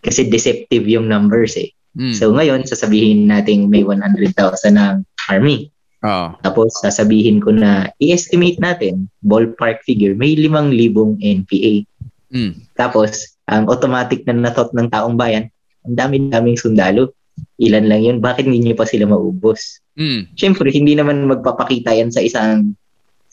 Kasi 0.00 0.26
deceptive 0.26 0.86
yung 0.86 1.06
numbers 1.06 1.54
eh. 1.54 1.70
Hmm. 1.92 2.10
So 2.10 2.32
ngayon, 2.32 2.64
sasabihin 2.64 3.28
natin 3.28 3.68
may 3.68 3.84
100,000 3.84 4.34
ng 4.72 5.04
army. 5.30 5.70
Oo. 6.02 6.34
Tapos 6.42 6.74
sasabihin 6.82 7.38
ko 7.38 7.54
na 7.54 7.90
i-estimate 8.02 8.58
natin, 8.58 9.06
ballpark 9.22 9.86
figure, 9.86 10.18
may 10.18 10.34
5,000 10.34 11.22
NPA. 11.22 11.86
Hmm. 12.32 12.52
Tapos, 12.74 13.38
ang 13.46 13.68
automatic 13.70 14.26
na 14.26 14.34
natot 14.34 14.74
ng 14.74 14.90
taong 14.90 15.14
bayan, 15.14 15.46
ang 15.86 15.94
dami-daming 15.94 16.58
sundalo. 16.58 17.14
Ilan 17.62 17.86
lang 17.86 18.02
yun, 18.02 18.18
bakit 18.18 18.50
hindi 18.50 18.72
nyo 18.72 18.74
pa 18.74 18.88
sila 18.88 19.06
maubos? 19.06 19.78
Hmm. 19.94 20.26
Siyempre, 20.34 20.72
hindi 20.74 20.98
naman 20.98 21.28
magpapakita 21.28 21.94
yan 21.94 22.10
sa 22.10 22.24
isang 22.24 22.74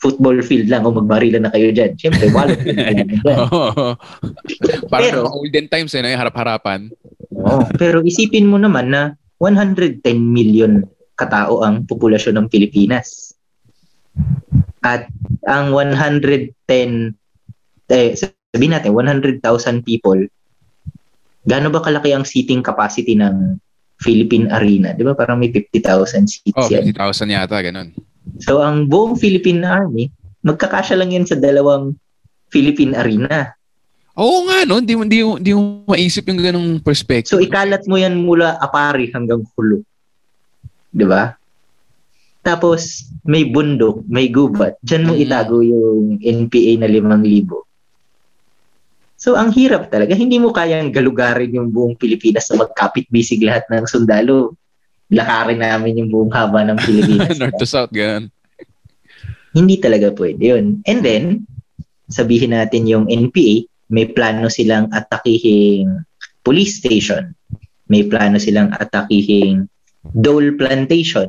football 0.00 0.40
field 0.40 0.70
lang 0.72 0.86
o 0.88 0.94
magbarilan 0.94 1.44
na 1.44 1.52
kayo 1.52 1.74
dyan. 1.74 1.92
Siyempre, 1.98 2.32
na 2.32 2.48
yan 2.48 3.06
dyan. 3.20 3.20
Parang 4.92 5.04
Pero- 5.10 5.28
olden 5.28 5.66
times 5.68 5.92
eh, 5.92 6.06
yung 6.06 6.22
harap-harapan. 6.22 6.88
Oo. 7.34 7.66
Pero 7.76 8.00
isipin 8.04 8.48
mo 8.48 8.56
naman 8.56 8.92
na 8.92 9.16
110 9.40 10.00
million 10.16 10.84
katao 11.20 11.60
ang 11.60 11.84
populasyon 11.84 12.40
ng 12.40 12.46
Pilipinas. 12.48 13.36
At 14.80 15.12
ang 15.44 15.76
110, 15.76 16.56
eh, 17.92 18.10
sabihin 18.16 18.72
natin, 18.72 18.96
100,000 18.96 19.44
people, 19.84 20.24
gaano 21.44 21.68
ba 21.68 21.84
kalaki 21.84 22.16
ang 22.16 22.24
seating 22.24 22.64
capacity 22.64 23.12
ng 23.12 23.60
Philippine 24.00 24.48
Arena? 24.48 24.96
Di 24.96 25.04
ba 25.04 25.12
parang 25.12 25.36
may 25.36 25.52
50,000 25.52 26.24
seats 26.24 26.56
Oh, 26.56 26.72
yan? 26.72 26.88
50,000 26.88 27.36
yata, 27.36 27.60
ganun. 27.60 27.92
So 28.40 28.64
ang 28.64 28.88
buong 28.88 29.20
Philippine 29.20 29.60
Army, 29.68 30.08
magkakasya 30.40 30.96
lang 30.96 31.12
yan 31.12 31.28
sa 31.28 31.36
dalawang 31.36 31.92
Philippine 32.48 32.96
Arena. 32.96 33.52
Oo 34.16 34.48
nga, 34.48 34.64
no? 34.64 34.80
Hindi 34.80 34.94
mo, 34.96 35.02
hindi 35.06 35.20
hindi 35.22 35.52
mo 35.54 35.84
maisip 35.86 36.28
yung 36.28 36.40
ganung 36.40 36.70
perspective. 36.80 37.30
So 37.30 37.40
ikalat 37.40 37.84
mo 37.86 37.96
yan 38.00 38.20
mula 38.24 38.56
Apari 38.60 39.12
hanggang 39.12 39.44
Hulo. 39.56 39.84
'Di 40.90 41.06
ba? 41.06 41.34
Tapos 42.40 43.04
may 43.22 43.44
bundok, 43.44 44.00
may 44.08 44.32
gubat. 44.32 44.80
Diyan 44.80 45.04
mo 45.04 45.12
Mm. 45.12 45.22
itago 45.22 45.56
yung 45.60 46.16
NPA 46.18 46.72
na 46.80 46.88
5,000. 46.88 47.68
So 49.20 49.36
ang 49.36 49.52
hirap 49.52 49.92
talaga, 49.92 50.16
hindi 50.16 50.40
mo 50.40 50.48
kayang 50.48 50.88
galugarin 50.88 51.52
yung 51.52 51.68
buong 51.68 52.00
Pilipinas 52.00 52.48
na 52.48 52.64
magkapit-bisig 52.64 53.44
lahat 53.44 53.68
ng 53.68 53.84
sundalo. 53.84 54.56
Lakarin 55.12 55.60
namin 55.60 56.00
yung 56.00 56.08
buong 56.08 56.32
haba 56.32 56.64
ng 56.64 56.80
Pilipinas. 56.86 57.36
North 57.36 57.60
to 57.60 57.68
South, 57.68 57.92
ganun. 57.92 58.32
Hindi 59.52 59.76
talaga 59.76 60.08
pwede 60.16 60.40
yun. 60.40 60.80
And 60.88 61.04
then, 61.04 61.44
sabihin 62.08 62.56
natin 62.56 62.88
yung 62.88 63.04
NPA, 63.06 63.68
may 63.90 64.08
plano 64.08 64.48
silang 64.48 64.88
atakihing 64.88 65.90
police 66.40 66.80
station. 66.80 67.34
May 67.86 68.06
plano 68.06 68.38
silang 68.38 68.72
atakihing 68.72 69.66
Dole 70.04 70.56
Plantation. 70.56 71.28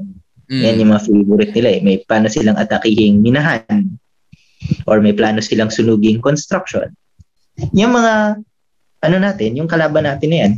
Mm. 0.52 0.62
Yan 0.64 0.80
yung 0.84 0.92
mga 0.92 1.06
favorite 1.08 1.54
nila 1.56 1.70
eh. 1.76 1.80
May 1.84 1.98
plano 2.04 2.28
silang 2.28 2.60
atakihing 2.60 3.24
minahan. 3.24 4.00
Or 4.88 5.00
may 5.00 5.16
plano 5.16 5.40
silang 5.44 5.72
sunuging 5.72 6.20
construction. 6.20 6.92
Yung 7.76 7.94
mga, 7.96 8.40
ano 9.02 9.18
natin, 9.18 9.58
yung 9.58 9.68
kalaban 9.68 10.08
natin 10.08 10.30
na 10.32 10.38
yan, 10.46 10.54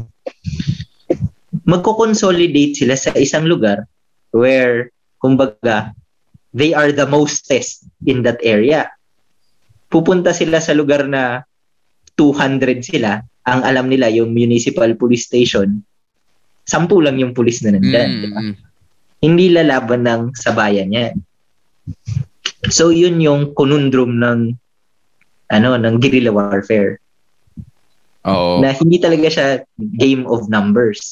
magko-consolidate 1.63 2.75
sila 2.75 2.95
sa 2.99 3.15
isang 3.15 3.47
lugar 3.47 3.87
where, 4.35 4.91
kumbaga, 5.21 5.95
they 6.53 6.75
are 6.75 6.91
the 6.91 7.07
most 7.07 7.47
test 7.47 7.87
in 8.05 8.21
that 8.25 8.37
area. 8.43 8.91
Pupunta 9.89 10.35
sila 10.35 10.59
sa 10.59 10.75
lugar 10.75 11.05
na 11.07 11.45
200 12.17 12.83
sila, 12.85 13.21
ang 13.43 13.61
alam 13.65 13.89
nila 13.89 14.09
yung 14.13 14.31
municipal 14.31 14.89
police 14.95 15.25
station, 15.25 15.81
sampu 16.63 16.99
lang 17.03 17.19
yung 17.19 17.35
police 17.35 17.63
na 17.63 17.75
nandyan. 17.75 18.09
Mm, 18.09 18.21
di 18.23 18.27
ba? 18.31 18.39
mm. 18.41 18.55
Hindi 19.23 19.45
lalaban 19.55 20.03
ng 20.03 20.21
sabayan 20.35 20.91
yan. 20.91 21.15
So 22.71 22.91
yun 22.91 23.19
yung 23.23 23.55
conundrum 23.55 24.19
ng 24.19 24.55
ano 25.51 25.69
ng 25.75 25.95
guerrilla 25.99 26.31
warfare 26.31 26.97
Oo. 28.23 28.63
na 28.63 28.71
hindi 28.71 28.99
talaga 28.99 29.27
siya 29.27 29.47
game 29.99 30.27
of 30.27 30.47
numbers. 30.47 31.11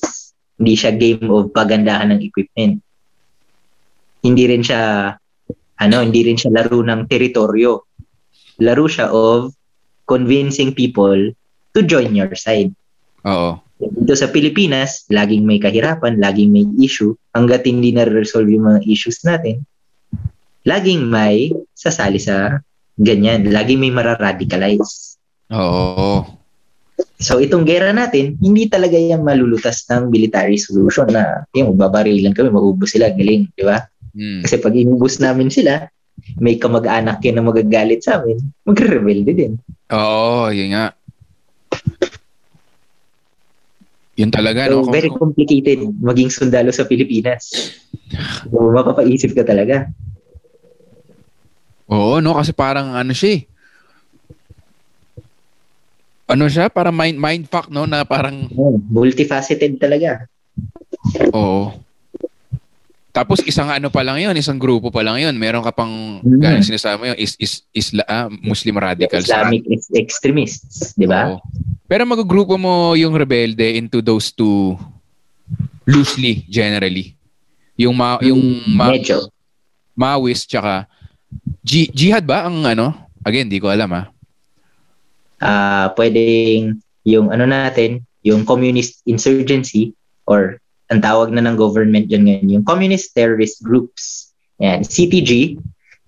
Hindi 0.60 0.74
siya 0.76 0.92
game 0.96 1.28
of 1.28 1.52
pagandahan 1.56 2.12
ng 2.16 2.22
equipment. 2.24 2.80
Hindi 4.24 4.44
rin 4.48 4.64
siya 4.64 5.16
ano, 5.82 5.98
hindi 6.06 6.22
rin 6.22 6.38
siya 6.38 6.54
laro 6.54 6.84
ng 6.84 7.10
teritoryo. 7.10 7.72
Laro 8.62 8.86
siya 8.86 9.10
of 9.10 9.56
convincing 10.06 10.76
people 10.76 11.18
to 11.74 11.80
join 11.82 12.14
your 12.14 12.32
side. 12.36 12.76
Oo. 13.26 13.58
Dito 13.82 14.14
sa 14.14 14.30
Pilipinas, 14.30 15.10
laging 15.10 15.42
may 15.42 15.58
kahirapan, 15.58 16.22
laging 16.22 16.54
may 16.54 16.66
issue. 16.78 17.18
Hanggat 17.34 17.66
hindi 17.66 17.90
na-resolve 17.90 18.50
yung 18.54 18.70
mga 18.70 18.86
issues 18.86 19.26
natin, 19.26 19.66
laging 20.70 21.10
may 21.10 21.50
sasali 21.74 22.22
sa 22.22 22.62
ganyan. 23.02 23.50
Laging 23.50 23.82
may 23.82 23.90
mararadicalize. 23.90 25.18
Oo. 25.50 26.26
So 27.22 27.38
itong 27.42 27.66
gera 27.66 27.94
natin, 27.94 28.38
hindi 28.42 28.70
talaga 28.70 28.98
yan 28.98 29.26
malulutas 29.26 29.86
ng 29.90 30.10
military 30.10 30.58
solution 30.58 31.10
na 31.10 31.46
yung 31.54 31.74
babarilan 31.78 32.34
kami, 32.34 32.50
maubos 32.54 32.94
sila, 32.94 33.10
galing, 33.14 33.50
di 33.54 33.64
ba? 33.66 33.82
Mm. 34.14 34.42
Kasi 34.46 34.58
pag 34.58 34.74
inubos 34.74 35.18
namin 35.22 35.50
sila, 35.50 35.86
may 36.38 36.58
kamag-anak 36.58 37.22
yan 37.26 37.42
na 37.42 37.46
magagalit 37.46 38.06
sa 38.06 38.22
amin, 38.22 38.38
magre-rebelde 38.66 39.32
din. 39.34 39.54
Oo, 39.90 40.50
yun 40.54 40.78
nga. 40.78 40.94
Yun 44.14 44.30
talaga, 44.30 44.68
no? 44.68 44.84
So, 44.84 44.86
Kung- 44.86 44.94
very 44.94 45.10
complicated 45.10 45.80
maging 45.98 46.30
sundalo 46.30 46.70
sa 46.70 46.84
Pilipinas. 46.84 47.48
So, 48.44 48.60
mapapaisip 48.70 49.32
ka 49.32 49.44
talaga. 49.44 49.88
Oo, 51.88 52.20
no? 52.20 52.36
Kasi 52.36 52.52
parang 52.52 52.92
ano 52.92 53.12
siya 53.12 53.40
eh. 53.40 53.42
Ano 56.28 56.48
siya? 56.48 56.72
Parang 56.72 56.96
mind, 56.96 57.20
mindfuck, 57.20 57.68
no? 57.68 57.84
Na 57.84 58.08
parang, 58.08 58.48
Oh, 58.56 58.80
multifaceted 58.80 59.76
talaga. 59.76 60.28
oo. 61.30 61.76
Tapos 63.12 63.44
isang 63.44 63.68
ano 63.68 63.92
pa 63.92 64.08
lang 64.08 64.24
yun, 64.24 64.32
isang 64.40 64.56
grupo 64.56 64.88
pa 64.88 65.04
lang 65.04 65.20
yun. 65.20 65.36
Meron 65.36 65.60
ka 65.60 65.76
pang, 65.76 66.24
Mm. 66.24 66.40
mm. 66.40 66.64
sinasama 66.64 67.12
yun, 67.12 67.18
is, 67.20 67.36
is, 67.36 67.68
isla, 67.76 68.08
ah, 68.08 68.32
Muslim 68.32 68.80
radicals. 68.80 69.28
Islamic 69.28 69.68
ex- 69.68 69.92
extremists, 69.92 70.96
di 70.96 71.04
ba? 71.04 71.36
Pero 71.92 72.08
magugrupo 72.08 72.56
mo 72.56 72.96
yung 72.96 73.12
rebelde 73.12 73.76
into 73.76 74.00
those 74.00 74.32
two 74.32 74.80
loosely, 75.84 76.48
generally. 76.48 77.20
Yung 77.76 77.92
ma, 78.00 78.16
yung 78.24 78.40
ma, 78.72 78.96
Medyo. 78.96 79.28
Maoist 79.92 80.48
tsaka 80.48 80.88
Ji- 81.62 81.92
jihad 81.92 82.24
ba 82.24 82.48
ang 82.48 82.64
ano? 82.64 82.96
Again, 83.28 83.52
di 83.52 83.60
ko 83.60 83.68
alam 83.68 83.92
ah. 83.92 84.06
Ah, 85.42 85.92
pwedeng 85.98 86.80
yung 87.04 87.28
ano 87.34 87.44
natin, 87.44 88.06
yung 88.22 88.46
communist 88.46 89.02
insurgency 89.04 89.92
or 90.30 90.61
ang 90.92 91.00
tawag 91.00 91.32
na 91.32 91.40
ng 91.40 91.56
government 91.56 92.12
dyan 92.12 92.28
ngayon, 92.28 92.48
yung 92.60 92.66
communist 92.68 93.16
terrorist 93.16 93.64
groups. 93.64 94.36
Yan, 94.60 94.84
CTG. 94.84 95.58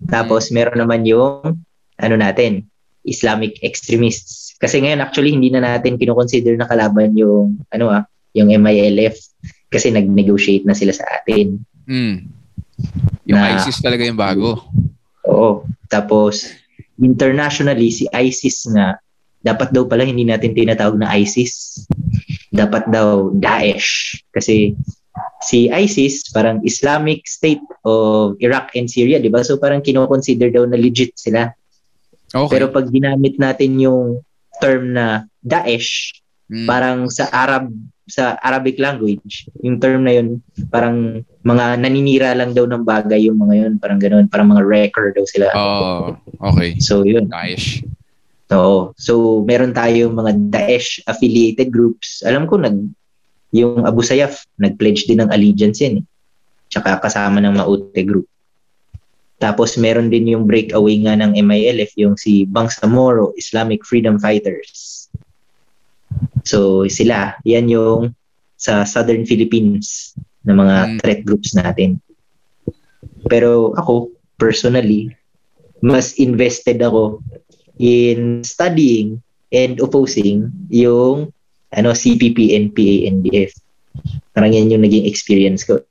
Tapos 0.06 0.52
meron 0.52 0.76
naman 0.76 1.08
yung 1.08 1.64
ano 1.96 2.14
natin, 2.20 2.68
Islamic 3.08 3.56
extremists. 3.64 4.52
Kasi 4.60 4.84
ngayon 4.84 5.00
actually 5.00 5.32
hindi 5.32 5.48
na 5.48 5.64
natin 5.64 5.96
kinoconsider 5.96 6.54
na 6.60 6.68
kalaban 6.68 7.16
yung 7.16 7.64
ano 7.72 7.88
ah, 7.88 8.04
yung 8.36 8.52
MILF 8.52 9.16
kasi 9.72 9.90
nag-negotiate 9.90 10.68
na 10.68 10.76
sila 10.76 10.92
sa 10.92 11.02
atin. 11.18 11.58
Mm. 11.88 12.30
Yung 13.26 13.40
Na- 13.40 13.56
ISIS 13.56 13.80
talaga 13.80 14.04
yung 14.04 14.18
bago. 14.18 14.62
Oo. 15.26 15.64
Tapos, 15.88 16.46
internationally, 16.98 17.90
si 17.90 18.04
ISIS 18.10 18.70
nga, 18.70 18.98
dapat 19.44 19.74
daw 19.74 19.84
pala 19.84 20.06
hindi 20.06 20.22
natin 20.22 20.54
tinatawag 20.54 20.96
na 20.98 21.10
ISIS. 21.18 21.84
Dapat 22.54 22.88
daw 22.88 23.34
Daesh. 23.34 24.22
Kasi 24.30 24.78
si 25.42 25.68
ISIS, 25.68 26.30
parang 26.30 26.62
Islamic 26.62 27.26
State 27.26 27.62
of 27.82 28.38
Iraq 28.38 28.72
and 28.78 28.86
Syria, 28.86 29.18
di 29.18 29.28
ba? 29.28 29.42
So 29.42 29.58
parang 29.58 29.82
kinoconsider 29.82 30.54
daw 30.54 30.64
na 30.64 30.78
legit 30.78 31.18
sila. 31.18 31.50
Okay. 32.30 32.50
Pero 32.50 32.70
pag 32.70 32.90
ginamit 32.90 33.38
natin 33.42 33.78
yung 33.78 34.22
term 34.62 34.94
na 34.94 35.26
Daesh, 35.42 36.24
Mm. 36.44 36.68
parang 36.68 36.98
sa 37.08 37.24
Arab 37.32 37.72
sa 38.04 38.36
Arabic 38.44 38.76
language, 38.76 39.48
yung 39.64 39.80
term 39.80 40.04
na 40.04 40.12
yun, 40.12 40.44
parang 40.68 41.24
mga 41.40 41.80
naninira 41.80 42.36
lang 42.36 42.52
daw 42.52 42.68
ng 42.68 42.84
bagay 42.84 43.32
yung 43.32 43.40
mga 43.40 43.54
yun, 43.64 43.72
parang 43.80 43.96
ganoon, 43.96 44.28
parang 44.28 44.52
mga 44.52 44.60
wrecker 44.60 45.08
daw 45.16 45.24
sila. 45.24 45.48
Oh, 45.56 46.12
okay. 46.52 46.76
So 46.84 47.00
yun. 47.00 47.32
Daesh. 47.32 47.80
Oo. 48.54 48.94
So 48.94 49.42
meron 49.42 49.74
tayong 49.74 50.14
mga 50.14 50.32
Daesh 50.54 51.02
affiliated 51.04 51.74
groups. 51.74 52.22
Alam 52.22 52.46
ko 52.46 52.56
nag 52.56 52.78
yung 53.54 53.86
Abu 53.86 54.02
Sayyaf 54.02 54.46
nag-pledge 54.58 55.06
din 55.06 55.22
ng 55.22 55.30
allegiance 55.30 55.78
yan. 55.82 56.02
Eh. 56.02 56.04
Tsaka 56.70 56.98
kasama 56.98 57.38
ng 57.38 57.54
Maute 57.54 58.02
group. 58.02 58.26
Tapos 59.38 59.74
meron 59.78 60.10
din 60.10 60.34
yung 60.34 60.46
breakaway 60.46 60.98
nga 61.04 61.14
ng 61.18 61.34
MILF, 61.38 61.94
yung 61.98 62.14
si 62.18 62.46
Bangsamoro 62.46 63.34
Islamic 63.38 63.82
Freedom 63.86 64.18
Fighters. 64.18 65.06
So 66.46 66.86
sila, 66.90 67.38
yan 67.46 67.70
yung 67.70 68.14
sa 68.54 68.86
Southern 68.86 69.26
Philippines 69.26 70.14
na 70.46 70.54
mga 70.54 70.76
Mm. 70.86 70.96
threat 71.02 71.20
groups 71.26 71.52
natin. 71.54 71.98
Pero 73.26 73.72
ako, 73.74 74.12
personally, 74.36 75.12
mas 75.80 76.16
invested 76.16 76.80
ako 76.80 77.20
in 77.78 78.42
studying 78.46 79.22
and 79.54 79.78
opposing 79.78 80.50
yung 80.70 81.30
ano 81.74 81.90
CPP, 81.90 82.54
NPA, 82.54 83.10
NDF. 83.10 83.52
Parang 84.34 84.54
yan 84.54 84.70
yung 84.70 84.82
naging 84.82 85.06
experience 85.06 85.66
ko. 85.66 85.82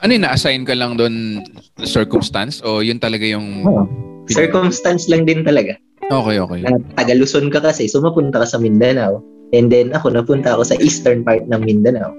Ano 0.00 0.16
yun, 0.16 0.24
na-assign 0.24 0.64
ka 0.64 0.72
lang 0.72 0.96
doon 0.96 1.44
circumstance 1.84 2.64
o 2.64 2.80
yun 2.80 2.96
talaga 2.96 3.24
yung... 3.28 3.68
Oo. 3.68 3.84
Circumstance 4.32 5.08
lang 5.12 5.28
din 5.28 5.44
talaga. 5.44 5.76
Okay, 6.08 6.40
okay. 6.40 6.58
Na 6.64 6.80
taga 6.96 7.12
Luzon 7.12 7.52
ka 7.52 7.60
kasi, 7.60 7.84
so 7.84 8.00
mapunta 8.00 8.40
ka 8.40 8.46
sa 8.48 8.56
Mindanao. 8.56 9.20
And 9.52 9.68
then 9.68 9.92
ako, 9.92 10.16
napunta 10.16 10.56
ako 10.56 10.72
sa 10.72 10.76
eastern 10.80 11.26
part 11.26 11.44
ng 11.44 11.60
Mindanao. 11.60 12.14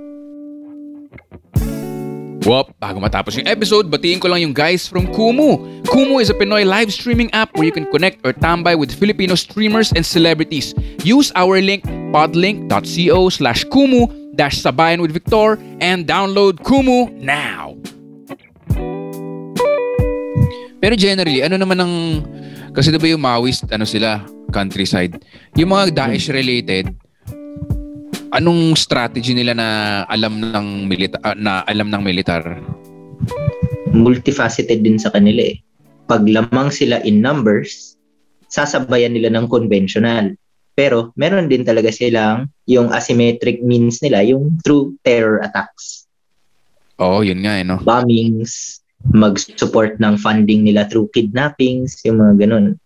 Wop, 2.51 2.75
bago 2.83 2.99
matapos 2.99 3.39
yung 3.39 3.47
episode, 3.47 3.87
batiin 3.87 4.19
ko 4.19 4.27
lang 4.27 4.43
yung 4.43 4.51
guys 4.51 4.83
from 4.83 5.07
Kumu. 5.15 5.63
Kumu 5.87 6.19
is 6.19 6.27
a 6.27 6.35
Pinoy 6.35 6.67
live 6.67 6.91
streaming 6.91 7.31
app 7.31 7.47
where 7.55 7.63
you 7.63 7.71
can 7.71 7.87
connect 7.87 8.19
or 8.27 8.35
tambay 8.35 8.75
with 8.75 8.91
Filipino 8.91 9.39
streamers 9.39 9.95
and 9.95 10.03
celebrities. 10.03 10.75
Use 11.07 11.31
our 11.39 11.63
link, 11.63 11.87
podlink.co 12.11 13.31
slash 13.31 13.63
Kumu 13.71 14.35
dash 14.35 14.59
sabayan 14.59 14.99
with 14.99 15.15
Victor 15.15 15.55
and 15.79 16.03
download 16.03 16.59
Kumu 16.59 17.07
now. 17.23 17.79
Pero 20.83 20.99
generally, 20.99 21.47
ano 21.47 21.55
naman 21.55 21.79
ang... 21.79 21.93
Kasi 22.75 22.91
diba 22.91 23.15
yung 23.15 23.23
Maoist, 23.23 23.63
ano 23.71 23.87
sila, 23.87 24.27
countryside. 24.51 25.23
Yung 25.55 25.71
mga 25.71 25.95
Daesh 25.95 26.27
related, 26.27 26.91
anong 28.31 28.79
strategy 28.79 29.35
nila 29.35 29.53
na 29.53 29.67
alam 30.07 30.39
ng 30.39 30.87
milita 30.87 31.19
ah, 31.21 31.35
na 31.35 31.61
alam 31.67 31.91
ng 31.91 32.01
militar? 32.01 32.43
Multifaceted 33.91 34.81
din 34.81 34.97
sa 34.97 35.11
kanila 35.11 35.51
eh. 35.51 35.59
Pag 36.07 36.27
lamang 36.27 36.71
sila 36.71 37.03
in 37.03 37.19
numbers, 37.19 37.99
sasabayan 38.47 39.15
nila 39.15 39.31
ng 39.31 39.47
conventional. 39.51 40.35
Pero 40.71 41.11
meron 41.19 41.51
din 41.51 41.67
talaga 41.67 41.91
silang 41.91 42.47
yung 42.63 42.89
asymmetric 42.95 43.59
means 43.59 43.99
nila, 43.99 44.23
yung 44.23 44.55
through 44.63 44.95
terror 45.03 45.43
attacks. 45.43 46.07
Oo, 47.03 47.23
yun 47.27 47.43
nga 47.43 47.59
eh, 47.59 47.67
no? 47.67 47.83
bombings, 47.83 48.79
mag-support 49.11 49.99
ng 49.99 50.15
funding 50.15 50.63
nila 50.63 50.87
through 50.87 51.11
kidnappings, 51.11 51.99
yung 52.07 52.23
mga 52.23 52.47
ganun. 52.47 52.79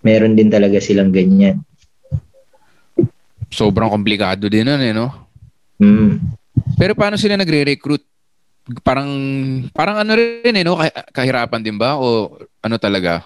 Meron 0.00 0.38
din 0.38 0.48
talaga 0.48 0.80
silang 0.80 1.12
ganyan. 1.12 1.67
Sobrang 3.48 3.88
komplikado 3.88 4.46
din 4.46 4.68
nun 4.68 4.82
eh, 4.82 4.92
no? 4.92 5.08
Mm. 5.80 6.20
Pero 6.76 6.92
paano 6.92 7.16
sila 7.16 7.38
nagre-recruit? 7.38 8.04
Parang, 8.84 9.08
parang 9.72 9.96
ano 10.04 10.12
rin 10.12 10.52
eh, 10.52 10.64
no? 10.64 10.76
Kah- 10.76 11.08
Kahirapan 11.12 11.64
din 11.64 11.80
ba? 11.80 11.96
O 11.96 12.36
ano 12.60 12.76
talaga? 12.76 13.24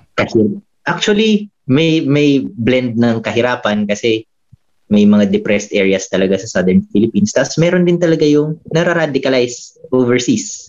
Actually, 0.86 1.50
may 1.66 2.02
may 2.02 2.42
blend 2.42 2.98
ng 2.98 3.22
kahirapan 3.22 3.86
kasi 3.86 4.26
may 4.92 5.08
mga 5.08 5.32
depressed 5.32 5.72
areas 5.72 6.04
talaga 6.12 6.36
sa 6.36 6.60
southern 6.60 6.84
Philippines. 6.92 7.32
Tapos 7.32 7.56
meron 7.56 7.88
din 7.88 7.96
talaga 7.96 8.28
yung 8.28 8.60
nararadicalize 8.68 9.80
overseas. 9.88 10.68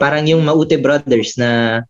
Parang 0.00 0.24
yung 0.24 0.40
Maute 0.40 0.80
brothers 0.80 1.36
na 1.36 1.82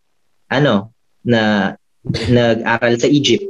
ano, 0.51 0.91
na 1.23 1.73
nag-aral 2.05 2.99
sa 2.99 3.07
Egypt. 3.07 3.47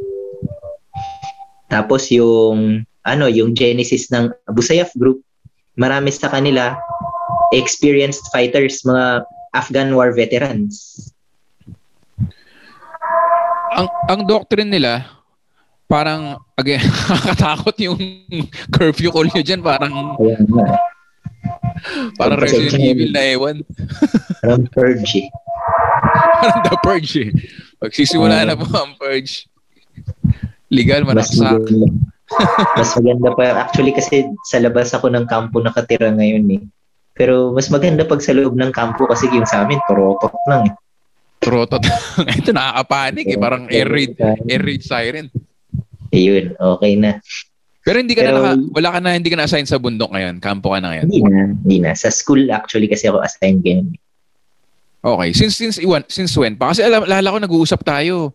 Tapos 1.69 2.07
yung 2.13 2.85
ano, 3.05 3.25
yung 3.29 3.53
genesis 3.53 4.09
ng 4.09 4.33
Abu 4.49 4.65
Sayyaf 4.65 4.89
group, 4.97 5.21
marami 5.77 6.09
sa 6.09 6.29
kanila 6.29 6.73
experienced 7.53 8.25
fighters, 8.33 8.81
mga 8.81 9.21
Afghan 9.53 9.93
war 9.93 10.11
veterans. 10.11 11.13
Ang, 13.75 13.87
ang 14.09 14.21
doctrine 14.25 14.71
nila, 14.71 15.05
parang, 15.85 16.41
again, 16.57 16.81
nakakatakot 16.89 17.75
yung 17.77 17.99
curfew 18.73 19.13
call 19.13 19.27
nyo 19.29 19.43
dyan. 19.43 19.61
Parang, 19.61 20.17
Ayan 20.17 20.47
nga. 20.49 20.67
parang 22.17 22.39
Resident. 22.41 22.81
Evil 22.81 23.11
na 23.13 23.23
ewan. 23.35 23.57
Parang 24.41 24.65
purge 24.69 25.25
eh. 25.25 25.27
Parang 26.41 26.61
The 26.61 26.77
Purge 26.81 27.13
eh. 27.17 27.29
Pagsisimula 27.81 28.45
na 28.45 28.53
po 28.53 28.65
ang 28.77 28.93
Purge. 28.97 29.49
Legal, 30.67 31.01
Mas 31.01 31.29
manaksak. 31.29 31.61
maganda, 31.61 31.87
mas 32.77 32.89
maganda 32.93 33.29
pa. 33.31 33.43
Actually 33.61 33.93
kasi 33.93 34.15
sa 34.43 34.57
labas 34.57 34.91
ako 34.91 35.09
ng 35.09 35.25
kampo 35.25 35.61
nakatira 35.61 36.09
ngayon 36.09 36.45
eh. 36.51 36.61
Pero 37.13 37.53
mas 37.53 37.69
maganda 37.69 38.03
pag 38.03 38.19
sa 38.19 38.33
loob 38.33 38.53
ng 38.53 38.71
kampo 38.71 39.05
kasi 39.05 39.29
yung 39.29 39.45
sa 39.45 39.63
amin, 39.63 39.79
torotot 39.85 40.33
lang 40.47 40.67
eh. 40.67 40.73
Trotot. 41.37 41.83
Ito 42.41 42.49
nakakapanik 42.49 43.27
eh. 43.29 43.37
Parang 43.37 43.69
air 43.69 43.85
raid, 43.85 44.17
air 44.19 44.59
raid 44.59 44.81
siren. 44.81 45.29
Ayun, 46.09 46.55
okay 46.55 46.93
na. 46.95 47.21
Pero 47.85 48.01
hindi 48.01 48.17
ka 48.17 48.25
Pero- 48.25 48.41
na 48.41 48.57
naka, 48.57 48.73
wala 48.73 48.89
ka 48.89 48.99
na, 48.99 49.09
hindi 49.13 49.29
ka 49.29 49.37
na 49.37 49.45
assign 49.45 49.69
sa 49.69 49.77
bundok 49.77 50.09
ngayon. 50.09 50.41
Kampo 50.41 50.73
ka 50.73 50.81
na 50.81 50.89
ngayon. 50.91 51.05
Hindi 51.05 51.21
na, 51.21 51.41
hindi 51.53 51.77
na. 51.79 51.91
Sa 51.93 52.09
school 52.09 52.49
actually 52.49 52.89
kasi 52.89 53.05
ako 53.05 53.21
assigned 53.21 53.61
ganyan. 53.61 53.93
eh. 53.93 54.01
Okay. 55.05 55.29
Since, 55.37 55.53
since, 55.55 55.77
iwan, 55.77 56.01
since 56.09 56.33
when? 56.33 56.57
Pa 56.57 56.73
kasi 56.73 56.81
alam, 56.81 57.05
lala 57.05 57.29
ko 57.29 57.37
nag-uusap 57.37 57.85
tayo. 57.85 58.33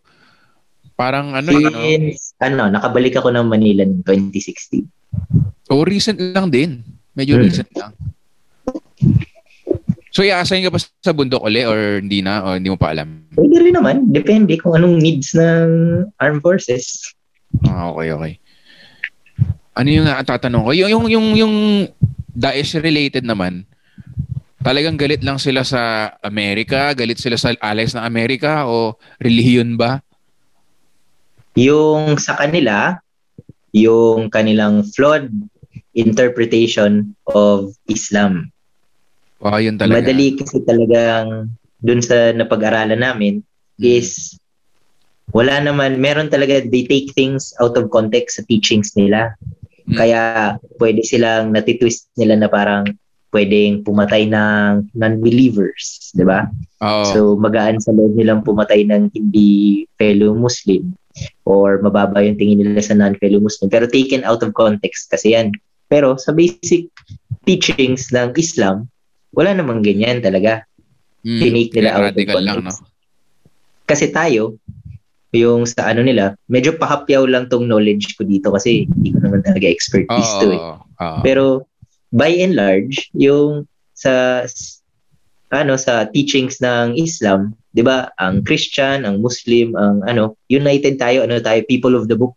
Parang 1.01 1.33
ano 1.33 1.49
no? 1.49 1.81
Since, 1.81 2.37
ano, 2.45 2.69
nakabalik 2.69 3.17
ako 3.17 3.33
ng 3.33 3.49
Manila 3.49 3.89
noong 3.89 4.05
2016. 4.05 4.85
Oh, 5.73 5.81
recent 5.81 6.21
lang 6.21 6.53
din. 6.53 6.85
Medyo 7.17 7.41
Hmm. 7.41 7.45
recent 7.49 7.71
lang. 7.73 7.97
So, 10.13 10.27
i-assign 10.27 10.67
ka 10.67 10.75
pa 10.75 10.83
sa 10.83 11.17
bundok 11.17 11.47
uli 11.47 11.65
or 11.65 12.05
hindi 12.05 12.21
na? 12.21 12.45
O 12.45 12.53
hindi 12.53 12.69
mo 12.69 12.77
pa 12.77 12.93
alam? 12.93 13.25
Pwede 13.33 13.65
rin 13.65 13.73
naman. 13.73 14.13
Depende 14.13 14.61
kung 14.61 14.77
anong 14.77 15.01
needs 15.01 15.33
ng 15.33 15.67
armed 16.21 16.43
forces. 16.45 17.15
Ah, 17.65 17.89
okay, 17.95 18.13
okay. 18.13 18.33
Ano 19.73 19.89
yung 19.89 20.05
tatanong 20.05 20.67
ko? 20.67 20.71
Yung, 20.77 20.91
yung, 20.91 21.05
yung, 21.09 21.27
yung 21.39 21.55
Daesh 22.35 22.77
related 22.77 23.23
naman, 23.25 23.65
talagang 24.61 24.99
galit 24.99 25.23
lang 25.23 25.39
sila 25.39 25.63
sa 25.65 26.13
Amerika? 26.21 26.93
Galit 26.93 27.23
sila 27.23 27.39
sa 27.39 27.55
allies 27.63 27.95
ng 27.97 28.05
Amerika? 28.05 28.67
O 28.67 28.99
relihiyon 29.23 29.79
ba? 29.79 30.03
Yung 31.59 32.19
sa 32.21 32.39
kanila, 32.39 32.99
yung 33.75 34.31
kanilang 34.31 34.87
flawed 34.95 35.31
interpretation 35.95 37.15
of 37.31 37.75
Islam. 37.91 38.51
Wow, 39.43 39.59
yun 39.59 39.81
talaga. 39.81 40.05
Madali 40.05 40.37
kasi 40.39 40.63
talagang 40.63 41.51
dun 41.81 42.03
sa 42.05 42.31
napag-aralan 42.37 43.01
namin 43.01 43.41
is 43.81 44.37
wala 45.33 45.63
naman, 45.63 46.03
meron 46.03 46.29
talaga, 46.29 46.61
they 46.69 46.85
take 46.85 47.15
things 47.15 47.55
out 47.63 47.79
of 47.79 47.89
context 47.95 48.37
sa 48.37 48.47
teachings 48.51 48.93
nila. 48.99 49.33
Mm. 49.87 49.97
Kaya 49.97 50.23
pwede 50.77 51.07
silang 51.07 51.55
natitwist 51.55 52.11
nila 52.19 52.37
na 52.37 52.49
parang 52.51 52.85
pwedeng 53.31 53.87
pumatay 53.87 54.27
ng 54.27 54.91
non-believers, 54.91 56.11
di 56.19 56.27
ba? 56.27 56.51
Oo. 56.83 57.07
So 57.15 57.19
magaan 57.39 57.79
sa 57.79 57.95
loob 57.95 58.19
nilang 58.19 58.43
pumatay 58.43 58.83
ng 58.91 59.15
hindi 59.15 59.87
fellow 59.95 60.35
Muslim 60.35 60.99
or 61.45 61.83
mababa 61.83 62.23
yung 62.23 62.39
tingin 62.39 62.63
nila 62.63 62.83
sa 62.83 62.95
non-fellow 62.95 63.43
Muslim. 63.43 63.69
Pero 63.69 63.91
taken 63.91 64.23
out 64.23 64.43
of 64.43 64.55
context 64.55 65.11
kasi 65.11 65.35
yan. 65.35 65.51
Pero 65.91 66.15
sa 66.17 66.31
basic 66.31 66.87
teachings 67.45 68.15
ng 68.15 68.35
Islam, 68.39 68.87
wala 69.35 69.55
namang 69.55 69.83
ganyan 69.83 70.23
talaga. 70.23 70.63
Mm, 71.27 71.41
Tinake 71.43 71.73
nila 71.75 71.91
out 71.91 71.99
of 71.99 72.07
radical 72.15 72.43
lang, 72.43 72.57
no? 72.63 72.71
context. 72.71 72.83
Kasi 73.91 74.07
tayo, 74.15 74.55
yung 75.31 75.67
sa 75.67 75.91
ano 75.91 76.03
nila, 76.03 76.35
medyo 76.51 76.75
pahapyaw 76.75 77.27
lang 77.27 77.47
tong 77.51 77.67
knowledge 77.67 78.19
ko 78.19 78.27
dito 78.27 78.51
kasi 78.51 78.87
hindi 78.87 79.15
ko 79.15 79.23
naman 79.23 79.43
talaga 79.47 79.67
expertise 79.67 80.31
Oo. 80.39 80.41
to 80.43 80.47
eh. 80.55 80.63
oo. 80.63 81.19
Pero 81.23 81.45
by 82.11 82.31
and 82.43 82.59
large, 82.59 83.11
yung 83.15 83.67
sa 83.95 84.47
ano 85.51 85.75
sa 85.79 86.07
teachings 86.11 86.59
ng 86.63 86.99
Islam, 86.99 87.55
'di 87.71 87.83
ba? 87.87 88.11
Ang 88.19 88.43
Christian, 88.43 89.07
ang 89.07 89.23
Muslim, 89.23 89.75
ang 89.79 90.03
ano, 90.05 90.35
united 90.51 90.99
tayo, 90.99 91.23
ano 91.27 91.39
tayo, 91.39 91.63
people 91.67 91.95
of 91.95 92.11
the 92.11 92.19
book. 92.19 92.35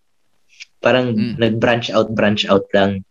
Parang 0.84 1.16
Mm. 1.16 1.40
nag-branch 1.40 1.90
out, 1.90 2.12
branch 2.14 2.46
out 2.46 2.68
lang. 2.76 3.02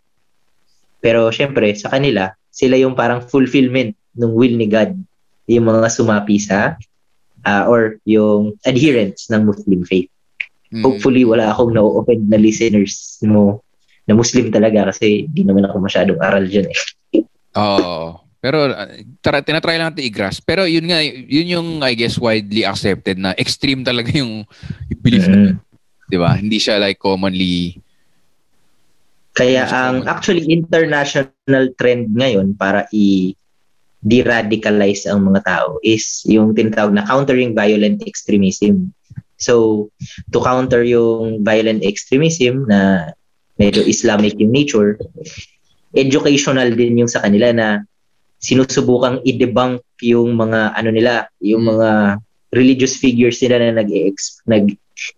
Pero 1.03 1.33
syempre, 1.35 1.75
sa 1.75 1.91
kanila, 1.91 2.31
sila 2.53 2.79
yung 2.79 2.95
parang 2.95 3.25
fulfillment 3.25 3.97
ng 4.15 4.33
will 4.33 4.55
ni 4.55 4.71
God. 4.71 4.95
Yung 5.51 5.67
mga 5.67 5.91
sumapi 5.91 6.39
sa 6.39 6.79
ah, 7.43 7.67
or 7.67 7.99
yung 8.07 8.55
adherents 8.63 9.27
ng 9.27 9.43
Muslim 9.43 9.83
faith. 9.83 10.07
Mm. 10.71 10.87
Hopefully, 10.87 11.27
wala 11.27 11.51
akong 11.51 11.75
na-offend 11.75 12.31
na 12.31 12.39
listeners 12.39 13.19
mo 13.27 13.67
na 14.07 14.15
Muslim 14.15 14.55
talaga 14.55 14.95
kasi 14.95 15.27
di 15.27 15.43
naman 15.43 15.67
ako 15.67 15.83
masyadong 15.83 16.23
aral 16.23 16.47
dyan 16.47 16.71
eh. 16.71 16.79
Oo. 17.59 18.22
Pero 18.43 18.67
uh, 18.67 18.91
tara, 19.23 19.39
tinatry 19.39 19.79
lang 19.79 19.95
natin 19.95 20.03
i-grasp. 20.03 20.43
Pero 20.43 20.67
yun 20.67 20.91
nga, 20.91 20.99
yun 21.07 21.47
yung 21.47 21.69
I 21.81 21.95
guess 21.95 22.19
widely 22.19 22.67
accepted 22.67 23.15
na 23.17 23.31
extreme 23.39 23.87
talaga 23.89 24.11
yung 24.13 24.43
belief 24.99 25.31
na, 25.31 25.55
Mm. 25.55 25.63
di 26.11 26.19
ba? 26.19 26.35
Hindi 26.35 26.59
siya 26.59 26.77
like 26.77 26.99
commonly 26.99 27.79
Kaya 29.33 29.65
ang 29.65 30.05
common. 30.05 30.13
actually 30.13 30.45
international 30.45 31.65
trend 31.81 32.13
ngayon 32.13 32.53
para 32.53 32.85
i 32.93 33.33
de-radicalize 34.03 35.07
ang 35.07 35.25
mga 35.25 35.41
tao 35.47 35.79
is 35.81 36.27
yung 36.27 36.53
tinatawag 36.53 36.93
na 36.93 37.07
countering 37.07 37.55
violent 37.55 38.03
extremism. 38.03 38.91
So, 39.39 39.89
to 40.35 40.43
counter 40.43 40.83
yung 40.83 41.41
violent 41.41 41.87
extremism 41.87 42.67
na 42.67 43.15
medyo 43.57 43.87
Islamic 43.87 44.35
yung 44.37 44.51
nature, 44.51 44.99
educational 45.95 46.75
din 46.75 46.99
yung 46.99 47.09
sa 47.09 47.23
kanila 47.23 47.55
na 47.55 47.69
sinusubukang 48.43 49.23
i-debunk 49.23 49.81
yung 50.03 50.35
mga 50.35 50.75
ano 50.75 50.91
nila, 50.91 51.31
yung 51.39 51.63
Mm. 51.65 51.71
mga 51.79 51.91
religious 52.53 52.99
figures 52.99 53.41
nila 53.41 53.63
na 53.63 53.81
nag 53.81 53.89
nag 54.45 54.67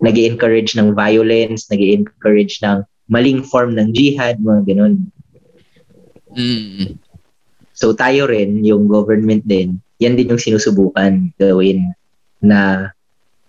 nag-encourage 0.01 0.79
ng 0.79 0.95
violence, 0.95 1.67
nag-encourage 1.73 2.63
ng 2.63 2.85
maling 3.11 3.43
form 3.43 3.75
ng 3.75 3.91
jihad, 3.93 4.39
mga 4.41 4.61
ganun. 4.71 4.95
mm, 6.31 7.01
So 7.75 7.91
tayo 7.91 8.31
rin, 8.31 8.63
yung 8.63 8.87
government 8.87 9.43
din, 9.45 9.83
yan 9.99 10.15
din 10.15 10.31
yung 10.31 10.39
sinusubukan 10.39 11.35
gawin 11.37 11.91
na 12.39 12.91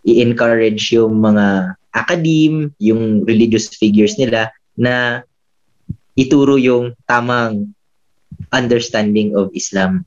i-encourage 0.02 0.89
yung 0.97 1.22
mga 1.22 1.77
academe, 1.93 2.73
yung 2.81 3.22
religious 3.23 3.69
figures 3.69 4.18
nila 4.18 4.49
na 4.76 5.22
ituro 6.18 6.57
yung 6.57 6.97
tamang 7.06 7.69
understanding 8.52 9.36
of 9.36 9.52
Islam. 9.53 10.03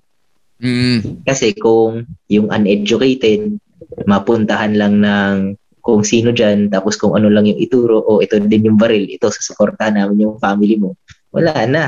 mm, 0.62 1.24
Kasi 1.24 1.54
kung 1.56 2.06
yung 2.28 2.48
uneducated, 2.50 3.56
mapuntahan 4.04 4.74
lang 4.74 5.00
ng 5.02 5.36
kung 5.80 6.04
sino 6.04 6.34
dyan, 6.36 6.68
tapos 6.68 7.00
kung 7.00 7.16
ano 7.16 7.32
lang 7.32 7.48
yung 7.48 7.56
ituro, 7.56 8.04
o 8.04 8.20
ito 8.20 8.36
din 8.36 8.68
yung 8.68 8.76
baril, 8.76 9.08
ito 9.08 9.32
susuportahan 9.32 9.96
namin 9.96 10.28
yung 10.28 10.36
family 10.36 10.76
mo. 10.76 10.92
Wala 11.32 11.64
na. 11.64 11.84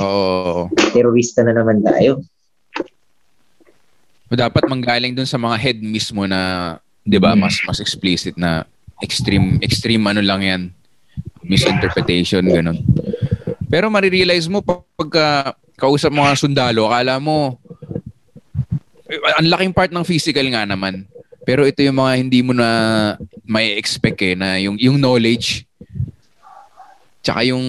oo. 0.00 0.68
Terorista 0.92 1.40
na 1.44 1.56
naman 1.56 1.80
tayo. 1.80 2.20
dapat 4.32 4.64
manggaling 4.64 5.12
dun 5.12 5.28
sa 5.28 5.36
mga 5.36 5.56
head 5.60 5.78
mismo 5.84 6.24
na 6.24 6.76
'di 7.04 7.18
ba 7.20 7.36
mas 7.36 7.60
mas 7.66 7.84
explicit 7.84 8.32
na 8.38 8.64
extreme 9.04 9.58
extreme 9.60 10.00
ano 10.08 10.24
lang 10.24 10.40
yan 10.40 10.62
misinterpretation 11.44 12.40
ganun 12.46 12.78
pero 13.72 13.88
marirealize 13.88 14.44
mo 14.46 14.60
pag- 14.60 14.84
pagka 14.94 15.26
kausap 15.74 16.12
mga 16.12 16.36
sundalo 16.36 16.86
akala 16.86 17.16
mo 17.16 17.56
eh, 19.08 19.16
ang 19.34 19.48
laking 19.48 19.72
part 19.72 19.88
ng 19.88 20.04
physical 20.04 20.44
nga 20.52 20.68
naman 20.68 21.08
pero 21.42 21.64
ito 21.64 21.80
yung 21.80 21.96
mga 21.96 22.12
hindi 22.14 22.38
mo 22.38 22.52
na 22.52 22.68
may 23.42 23.74
expect 23.74 24.20
eh 24.20 24.36
na 24.36 24.60
yung 24.60 24.76
yung 24.76 25.00
knowledge 25.00 25.64
tsaka 27.18 27.46
yung 27.46 27.64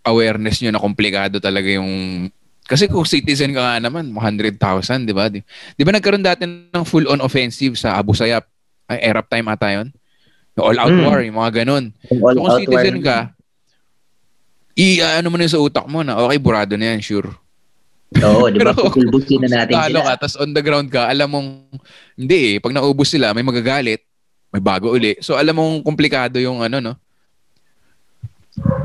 awareness 0.00 0.60
nyo 0.60 0.70
na 0.70 0.80
komplikado 0.80 1.36
talaga 1.36 1.66
yung 1.66 1.90
kasi 2.64 2.86
kung 2.86 3.02
citizen 3.02 3.50
ka 3.50 3.58
nga 3.58 3.82
naman, 3.82 4.14
100,000, 4.14 4.54
di 5.02 5.10
ba? 5.10 5.26
Di, 5.26 5.42
di 5.74 5.82
ba 5.82 5.90
nagkaroon 5.90 6.22
dati 6.22 6.46
ng 6.46 6.86
full-on 6.86 7.18
offensive 7.18 7.74
sa 7.74 7.98
Abu 7.98 8.14
Sayyaf? 8.14 8.46
Ay, 8.86 9.10
Arab 9.10 9.26
time 9.26 9.50
ata 9.50 9.74
yun? 9.74 9.90
All-out 10.54 10.94
Hmm. 10.94 11.02
war, 11.02 11.18
yung 11.18 11.34
mga 11.34 11.66
ganun. 11.66 11.90
All 12.22 12.30
So 12.30 12.38
kung 12.38 12.54
citizen 12.62 13.02
war- 13.02 13.06
ka, 13.10 13.18
i 14.80 15.04
ano 15.04 15.28
mo 15.28 15.36
na 15.36 15.44
sa 15.44 15.60
utak 15.60 15.84
mo 15.84 16.00
na, 16.00 16.16
okay, 16.16 16.40
burado 16.40 16.74
na 16.80 16.96
yan, 16.96 17.04
sure. 17.04 17.28
Oo, 18.24 18.48
di 18.52 18.58
ba? 18.64 18.72
Pupulbusin 18.72 19.44
na 19.44 19.62
natin 19.62 19.76
Talo 19.76 20.00
sila. 20.00 20.08
ka, 20.08 20.12
tapos 20.24 20.36
on 20.40 20.50
the 20.56 20.62
ground 20.64 20.88
ka, 20.88 21.04
alam 21.04 21.28
mong, 21.28 21.48
hindi 22.16 22.56
eh, 22.56 22.62
pag 22.64 22.72
naubos 22.72 23.12
sila, 23.12 23.36
may 23.36 23.44
magagalit, 23.44 24.00
may 24.50 24.62
bago 24.64 24.88
uli. 24.90 25.20
So 25.20 25.36
alam 25.36 25.60
mong 25.60 25.84
komplikado 25.84 26.40
yung 26.40 26.64
ano, 26.64 26.80
no? 26.80 26.94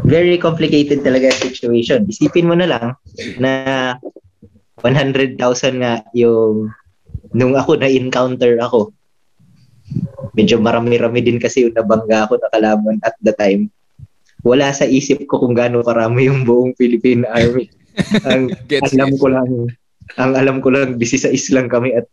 Very 0.05 0.37
complicated 0.37 1.01
talaga 1.01 1.33
situation. 1.33 2.05
Isipin 2.05 2.45
mo 2.45 2.53
na 2.53 2.69
lang 2.69 2.85
na 3.41 3.51
100,000 4.85 5.41
nga 5.81 6.05
yung 6.13 6.69
nung 7.33 7.57
ako 7.57 7.81
na-encounter 7.81 8.61
ako. 8.61 8.93
Medyo 10.37 10.61
marami-rami 10.61 11.25
din 11.25 11.41
kasi 11.41 11.65
yung 11.65 11.73
nabangga 11.73 12.29
ako 12.29 12.37
na 12.37 12.49
kalaban 12.53 13.01
at 13.01 13.17
the 13.25 13.33
time. 13.33 13.73
Wala 14.45 14.69
sa 14.69 14.85
isip 14.85 15.25
ko 15.25 15.41
kung 15.41 15.57
gaano 15.57 15.81
karami 15.81 16.29
yung 16.29 16.45
buong 16.45 16.77
Philippine 16.77 17.25
Army. 17.25 17.65
ang 18.29 18.51
Gets, 18.69 18.93
alam 18.93 19.09
gets. 19.09 19.19
ko 19.19 19.27
lang, 19.31 19.49
ang 20.15 20.31
alam 20.35 20.57
ko 20.61 20.69
lang, 20.69 20.99
16 21.01 21.33
lang 21.49 21.65
kami 21.65 21.95
at 21.95 22.05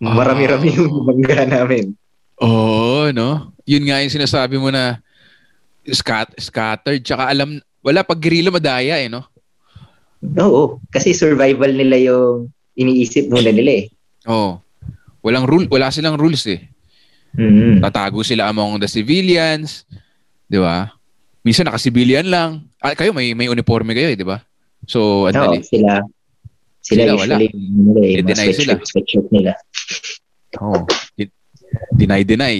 marami-rami 0.00 0.72
Ah. 0.72 0.76
yung 0.80 1.04
bangga 1.04 1.44
namin. 1.44 1.92
Oo, 2.40 3.12
no? 3.12 3.52
Yun 3.66 3.84
nga 3.84 4.00
yung 4.00 4.14
sinasabi 4.14 4.56
mo 4.56 4.72
na 4.72 4.98
scat 5.84 6.32
scattered, 6.40 7.04
tsaka 7.04 7.28
alam, 7.28 7.60
wala 7.84 8.00
pag 8.00 8.16
guerrilla 8.16 8.48
madaya 8.48 8.96
eh, 8.96 9.12
no? 9.12 9.26
Oo, 10.40 10.80
kasi 10.88 11.12
survival 11.12 11.68
nila 11.68 12.00
yung 12.00 12.48
iniisip 12.74 13.28
muna 13.28 13.52
nila 13.52 13.84
eh. 13.84 13.92
Oo. 14.24 14.56
Walang 15.20 15.44
rule, 15.44 15.68
wala 15.68 15.92
silang 15.92 16.16
rules 16.16 16.48
eh. 16.48 16.64
Mm. 17.34 17.82
Tatago 17.82 18.22
sila 18.22 18.48
among 18.48 18.78
the 18.78 18.86
civilians, 18.86 19.82
'di 20.46 20.62
ba? 20.62 20.94
Minsan 21.44 21.68
naka-civilian 21.68 22.24
lang. 22.24 22.64
Ah, 22.78 22.96
kayo 22.96 23.12
may 23.12 23.32
may 23.32 23.46
uniforme 23.46 23.92
kayo 23.92 24.08
eh, 24.08 24.16
'di 24.16 24.24
ba? 24.24 24.40
So, 24.84 25.28
dali. 25.28 25.60
sila 25.60 26.00
sila, 26.80 27.00
Sila, 27.00 27.12
wala. 27.14 27.36
usually 27.36 27.48
nila 27.56 28.00
eh, 28.00 28.10
Eh, 28.10 28.16
mga 28.16 28.28
deny 28.28 28.48
sila. 28.50 28.72
sweatshirt, 28.78 29.28
nila. 29.30 29.52
Oo. 30.58 30.84
Di- 31.14 31.32
Deny, 31.90 32.20
deny. 32.22 32.56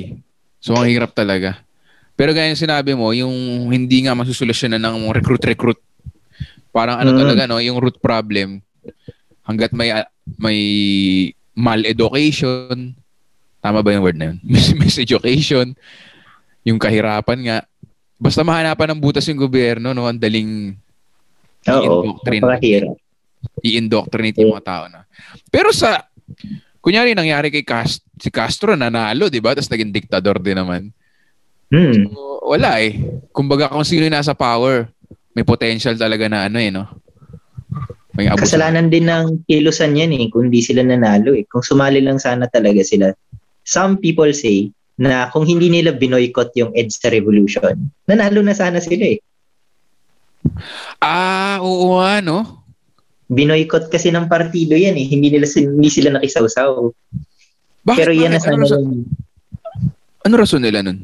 So, 0.58 0.72
ang 0.72 0.88
hirap 0.88 1.12
talaga. 1.12 1.60
Pero 2.14 2.32
gaya 2.32 2.48
yung 2.48 2.56
sinabi 2.58 2.96
mo, 2.96 3.12
yung 3.12 3.32
hindi 3.68 4.00
nga 4.00 4.16
masusolusyonan 4.16 4.80
ng 4.80 5.12
recruit-recruit. 5.12 5.76
Parang 6.70 6.96
ano 6.96 7.12
Mm. 7.12 7.20
talaga, 7.20 7.42
no? 7.44 7.60
Yung 7.60 7.76
root 7.76 8.00
problem. 8.00 8.64
Hanggat 9.44 9.70
may 9.70 9.92
ah, 9.92 10.08
may 10.34 10.58
mal-education, 11.54 12.96
tama 13.60 13.80
ba 13.80 13.92
yung 13.92 14.02
word 14.02 14.16
na 14.16 14.32
yun? 14.32 14.38
Mis- 14.42 14.72
Miseducation, 14.80 15.76
yung 16.62 16.80
kahirapan 16.80 17.38
nga. 17.40 17.58
Basta 18.18 18.46
mahanapan 18.46 18.94
ng 18.94 19.00
butas 19.02 19.26
yung 19.26 19.40
gobyerno, 19.40 19.90
no? 19.90 20.06
Ang 20.06 20.20
daling 20.20 20.74
Oo, 21.64 21.80
I-indoctrinate. 21.80 22.44
napakahirap. 22.44 22.94
i-indoctrinate 23.60 24.36
yung 24.40 24.52
mga 24.56 24.66
tao 24.66 24.84
na. 24.88 25.00
Pero 25.48 25.72
sa, 25.72 26.04
kunyari 26.84 27.16
nangyari 27.16 27.48
kay 27.48 27.64
Cast, 27.64 28.04
si 28.20 28.28
Castro 28.28 28.76
nanalo, 28.76 29.32
di 29.32 29.40
ba? 29.40 29.56
Tapos 29.56 29.72
naging 29.72 29.92
diktador 29.92 30.40
din 30.40 30.56
naman. 30.60 30.92
Hmm. 31.72 32.08
So, 32.12 32.44
wala 32.44 32.80
eh. 32.80 33.00
Kumbaga 33.32 33.72
kung 33.72 33.84
sino 33.84 34.04
yung 34.04 34.16
nasa 34.16 34.36
power, 34.36 34.88
may 35.32 35.42
potential 35.42 35.96
talaga 35.96 36.28
na 36.28 36.46
ano 36.46 36.58
eh, 36.60 36.70
no? 36.70 36.84
May 38.14 38.30
abuso. 38.30 38.46
Kasalanan 38.46 38.92
din 38.92 39.10
ng 39.10 39.42
kilusan 39.48 39.98
yan 39.98 40.14
eh, 40.14 40.30
kung 40.30 40.52
di 40.52 40.62
sila 40.62 40.86
nanalo 40.86 41.34
eh. 41.34 41.42
Kung 41.50 41.64
sumali 41.66 41.98
lang 41.98 42.22
sana 42.22 42.46
talaga 42.46 42.84
sila. 42.86 43.10
Some 43.64 43.98
people 43.98 44.30
say 44.30 44.70
na 44.94 45.28
kung 45.34 45.42
hindi 45.42 45.66
nila 45.70 45.94
binoykot 45.94 46.54
yung 46.54 46.70
EDSA 46.74 47.10
revolution, 47.10 47.74
nanalo 48.06 48.40
na 48.42 48.54
sana 48.54 48.78
sila 48.78 49.18
eh. 49.18 49.18
Ah, 51.02 51.58
oo 51.64 51.98
nga, 51.98 52.22
no? 52.22 52.62
Binoykot 53.32 53.90
kasi 53.90 54.12
ng 54.12 54.30
partido 54.30 54.78
yan 54.78 54.94
eh, 54.94 55.06
hindi 55.08 55.32
nila 55.34 55.48
hindi 55.50 55.90
sila 55.90 56.14
nakisawsaw. 56.14 56.92
Bakit, 57.84 57.98
Pero 58.00 58.12
yan 58.14 58.32
na 58.32 58.40
bakit? 58.40 58.52
Ano, 58.52 58.54
sana 58.54 58.62
rason, 58.64 58.82
yung 58.84 59.04
ano 60.24 60.34
rason 60.40 60.62
nila 60.62 60.78
nun? 60.80 60.98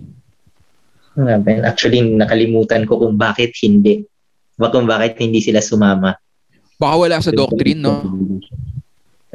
Actually, 1.66 2.00
nakalimutan 2.00 2.88
ko 2.88 2.96
kung 2.96 3.20
bakit 3.20 3.52
hindi. 3.60 4.06
Kung 4.56 4.86
bakit 4.88 5.20
hindi 5.20 5.40
sila 5.44 5.60
sumama. 5.60 6.16
Baka 6.80 6.94
wala 6.96 7.16
sa 7.20 7.32
doctrine, 7.32 7.80
no? 7.84 8.00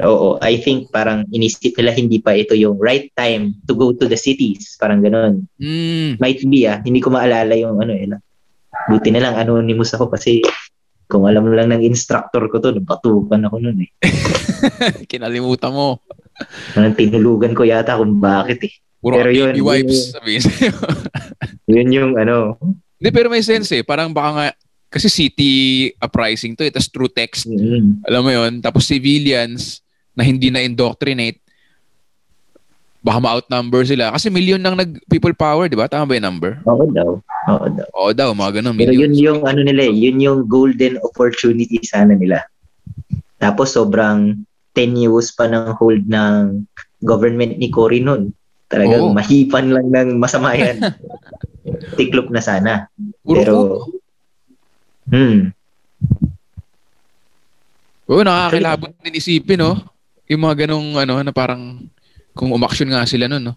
Oo, 0.03 0.35
I 0.43 0.59
think 0.59 0.91
parang 0.91 1.23
inisip 1.31 1.72
nila 1.80 1.95
hindi 1.95 2.19
pa 2.19 2.35
ito 2.35 2.51
yung 2.51 2.76
right 2.84 3.07
time 3.15 3.55
to 3.63 3.72
go 3.72 3.95
to 3.95 4.11
the 4.11 4.19
cities. 4.19 4.76
Parang 4.76 4.99
ganun. 4.99 5.47
Hmm. 5.55 6.19
Might 6.19 6.43
be 6.43 6.67
ah, 6.67 6.84
hindi 6.84 6.99
ko 6.99 7.15
maalala 7.15 7.55
yung 7.55 7.80
ano 7.80 7.95
eh. 7.95 8.03
Buti 8.91 9.09
na 9.15 9.23
lang 9.23 9.39
anonymous 9.39 9.95
ako 9.95 10.11
kasi 10.11 10.43
kung 11.07 11.23
alam 11.23 11.47
mo 11.47 11.55
lang 11.55 11.72
ng 11.72 11.85
instructor 11.85 12.43
ko 12.51 12.59
to, 12.59 12.76
napatukan 12.76 13.47
ako 13.47 13.55
nun 13.63 13.88
eh. 13.88 13.89
Kinalimutan 15.11 15.72
mo. 15.72 16.03
Parang 16.76 16.91
tinulugan 16.91 17.55
ko 17.55 17.63
yata 17.63 17.95
kung 17.95 18.19
bakit 18.19 18.67
eh. 18.67 18.73
Puro 18.99 19.22
Pero 19.22 19.31
yun, 19.31 19.55
wipes. 19.63 20.11
yun- 20.11 20.11
Sabihin 20.17 20.41
sa'yo. 20.43 20.73
Yun 21.69 21.89
yung 21.93 22.11
ano, 22.13 22.57
Hindi, 23.01 23.09
pero 23.09 23.30
may 23.30 23.41
sense 23.41 23.69
eh. 23.73 23.81
Parang 23.81 24.13
baka 24.13 24.30
nga, 24.34 24.47
kasi 24.89 25.09
city 25.09 25.53
uprising 25.97 26.53
to 26.57 26.65
eh, 26.65 26.73
tapos 26.73 26.89
true 26.89 27.09
text. 27.09 27.45
Mm. 27.45 28.05
Alam 28.05 28.22
mo 28.22 28.31
yon 28.34 28.53
Tapos 28.61 28.85
civilians 28.85 29.84
na 30.15 30.23
hindi 30.23 30.47
na 30.49 30.63
indoctrinate, 30.63 31.43
baka 33.05 33.19
ma-outnumber 33.21 33.85
sila. 33.85 34.09
Kasi 34.15 34.33
million 34.33 34.57
nang 34.57 34.73
nag 34.73 34.97
people 35.05 35.35
power, 35.35 35.69
di 35.69 35.77
ba? 35.77 35.85
Tama 35.85 36.09
ba 36.09 36.17
yung 36.17 36.25
number? 36.25 36.57
Oo 36.65 36.89
daw. 36.89 37.09
Oo 37.21 37.67
daw. 37.69 37.85
Oo 37.93 38.11
daw, 38.15 38.29
mga 38.33 38.63
ganun. 38.63 38.73
Pero 38.79 38.95
yun 38.95 39.13
millions. 39.13 39.21
yung 39.21 39.39
ano 39.45 39.61
nila 39.61 39.85
eh, 39.85 39.93
yun 39.93 40.17
yung 40.17 40.39
golden 40.49 40.97
opportunity 41.05 41.77
sana 41.85 42.17
nila. 42.17 42.41
Tapos 43.37 43.77
sobrang 43.77 44.41
tenuous 44.73 45.29
pa 45.35 45.45
ng 45.45 45.77
hold 45.77 46.09
ng 46.09 46.65
government 47.05 47.61
ni 47.61 47.69
Cory 47.69 48.01
nun. 48.01 48.33
Talagang 48.73 49.13
Oo. 49.13 49.13
mahipan 49.13 49.69
lang 49.69 49.87
ng 49.93 50.09
masama 50.17 50.57
yan. 50.57 50.81
Tiklop 51.99 52.33
na 52.33 52.41
sana. 52.41 52.89
Puro 53.21 53.37
Pero, 53.37 53.55
hmm, 55.13 55.53
Oo, 58.05 58.21
nakakilabot 58.21 58.93
din 59.01 59.17
isipin, 59.17 59.57
no? 59.57 59.81
Yung 60.30 60.41
mga 60.41 60.65
ganong, 60.65 60.97
ano, 60.97 61.22
na 61.22 61.34
parang, 61.34 61.81
kung 62.35 62.52
umaksyon 62.52 62.91
nga 62.91 63.07
sila 63.07 63.31
nun, 63.31 63.53
no? 63.53 63.56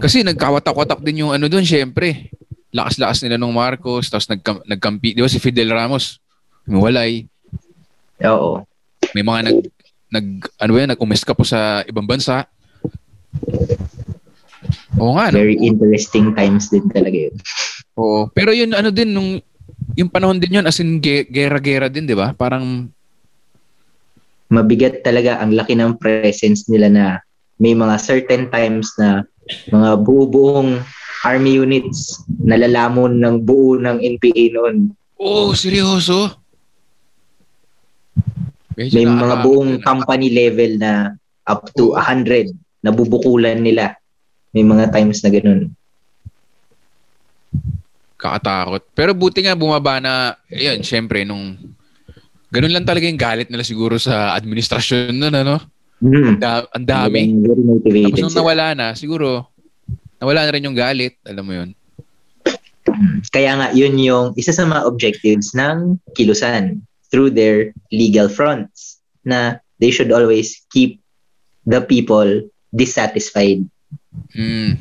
Kasi 0.00 0.26
nagkawatak-watak 0.26 1.04
din 1.06 1.22
yung 1.22 1.32
ano 1.32 1.46
doon, 1.46 1.62
syempre. 1.62 2.32
Lakas-lakas 2.74 3.22
nila 3.24 3.38
nung 3.38 3.54
Marcos, 3.54 4.10
tapos 4.10 4.26
nagkam- 4.28 4.64
nagkampi, 4.66 5.14
di 5.14 5.22
ba 5.22 5.30
si 5.30 5.38
Fidel 5.38 5.70
Ramos, 5.70 6.18
humiwalay. 6.66 7.24
oo. 8.24 8.60
May 9.14 9.24
mga 9.24 9.40
nag, 9.48 9.58
nag 10.12 10.26
ano 10.60 10.70
ba 10.74 10.78
yan, 10.82 10.90
nag-umeska 10.92 11.32
po 11.32 11.46
sa 11.46 11.80
ibang 11.86 12.04
bansa. 12.04 12.44
Oo 14.98 15.14
nga, 15.14 15.30
no? 15.30 15.38
Very 15.38 15.56
interesting 15.62 16.34
times 16.34 16.68
din 16.68 16.84
talaga 16.90 17.14
yun. 17.14 17.34
Oo. 17.94 18.26
Pero 18.34 18.50
yun, 18.50 18.74
ano 18.74 18.90
din, 18.90 19.14
nung, 19.14 19.38
yung 19.94 20.10
panahon 20.10 20.42
din 20.42 20.58
yun, 20.58 20.66
as 20.66 20.82
in, 20.82 20.98
ge- 20.98 21.28
gera-gera 21.30 21.86
din, 21.86 22.04
di 22.04 22.18
ba? 22.18 22.34
Parang, 22.34 22.90
Mabigat 24.48 25.04
talaga 25.04 25.40
ang 25.40 25.52
laki 25.52 25.76
ng 25.76 26.00
presence 26.00 26.68
nila 26.72 26.88
na 26.88 27.06
may 27.60 27.76
mga 27.76 27.96
certain 28.00 28.48
times 28.48 28.88
na 28.96 29.24
mga 29.68 30.00
buo-buong 30.04 30.80
army 31.26 31.58
units 31.58 32.22
nalalamon 32.40 33.18
ng 33.18 33.42
buo 33.42 33.76
ng 33.76 33.98
NPA 33.98 34.44
noon. 34.54 34.76
oh, 35.18 35.50
seryoso? 35.52 36.38
Medyo 38.78 38.94
May 38.94 39.06
mga 39.10 39.34
buong 39.42 39.82
company 39.82 40.30
level 40.30 40.78
na 40.78 41.18
up 41.50 41.66
to 41.74 41.98
100 41.98 42.54
na 42.78 42.94
bubukulan 42.94 43.58
nila. 43.58 43.98
May 44.54 44.62
mga 44.62 44.94
times 44.94 45.18
na 45.26 45.34
ganun. 45.34 45.74
Kakatakot. 48.14 48.86
Pero 48.94 49.10
buti 49.18 49.42
nga 49.42 49.58
bumaba 49.58 49.98
na, 49.98 50.38
yun, 50.46 50.82
syempre, 50.86 51.26
nung, 51.26 51.58
ganun 52.48 52.72
lang 52.72 52.86
talaga 52.88 53.04
yung 53.08 53.20
galit 53.20 53.48
nila 53.52 53.64
siguro 53.64 54.00
sa 54.00 54.32
administrasyon 54.36 55.14
nun, 55.16 55.34
ano? 55.34 55.60
Mm. 55.98 56.38
Da, 56.38 56.64
ang 56.72 56.86
dami. 56.86 57.34
Tapos 58.08 58.20
nung 58.22 58.38
nawala 58.38 58.72
na, 58.72 58.86
siguro, 58.94 59.50
nawala 60.22 60.46
na 60.46 60.52
rin 60.54 60.66
yung 60.66 60.78
galit, 60.78 61.18
alam 61.26 61.44
mo 61.44 61.52
yun. 61.52 61.70
Kaya 63.34 63.52
nga, 63.58 63.68
yun 63.76 64.00
yung 64.00 64.32
isa 64.40 64.54
sa 64.54 64.64
mga 64.64 64.86
objectives 64.88 65.52
ng 65.52 66.00
kilusan 66.16 66.80
through 67.12 67.28
their 67.32 67.72
legal 67.92 68.28
fronts 68.28 69.00
na 69.24 69.60
they 69.80 69.92
should 69.92 70.12
always 70.12 70.64
keep 70.72 71.00
the 71.68 71.84
people 71.84 72.48
dissatisfied. 72.72 73.64
Mm. 74.32 74.80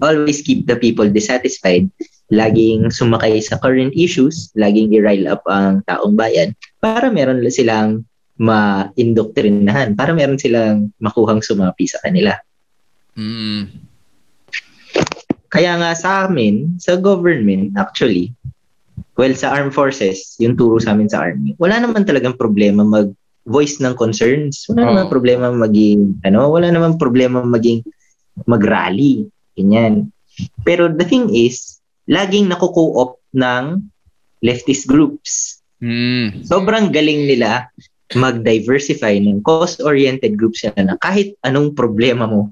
Always 0.00 0.42
keep 0.42 0.70
the 0.70 0.78
people 0.78 1.06
dissatisfied. 1.10 1.90
Laging 2.30 2.94
sumakay 2.94 3.42
sa 3.42 3.58
current 3.58 3.90
issues, 3.94 4.54
laging 4.54 4.94
i-rile 4.94 5.26
up 5.26 5.42
ang 5.50 5.82
taong 5.90 6.14
bayan 6.14 6.54
para 6.78 7.10
meron 7.10 7.42
silang 7.50 8.06
ma-indoktrinahan, 8.40 9.98
para 9.98 10.16
meron 10.16 10.40
silang 10.40 10.94
makuhang 11.02 11.42
sumapi 11.44 11.84
sa 11.90 12.00
kanila. 12.00 12.32
Mm. 13.18 13.68
Kaya 15.50 15.76
nga 15.82 15.90
sa 15.98 16.30
amin, 16.30 16.78
sa 16.78 16.94
government 16.94 17.74
actually, 17.74 18.30
well 19.18 19.34
sa 19.34 19.50
armed 19.50 19.74
forces, 19.74 20.38
yung 20.38 20.54
turo 20.54 20.78
sa 20.78 20.94
amin 20.94 21.10
sa 21.10 21.26
army, 21.26 21.58
wala 21.58 21.82
naman 21.82 22.06
talagang 22.06 22.38
problema 22.38 22.86
mag 22.86 23.10
voice 23.48 23.80
ng 23.82 23.96
concerns. 23.96 24.68
Wala 24.70 24.84
Oo. 24.84 24.88
naman 24.94 25.06
problema 25.10 25.50
maging 25.50 26.20
ano, 26.22 26.52
wala 26.52 26.70
naman 26.70 27.00
problema 27.00 27.42
maging 27.42 27.82
mag-rally. 28.46 29.26
Ganyan. 29.58 30.14
Pero 30.64 30.88
the 30.88 31.04
thing 31.04 31.32
is, 31.32 31.79
laging 32.10 32.50
nakuko-op 32.50 33.22
ng 33.30 33.86
leftist 34.42 34.90
groups. 34.90 35.62
Mm. 35.78 36.42
Sobrang 36.42 36.90
galing 36.90 37.30
nila 37.30 37.70
mag-diversify 38.18 39.22
ng 39.22 39.46
cause-oriented 39.46 40.34
groups 40.34 40.66
sila 40.66 40.82
na 40.82 40.98
kahit 40.98 41.38
anong 41.46 41.78
problema 41.78 42.26
mo 42.26 42.50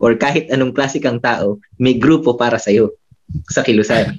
or 0.00 0.16
kahit 0.16 0.48
anong 0.48 0.72
klase 0.72 0.96
kang 0.96 1.20
tao, 1.20 1.60
may 1.76 2.00
grupo 2.00 2.36
para 2.36 2.56
sa'yo 2.56 2.96
sa 3.52 3.60
kilusan. 3.60 4.16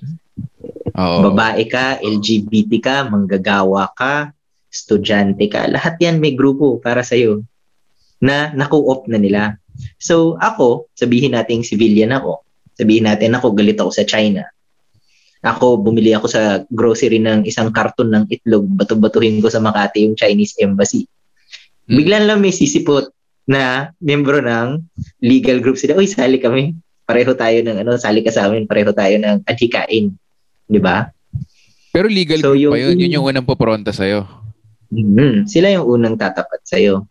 Oo. 0.97 1.33
Babae 1.33 1.65
ka, 1.65 2.01
LGBT 2.01 2.71
ka, 2.81 2.95
manggagawa 3.09 3.89
ka, 3.97 4.33
estudyante 4.69 5.49
ka, 5.49 5.65
lahat 5.69 5.97
yan 5.97 6.21
may 6.21 6.37
grupo 6.37 6.77
para 6.77 7.01
sa'yo 7.01 7.41
na 8.21 8.53
naku-op 8.53 9.05
na 9.09 9.17
nila. 9.17 9.57
So 10.01 10.37
ako, 10.41 10.89
sabihin 10.97 11.37
nating 11.37 11.65
civilian 11.65 12.13
ako, 12.13 12.41
sabihin 12.77 13.05
natin 13.05 13.37
ako 13.37 13.53
galit 13.53 13.77
ako 13.77 13.93
sa 13.93 14.05
China. 14.05 14.45
Ako, 15.45 15.77
bumili 15.77 16.17
ako 16.17 16.25
sa 16.25 16.65
grocery 16.73 17.21
ng 17.21 17.45
isang 17.45 17.69
karton 17.69 18.09
ng 18.09 18.25
itlog, 18.33 18.65
bato-batuhin 18.73 19.37
ko 19.37 19.53
sa 19.53 19.61
Makati 19.61 20.01
yung 20.07 20.17
Chinese 20.17 20.57
embassy. 20.57 21.05
Mm. 21.85 21.95
Biglan 21.97 22.23
lang 22.25 22.39
may 22.41 22.51
sisipot 22.51 23.13
na 23.47 23.93
membro 24.01 24.41
ng 24.41 24.81
legal 25.21 25.61
group 25.61 25.77
sila, 25.77 25.95
uy, 25.95 26.09
sali 26.09 26.41
kami. 26.41 26.73
Pareho 27.07 27.31
tayo 27.37 27.63
ng 27.63 27.85
ano, 27.85 27.95
sali 27.95 28.19
ka 28.25 28.33
sa 28.33 28.49
amin, 28.49 28.67
pareho 28.67 28.91
tayo 28.91 29.15
ng 29.15 29.45
adhikain. 29.47 30.11
Di 30.67 30.79
ba? 30.81 31.07
Pero 31.95 32.11
legal 32.11 32.43
So, 32.43 32.51
group 32.57 32.75
pa 32.75 32.81
yung- 32.81 32.97
yun. 32.97 33.07
Yun 33.07 33.15
yung 33.21 33.25
unang 33.31 33.47
popronta 33.47 33.95
sa'yo. 33.95 34.27
Mhm. 34.91 35.47
Sila 35.47 35.71
yung 35.71 35.87
unang 35.87 36.19
tatapat 36.19 36.59
sa'yo. 36.67 37.07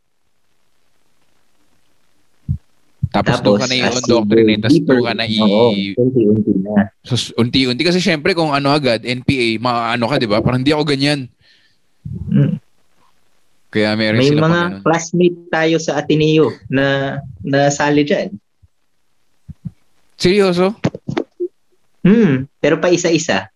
Tapos 3.23 3.41
doon 3.41 3.61
ka 3.63 3.67
na 3.71 3.77
i-indoctrinate, 3.77 4.61
go 4.61 4.65
tapos 4.67 4.81
doon 4.85 5.03
ka 5.07 5.15
na 5.17 5.25
i... 5.25 5.39
Oo, 5.41 5.71
unti-unti 5.97 6.53
na. 6.61 6.91
sus- 7.01 7.33
unti-unti. 7.37 7.83
Kasi 7.87 8.01
syempre 8.03 8.37
kung 8.37 8.53
ano 8.53 8.69
agad, 8.73 9.05
NPA, 9.07 9.57
maano 9.63 10.05
ka, 10.11 10.21
di 10.21 10.29
ba? 10.29 10.45
Parang 10.45 10.61
hindi 10.61 10.75
ako 10.75 10.85
ganyan. 10.85 11.31
Mm. 12.29 12.61
Kaya 13.71 13.93
meron 13.99 14.21
May 14.21 14.31
sila 14.33 14.43
mga 14.47 14.63
classmate 14.81 15.41
tayo 15.53 15.77
sa 15.77 16.01
Ateneo 16.01 16.49
na 16.73 17.19
nasali 17.45 18.09
dyan. 18.09 18.33
Seryoso? 20.17 20.73
Hmm, 22.01 22.49
pero 22.57 22.81
pa 22.81 22.89
isa-isa. 22.89 23.53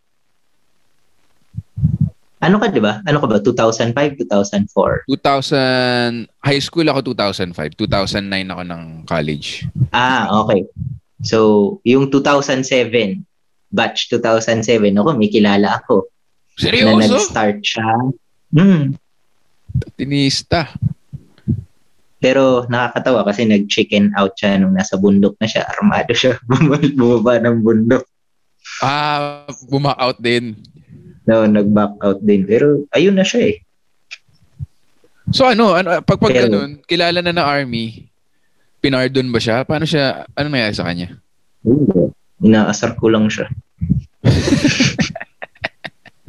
Ano 2.41 2.57
ka, 2.57 2.73
di 2.73 2.81
ba? 2.81 3.05
Ano 3.05 3.21
ka 3.21 3.29
ba? 3.29 3.37
2005, 3.37 3.93
2004? 4.25 5.05
2000, 5.13 6.25
high 6.41 6.63
school 6.65 6.89
ako 6.89 7.13
2005. 7.13 7.53
2009 7.77 8.49
ako 8.49 8.63
ng 8.65 8.83
college. 9.05 9.69
Ah, 9.93 10.25
okay. 10.41 10.65
So, 11.21 11.79
yung 11.85 12.09
2007, 12.09 13.21
batch 13.69 14.09
2007, 14.09 14.89
ako, 14.97 15.21
may 15.21 15.29
kilala 15.29 15.85
ako. 15.85 16.09
Na 16.57 16.61
Seryoso? 16.65 16.97
nag-start 16.97 17.61
siya. 17.61 17.89
Hmm. 18.57 18.97
Tinista. 20.01 20.73
Pero 22.21 22.65
nakakatawa 22.73 23.25
kasi 23.29 23.45
nag-chicken 23.45 24.17
out 24.17 24.33
siya 24.41 24.57
nung 24.57 24.73
nasa 24.73 24.97
bundok 24.97 25.37
na 25.41 25.49
siya. 25.49 25.69
Armado 25.69 26.13
siya. 26.17 26.41
Bumaba 26.97 27.37
ng 27.37 27.61
bundok. 27.61 28.05
Ah, 28.81 29.45
bumak 29.69 29.97
out 30.01 30.17
din. 30.21 30.57
No, 31.31 31.47
nag-back 31.47 31.95
out 32.03 32.19
din. 32.27 32.43
Pero 32.43 32.91
ayun 32.91 33.15
na 33.15 33.23
siya 33.23 33.55
eh. 33.55 33.57
So 35.31 35.47
ano, 35.47 35.79
ano 35.79 36.03
pag 36.03 36.19
pag 36.19 36.35
Pero- 36.35 36.51
ganun, 36.51 36.83
kilala 36.91 37.23
na 37.23 37.31
ng 37.31 37.47
army, 37.47 38.11
pinardon 38.83 39.31
ba 39.31 39.39
siya? 39.39 39.63
Paano 39.63 39.87
siya, 39.87 40.27
ano 40.35 40.47
nangyari 40.51 40.75
sa 40.75 40.83
kanya? 40.91 41.15
Inaasar 42.43 42.99
ko 42.99 43.15
lang 43.15 43.31
siya. 43.31 43.47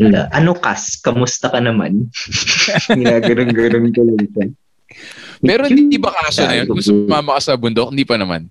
Wala. 0.01 0.29
Ano 0.33 0.53
kas? 0.57 1.01
Kamusta 1.01 1.49
ka 1.49 1.57
naman? 1.61 2.09
Ginaganon-ganon 2.93 3.89
ko 3.93 4.01
lang 4.05 4.21
siya. 4.21 4.45
Pero 5.41 5.65
hindi 5.65 5.97
ba 5.97 6.13
kaso 6.13 6.45
na 6.45 6.61
yun? 6.61 6.69
Kung 6.69 6.81
sumama 6.81 7.37
ka 7.37 7.41
sa 7.41 7.57
bundok, 7.57 7.89
hindi 7.89 8.05
pa 8.05 8.17
naman. 8.21 8.49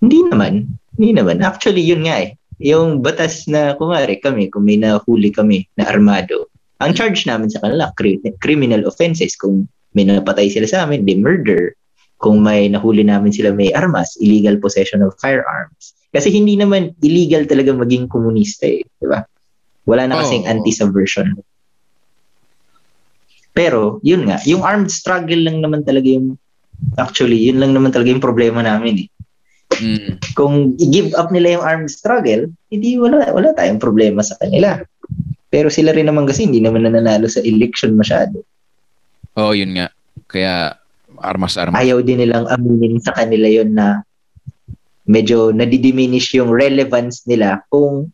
Hindi 0.00 0.18
naman. 0.28 0.52
Hindi 0.96 1.10
naman. 1.16 1.40
Actually, 1.40 1.84
yun 1.84 2.04
nga 2.04 2.20
eh. 2.20 2.36
Yung 2.62 3.02
batas 3.02 3.50
na, 3.50 3.74
kumari 3.74 4.22
kami, 4.22 4.46
kung 4.46 4.62
may 4.62 4.78
nahuli 4.78 5.34
kami 5.34 5.66
na 5.74 5.90
armado, 5.90 6.46
ang 6.78 6.94
charge 6.94 7.26
namin 7.26 7.50
sa 7.50 7.58
kanila, 7.62 7.90
cri- 7.98 8.22
criminal 8.38 8.86
offenses. 8.86 9.34
Kung 9.34 9.66
may 9.94 10.06
napatay 10.06 10.50
sila 10.50 10.66
sa 10.66 10.78
amin, 10.86 11.02
they 11.02 11.18
murder. 11.18 11.74
Kung 12.22 12.38
may 12.38 12.70
nahuli 12.70 13.02
namin 13.02 13.34
sila 13.34 13.50
may 13.50 13.74
armas, 13.74 14.14
illegal 14.22 14.58
possession 14.62 15.02
of 15.02 15.14
firearms. 15.18 15.94
Kasi 16.14 16.30
hindi 16.30 16.54
naman 16.54 16.94
illegal 17.02 17.50
talaga 17.50 17.74
maging 17.74 18.06
komunista 18.06 18.70
eh, 18.70 18.86
di 18.86 19.06
ba? 19.10 19.26
Wala 19.88 20.06
na 20.06 20.22
kasing 20.22 20.46
Oo. 20.46 20.50
anti-subversion. 20.54 21.34
Pero, 23.52 24.00
yun 24.06 24.24
nga, 24.30 24.38
yung 24.48 24.64
armed 24.64 24.88
struggle 24.88 25.42
lang 25.42 25.60
naman 25.60 25.84
talaga 25.84 26.08
yung, 26.08 26.38
actually, 26.96 27.36
yun 27.36 27.60
lang 27.60 27.76
naman 27.76 27.90
talaga 27.90 28.14
yung 28.14 28.22
problema 28.22 28.64
namin 28.64 29.04
eh. 29.04 29.08
Mm. 29.82 30.22
Kung 30.38 30.78
i-give 30.78 31.10
up 31.18 31.34
nila 31.34 31.58
yung 31.58 31.64
armed 31.66 31.90
struggle, 31.90 32.46
hindi 32.70 32.94
wala, 32.96 33.34
wala 33.34 33.50
tayong 33.58 33.82
problema 33.82 34.22
sa 34.22 34.38
kanila. 34.38 34.78
Pero 35.50 35.68
sila 35.68 35.90
rin 35.92 36.06
naman 36.08 36.24
kasi 36.24 36.46
hindi 36.46 36.62
naman 36.62 36.86
nananalo 36.86 37.26
sa 37.26 37.42
election 37.42 37.98
masyado. 37.98 38.40
Oo, 39.36 39.52
yun 39.52 39.74
nga. 39.76 39.90
Kaya, 40.30 40.78
armas-armas. 41.20 41.76
Ayaw 41.76 42.00
din 42.00 42.24
nilang 42.24 42.48
aminin 42.48 43.02
sa 43.02 43.12
kanila 43.12 43.46
yon 43.50 43.76
na 43.76 44.00
medyo 45.06 45.50
nadidiminish 45.50 46.34
yung 46.38 46.50
relevance 46.50 47.26
nila 47.26 47.62
kung 47.68 48.10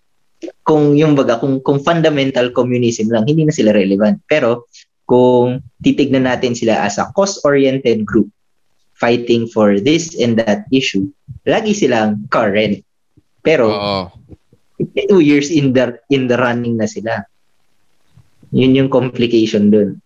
kung 0.63 0.95
yung 0.95 1.19
baga 1.19 1.37
kung 1.37 1.61
kung 1.61 1.83
fundamental 1.83 2.49
communism 2.55 3.11
lang 3.13 3.27
hindi 3.27 3.45
na 3.45 3.53
sila 3.53 3.75
relevant 3.75 4.23
pero 4.25 4.71
kung 5.05 5.61
titignan 5.83 6.25
natin 6.25 6.57
sila 6.57 6.85
as 6.85 6.97
a 6.97 7.11
cause-oriented 7.13 8.07
group 8.09 8.31
fighting 8.99 9.47
for 9.51 9.79
this 9.79 10.15
and 10.19 10.37
that 10.39 10.67
issue 10.75 11.07
lagi 11.47 11.73
silang 11.73 12.27
current 12.29 12.83
pero 13.41 13.71
Oo. 13.71 14.01
two 15.09 15.23
years 15.23 15.49
in 15.49 15.73
the 15.73 15.95
in 16.11 16.27
the 16.27 16.37
running 16.37 16.77
na 16.77 16.87
sila 16.87 17.23
yun 18.51 18.75
yung 18.75 18.91
complication 18.91 19.71
dun 19.71 19.99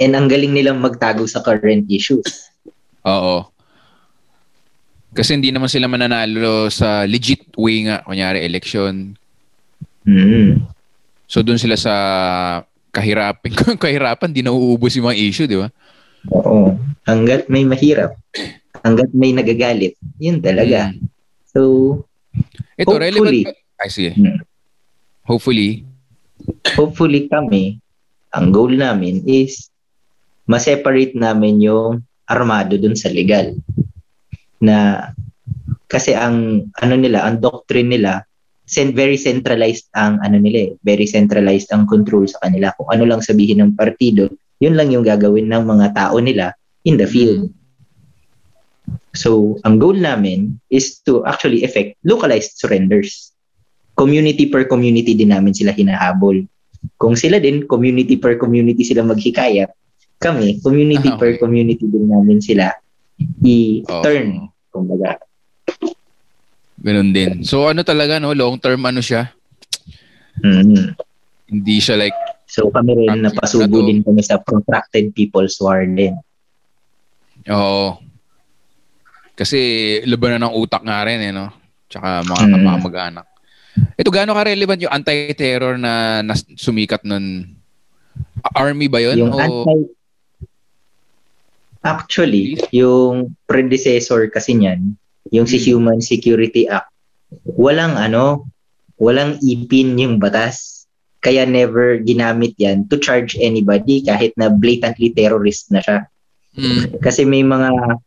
and 0.00 0.16
ang 0.16 0.26
galing 0.26 0.56
nilang 0.56 0.80
magtago 0.80 1.28
sa 1.28 1.44
current 1.44 1.84
issues 1.92 2.48
Oo. 3.08 3.46
Kasi 5.16 5.34
hindi 5.34 5.50
naman 5.50 5.72
sila 5.72 5.88
mananalo 5.88 6.68
sa 6.68 7.08
legit 7.08 7.48
way 7.56 7.88
nga, 7.88 8.04
kunyari 8.04 8.44
election. 8.44 9.16
mm. 10.04 10.62
So 11.28 11.44
doon 11.44 11.60
sila 11.60 11.76
sa 11.76 11.94
kahirapan, 12.92 13.52
kahirapan, 13.84 14.32
di 14.32 14.44
nauubos 14.44 14.96
yung 14.96 15.08
mga 15.12 15.20
issue, 15.20 15.48
di 15.48 15.60
ba? 15.60 15.68
Oo. 16.32 16.76
Hanggat 17.08 17.48
may 17.48 17.64
mahirap, 17.64 18.18
hanggat 18.84 19.08
may 19.16 19.32
nagagalit, 19.32 19.96
yun 20.20 20.44
talaga. 20.44 20.92
Mm. 20.92 21.08
So, 21.48 21.60
Ito, 22.78 22.94
Hopefully. 22.94 23.42
relevant. 23.42 23.90
sige. 23.90 24.10
Hmm. 24.14 24.38
Hopefully. 25.26 25.70
hopefully 26.78 27.26
kami, 27.26 27.82
ang 28.30 28.54
goal 28.54 28.70
namin 28.70 29.26
is 29.26 29.68
ma-separate 30.46 31.12
namin 31.18 31.60
yung 31.60 32.00
armado 32.30 32.78
dun 32.78 32.94
sa 32.94 33.10
legal. 33.10 33.56
Na 34.62 35.10
kasi 35.90 36.14
ang 36.14 36.68
ano 36.78 36.94
nila, 36.94 37.26
ang 37.26 37.40
doctrine 37.42 37.90
nila, 37.90 38.22
sen 38.68 38.92
very 38.92 39.16
centralized 39.16 39.88
ang 39.96 40.20
ano 40.20 40.36
nila 40.36 40.68
eh, 40.68 40.70
very 40.84 41.08
centralized 41.08 41.72
ang 41.72 41.88
control 41.88 42.28
sa 42.28 42.38
kanila. 42.44 42.72
Kung 42.76 42.88
ano 42.92 43.08
lang 43.08 43.24
sabihin 43.24 43.64
ng 43.64 43.72
partido, 43.74 44.28
yun 44.58 44.74
lang 44.74 44.90
yung 44.90 45.06
gagawin 45.06 45.46
ng 45.50 45.64
mga 45.64 45.86
tao 45.94 46.18
nila 46.18 46.54
in 46.86 46.98
the 46.98 47.06
field. 47.06 47.50
So, 49.14 49.58
ang 49.66 49.82
goal 49.82 49.98
namin 49.98 50.60
is 50.70 51.02
to 51.08 51.26
actually 51.26 51.66
effect 51.66 51.98
localized 52.06 52.58
surrenders. 52.60 53.34
Community 53.98 54.46
per 54.46 54.68
community 54.70 55.18
din 55.18 55.34
namin 55.34 55.50
sila 55.50 55.74
hinahabol. 55.74 56.46
Kung 56.94 57.18
sila 57.18 57.42
din, 57.42 57.66
community 57.66 58.14
per 58.14 58.38
community 58.38 58.86
sila 58.86 59.02
maghikayat, 59.02 59.74
kami, 60.18 60.62
community 60.62 61.10
Ah, 61.10 61.18
per 61.18 61.38
community 61.38 61.86
din 61.86 62.10
namin 62.10 62.38
sila 62.42 62.70
i-turn. 63.42 64.46
Oo. 64.46 64.50
Kumbaga. 64.70 65.18
Ganun 66.78 67.10
din. 67.10 67.42
So 67.42 67.66
ano 67.66 67.82
talaga, 67.82 68.22
no? 68.22 68.30
Long 68.34 68.58
term 68.62 68.86
ano 68.86 69.02
siya? 69.02 69.34
Mm. 70.38 70.94
Hindi 71.50 71.76
siya 71.82 71.98
like, 71.98 72.14
So 72.48 72.72
kami 72.72 72.96
rin, 72.96 73.08
Practice 73.12 73.24
napasubo 73.28 73.78
na 73.78 73.86
din 73.86 74.00
kami 74.00 74.22
sa 74.24 74.40
protracted 74.40 75.12
people's 75.12 75.60
war 75.60 75.84
din. 75.84 76.16
oo. 77.46 78.00
Kasi 79.38 79.58
labanan 80.02 80.48
ng 80.48 80.56
utak 80.58 80.82
nga 80.82 81.06
rin, 81.06 81.22
eh, 81.22 81.30
no? 81.30 81.52
Tsaka 81.86 82.26
mga 82.26 82.42
Mm. 82.42 82.52
kamag-anak. 82.66 83.26
Ito, 83.94 84.10
gaano 84.10 84.34
ka-relevant 84.34 84.80
yung 84.82 84.90
anti-terror 84.90 85.78
na, 85.78 86.24
na 86.26 86.34
sumikat 86.34 87.06
nun? 87.06 87.54
Army 88.50 88.90
ba 88.90 88.98
yun? 88.98 89.14
Yung 89.14 89.30
o... 89.30 89.38
anti 89.38 89.94
Actually, 91.78 92.58
yung 92.74 93.38
predecessor 93.46 94.26
kasi 94.28 94.58
niyan, 94.58 94.98
yung 95.30 95.46
si 95.46 95.62
Hmm. 95.62 95.78
Human 95.78 96.00
Security 96.02 96.66
Act, 96.66 96.90
walang 97.46 97.94
ano, 97.94 98.50
walang 98.98 99.38
ipin 99.38 99.94
yung 99.94 100.18
batas. 100.18 100.77
Kaya 101.18 101.42
never 101.44 101.98
ginamit 101.98 102.54
yan 102.62 102.86
to 102.86 102.94
charge 102.94 103.34
anybody 103.42 104.06
kahit 104.06 104.30
na 104.38 104.50
blatantly 104.52 105.10
terrorist 105.10 105.70
na 105.74 105.82
siya. 105.82 106.06
Mm. 106.54 107.02
Kasi 107.02 107.26
may 107.26 107.42
mga 107.42 107.98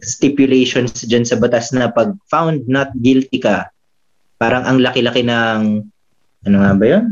stipulations 0.00 1.04
dyan 1.04 1.28
sa 1.28 1.36
batas 1.36 1.70
na 1.76 1.92
pag 1.92 2.16
found 2.32 2.64
not 2.64 2.90
guilty 3.04 3.40
ka, 3.40 3.68
parang 4.40 4.64
ang 4.64 4.80
laki-laki 4.80 5.20
ng, 5.20 5.84
ano 6.48 6.56
nga 6.56 6.72
ba 6.72 6.84
yun? 6.88 7.04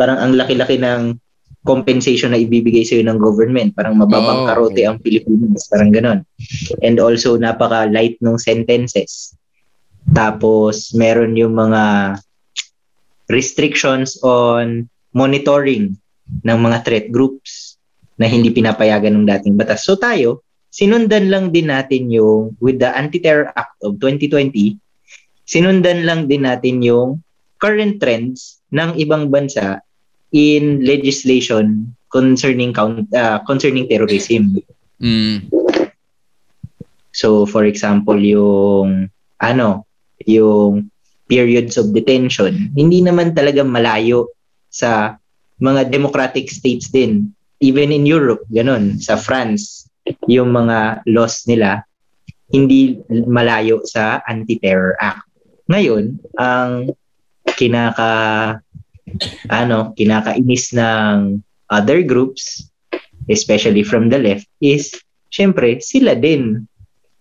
Parang 0.00 0.16
ang 0.16 0.32
laki-laki 0.32 0.80
ng 0.80 1.20
compensation 1.60 2.32
na 2.32 2.40
ibibigay 2.40 2.88
sa'yo 2.88 3.04
ng 3.04 3.20
government. 3.20 3.76
Parang 3.76 3.92
mababang 3.92 4.44
Oh, 4.44 4.48
karote 4.48 4.80
okay. 4.80 4.88
ang 4.88 4.96
Pilipinas. 4.96 5.68
Parang 5.68 5.92
ganon. 5.92 6.24
And 6.80 6.96
also, 6.96 7.36
napaka-light 7.36 8.16
ng 8.24 8.40
sentences. 8.40 9.36
Tapos, 10.16 10.96
meron 10.96 11.36
yung 11.36 11.52
mga 11.52 12.16
restrictions 13.30 14.18
on 14.26 14.90
monitoring 15.14 15.94
ng 16.42 16.58
mga 16.58 16.78
threat 16.82 17.06
groups 17.14 17.78
na 18.20 18.28
hindi 18.28 18.52
pinapayagan 18.52 19.16
ng 19.16 19.26
dating 19.26 19.56
batas. 19.56 19.86
So 19.86 19.96
tayo, 19.96 20.44
sinundan 20.68 21.32
lang 21.32 21.50
din 21.50 21.72
natin 21.72 22.12
yung, 22.12 22.54
with 22.60 22.78
the 22.78 22.90
Anti-Terror 22.90 23.50
Act 23.56 23.80
of 23.82 23.96
2020, 24.02 24.76
sinundan 25.48 26.04
lang 26.04 26.28
din 26.28 26.44
natin 26.44 26.84
yung 26.84 27.24
current 27.58 27.98
trends 27.98 28.60
ng 28.70 28.94
ibang 29.00 29.32
bansa 29.32 29.82
in 30.30 30.84
legislation 30.86 31.90
concerning 32.10 32.70
count, 32.70 33.06
uh, 33.14 33.42
concerning 33.46 33.86
terrorism. 33.90 34.58
Mm. 35.02 35.50
So 37.10 37.46
for 37.46 37.66
example, 37.66 38.18
yung 38.20 39.10
ano, 39.42 39.88
yung 40.22 40.92
periods 41.30 41.78
of 41.78 41.94
detention, 41.94 42.74
hindi 42.74 42.98
naman 43.00 43.32
talaga 43.32 43.62
malayo 43.62 44.34
sa 44.66 45.14
mga 45.62 45.86
democratic 45.94 46.50
states 46.50 46.90
din. 46.90 47.30
Even 47.62 47.94
in 47.94 48.08
Europe, 48.08 48.42
ganun. 48.50 48.98
Sa 48.98 49.14
France, 49.14 49.86
yung 50.26 50.50
mga 50.50 51.06
laws 51.06 51.46
nila, 51.46 51.86
hindi 52.50 52.98
malayo 53.08 53.86
sa 53.86 54.18
Anti-Terror 54.26 54.98
Act. 54.98 55.22
Ngayon, 55.70 56.18
ang 56.34 56.90
kinaka 57.54 58.10
ano, 59.50 59.92
kinakainis 59.94 60.74
ng 60.74 61.42
other 61.70 62.02
groups, 62.02 62.66
especially 63.30 63.82
from 63.82 64.10
the 64.10 64.18
left, 64.18 64.46
is 64.62 64.94
syempre, 65.30 65.78
sila 65.82 66.18
din 66.18 66.66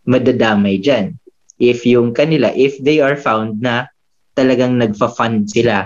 madadamay 0.10 0.82
dyan. 0.82 1.18
If 1.62 1.86
yung 1.86 2.16
kanila, 2.16 2.50
if 2.56 2.80
they 2.82 3.04
are 3.04 3.18
found 3.20 3.62
na 3.62 3.90
talagang 4.40 4.80
nagfa-fund 4.80 5.52
sila, 5.52 5.84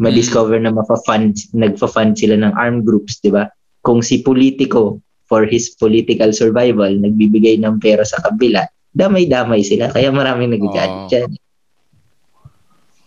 ma-discover 0.00 0.56
na 0.56 0.72
mafa-fund, 0.72 1.36
nagfa-fund 1.52 2.16
sila 2.16 2.40
ng 2.40 2.56
armed 2.56 2.88
groups, 2.88 3.20
di 3.20 3.28
ba? 3.28 3.52
Kung 3.84 4.00
si 4.00 4.24
politiko 4.24 4.96
for 5.28 5.44
his 5.44 5.76
political 5.76 6.32
survival, 6.32 6.88
nagbibigay 6.88 7.60
ng 7.60 7.76
pera 7.76 8.00
sa 8.08 8.24
kabila, 8.24 8.64
damay-damay 8.96 9.60
sila. 9.60 9.92
Kaya 9.92 10.08
maraming 10.08 10.56
Oo. 10.56 10.72
dyan. 11.12 11.28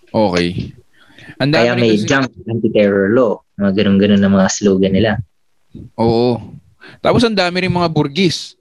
Okay. 0.09 0.73
Dami 1.39 1.53
Kaya 1.55 1.73
may 1.77 1.95
kasi- 1.95 2.05
junk 2.05 2.29
anti-terror 2.45 3.13
law. 3.15 3.39
Mga 3.57 3.71
ganun-ganun 3.83 4.21
na 4.21 4.31
mga 4.31 4.49
slogan 4.51 4.93
nila. 4.93 5.11
Oo. 5.97 6.37
Tapos 6.99 7.21
ang 7.23 7.37
dami 7.37 7.63
rin 7.63 7.73
mga 7.73 7.91
burgis. 7.91 8.57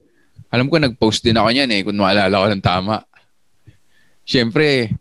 Alam 0.48 0.68
ko, 0.72 0.80
nag-post 0.80 1.20
din 1.24 1.36
ako 1.36 1.48
niyan 1.52 1.70
eh, 1.74 1.80
kung 1.84 1.98
maalala 1.98 2.44
ko 2.44 2.46
ng 2.48 2.64
tama. 2.64 2.96
Siyempre, 4.24 4.92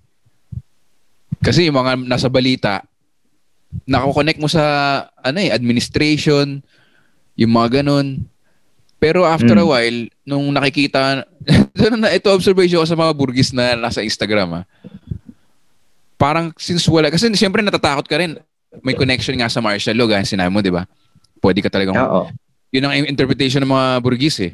kasi 1.47 1.63
yung 1.63 1.79
mga 1.79 1.95
nasa 2.03 2.27
balita, 2.27 2.83
nakakonect 3.87 4.39
mo 4.43 4.51
sa 4.51 4.63
ano 5.23 5.39
eh, 5.39 5.55
administration, 5.55 6.59
yung 7.39 7.51
mga 7.55 7.79
ganun. 7.79 8.27
Pero 8.99 9.23
after 9.23 9.55
a 9.55 9.63
Mm. 9.63 9.69
while, 9.69 9.99
nung 10.25 10.51
nakikita, 10.51 11.23
ito, 11.77 11.95
na, 11.95 12.11
ito 12.11 12.27
observation 12.33 12.81
ko 12.81 12.87
sa 12.89 12.99
mga 12.99 13.13
burgis 13.15 13.55
na 13.55 13.79
nasa 13.79 14.03
Instagram 14.03 14.59
ah. 14.59 14.65
Parang 16.17 16.49
since 16.57 16.83
wala, 16.89 17.13
kasi 17.13 17.29
siyempre 17.31 17.61
natatakot 17.61 18.09
ka 18.09 18.17
rin. 18.17 18.41
May 18.81 18.97
connection 18.97 19.37
nga 19.37 19.47
sa 19.47 19.61
martial 19.61 19.95
law, 19.95 20.09
gaya 20.09 20.25
sinabi 20.25 20.49
mo, 20.49 20.59
di 20.59 20.73
ba? 20.73 20.83
Pwede 21.39 21.61
ka 21.61 21.69
talagang 21.69 21.95
Oo. 21.95 22.27
yun 22.73 22.83
ang 22.83 23.07
interpretation 23.07 23.61
ng 23.63 23.69
mga 23.71 23.87
burgis 24.01 24.37
eh. 24.41 24.51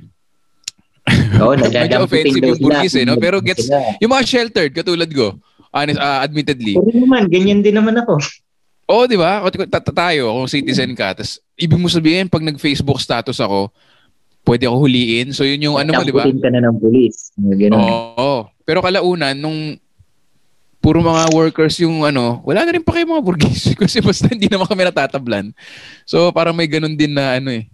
Oo, 1.39 1.55
Medyo 1.59 2.03
offensive 2.03 2.43
yung 2.43 2.59
burgis 2.59 2.93
eh, 2.99 3.07
no? 3.07 3.15
Pero 3.15 3.39
gets-. 3.39 3.71
Yung 4.03 4.11
mga 4.11 4.23
sheltered, 4.27 4.75
katulad 4.75 5.07
ko, 5.07 5.39
Honest, 5.73 5.97
ah, 5.97 6.21
admittedly. 6.21 6.77
Pero 6.77 7.01
naman, 7.01 7.25
ganyan 7.25 7.65
din 7.65 7.73
naman 7.73 7.97
ako. 7.97 8.21
Oo, 8.93 9.09
di 9.09 9.17
ba? 9.17 9.41
Tayo, 9.89 10.29
kung 10.37 10.45
citizen 10.51 10.93
ka, 10.93 11.17
tapos 11.17 11.41
ibig 11.57 11.81
mo 11.81 11.89
sabihin, 11.89 12.29
pag 12.29 12.45
nag-Facebook 12.45 13.01
status 13.01 13.41
ako, 13.41 13.73
pwede 14.45 14.69
ako 14.69 14.85
huliin. 14.85 15.33
So, 15.33 15.47
yun 15.47 15.65
yung 15.65 15.77
ano 15.81 15.97
mo, 15.97 16.05
di 16.05 16.13
ba? 16.13 16.29
Ka 16.29 16.51
na 16.53 16.61
ng 16.61 16.77
pulis. 16.77 17.33
Ganun. 17.39 17.79
Oo. 17.79 18.45
Pero 18.61 18.85
kalaunan, 18.85 19.33
nung 19.33 19.81
puro 20.83 20.99
mga 20.99 21.31
workers 21.31 21.79
yung 21.79 22.03
ano, 22.03 22.43
wala 22.43 22.67
na 22.67 22.75
rin 22.75 22.83
pa 22.83 22.91
kayo 22.91 23.07
mga 23.07 23.23
burgis 23.23 23.71
kasi 23.81 24.03
basta 24.03 24.27
hindi 24.27 24.51
naman 24.51 24.67
kami 24.67 24.83
natatablan. 24.83 25.55
So, 26.05 26.29
parang 26.35 26.53
may 26.53 26.67
ganun 26.67 26.93
din 26.93 27.15
na 27.15 27.39
ano 27.39 27.49
eh. 27.55 27.71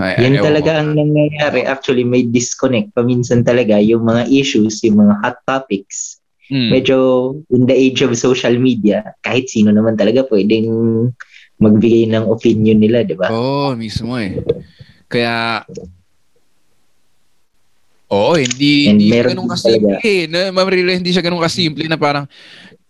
Ay, 0.00 0.16
Yan 0.24 0.40
talaga 0.40 0.80
ang 0.80 0.96
nangyayari. 0.96 1.68
Actually, 1.68 2.08
may 2.08 2.24
disconnect. 2.24 2.96
Paminsan 2.96 3.44
talaga 3.44 3.76
yung 3.76 4.08
mga 4.08 4.32
issues, 4.32 4.80
yung 4.80 5.04
mga 5.04 5.14
hot 5.20 5.38
topics. 5.44 6.24
Mm. 6.48 6.72
Medyo 6.72 6.96
in 7.52 7.68
the 7.68 7.76
age 7.76 8.00
of 8.00 8.16
social 8.16 8.56
media, 8.56 9.04
kahit 9.20 9.52
sino 9.52 9.70
naman 9.70 10.00
talaga 10.00 10.24
pwedeng 10.32 10.66
magbigay 11.60 12.08
ng 12.08 12.24
opinion 12.26 12.80
nila, 12.80 13.04
di 13.04 13.12
ba? 13.14 13.28
Oo, 13.28 13.70
oh, 13.70 13.70
mismo 13.76 14.16
eh. 14.16 14.40
Kaya, 15.06 15.62
Oo, 18.10 18.34
hindi 18.34 18.90
And 18.90 18.98
hindi 18.98 19.14
siya 19.14 19.30
ganun 19.30 19.46
kasimple. 19.46 20.02
Eh. 20.02 20.26
Na, 20.26 20.50
Mamarila, 20.50 20.98
hindi 20.98 21.14
siya 21.14 21.22
ganun 21.22 21.38
kasimple 21.38 21.86
na 21.86 21.94
parang 21.94 22.26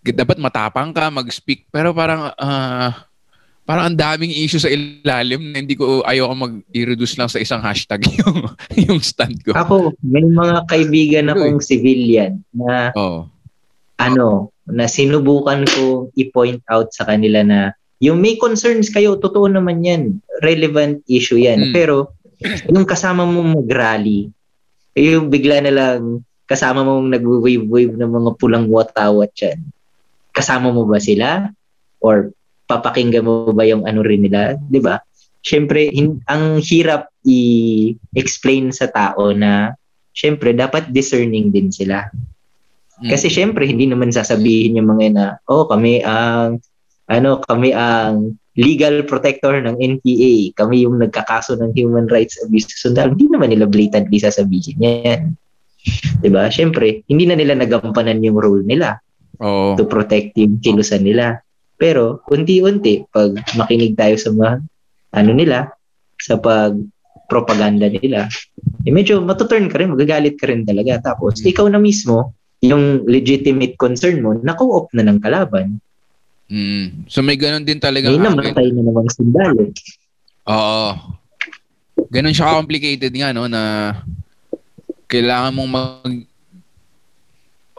dapat 0.00 0.40
matapang 0.40 0.96
ka, 0.96 1.12
mag-speak. 1.12 1.68
Pero 1.68 1.92
parang, 1.92 2.32
ah, 2.40 3.09
parang 3.70 3.94
ang 3.94 3.98
daming 4.02 4.34
issue 4.34 4.58
sa 4.58 4.66
ilalim 4.66 5.54
na 5.54 5.62
hindi 5.62 5.78
ko 5.78 6.02
ayaw 6.02 6.34
mag-i-reduce 6.34 7.14
lang 7.14 7.30
sa 7.30 7.38
isang 7.38 7.62
hashtag 7.62 8.02
yung, 8.18 8.50
yung 8.74 8.98
stand 8.98 9.38
ko. 9.46 9.54
Ako, 9.54 9.94
may 10.02 10.26
mga 10.26 10.66
kaibigan 10.66 11.30
akong 11.30 11.62
civilian 11.62 12.42
na 12.50 12.90
Oo. 12.98 13.30
ano, 14.02 14.50
na 14.66 14.90
sinubukan 14.90 15.62
ko 15.70 16.10
i-point 16.18 16.58
out 16.66 16.90
sa 16.90 17.06
kanila 17.06 17.46
na 17.46 17.70
yung 18.02 18.18
may 18.18 18.34
concerns 18.42 18.90
kayo, 18.90 19.14
totoo 19.22 19.46
naman 19.46 19.86
yan. 19.86 20.18
Relevant 20.42 21.06
issue 21.06 21.38
yan. 21.38 21.70
Mm. 21.70 21.72
Pero 21.76 22.10
yung 22.66 22.82
kasama 22.82 23.22
mo 23.22 23.38
mag-rally, 23.54 24.34
yung 24.98 25.30
bigla 25.30 25.62
na 25.62 25.70
lang 25.70 26.26
kasama 26.50 26.82
mong 26.82 27.06
nag-wave-wave 27.14 27.94
ng 27.94 28.10
mga 28.10 28.30
pulang 28.34 28.66
watawat 28.66 29.30
yan. 29.38 29.62
Kasama 30.34 30.74
mo 30.74 30.82
ba 30.90 30.98
sila? 30.98 31.54
Or 32.02 32.34
papakinggan 32.70 33.26
mo 33.26 33.50
ba 33.50 33.66
yung 33.66 33.82
ano 33.82 34.06
rin 34.06 34.22
nila? 34.22 34.54
'Di 34.54 34.78
ba? 34.78 35.02
Siyempre, 35.42 35.90
hin- 35.90 36.22
ang 36.30 36.62
hirap 36.62 37.10
i-explain 37.26 38.70
sa 38.70 38.86
tao 38.86 39.34
na 39.34 39.74
siyempre, 40.14 40.52
dapat 40.52 40.92
discerning 40.92 41.50
din 41.50 41.72
sila. 41.72 42.06
Mm. 43.00 43.08
Kasi 43.08 43.32
syempre 43.32 43.64
hindi 43.64 43.88
naman 43.88 44.12
sasabihin 44.12 44.76
yung 44.76 44.88
mga 44.92 45.06
na, 45.16 45.26
oh, 45.48 45.64
kami 45.64 46.04
ang 46.04 46.60
ano, 47.10 47.42
kami 47.42 47.74
ang 47.74 48.38
legal 48.54 49.02
protector 49.08 49.58
ng 49.58 49.80
NPA. 49.80 50.54
Kami 50.54 50.86
yung 50.86 51.00
nagkakaso 51.00 51.58
ng 51.58 51.74
human 51.74 52.06
rights 52.06 52.38
abuses. 52.44 52.76
So, 52.78 52.92
hindi 52.92 53.26
naman 53.26 53.50
nila 53.50 53.66
blatantly 53.66 54.20
sasabihin 54.20 54.78
yan. 54.78 55.20
'Di 56.20 56.28
ba? 56.28 56.52
Syempre, 56.52 57.02
hindi 57.08 57.24
na 57.24 57.36
nila 57.38 57.56
nagampanan 57.56 58.20
yung 58.20 58.36
role 58.36 58.64
nila 58.68 59.00
Oo. 59.40 59.74
to 59.80 59.88
protect 59.88 60.36
yung 60.36 60.60
kilusan 60.60 61.02
nila. 61.02 61.40
Pero 61.80 62.20
unti-unti 62.28 63.08
pag 63.08 63.32
makinig 63.56 63.96
tayo 63.96 64.20
sa 64.20 64.28
mga 64.36 64.60
ano 65.16 65.30
nila 65.32 65.72
sa 66.20 66.36
pag 66.36 66.76
propaganda 67.24 67.88
nila, 67.88 68.28
eh 68.84 68.92
medyo 68.92 69.24
matuturn 69.24 69.70
ka 69.72 69.80
rin, 69.80 69.96
magagalit 69.96 70.36
ka 70.36 70.50
rin 70.50 70.68
talaga. 70.68 71.00
Tapos 71.00 71.40
Hmm. 71.40 71.48
ikaw 71.48 71.66
na 71.72 71.80
mismo, 71.80 72.36
yung 72.60 73.08
legitimate 73.08 73.80
concern 73.80 74.20
mo, 74.20 74.36
nako-off 74.36 74.92
na 74.92 75.08
ng 75.08 75.22
kalaban. 75.24 75.80
Mm. 76.50 77.06
So 77.06 77.22
may 77.22 77.38
ganun 77.38 77.62
din 77.62 77.78
talaga. 77.78 78.10
May 78.10 78.20
namatay 78.20 78.74
na 78.74 78.82
namang 78.82 79.08
sundalo. 79.14 79.70
Oo. 80.50 80.90
Ganun 82.10 82.34
siya 82.34 82.58
complicated 82.58 83.14
nga 83.14 83.30
no 83.30 83.46
na 83.46 83.94
kailangan 85.06 85.54
mong 85.54 85.70
mag 85.70 86.12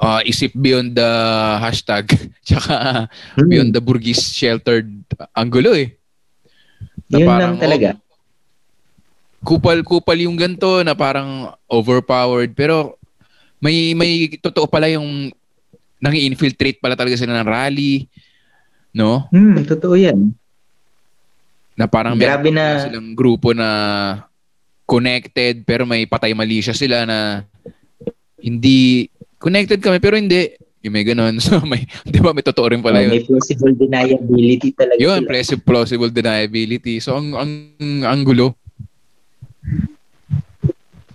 ah, 0.02 0.22
isip 0.22 0.52
beyond 0.52 0.94
the 0.94 1.12
hashtag 1.60 2.10
tsaka 2.48 3.06
Hmm, 3.38 3.48
beyond 3.48 3.70
the 3.70 3.80
Burgess 3.80 4.20
sheltered 4.28 4.90
angulo 5.32 5.72
eh. 5.72 5.94
Na 7.08 7.18
yun 7.18 7.28
parang, 7.28 7.54
lang 7.54 7.62
talaga. 7.62 7.90
oh, 7.94 8.00
kupal-kupal 9.42 10.18
yung 10.20 10.38
ganto 10.38 10.82
na 10.82 10.94
parang 10.94 11.50
overpowered 11.66 12.54
pero 12.54 12.94
may 13.58 13.94
may 13.94 14.12
totoo 14.38 14.66
pala 14.66 14.86
yung 14.86 15.34
nangi-infiltrate 15.98 16.78
pala 16.78 16.94
talaga 16.94 17.14
sila 17.14 17.38
ng 17.38 17.48
rally 17.48 18.06
no 18.92 19.26
Hmm, 19.30 19.62
totoo 19.64 19.94
yan. 19.94 20.34
na 21.74 21.86
parang 21.86 22.14
Grabe 22.14 22.50
na, 22.50 22.86
silang 22.86 23.14
grupo 23.14 23.54
na 23.54 23.70
connected 24.84 25.64
pero 25.64 25.86
may 25.86 26.06
patay 26.06 26.34
malisya 26.34 26.74
sila 26.74 27.06
na 27.06 27.42
hindi 28.38 29.10
connected 29.42 29.82
kami 29.82 29.98
pero 29.98 30.16
hindi 30.16 30.54
yung 30.86 30.94
may 30.94 31.06
ganun 31.06 31.42
so 31.44 31.58
may 31.66 31.84
di 32.06 32.22
ba 32.22 32.32
may 32.32 32.46
totoo 32.46 32.70
rin 32.72 32.86
pala 32.86 33.02
oh, 33.02 33.04
yun 33.10 33.12
may 33.18 33.26
plausible 33.26 33.74
deniability 33.74 34.70
talaga 34.78 35.02
yun 35.02 35.26
sila. 35.26 35.30
plausible, 35.30 35.66
plausible 35.66 36.14
deniability 36.14 37.02
so 37.02 37.18
ang 37.18 37.34
ang 37.34 37.52
ang 38.06 38.22
gulo 38.22 38.54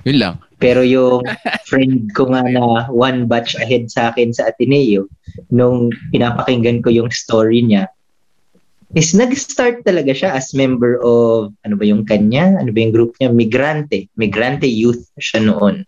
yun 0.02 0.18
lang 0.18 0.36
Pero 0.56 0.80
yung 0.80 1.20
friend 1.68 2.16
ko 2.16 2.32
nga 2.32 2.40
na 2.48 2.88
one 2.88 3.28
batch 3.28 3.60
ahead 3.60 3.92
sa 3.92 4.08
akin 4.12 4.32
sa 4.32 4.48
Ateneo, 4.48 5.04
nung 5.52 5.92
pinapakinggan 6.16 6.80
ko 6.80 6.88
yung 6.88 7.12
story 7.12 7.60
niya, 7.60 7.92
is 8.96 9.12
nag-start 9.12 9.84
talaga 9.84 10.16
siya 10.16 10.32
as 10.32 10.56
member 10.56 10.96
of, 11.04 11.52
ano 11.68 11.74
ba 11.76 11.84
yung 11.84 12.08
kanya? 12.08 12.56
Ano 12.56 12.72
ba 12.72 12.78
yung 12.80 12.94
group 12.94 13.12
niya? 13.20 13.28
Migrante. 13.28 14.08
Migrante 14.16 14.64
Youth 14.64 15.04
siya 15.20 15.44
noon. 15.44 15.84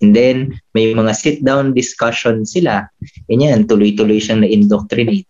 And 0.00 0.10
then, 0.12 0.36
may 0.72 0.90
mga 0.92 1.12
sit-down 1.14 1.72
discussion 1.72 2.42
sila. 2.44 2.88
Ganyan, 3.28 3.64
tuloy-tuloy 3.64 4.18
siyang 4.18 4.42
na-indoctrinate. 4.42 5.26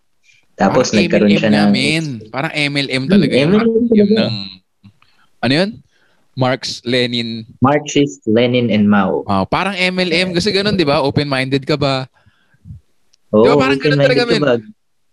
Tapos 0.55 0.95
Parang 0.95 0.99
nagkaroon 1.03 1.31
MLM 1.31 1.41
siya 1.43 1.51
ng... 1.51 1.57
namin. 1.59 2.03
Parang 2.31 2.53
MLM 2.55 3.03
talaga 3.11 3.33
Hmm, 3.35 3.43
yung 3.43 3.53
MLM 3.53 3.85
talaga. 3.91 4.15
ng 4.15 4.35
ano 5.45 5.53
yun? 5.53 5.71
Marx, 6.35 6.83
Lenin. 6.83 7.47
Marxist, 7.63 8.27
Lenin, 8.27 8.67
and 8.71 8.91
Mao. 8.91 9.23
Ah, 9.29 9.47
parang 9.47 9.75
MLM 9.75 10.35
kasi 10.35 10.51
ganun, 10.51 10.75
'di 10.75 10.83
ba? 10.83 10.99
Open-minded 10.99 11.63
ka 11.63 11.79
ba? 11.79 12.11
Oh, 13.31 13.47
Di 13.47 13.49
ba 13.55 13.59
parang 13.59 13.79
ganun 13.79 14.03
talaga, 14.03 14.23
men? 14.27 14.43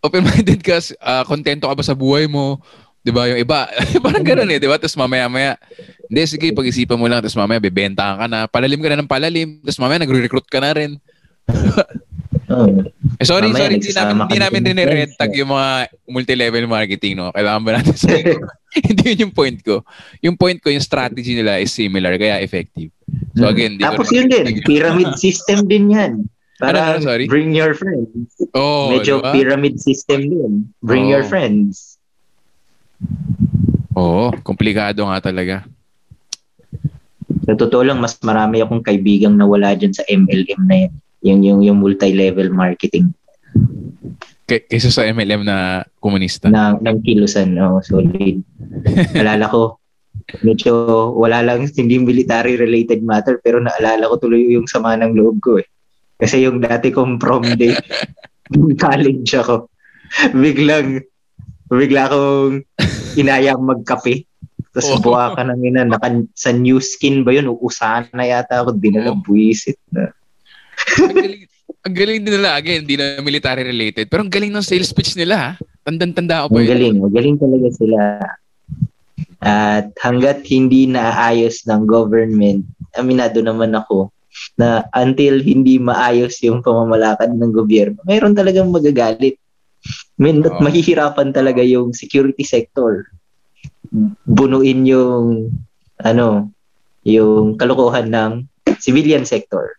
Open-minded 0.01 0.65
ka, 0.65 0.81
ah, 0.97 1.21
kontento 1.21 1.69
ka 1.69 1.77
ba 1.77 1.85
sa 1.85 1.93
buhay 1.93 2.25
mo? 2.25 2.57
'Di 3.01 3.11
ba? 3.11 3.25
Yung 3.29 3.39
iba, 3.41 3.65
parang 4.05 4.25
ganun 4.25 4.49
eh, 4.49 4.57
'di 4.61 4.69
ba? 4.69 4.77
Tapos 4.77 4.97
mamaya-maya, 4.97 5.57
hindi 6.05 6.21
sige, 6.29 6.53
pag-isipan 6.53 6.97
mo 6.97 7.09
lang 7.09 7.21
tapos 7.21 7.37
mamaya 7.37 7.57
bebenta 7.57 8.17
ka 8.17 8.25
na, 8.29 8.45
palalim 8.45 8.81
ka 8.81 8.89
na 8.93 9.01
ng 9.01 9.09
palalim, 9.09 9.57
tapos 9.65 9.79
mamaya 9.81 10.01
nagre-recruit 10.05 10.47
ka 10.47 10.59
na 10.61 10.71
rin. 10.77 10.91
Oh. 12.51 12.83
Eh, 13.15 13.23
sorry, 13.23 13.47
Mamaya, 13.47 13.71
sorry, 13.71 13.75
hindi 13.79 13.91
namin, 13.95 14.15
hindi 14.27 14.37
namin 14.39 14.61
din 14.63 14.77
red 14.83 15.11
tag 15.15 15.31
yung 15.35 15.55
mga 15.55 15.69
multi-level 16.03 16.65
marketing, 16.67 17.15
no? 17.15 17.31
Kailangan 17.31 17.63
ba 17.63 17.71
natin 17.79 17.95
sa 17.95 18.11
Hindi 18.87 19.03
yun 19.03 19.23
yung 19.27 19.35
point 19.35 19.59
ko. 19.63 19.83
Yung 20.23 20.35
point 20.39 20.59
ko, 20.59 20.71
yung 20.71 20.83
strategy 20.83 21.35
nila 21.35 21.59
is 21.59 21.71
similar, 21.71 22.15
kaya 22.15 22.39
effective. 22.43 22.91
So 23.35 23.47
again, 23.47 23.75
di 23.75 23.83
ko 23.83 23.87
Hmm. 23.87 23.95
Tapos 23.99 24.07
yun 24.11 24.27
din, 24.31 24.45
pyramid 24.63 25.15
system 25.23 25.67
din 25.67 25.91
yan. 25.95 26.11
Ano, 26.61 26.67
Para 26.71 26.79
ano, 26.95 27.03
sorry? 27.03 27.25
bring 27.25 27.51
your 27.55 27.73
friends. 27.73 28.31
Oh, 28.53 28.93
Medyo 28.93 29.19
di 29.19 29.23
ba? 29.23 29.31
pyramid 29.33 29.75
system 29.81 30.19
din. 30.29 30.51
Bring 30.83 31.09
Oo. 31.09 31.11
your 31.17 31.23
friends. 31.25 31.90
Oo, 33.97 34.31
komplikado 34.41 35.03
nga 35.07 35.19
talaga. 35.19 35.55
Sa 37.45 37.57
totoo 37.57 37.83
lang, 37.83 37.99
mas 37.99 38.15
marami 38.21 38.61
akong 38.61 38.83
kaibigang 38.85 39.35
nawala 39.35 39.75
dyan 39.75 39.93
sa 39.95 40.05
MLM 40.07 40.61
na 40.67 40.75
yan. 40.87 40.93
Yung, 41.21 41.39
yung, 41.45 41.59
yung 41.61 41.77
multi-level 41.77 42.49
marketing 42.49 43.13
K- 44.51 44.67
kaysa 44.67 44.91
sa 44.91 45.07
MLM 45.07 45.47
na 45.47 45.85
komunista. 46.03 46.51
ng, 46.51 46.83
ng 46.83 46.97
kilusan. 47.05 47.55
Oh, 47.61 47.79
solid. 47.79 48.43
Alala 49.21 49.47
ko, 49.47 49.79
medyo 50.43 50.71
wala 51.15 51.39
lang, 51.39 51.67
hindi 51.71 51.99
military 51.99 52.59
related 52.59 52.99
matter, 52.99 53.39
pero 53.39 53.63
naalala 53.63 54.11
ko 54.11 54.19
tuloy 54.19 54.51
yung 54.51 54.67
sama 54.67 54.99
ng 54.99 55.15
loob 55.15 55.39
ko 55.39 55.51
eh. 55.59 55.67
Kasi 56.19 56.43
yung 56.43 56.59
dati 56.59 56.91
kong 56.91 57.15
prom 57.15 57.43
day, 57.55 57.75
college 58.83 59.31
ako, 59.31 59.71
biglang, 60.35 60.99
bigla 61.75 62.07
akong 62.07 62.63
inayang 63.19 63.61
magkape. 63.61 64.27
Tapos 64.71 64.87
Oh. 64.87 65.03
buha 65.03 65.35
ka 65.35 65.43
ng 65.43 65.61
ina, 65.61 65.83
naka, 65.83 66.07
sa 66.31 66.55
new 66.55 66.79
skin 66.79 67.27
ba 67.27 67.35
yun? 67.35 67.51
Usahan 67.51 68.07
na 68.15 68.23
yata 68.23 68.63
ako, 68.63 68.75
dinala 68.75 69.11
Oh. 69.11 69.19
buwisit 69.19 69.75
na. 69.91 70.15
ang, 70.95 71.11
galing, 71.11 71.43
ang 71.83 71.95
galing 71.95 72.19
din 72.23 72.33
nila, 72.39 72.55
again, 72.55 72.87
hindi 72.87 72.95
na 72.95 73.19
military 73.19 73.67
related. 73.67 74.07
Pero 74.07 74.23
ang 74.23 74.31
galing 74.31 74.47
ng 74.47 74.63
sales 74.63 74.95
pitch 74.95 75.19
nila, 75.19 75.35
ha? 75.35 75.51
Tandang-tanda 75.83 76.47
ko 76.47 76.55
pa 76.55 76.59
yun. 76.61 76.69
galing, 76.69 76.95
magaling 77.01 77.35
talaga 77.35 77.67
sila. 77.73 77.99
At 79.41 79.89
hanggat 79.99 80.45
hindi 80.45 80.85
naaayos 80.85 81.65
ng 81.65 81.83
government, 81.83 82.61
aminado 82.93 83.41
naman 83.41 83.73
ako, 83.73 84.13
na 84.55 84.85
until 84.93 85.41
hindi 85.41 85.81
maayos 85.81 86.37
yung 86.39 86.61
pamamalakad 86.61 87.33
ng 87.33 87.51
gobyerno, 87.51 87.97
mayroon 88.05 88.37
talagang 88.37 88.69
magagalit. 88.69 89.40
May, 90.21 90.37
Oo. 90.37 90.61
mahihirapan 90.61 91.33
talaga 91.33 91.65
yung 91.65 91.93
security 91.97 92.45
sector. 92.45 93.09
Bunuin 94.29 94.85
yung 94.85 95.49
ano, 96.01 96.49
yung 97.05 97.57
kalokohan 97.57 98.09
ng 98.09 98.31
civilian 98.77 99.25
sector 99.25 99.77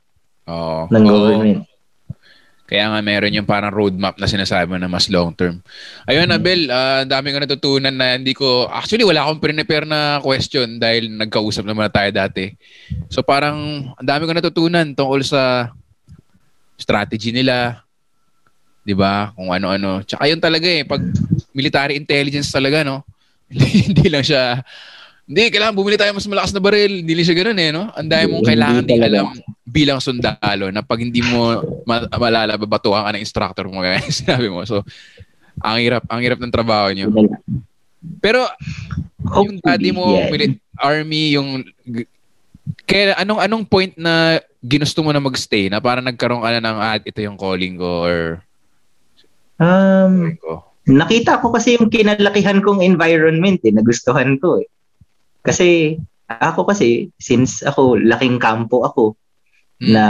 Oo. 0.51 0.91
ng 0.91 1.05
government. 1.07 1.63
Kaya 2.73 2.89
nga 2.89 3.05
meron 3.05 3.37
yung 3.37 3.45
parang 3.45 3.69
roadmap 3.69 4.17
na 4.17 4.25
sinasabi 4.25 4.65
mo 4.65 4.81
na 4.81 4.89
mas 4.89 5.05
long 5.13 5.37
term. 5.37 5.61
Ayun, 6.09 6.25
Mm. 6.25 6.37
Abel, 6.41 6.61
ang 6.73 7.05
dami 7.05 7.29
ko 7.29 7.37
natutunan 7.37 7.93
na 7.93 8.17
hindi 8.17 8.33
ko... 8.33 8.65
Actually, 8.65 9.05
wala 9.05 9.29
akong 9.29 9.45
prepare 9.45 9.85
na 9.85 10.25
question 10.25 10.81
dahil 10.81 11.13
nagkausap 11.13 11.69
naman 11.69 11.85
na 11.85 11.93
tayo 11.93 12.09
dati. 12.09 12.49
So 13.13 13.21
parang 13.21 13.93
ang 13.93 14.09
dami 14.09 14.25
ko 14.25 14.33
natutunan 14.33 14.89
tungkol 14.97 15.21
sa 15.21 15.69
strategy 16.81 17.29
nila, 17.29 17.85
'di 18.83 18.95
ba? 18.95 19.31
Kung 19.35 19.51
ano-ano. 19.51 20.03
Tsaka 20.03 20.27
yun 20.27 20.43
talaga 20.43 20.67
eh, 20.67 20.83
pag 20.83 21.03
military 21.55 21.95
intelligence 21.99 22.51
talaga, 22.51 22.83
no? 22.83 23.03
Hindi, 23.53 23.93
hindi 23.93 24.07
lang 24.09 24.25
siya 24.25 24.65
hindi, 25.23 25.55
kailangan 25.55 25.79
bumili 25.79 25.95
tayo 25.95 26.13
mas 26.13 26.27
malakas 26.27 26.51
na 26.51 26.59
baril. 26.59 27.07
Hindi 27.07 27.15
lang 27.15 27.27
siya 27.27 27.37
ganun 27.39 27.59
eh, 27.63 27.71
no? 27.71 27.85
Ang 27.95 28.09
dami 28.11 28.25
mong 28.27 28.43
Hindi 28.43 28.51
kailangan 28.51 28.83
din 28.83 28.91
talaga. 28.99 29.19
alam 29.23 29.27
bilang 29.63 29.99
sundalo 30.03 30.67
na 30.69 30.83
pag 30.85 31.01
hindi 31.01 31.23
mo 31.25 31.63
ma- 31.89 32.11
malala, 32.21 32.59
babatuhan 32.59 33.07
ka 33.07 33.11
ng 33.15 33.23
instructor 33.23 33.65
mo 33.71 33.81
kaya 33.81 34.03
sinabi 34.13 34.51
mo. 34.51 34.67
So, 34.67 34.83
ang 35.63 35.79
hirap, 35.79 36.05
ang 36.11 36.21
hirap 36.21 36.43
ng 36.43 36.53
trabaho 36.53 36.91
niyo. 36.91 37.09
Pero 38.19 38.45
yung 39.39 39.63
daddy 39.63 39.95
mo, 39.95 40.05
Yeah. 40.11 40.59
army, 40.77 41.39
yung 41.39 41.63
kaya 42.85 43.15
anong 43.17 43.41
anong 43.41 43.65
point 43.65 43.95
na 43.95 44.43
ginusto 44.63 45.03
mo 45.07 45.15
na 45.15 45.23
magstay 45.23 45.71
na 45.71 45.79
parang 45.79 46.03
nagkaroon 46.07 46.43
ka 46.43 46.51
na 46.59 46.63
ng 46.63 46.79
ah, 46.79 46.99
ito 46.99 47.21
yung 47.23 47.39
calling 47.39 47.79
ko 47.79 48.07
or 48.07 48.17
Um, 49.63 50.35
nakita 50.91 51.39
ko 51.39 51.55
kasi 51.55 51.79
yung 51.79 51.87
kinalakihan 51.87 52.59
kong 52.59 52.83
environment 52.83 53.63
eh, 53.63 53.71
nagustuhan 53.71 54.43
ko 54.43 54.59
eh. 54.59 54.67
Kasi 55.47 55.99
ako 56.27 56.67
kasi, 56.67 57.15
since 57.23 57.63
ako, 57.63 57.99
laking 57.99 58.43
kampo 58.43 58.83
ako, 58.83 59.15
na 59.83 60.05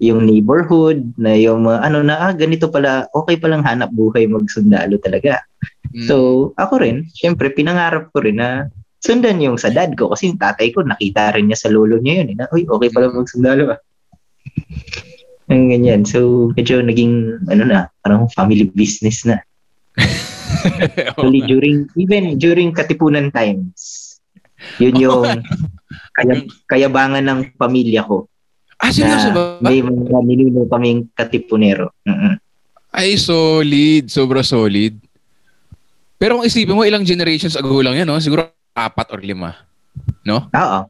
yung 0.00 0.24
neighborhood, 0.24 1.12
na 1.20 1.36
yung 1.36 1.68
mga 1.68 1.78
ano 1.84 1.98
na, 2.00 2.16
ah, 2.24 2.32
ganito 2.32 2.72
pala, 2.72 3.04
okay 3.12 3.36
palang 3.36 3.60
hanap 3.60 3.92
buhay 3.92 4.24
magsundalo 4.24 4.96
talaga. 4.96 5.44
Mm. 5.92 6.08
So, 6.08 6.16
ako 6.56 6.80
rin, 6.80 7.04
syempre, 7.12 7.52
pinangarap 7.52 8.08
ko 8.16 8.24
rin 8.24 8.40
na 8.40 8.72
sundan 9.00 9.44
yung 9.44 9.60
sa 9.60 9.68
dad 9.68 9.92
ko 9.92 10.12
kasi 10.12 10.32
yung 10.32 10.40
tatay 10.40 10.72
ko, 10.72 10.80
nakita 10.80 11.36
rin 11.36 11.52
niya 11.52 11.60
sa 11.60 11.68
lolo 11.68 12.00
niya 12.00 12.24
yun. 12.24 12.32
Eh, 12.32 12.36
na, 12.36 12.48
Uy, 12.48 12.64
okay 12.64 12.88
pala 12.88 13.12
magsundalo 13.12 13.76
ah. 13.76 13.80
Ang 15.50 15.74
ganyan. 15.74 16.06
So, 16.06 16.50
medyo 16.54 16.78
naging, 16.78 17.42
ano 17.50 17.62
na, 17.66 17.90
parang 18.06 18.30
family 18.30 18.70
business 18.70 19.26
na. 19.26 19.42
Actually, 21.10 21.42
during, 21.50 21.90
even 21.98 22.38
during 22.38 22.70
Katipunan 22.70 23.34
times, 23.34 24.14
yun 24.78 24.94
yung 24.94 25.42
kaya, 26.14 26.46
kayabangan 26.70 27.24
ng 27.26 27.40
pamilya 27.58 28.06
ko. 28.06 28.30
ah, 28.80 28.94
seryoso 28.94 29.28
ba? 29.34 29.58
May 29.60 29.82
mga 29.82 30.18
ninuno 30.22 30.70
kaming 30.70 31.10
Katipunero. 31.12 31.92
Mm-mm. 32.06 32.38
Ay, 32.90 33.18
solid. 33.18 34.10
Sobra 34.10 34.42
solid. 34.42 34.98
Pero 36.20 36.38
kung 36.38 36.46
isipin 36.46 36.76
mo, 36.76 36.84
ilang 36.84 37.06
generations 37.06 37.56
ago 37.56 37.80
lang 37.80 37.96
yan, 37.96 38.06
no? 38.06 38.20
Siguro 38.20 38.50
apat 38.76 39.08
or 39.10 39.20
lima. 39.22 39.56
No? 40.22 40.46
Oo. 40.52 40.80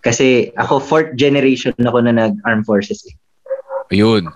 Kasi 0.00 0.52
ako, 0.56 0.80
fourth 0.80 1.12
generation 1.16 1.76
ako 1.76 2.00
na 2.00 2.12
nag-armed 2.12 2.64
forces 2.64 3.04
eh, 3.04 3.14
Ayun. 3.90 4.30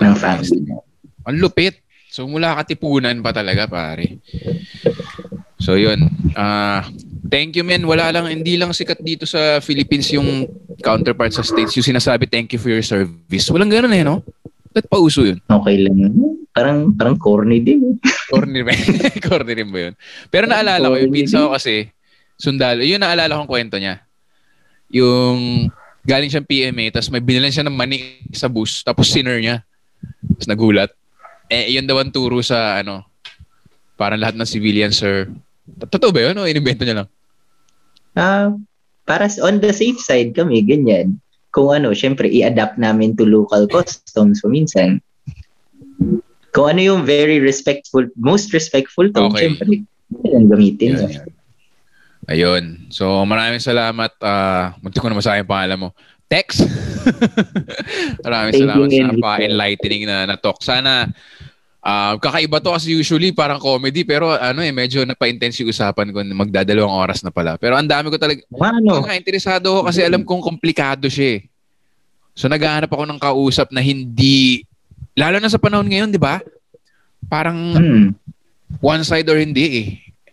Ang 1.25 1.39
lupit. 1.39 1.81
So, 2.15 2.31
mula 2.31 2.55
katipunan 2.55 3.19
pa 3.23 3.35
talaga, 3.35 3.67
pare. 3.67 4.23
So, 5.59 5.75
yun. 5.75 6.07
Ah, 6.39 6.87
thank 7.27 7.59
you, 7.59 7.67
men. 7.67 7.83
Wala 7.87 8.15
lang, 8.15 8.31
hindi 8.31 8.55
lang 8.55 8.71
sikat 8.71 9.03
dito 9.03 9.27
sa 9.27 9.59
Philippines 9.59 10.11
yung 10.15 10.47
counterpart 10.79 11.35
sa 11.35 11.43
States. 11.43 11.75
Yung 11.75 11.87
sinasabi, 11.87 12.31
thank 12.31 12.55
you 12.55 12.61
for 12.63 12.71
your 12.71 12.87
service. 12.87 13.51
Walang 13.51 13.73
ganun 13.73 13.95
eh, 13.95 14.07
no? 14.07 14.23
Ba't 14.75 14.87
pauso 14.87 15.27
yun? 15.27 15.43
Okay 15.47 15.87
lang. 15.87 16.15
Parang, 16.55 16.95
parang 16.95 17.19
corny 17.19 17.59
din. 17.63 17.99
Corny 18.31 18.63
ba? 18.63 18.75
Corny 19.27 19.53
rin 19.59 19.71
ba 19.71 19.79
yun? 19.91 19.95
Pero 20.31 20.47
naalala 20.47 20.91
ko, 20.91 20.95
yung 20.99 21.11
Corny 21.11 21.19
pinsa 21.19 21.43
ko 21.43 21.55
kasi, 21.55 21.91
sundalo, 22.39 22.83
yun 22.83 23.03
naalala 23.03 23.39
kong 23.43 23.51
kwento 23.51 23.79
niya. 23.79 24.03
Yung 24.91 25.71
galing 26.05 26.29
siyang 26.29 26.45
PMA, 26.47 26.93
tapos 26.93 27.09
may 27.09 27.25
binilan 27.25 27.51
siya 27.51 27.65
ng 27.65 27.75
mani 27.75 28.21
sa 28.31 28.47
bus, 28.47 28.85
tapos 28.85 29.09
sinner 29.09 29.41
niya. 29.41 29.65
Tapos 30.37 30.49
nagulat. 30.49 30.91
Eh, 31.49 31.73
yun 31.73 31.85
daw 31.85 32.01
ang 32.01 32.13
turo 32.13 32.41
sa, 32.41 32.81
ano, 32.81 33.05
parang 33.97 34.21
lahat 34.21 34.37
ng 34.37 34.49
civilian, 34.49 34.93
sir. 34.93 35.29
Totoo 35.65 36.13
ba 36.13 36.29
yun? 36.29 36.37
O 36.37 36.49
inimbento 36.49 36.85
niya 36.85 37.05
lang? 37.05 37.09
Ah, 38.15 38.53
para 39.05 39.27
s- 39.27 39.41
on 39.41 39.61
the 39.61 39.73
safe 39.73 39.99
side 39.99 40.37
kami, 40.37 40.61
ganyan. 40.61 41.17
Kung 41.51 41.73
ano, 41.73 41.97
syempre, 41.97 42.29
i-adapt 42.29 42.77
namin 42.77 43.17
to 43.17 43.25
local 43.25 43.65
customs 43.67 44.45
so 44.45 44.49
minsan. 44.51 45.01
Kung 46.51 46.71
ano 46.71 46.81
yung 46.83 47.03
very 47.03 47.39
respectful, 47.43 48.07
most 48.15 48.55
respectful 48.55 49.11
to, 49.11 49.31
Okay. 49.31 49.51
syempre, 49.51 49.83
yun 50.23 50.33
ang 50.35 50.49
gamitin. 50.51 50.99
Yun, 50.99 51.11
yun. 51.11 51.34
Ayun. 52.25 52.89
So, 52.89 53.25
maraming 53.29 53.61
salamat. 53.61 54.13
Uh, 54.21 54.73
munti 54.81 55.01
ko 55.01 55.09
na 55.09 55.19
masayang 55.19 55.49
pangalan 55.49 55.89
mo. 55.89 55.89
Tex. 56.25 56.65
maraming 58.25 58.53
Thank 58.57 58.65
salamat 58.65 58.89
sa 58.89 59.21
pa-enlightening 59.21 60.03
na, 60.09 60.17
na 60.25 60.37
talk. 60.41 60.65
Sana, 60.65 61.13
ah, 61.85 62.17
kakaiba 62.17 62.65
to 62.65 62.73
kasi 62.73 62.97
usually 62.97 63.29
parang 63.31 63.61
comedy 63.61 64.09
pero 64.09 64.33
ano 64.33 64.65
eh, 64.65 64.73
medyo 64.73 65.05
nagpa-intense 65.05 65.61
yung 65.61 65.71
usapan 65.71 66.11
ko. 66.11 66.25
Magdadalawang 66.25 66.97
oras 66.97 67.21
na 67.21 67.29
pala. 67.29 67.61
Pero 67.61 67.77
ang 67.77 67.85
dami 67.85 68.09
ko 68.09 68.17
talaga, 68.17 68.41
Ano? 68.57 69.05
Interesado 69.13 69.69
ako 69.69 69.93
kasi 69.93 70.01
alam 70.01 70.25
kong 70.25 70.41
komplikado 70.41 71.13
siya 71.13 71.39
eh. 71.39 71.41
So 72.35 72.49
naghahanap 72.49 72.91
ako 72.91 73.05
ng 73.05 73.21
kausap 73.21 73.69
na 73.71 73.85
hindi, 73.85 74.65
lalo 75.15 75.39
na 75.39 75.53
sa 75.53 75.61
panahon 75.61 75.87
ngayon, 75.87 76.11
di 76.11 76.19
ba? 76.19 76.41
Parang 77.29 77.77
Hmm, 77.77 78.17
one 78.81 79.05
side 79.05 79.29
or 79.29 79.39
hindi 79.39 79.65
eh. 79.71 79.89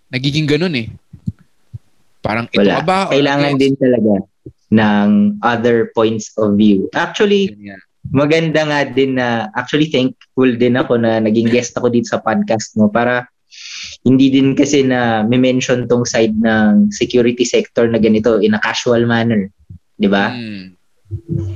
Nagiging 0.09 0.47
ganun 0.49 0.73
eh. 0.73 0.87
Parang 2.21 2.45
ito 2.49 2.61
wala. 2.61 2.85
ba? 2.85 3.09
Kailangan 3.09 3.57
against? 3.57 3.61
din 3.61 3.75
talaga 3.77 4.13
ng 4.71 5.09
other 5.43 5.91
points 5.91 6.31
of 6.39 6.55
view. 6.55 6.87
Actually, 6.95 7.51
maganda 8.09 8.65
nga 8.65 8.87
din 8.87 9.19
na 9.19 9.51
actually 9.53 9.91
thankful 9.91 10.47
din 10.47 10.79
ako 10.79 10.97
na 10.97 11.19
naging 11.19 11.51
guest 11.51 11.75
ako 11.75 11.91
dito 11.91 12.09
sa 12.09 12.23
podcast 12.23 12.73
mo 12.79 12.87
para 12.87 13.27
hindi 14.07 14.31
din 14.31 14.55
kasi 14.55 14.81
na 14.81 15.21
may-mention 15.27 15.85
tong 15.85 16.07
side 16.07 16.33
ng 16.33 16.89
security 16.89 17.43
sector 17.43 17.85
na 17.91 17.99
ganito 17.99 18.39
in 18.39 18.55
a 18.55 18.63
casual 18.63 19.03
manner. 19.03 19.51
'Di 19.99 20.07
ba? 20.07 20.31
Hmm. 20.31 20.73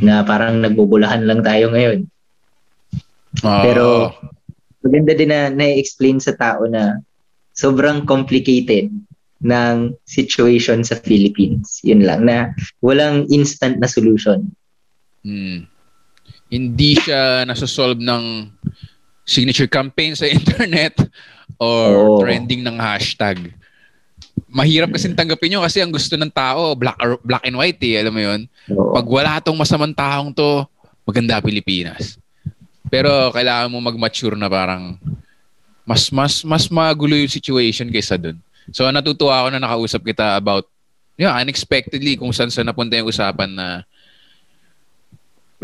Na 0.04 0.22
parang 0.28 0.60
nagbubulahan 0.60 1.24
lang 1.24 1.40
tayo 1.42 1.72
ngayon. 1.72 2.06
Oo. 3.48 3.64
Pero 3.64 3.86
maganda 4.84 5.16
din 5.16 5.32
na 5.32 5.50
na-explain 5.50 6.20
sa 6.20 6.36
tao 6.36 6.68
na 6.68 7.00
sobrang 7.56 8.04
complicated 8.04 8.92
ng 9.46 9.94
situation 10.10 10.82
sa 10.82 10.98
Philippines. 10.98 11.80
Yun 11.86 12.02
lang 12.02 12.26
na 12.26 12.50
walang 12.82 13.30
instant 13.30 13.78
na 13.78 13.86
solution. 13.86 14.50
Hmm. 15.22 15.70
Hindi 16.50 16.98
siya 16.98 17.46
nasosolve 17.46 18.02
ng 18.02 18.50
signature 19.26 19.70
campaign 19.70 20.18
sa 20.18 20.26
internet 20.38 20.98
or 21.62 21.86
Oo. 21.94 22.18
trending 22.26 22.66
ng 22.66 22.78
hashtag. 22.82 23.54
Mahirap 24.50 24.92
kasi 24.92 25.14
tanggapin 25.14 25.54
nyo 25.54 25.62
kasi 25.64 25.80
ang 25.80 25.94
gusto 25.94 26.18
ng 26.18 26.32
tao, 26.32 26.74
black, 26.74 26.98
or, 27.00 27.22
black 27.22 27.44
and 27.46 27.56
white 27.56 27.80
eh, 27.86 28.02
alam 28.02 28.14
mo 28.14 28.22
yun? 28.22 28.42
So, 28.66 28.94
Pag 28.98 29.06
wala 29.08 29.34
tong 29.40 29.58
masamang 29.58 29.94
taong 29.96 30.34
to, 30.34 30.66
maganda 31.06 31.44
Pilipinas. 31.44 32.18
Pero 32.90 33.10
kailangan 33.34 33.70
mo 33.70 33.82
mag-mature 33.82 34.38
na 34.38 34.50
parang 34.50 34.98
mas 35.86 36.10
mas 36.10 36.42
mas 36.42 36.66
magulo 36.66 37.14
yung 37.14 37.30
situation 37.30 37.90
kaysa 37.90 38.18
dun. 38.18 38.38
So 38.74 38.88
natutuwa 38.90 39.46
ako 39.46 39.48
na 39.54 39.62
nakausap 39.62 40.02
kita 40.06 40.38
about 40.38 40.66
yeah, 41.16 41.36
unexpectedly 41.38 42.16
kung 42.20 42.32
saan 42.32 42.52
saan 42.52 42.68
napunta 42.70 42.96
yung 43.00 43.10
usapan 43.10 43.52
na 43.52 43.68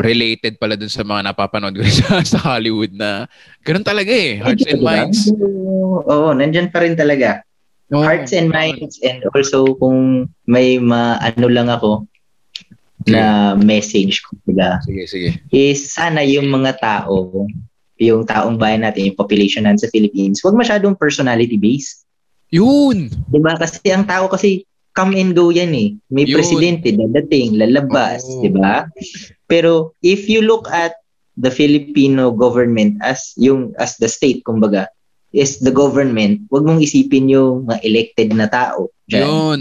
related 0.00 0.56
pala 0.56 0.74
dun 0.74 0.90
sa 0.90 1.04
mga 1.04 1.30
napapanood 1.30 1.76
ko 1.76 1.84
sa, 2.02 2.24
sa 2.24 2.38
Hollywood 2.52 2.92
na 2.96 3.28
ganun 3.62 3.84
talaga 3.84 4.10
eh. 4.10 4.40
Hearts 4.40 4.66
and 4.66 4.82
minds. 4.82 5.18
Oo, 6.08 6.32
nandyan 6.32 6.72
pa 6.72 6.82
rin 6.82 6.96
talaga. 6.96 7.44
Hearts 7.92 8.32
and 8.32 8.48
minds 8.48 8.96
and 9.04 9.20
also 9.36 9.76
kung 9.76 10.24
may 10.48 10.80
maano 10.80 11.46
lang 11.52 11.68
ako 11.68 12.08
na 13.04 13.52
message 13.58 14.22
ko 14.24 14.32
sila 14.46 14.78
Sige, 14.86 15.04
sige. 15.10 15.28
is 15.50 15.92
sana 15.92 16.22
yung 16.24 16.48
mga 16.48 16.78
tao, 16.80 17.44
yung 18.00 18.22
taong 18.24 18.56
bayan 18.56 18.86
natin, 18.86 19.12
yung 19.12 19.18
population 19.18 19.66
natin 19.66 19.84
sa 19.84 19.92
Philippines, 19.92 20.40
wag 20.40 20.56
masyadong 20.56 20.96
personality 20.96 21.60
based. 21.60 22.06
Yun! 22.52 23.08
'Di 23.08 23.40
ba? 23.40 23.56
Kasi 23.56 23.80
ang 23.90 24.04
tao 24.04 24.28
kasi 24.28 24.62
come 24.92 25.16
and 25.16 25.32
go 25.32 25.48
yan 25.48 25.72
eh. 25.72 25.96
May 26.12 26.28
Yun. 26.28 26.36
presidente, 26.36 26.92
dadating, 26.92 27.56
lalabas, 27.56 28.22
Oo. 28.28 28.44
di 28.44 28.52
ba? 28.52 28.84
Pero 29.48 29.96
if 30.04 30.28
you 30.28 30.44
look 30.44 30.68
at 30.68 30.92
the 31.40 31.48
Filipino 31.48 32.28
government 32.28 33.00
as 33.00 33.32
yung 33.40 33.72
as 33.80 33.96
the 33.96 34.04
state 34.04 34.44
kumbaga 34.44 34.84
is 35.32 35.64
the 35.64 35.72
government, 35.72 36.44
wag 36.52 36.68
mong 36.68 36.84
isipin 36.84 37.32
yung 37.32 37.64
mga 37.64 37.80
elected 37.88 38.28
na 38.36 38.44
tao. 38.52 38.92
Diyan. 39.08 39.24
Yun. 39.24 39.60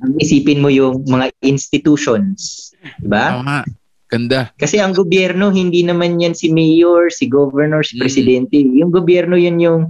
Ang 0.00 0.16
isipin 0.16 0.64
mo 0.64 0.72
yung 0.72 1.04
mga 1.04 1.28
institutions, 1.44 2.72
di 2.96 3.08
ba? 3.12 3.44
Tama. 3.44 3.68
Ganda. 4.08 4.50
Kasi 4.56 4.80
ang 4.80 4.96
gobyerno, 4.96 5.52
hindi 5.52 5.84
naman 5.84 6.18
yan 6.18 6.32
si 6.34 6.48
mayor, 6.50 7.12
si 7.12 7.28
governor, 7.28 7.84
si 7.84 7.94
Mm. 7.94 8.00
presidente. 8.00 8.56
Yung 8.58 8.88
gobyerno, 8.90 9.36
yun 9.36 9.60
yung 9.60 9.80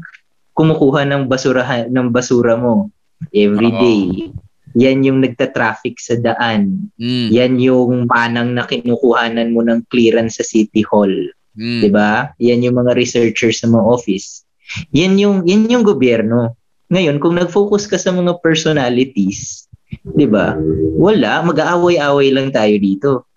kumukuha 0.61 1.09
ng 1.09 1.25
basura 1.25 1.89
ng 1.89 2.13
basura 2.13 2.61
mo 2.61 2.93
every 3.33 3.73
day. 3.81 4.29
Yan 4.77 5.03
yung 5.03 5.25
nagta-traffic 5.25 5.99
sa 5.99 6.15
daan. 6.21 6.93
Mm. 7.01 7.29
Yan 7.33 7.53
yung 7.59 7.91
manang 8.07 8.53
na 8.53 8.69
kinukuhanan 8.69 9.51
mo 9.57 9.65
ng 9.65 9.89
clearance 9.89 10.39
sa 10.39 10.45
City 10.45 10.85
Hall. 10.85 11.11
Mm. 11.57 11.81
'Di 11.81 11.91
ba? 11.91 12.31
Yan 12.39 12.63
yung 12.63 12.77
mga 12.77 12.93
researchers 12.95 13.65
sa 13.65 13.67
mga 13.73 13.83
office. 13.83 14.45
Yan 14.93 15.19
yung 15.19 15.49
yan 15.49 15.67
yung 15.67 15.83
gobyerno. 15.83 16.55
Ngayon, 16.91 17.23
kung 17.23 17.39
nag-focus 17.39 17.87
ka 17.87 17.99
sa 17.99 18.15
mga 18.15 18.39
personalities, 18.43 19.67
'di 20.05 20.27
ba? 20.31 20.55
Wala, 21.01 21.43
mag-aaway-away 21.43 22.31
lang 22.31 22.55
tayo 22.55 22.75
dito. 22.79 23.30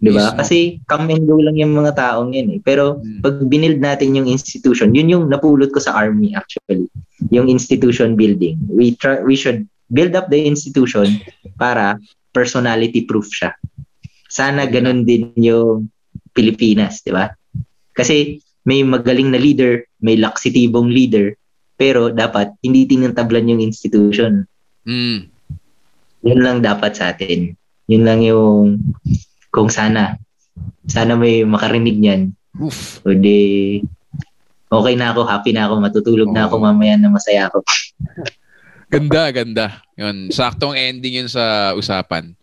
'Di 0.00 0.10
ba? 0.16 0.32
Kasi 0.32 0.80
come 0.88 1.12
and 1.12 1.28
go 1.28 1.36
lang 1.36 1.60
yung 1.60 1.76
mga 1.76 1.92
taong 1.92 2.32
yan 2.32 2.56
eh. 2.56 2.60
Pero 2.64 2.98
Mm. 3.04 3.20
pag 3.20 3.36
binild 3.44 3.78
natin 3.78 4.16
yung 4.16 4.24
institution, 4.24 4.96
yun 4.96 5.12
yung 5.12 5.24
napulot 5.28 5.68
ko 5.68 5.78
sa 5.78 5.92
army 5.92 6.32
actually. 6.32 6.88
Yung 7.28 7.52
institution 7.52 8.16
building. 8.16 8.56
We 8.66 8.96
try, 8.96 9.20
we 9.20 9.36
should 9.36 9.68
build 9.92 10.16
up 10.16 10.32
the 10.32 10.40
institution 10.40 11.20
para 11.60 12.00
personality 12.32 13.04
proof 13.04 13.28
siya. 13.28 13.52
Sana 14.30 14.64
ganun 14.64 15.04
din 15.04 15.36
yung 15.36 15.92
Pilipinas, 16.32 17.04
'di 17.04 17.12
ba? 17.12 17.28
Kasi 17.92 18.40
may 18.64 18.80
magaling 18.80 19.32
na 19.32 19.40
leader, 19.40 19.84
may 20.00 20.16
laksitibong 20.16 20.88
leader, 20.88 21.36
pero 21.76 22.08
dapat 22.08 22.56
hindi 22.64 22.88
tinatablan 22.88 23.52
yung 23.52 23.60
institution. 23.60 24.48
Mm. 24.88 25.28
Yun 26.24 26.40
lang 26.40 26.58
dapat 26.64 26.96
sa 26.96 27.12
atin. 27.12 27.52
Yun 27.88 28.04
lang 28.04 28.20
yung 28.24 28.80
kung 29.50 29.68
sana. 29.68 30.16
Sana 30.86 31.14
may 31.14 31.42
makarinig 31.42 31.98
niyan. 31.98 32.34
Oof. 32.58 33.02
O 33.06 33.14
di, 33.14 33.78
okay 34.70 34.94
na 34.94 35.14
ako, 35.14 35.26
happy 35.26 35.50
na 35.54 35.66
ako, 35.66 35.74
matutulog 35.82 36.30
na 36.30 36.46
ako 36.46 36.58
mamaya 36.58 36.94
na 36.98 37.10
masaya 37.10 37.50
ako. 37.50 37.62
Ganda, 38.90 39.30
ganda. 39.30 39.66
Yun, 39.94 40.34
saktong 40.34 40.74
ending 40.74 41.22
yun 41.22 41.30
sa 41.30 41.74
usapan. 41.78 42.34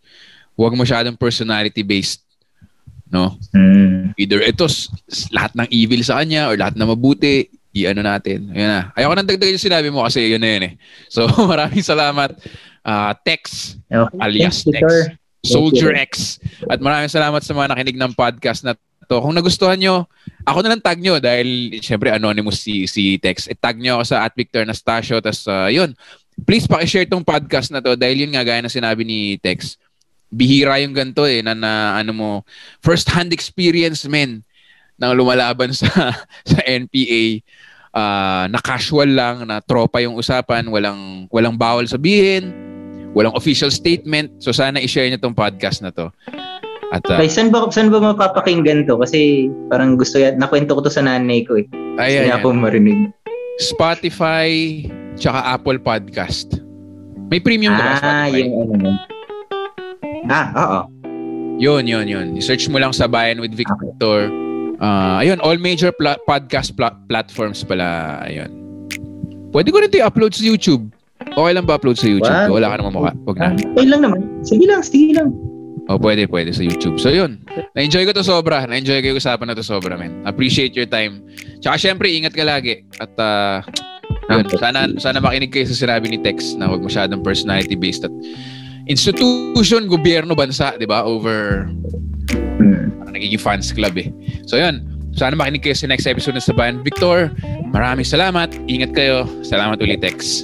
Huwag 0.56 0.80
masyadong 0.80 1.20
personality-based. 1.20 2.24
No? 3.12 3.36
Mm. 3.52 4.16
Either 4.16 4.40
ito, 4.44 4.68
lahat 5.32 5.56
ng 5.56 5.68
evil 5.72 6.00
sa 6.04 6.24
kanya 6.24 6.48
or 6.48 6.56
lahat 6.56 6.80
na 6.80 6.88
mabuti, 6.88 7.52
i-ano 7.76 8.02
natin. 8.02 8.48
Ayun 8.52 8.70
na. 8.72 8.82
Ayoko 8.96 9.14
nang 9.14 9.28
dagdagan 9.28 9.56
yung 9.60 9.68
sinabi 9.70 9.88
mo 9.92 10.02
kasi 10.08 10.24
yun 10.24 10.42
na 10.42 10.50
yun 10.56 10.64
eh. 10.72 10.74
So, 11.12 11.28
maraming 11.52 11.84
salamat. 11.84 12.36
Ah, 12.82 13.12
Tex, 13.14 13.76
Okay. 13.92 14.20
alias 14.24 14.64
Tex. 14.64 14.84
Soldier. 15.46 15.94
X. 15.96 16.42
At 16.68 16.82
maraming 16.82 17.12
salamat 17.12 17.42
sa 17.42 17.54
mga 17.54 17.74
nakinig 17.74 17.98
ng 17.98 18.14
podcast 18.14 18.66
na 18.66 18.78
to. 19.08 19.18
Kung 19.22 19.36
nagustuhan 19.36 19.80
nyo, 19.80 20.10
ako 20.44 20.60
na 20.64 20.76
lang 20.76 20.84
tag 20.84 21.00
nyo 21.00 21.22
dahil 21.22 21.80
syempre 21.80 22.12
anonymous 22.12 22.62
si, 22.62 22.90
si 22.90 23.18
Tex. 23.22 23.48
E 23.48 23.56
tag 23.56 23.80
nyo 23.80 24.02
ako 24.02 24.04
sa 24.12 24.26
at 24.28 24.34
Victor 24.36 24.66
Anastasio. 24.66 25.22
Tapos 25.24 25.48
uh, 25.48 25.72
yun, 25.72 25.96
please 26.44 26.68
pakishare 26.68 27.08
tong 27.08 27.24
podcast 27.24 27.72
na 27.72 27.80
to 27.80 27.96
dahil 27.96 28.28
yun 28.28 28.34
nga 28.36 28.44
gaya 28.44 28.60
na 28.60 28.72
sinabi 28.72 29.08
ni 29.08 29.20
Tex. 29.40 29.80
Bihira 30.28 30.84
yung 30.84 30.92
ganito 30.92 31.24
eh 31.24 31.40
na, 31.40 31.56
na 31.56 31.96
ano 31.96 32.12
mo 32.12 32.30
first 32.84 33.08
hand 33.08 33.32
experience 33.32 34.04
men 34.04 34.44
na 35.00 35.16
lumalaban 35.16 35.72
sa 35.72 35.88
sa 36.52 36.60
NPA 36.68 37.40
Ah, 37.98 38.46
na 38.54 38.62
casual 38.62 39.10
lang 39.10 39.50
na 39.50 39.58
tropa 39.58 39.98
yung 39.98 40.22
usapan 40.22 40.62
walang 40.70 41.26
walang 41.34 41.58
bawal 41.58 41.82
sabihin 41.90 42.54
walang 43.18 43.34
official 43.34 43.74
statement 43.74 44.30
so 44.38 44.54
sana 44.54 44.78
i-share 44.78 45.10
niyo 45.10 45.18
tong 45.18 45.34
podcast 45.34 45.82
na 45.82 45.90
to 45.90 46.14
at 46.94 47.02
ah, 47.10 47.20
Ay, 47.20 47.28
saan 47.28 47.50
ba, 47.50 47.68
saan 47.68 47.92
ba 47.92 48.00
mapapakinggan 48.00 48.88
to? 48.88 48.96
Kasi 48.96 49.52
parang 49.68 50.00
gusto 50.00 50.24
yan, 50.24 50.40
nakwento 50.40 50.72
ko 50.72 50.80
to 50.80 50.88
sa 50.88 51.04
nanay 51.04 51.44
ko 51.44 51.60
eh. 51.60 51.68
ayan, 52.00 52.32
Gusto 52.32 52.54
niya 52.54 52.56
marinig. 52.56 53.00
Spotify 53.60 54.86
tsaka 55.20 55.52
Apple 55.52 55.84
Podcast 55.84 56.62
may 57.28 57.44
premium 57.44 57.76
ka 57.76 57.84
ba 57.84 57.92
Ah, 57.92 57.98
Spotify 58.00 58.40
yung 58.40 58.54
ano 58.56 58.74
mo. 58.80 58.92
Ah, 60.28 60.48
oo. 60.56 60.80
Yun, 61.58 61.84
yun, 61.90 62.06
yun. 62.08 62.28
I-search 62.38 62.70
mo 62.72 62.80
lang 62.80 62.96
sa 62.96 63.10
Bayan 63.10 63.42
with 63.44 63.52
Victor. 63.52 64.32
Ah, 64.80 65.20
ayun, 65.20 65.42
all 65.44 65.58
major 65.60 65.92
pla- 65.92 66.20
podcast 66.24 66.78
pla- 66.78 66.96
platforms 67.10 67.66
pala. 67.68 68.22
Ayun. 68.24 68.52
Pwede 69.52 69.74
ko 69.74 69.82
rin 69.82 69.90
ito 69.90 70.00
i-upload 70.00 70.32
sa 70.32 70.44
YouTube. 70.46 70.88
Okay 71.34 71.54
lang 71.54 71.66
ba 71.66 71.76
upload 71.76 71.98
sa 71.98 72.08
YouTube? 72.08 72.32
Wow. 72.48 72.56
Wala 72.56 72.68
ka 72.72 72.76
naman 72.80 72.92
mukha. 72.94 73.12
Huwag 73.26 73.38
na. 73.38 73.48
okay 73.54 73.86
lang 73.88 74.02
naman. 74.06 74.20
Sige 74.42 74.66
lang, 74.70 74.82
sige 74.82 75.12
lang. 75.18 75.30
O, 75.88 75.96
pwede, 75.96 76.28
pwede 76.28 76.52
sa 76.52 76.68
YouTube. 76.68 77.00
So, 77.00 77.08
yun. 77.08 77.40
Na-enjoy 77.72 78.04
ko 78.04 78.12
to 78.12 78.20
sobra. 78.20 78.68
Na-enjoy 78.68 79.00
ko 79.00 79.16
yung 79.16 79.20
usapan 79.24 79.48
na 79.48 79.56
to 79.56 79.64
sobra, 79.64 79.96
man. 79.96 80.20
Appreciate 80.28 80.76
your 80.76 80.84
time. 80.84 81.24
Tsaka, 81.64 81.80
syempre, 81.80 82.12
ingat 82.12 82.36
ka 82.36 82.44
lagi. 82.44 82.84
At, 83.00 83.16
ah, 83.16 83.64
yun. 84.28 84.44
Sana, 84.60 84.92
sana 85.00 85.24
makinig 85.24 85.48
kayo 85.48 85.64
sa 85.64 85.88
sinabi 85.88 86.12
ni 86.12 86.20
Tex 86.20 86.60
na 86.60 86.68
huwag 86.68 86.84
masyadong 86.84 87.24
personality-based 87.24 88.04
at 88.04 88.12
institution, 88.92 89.88
gobyerno, 89.88 90.36
bansa, 90.36 90.76
di 90.76 90.84
ba? 90.84 91.08
Over 91.08 91.72
Hmm. 92.58 92.90
parang 93.00 93.14
nagiging 93.16 93.40
fans 93.40 93.72
club 93.72 93.96
eh. 93.96 94.12
So 94.44 94.60
yun, 94.60 94.84
sana 95.16 95.40
makinig 95.40 95.64
kayo 95.64 95.76
sa 95.78 95.88
next 95.88 96.04
episode 96.04 96.36
ng 96.36 96.44
Sabayan 96.44 96.84
Victor. 96.84 97.32
Maraming 97.72 98.04
salamat. 98.04 98.52
Ingat 98.68 98.92
kayo. 98.92 99.24
Salamat 99.40 99.80
ulit, 99.80 100.04
Tex. 100.04 100.44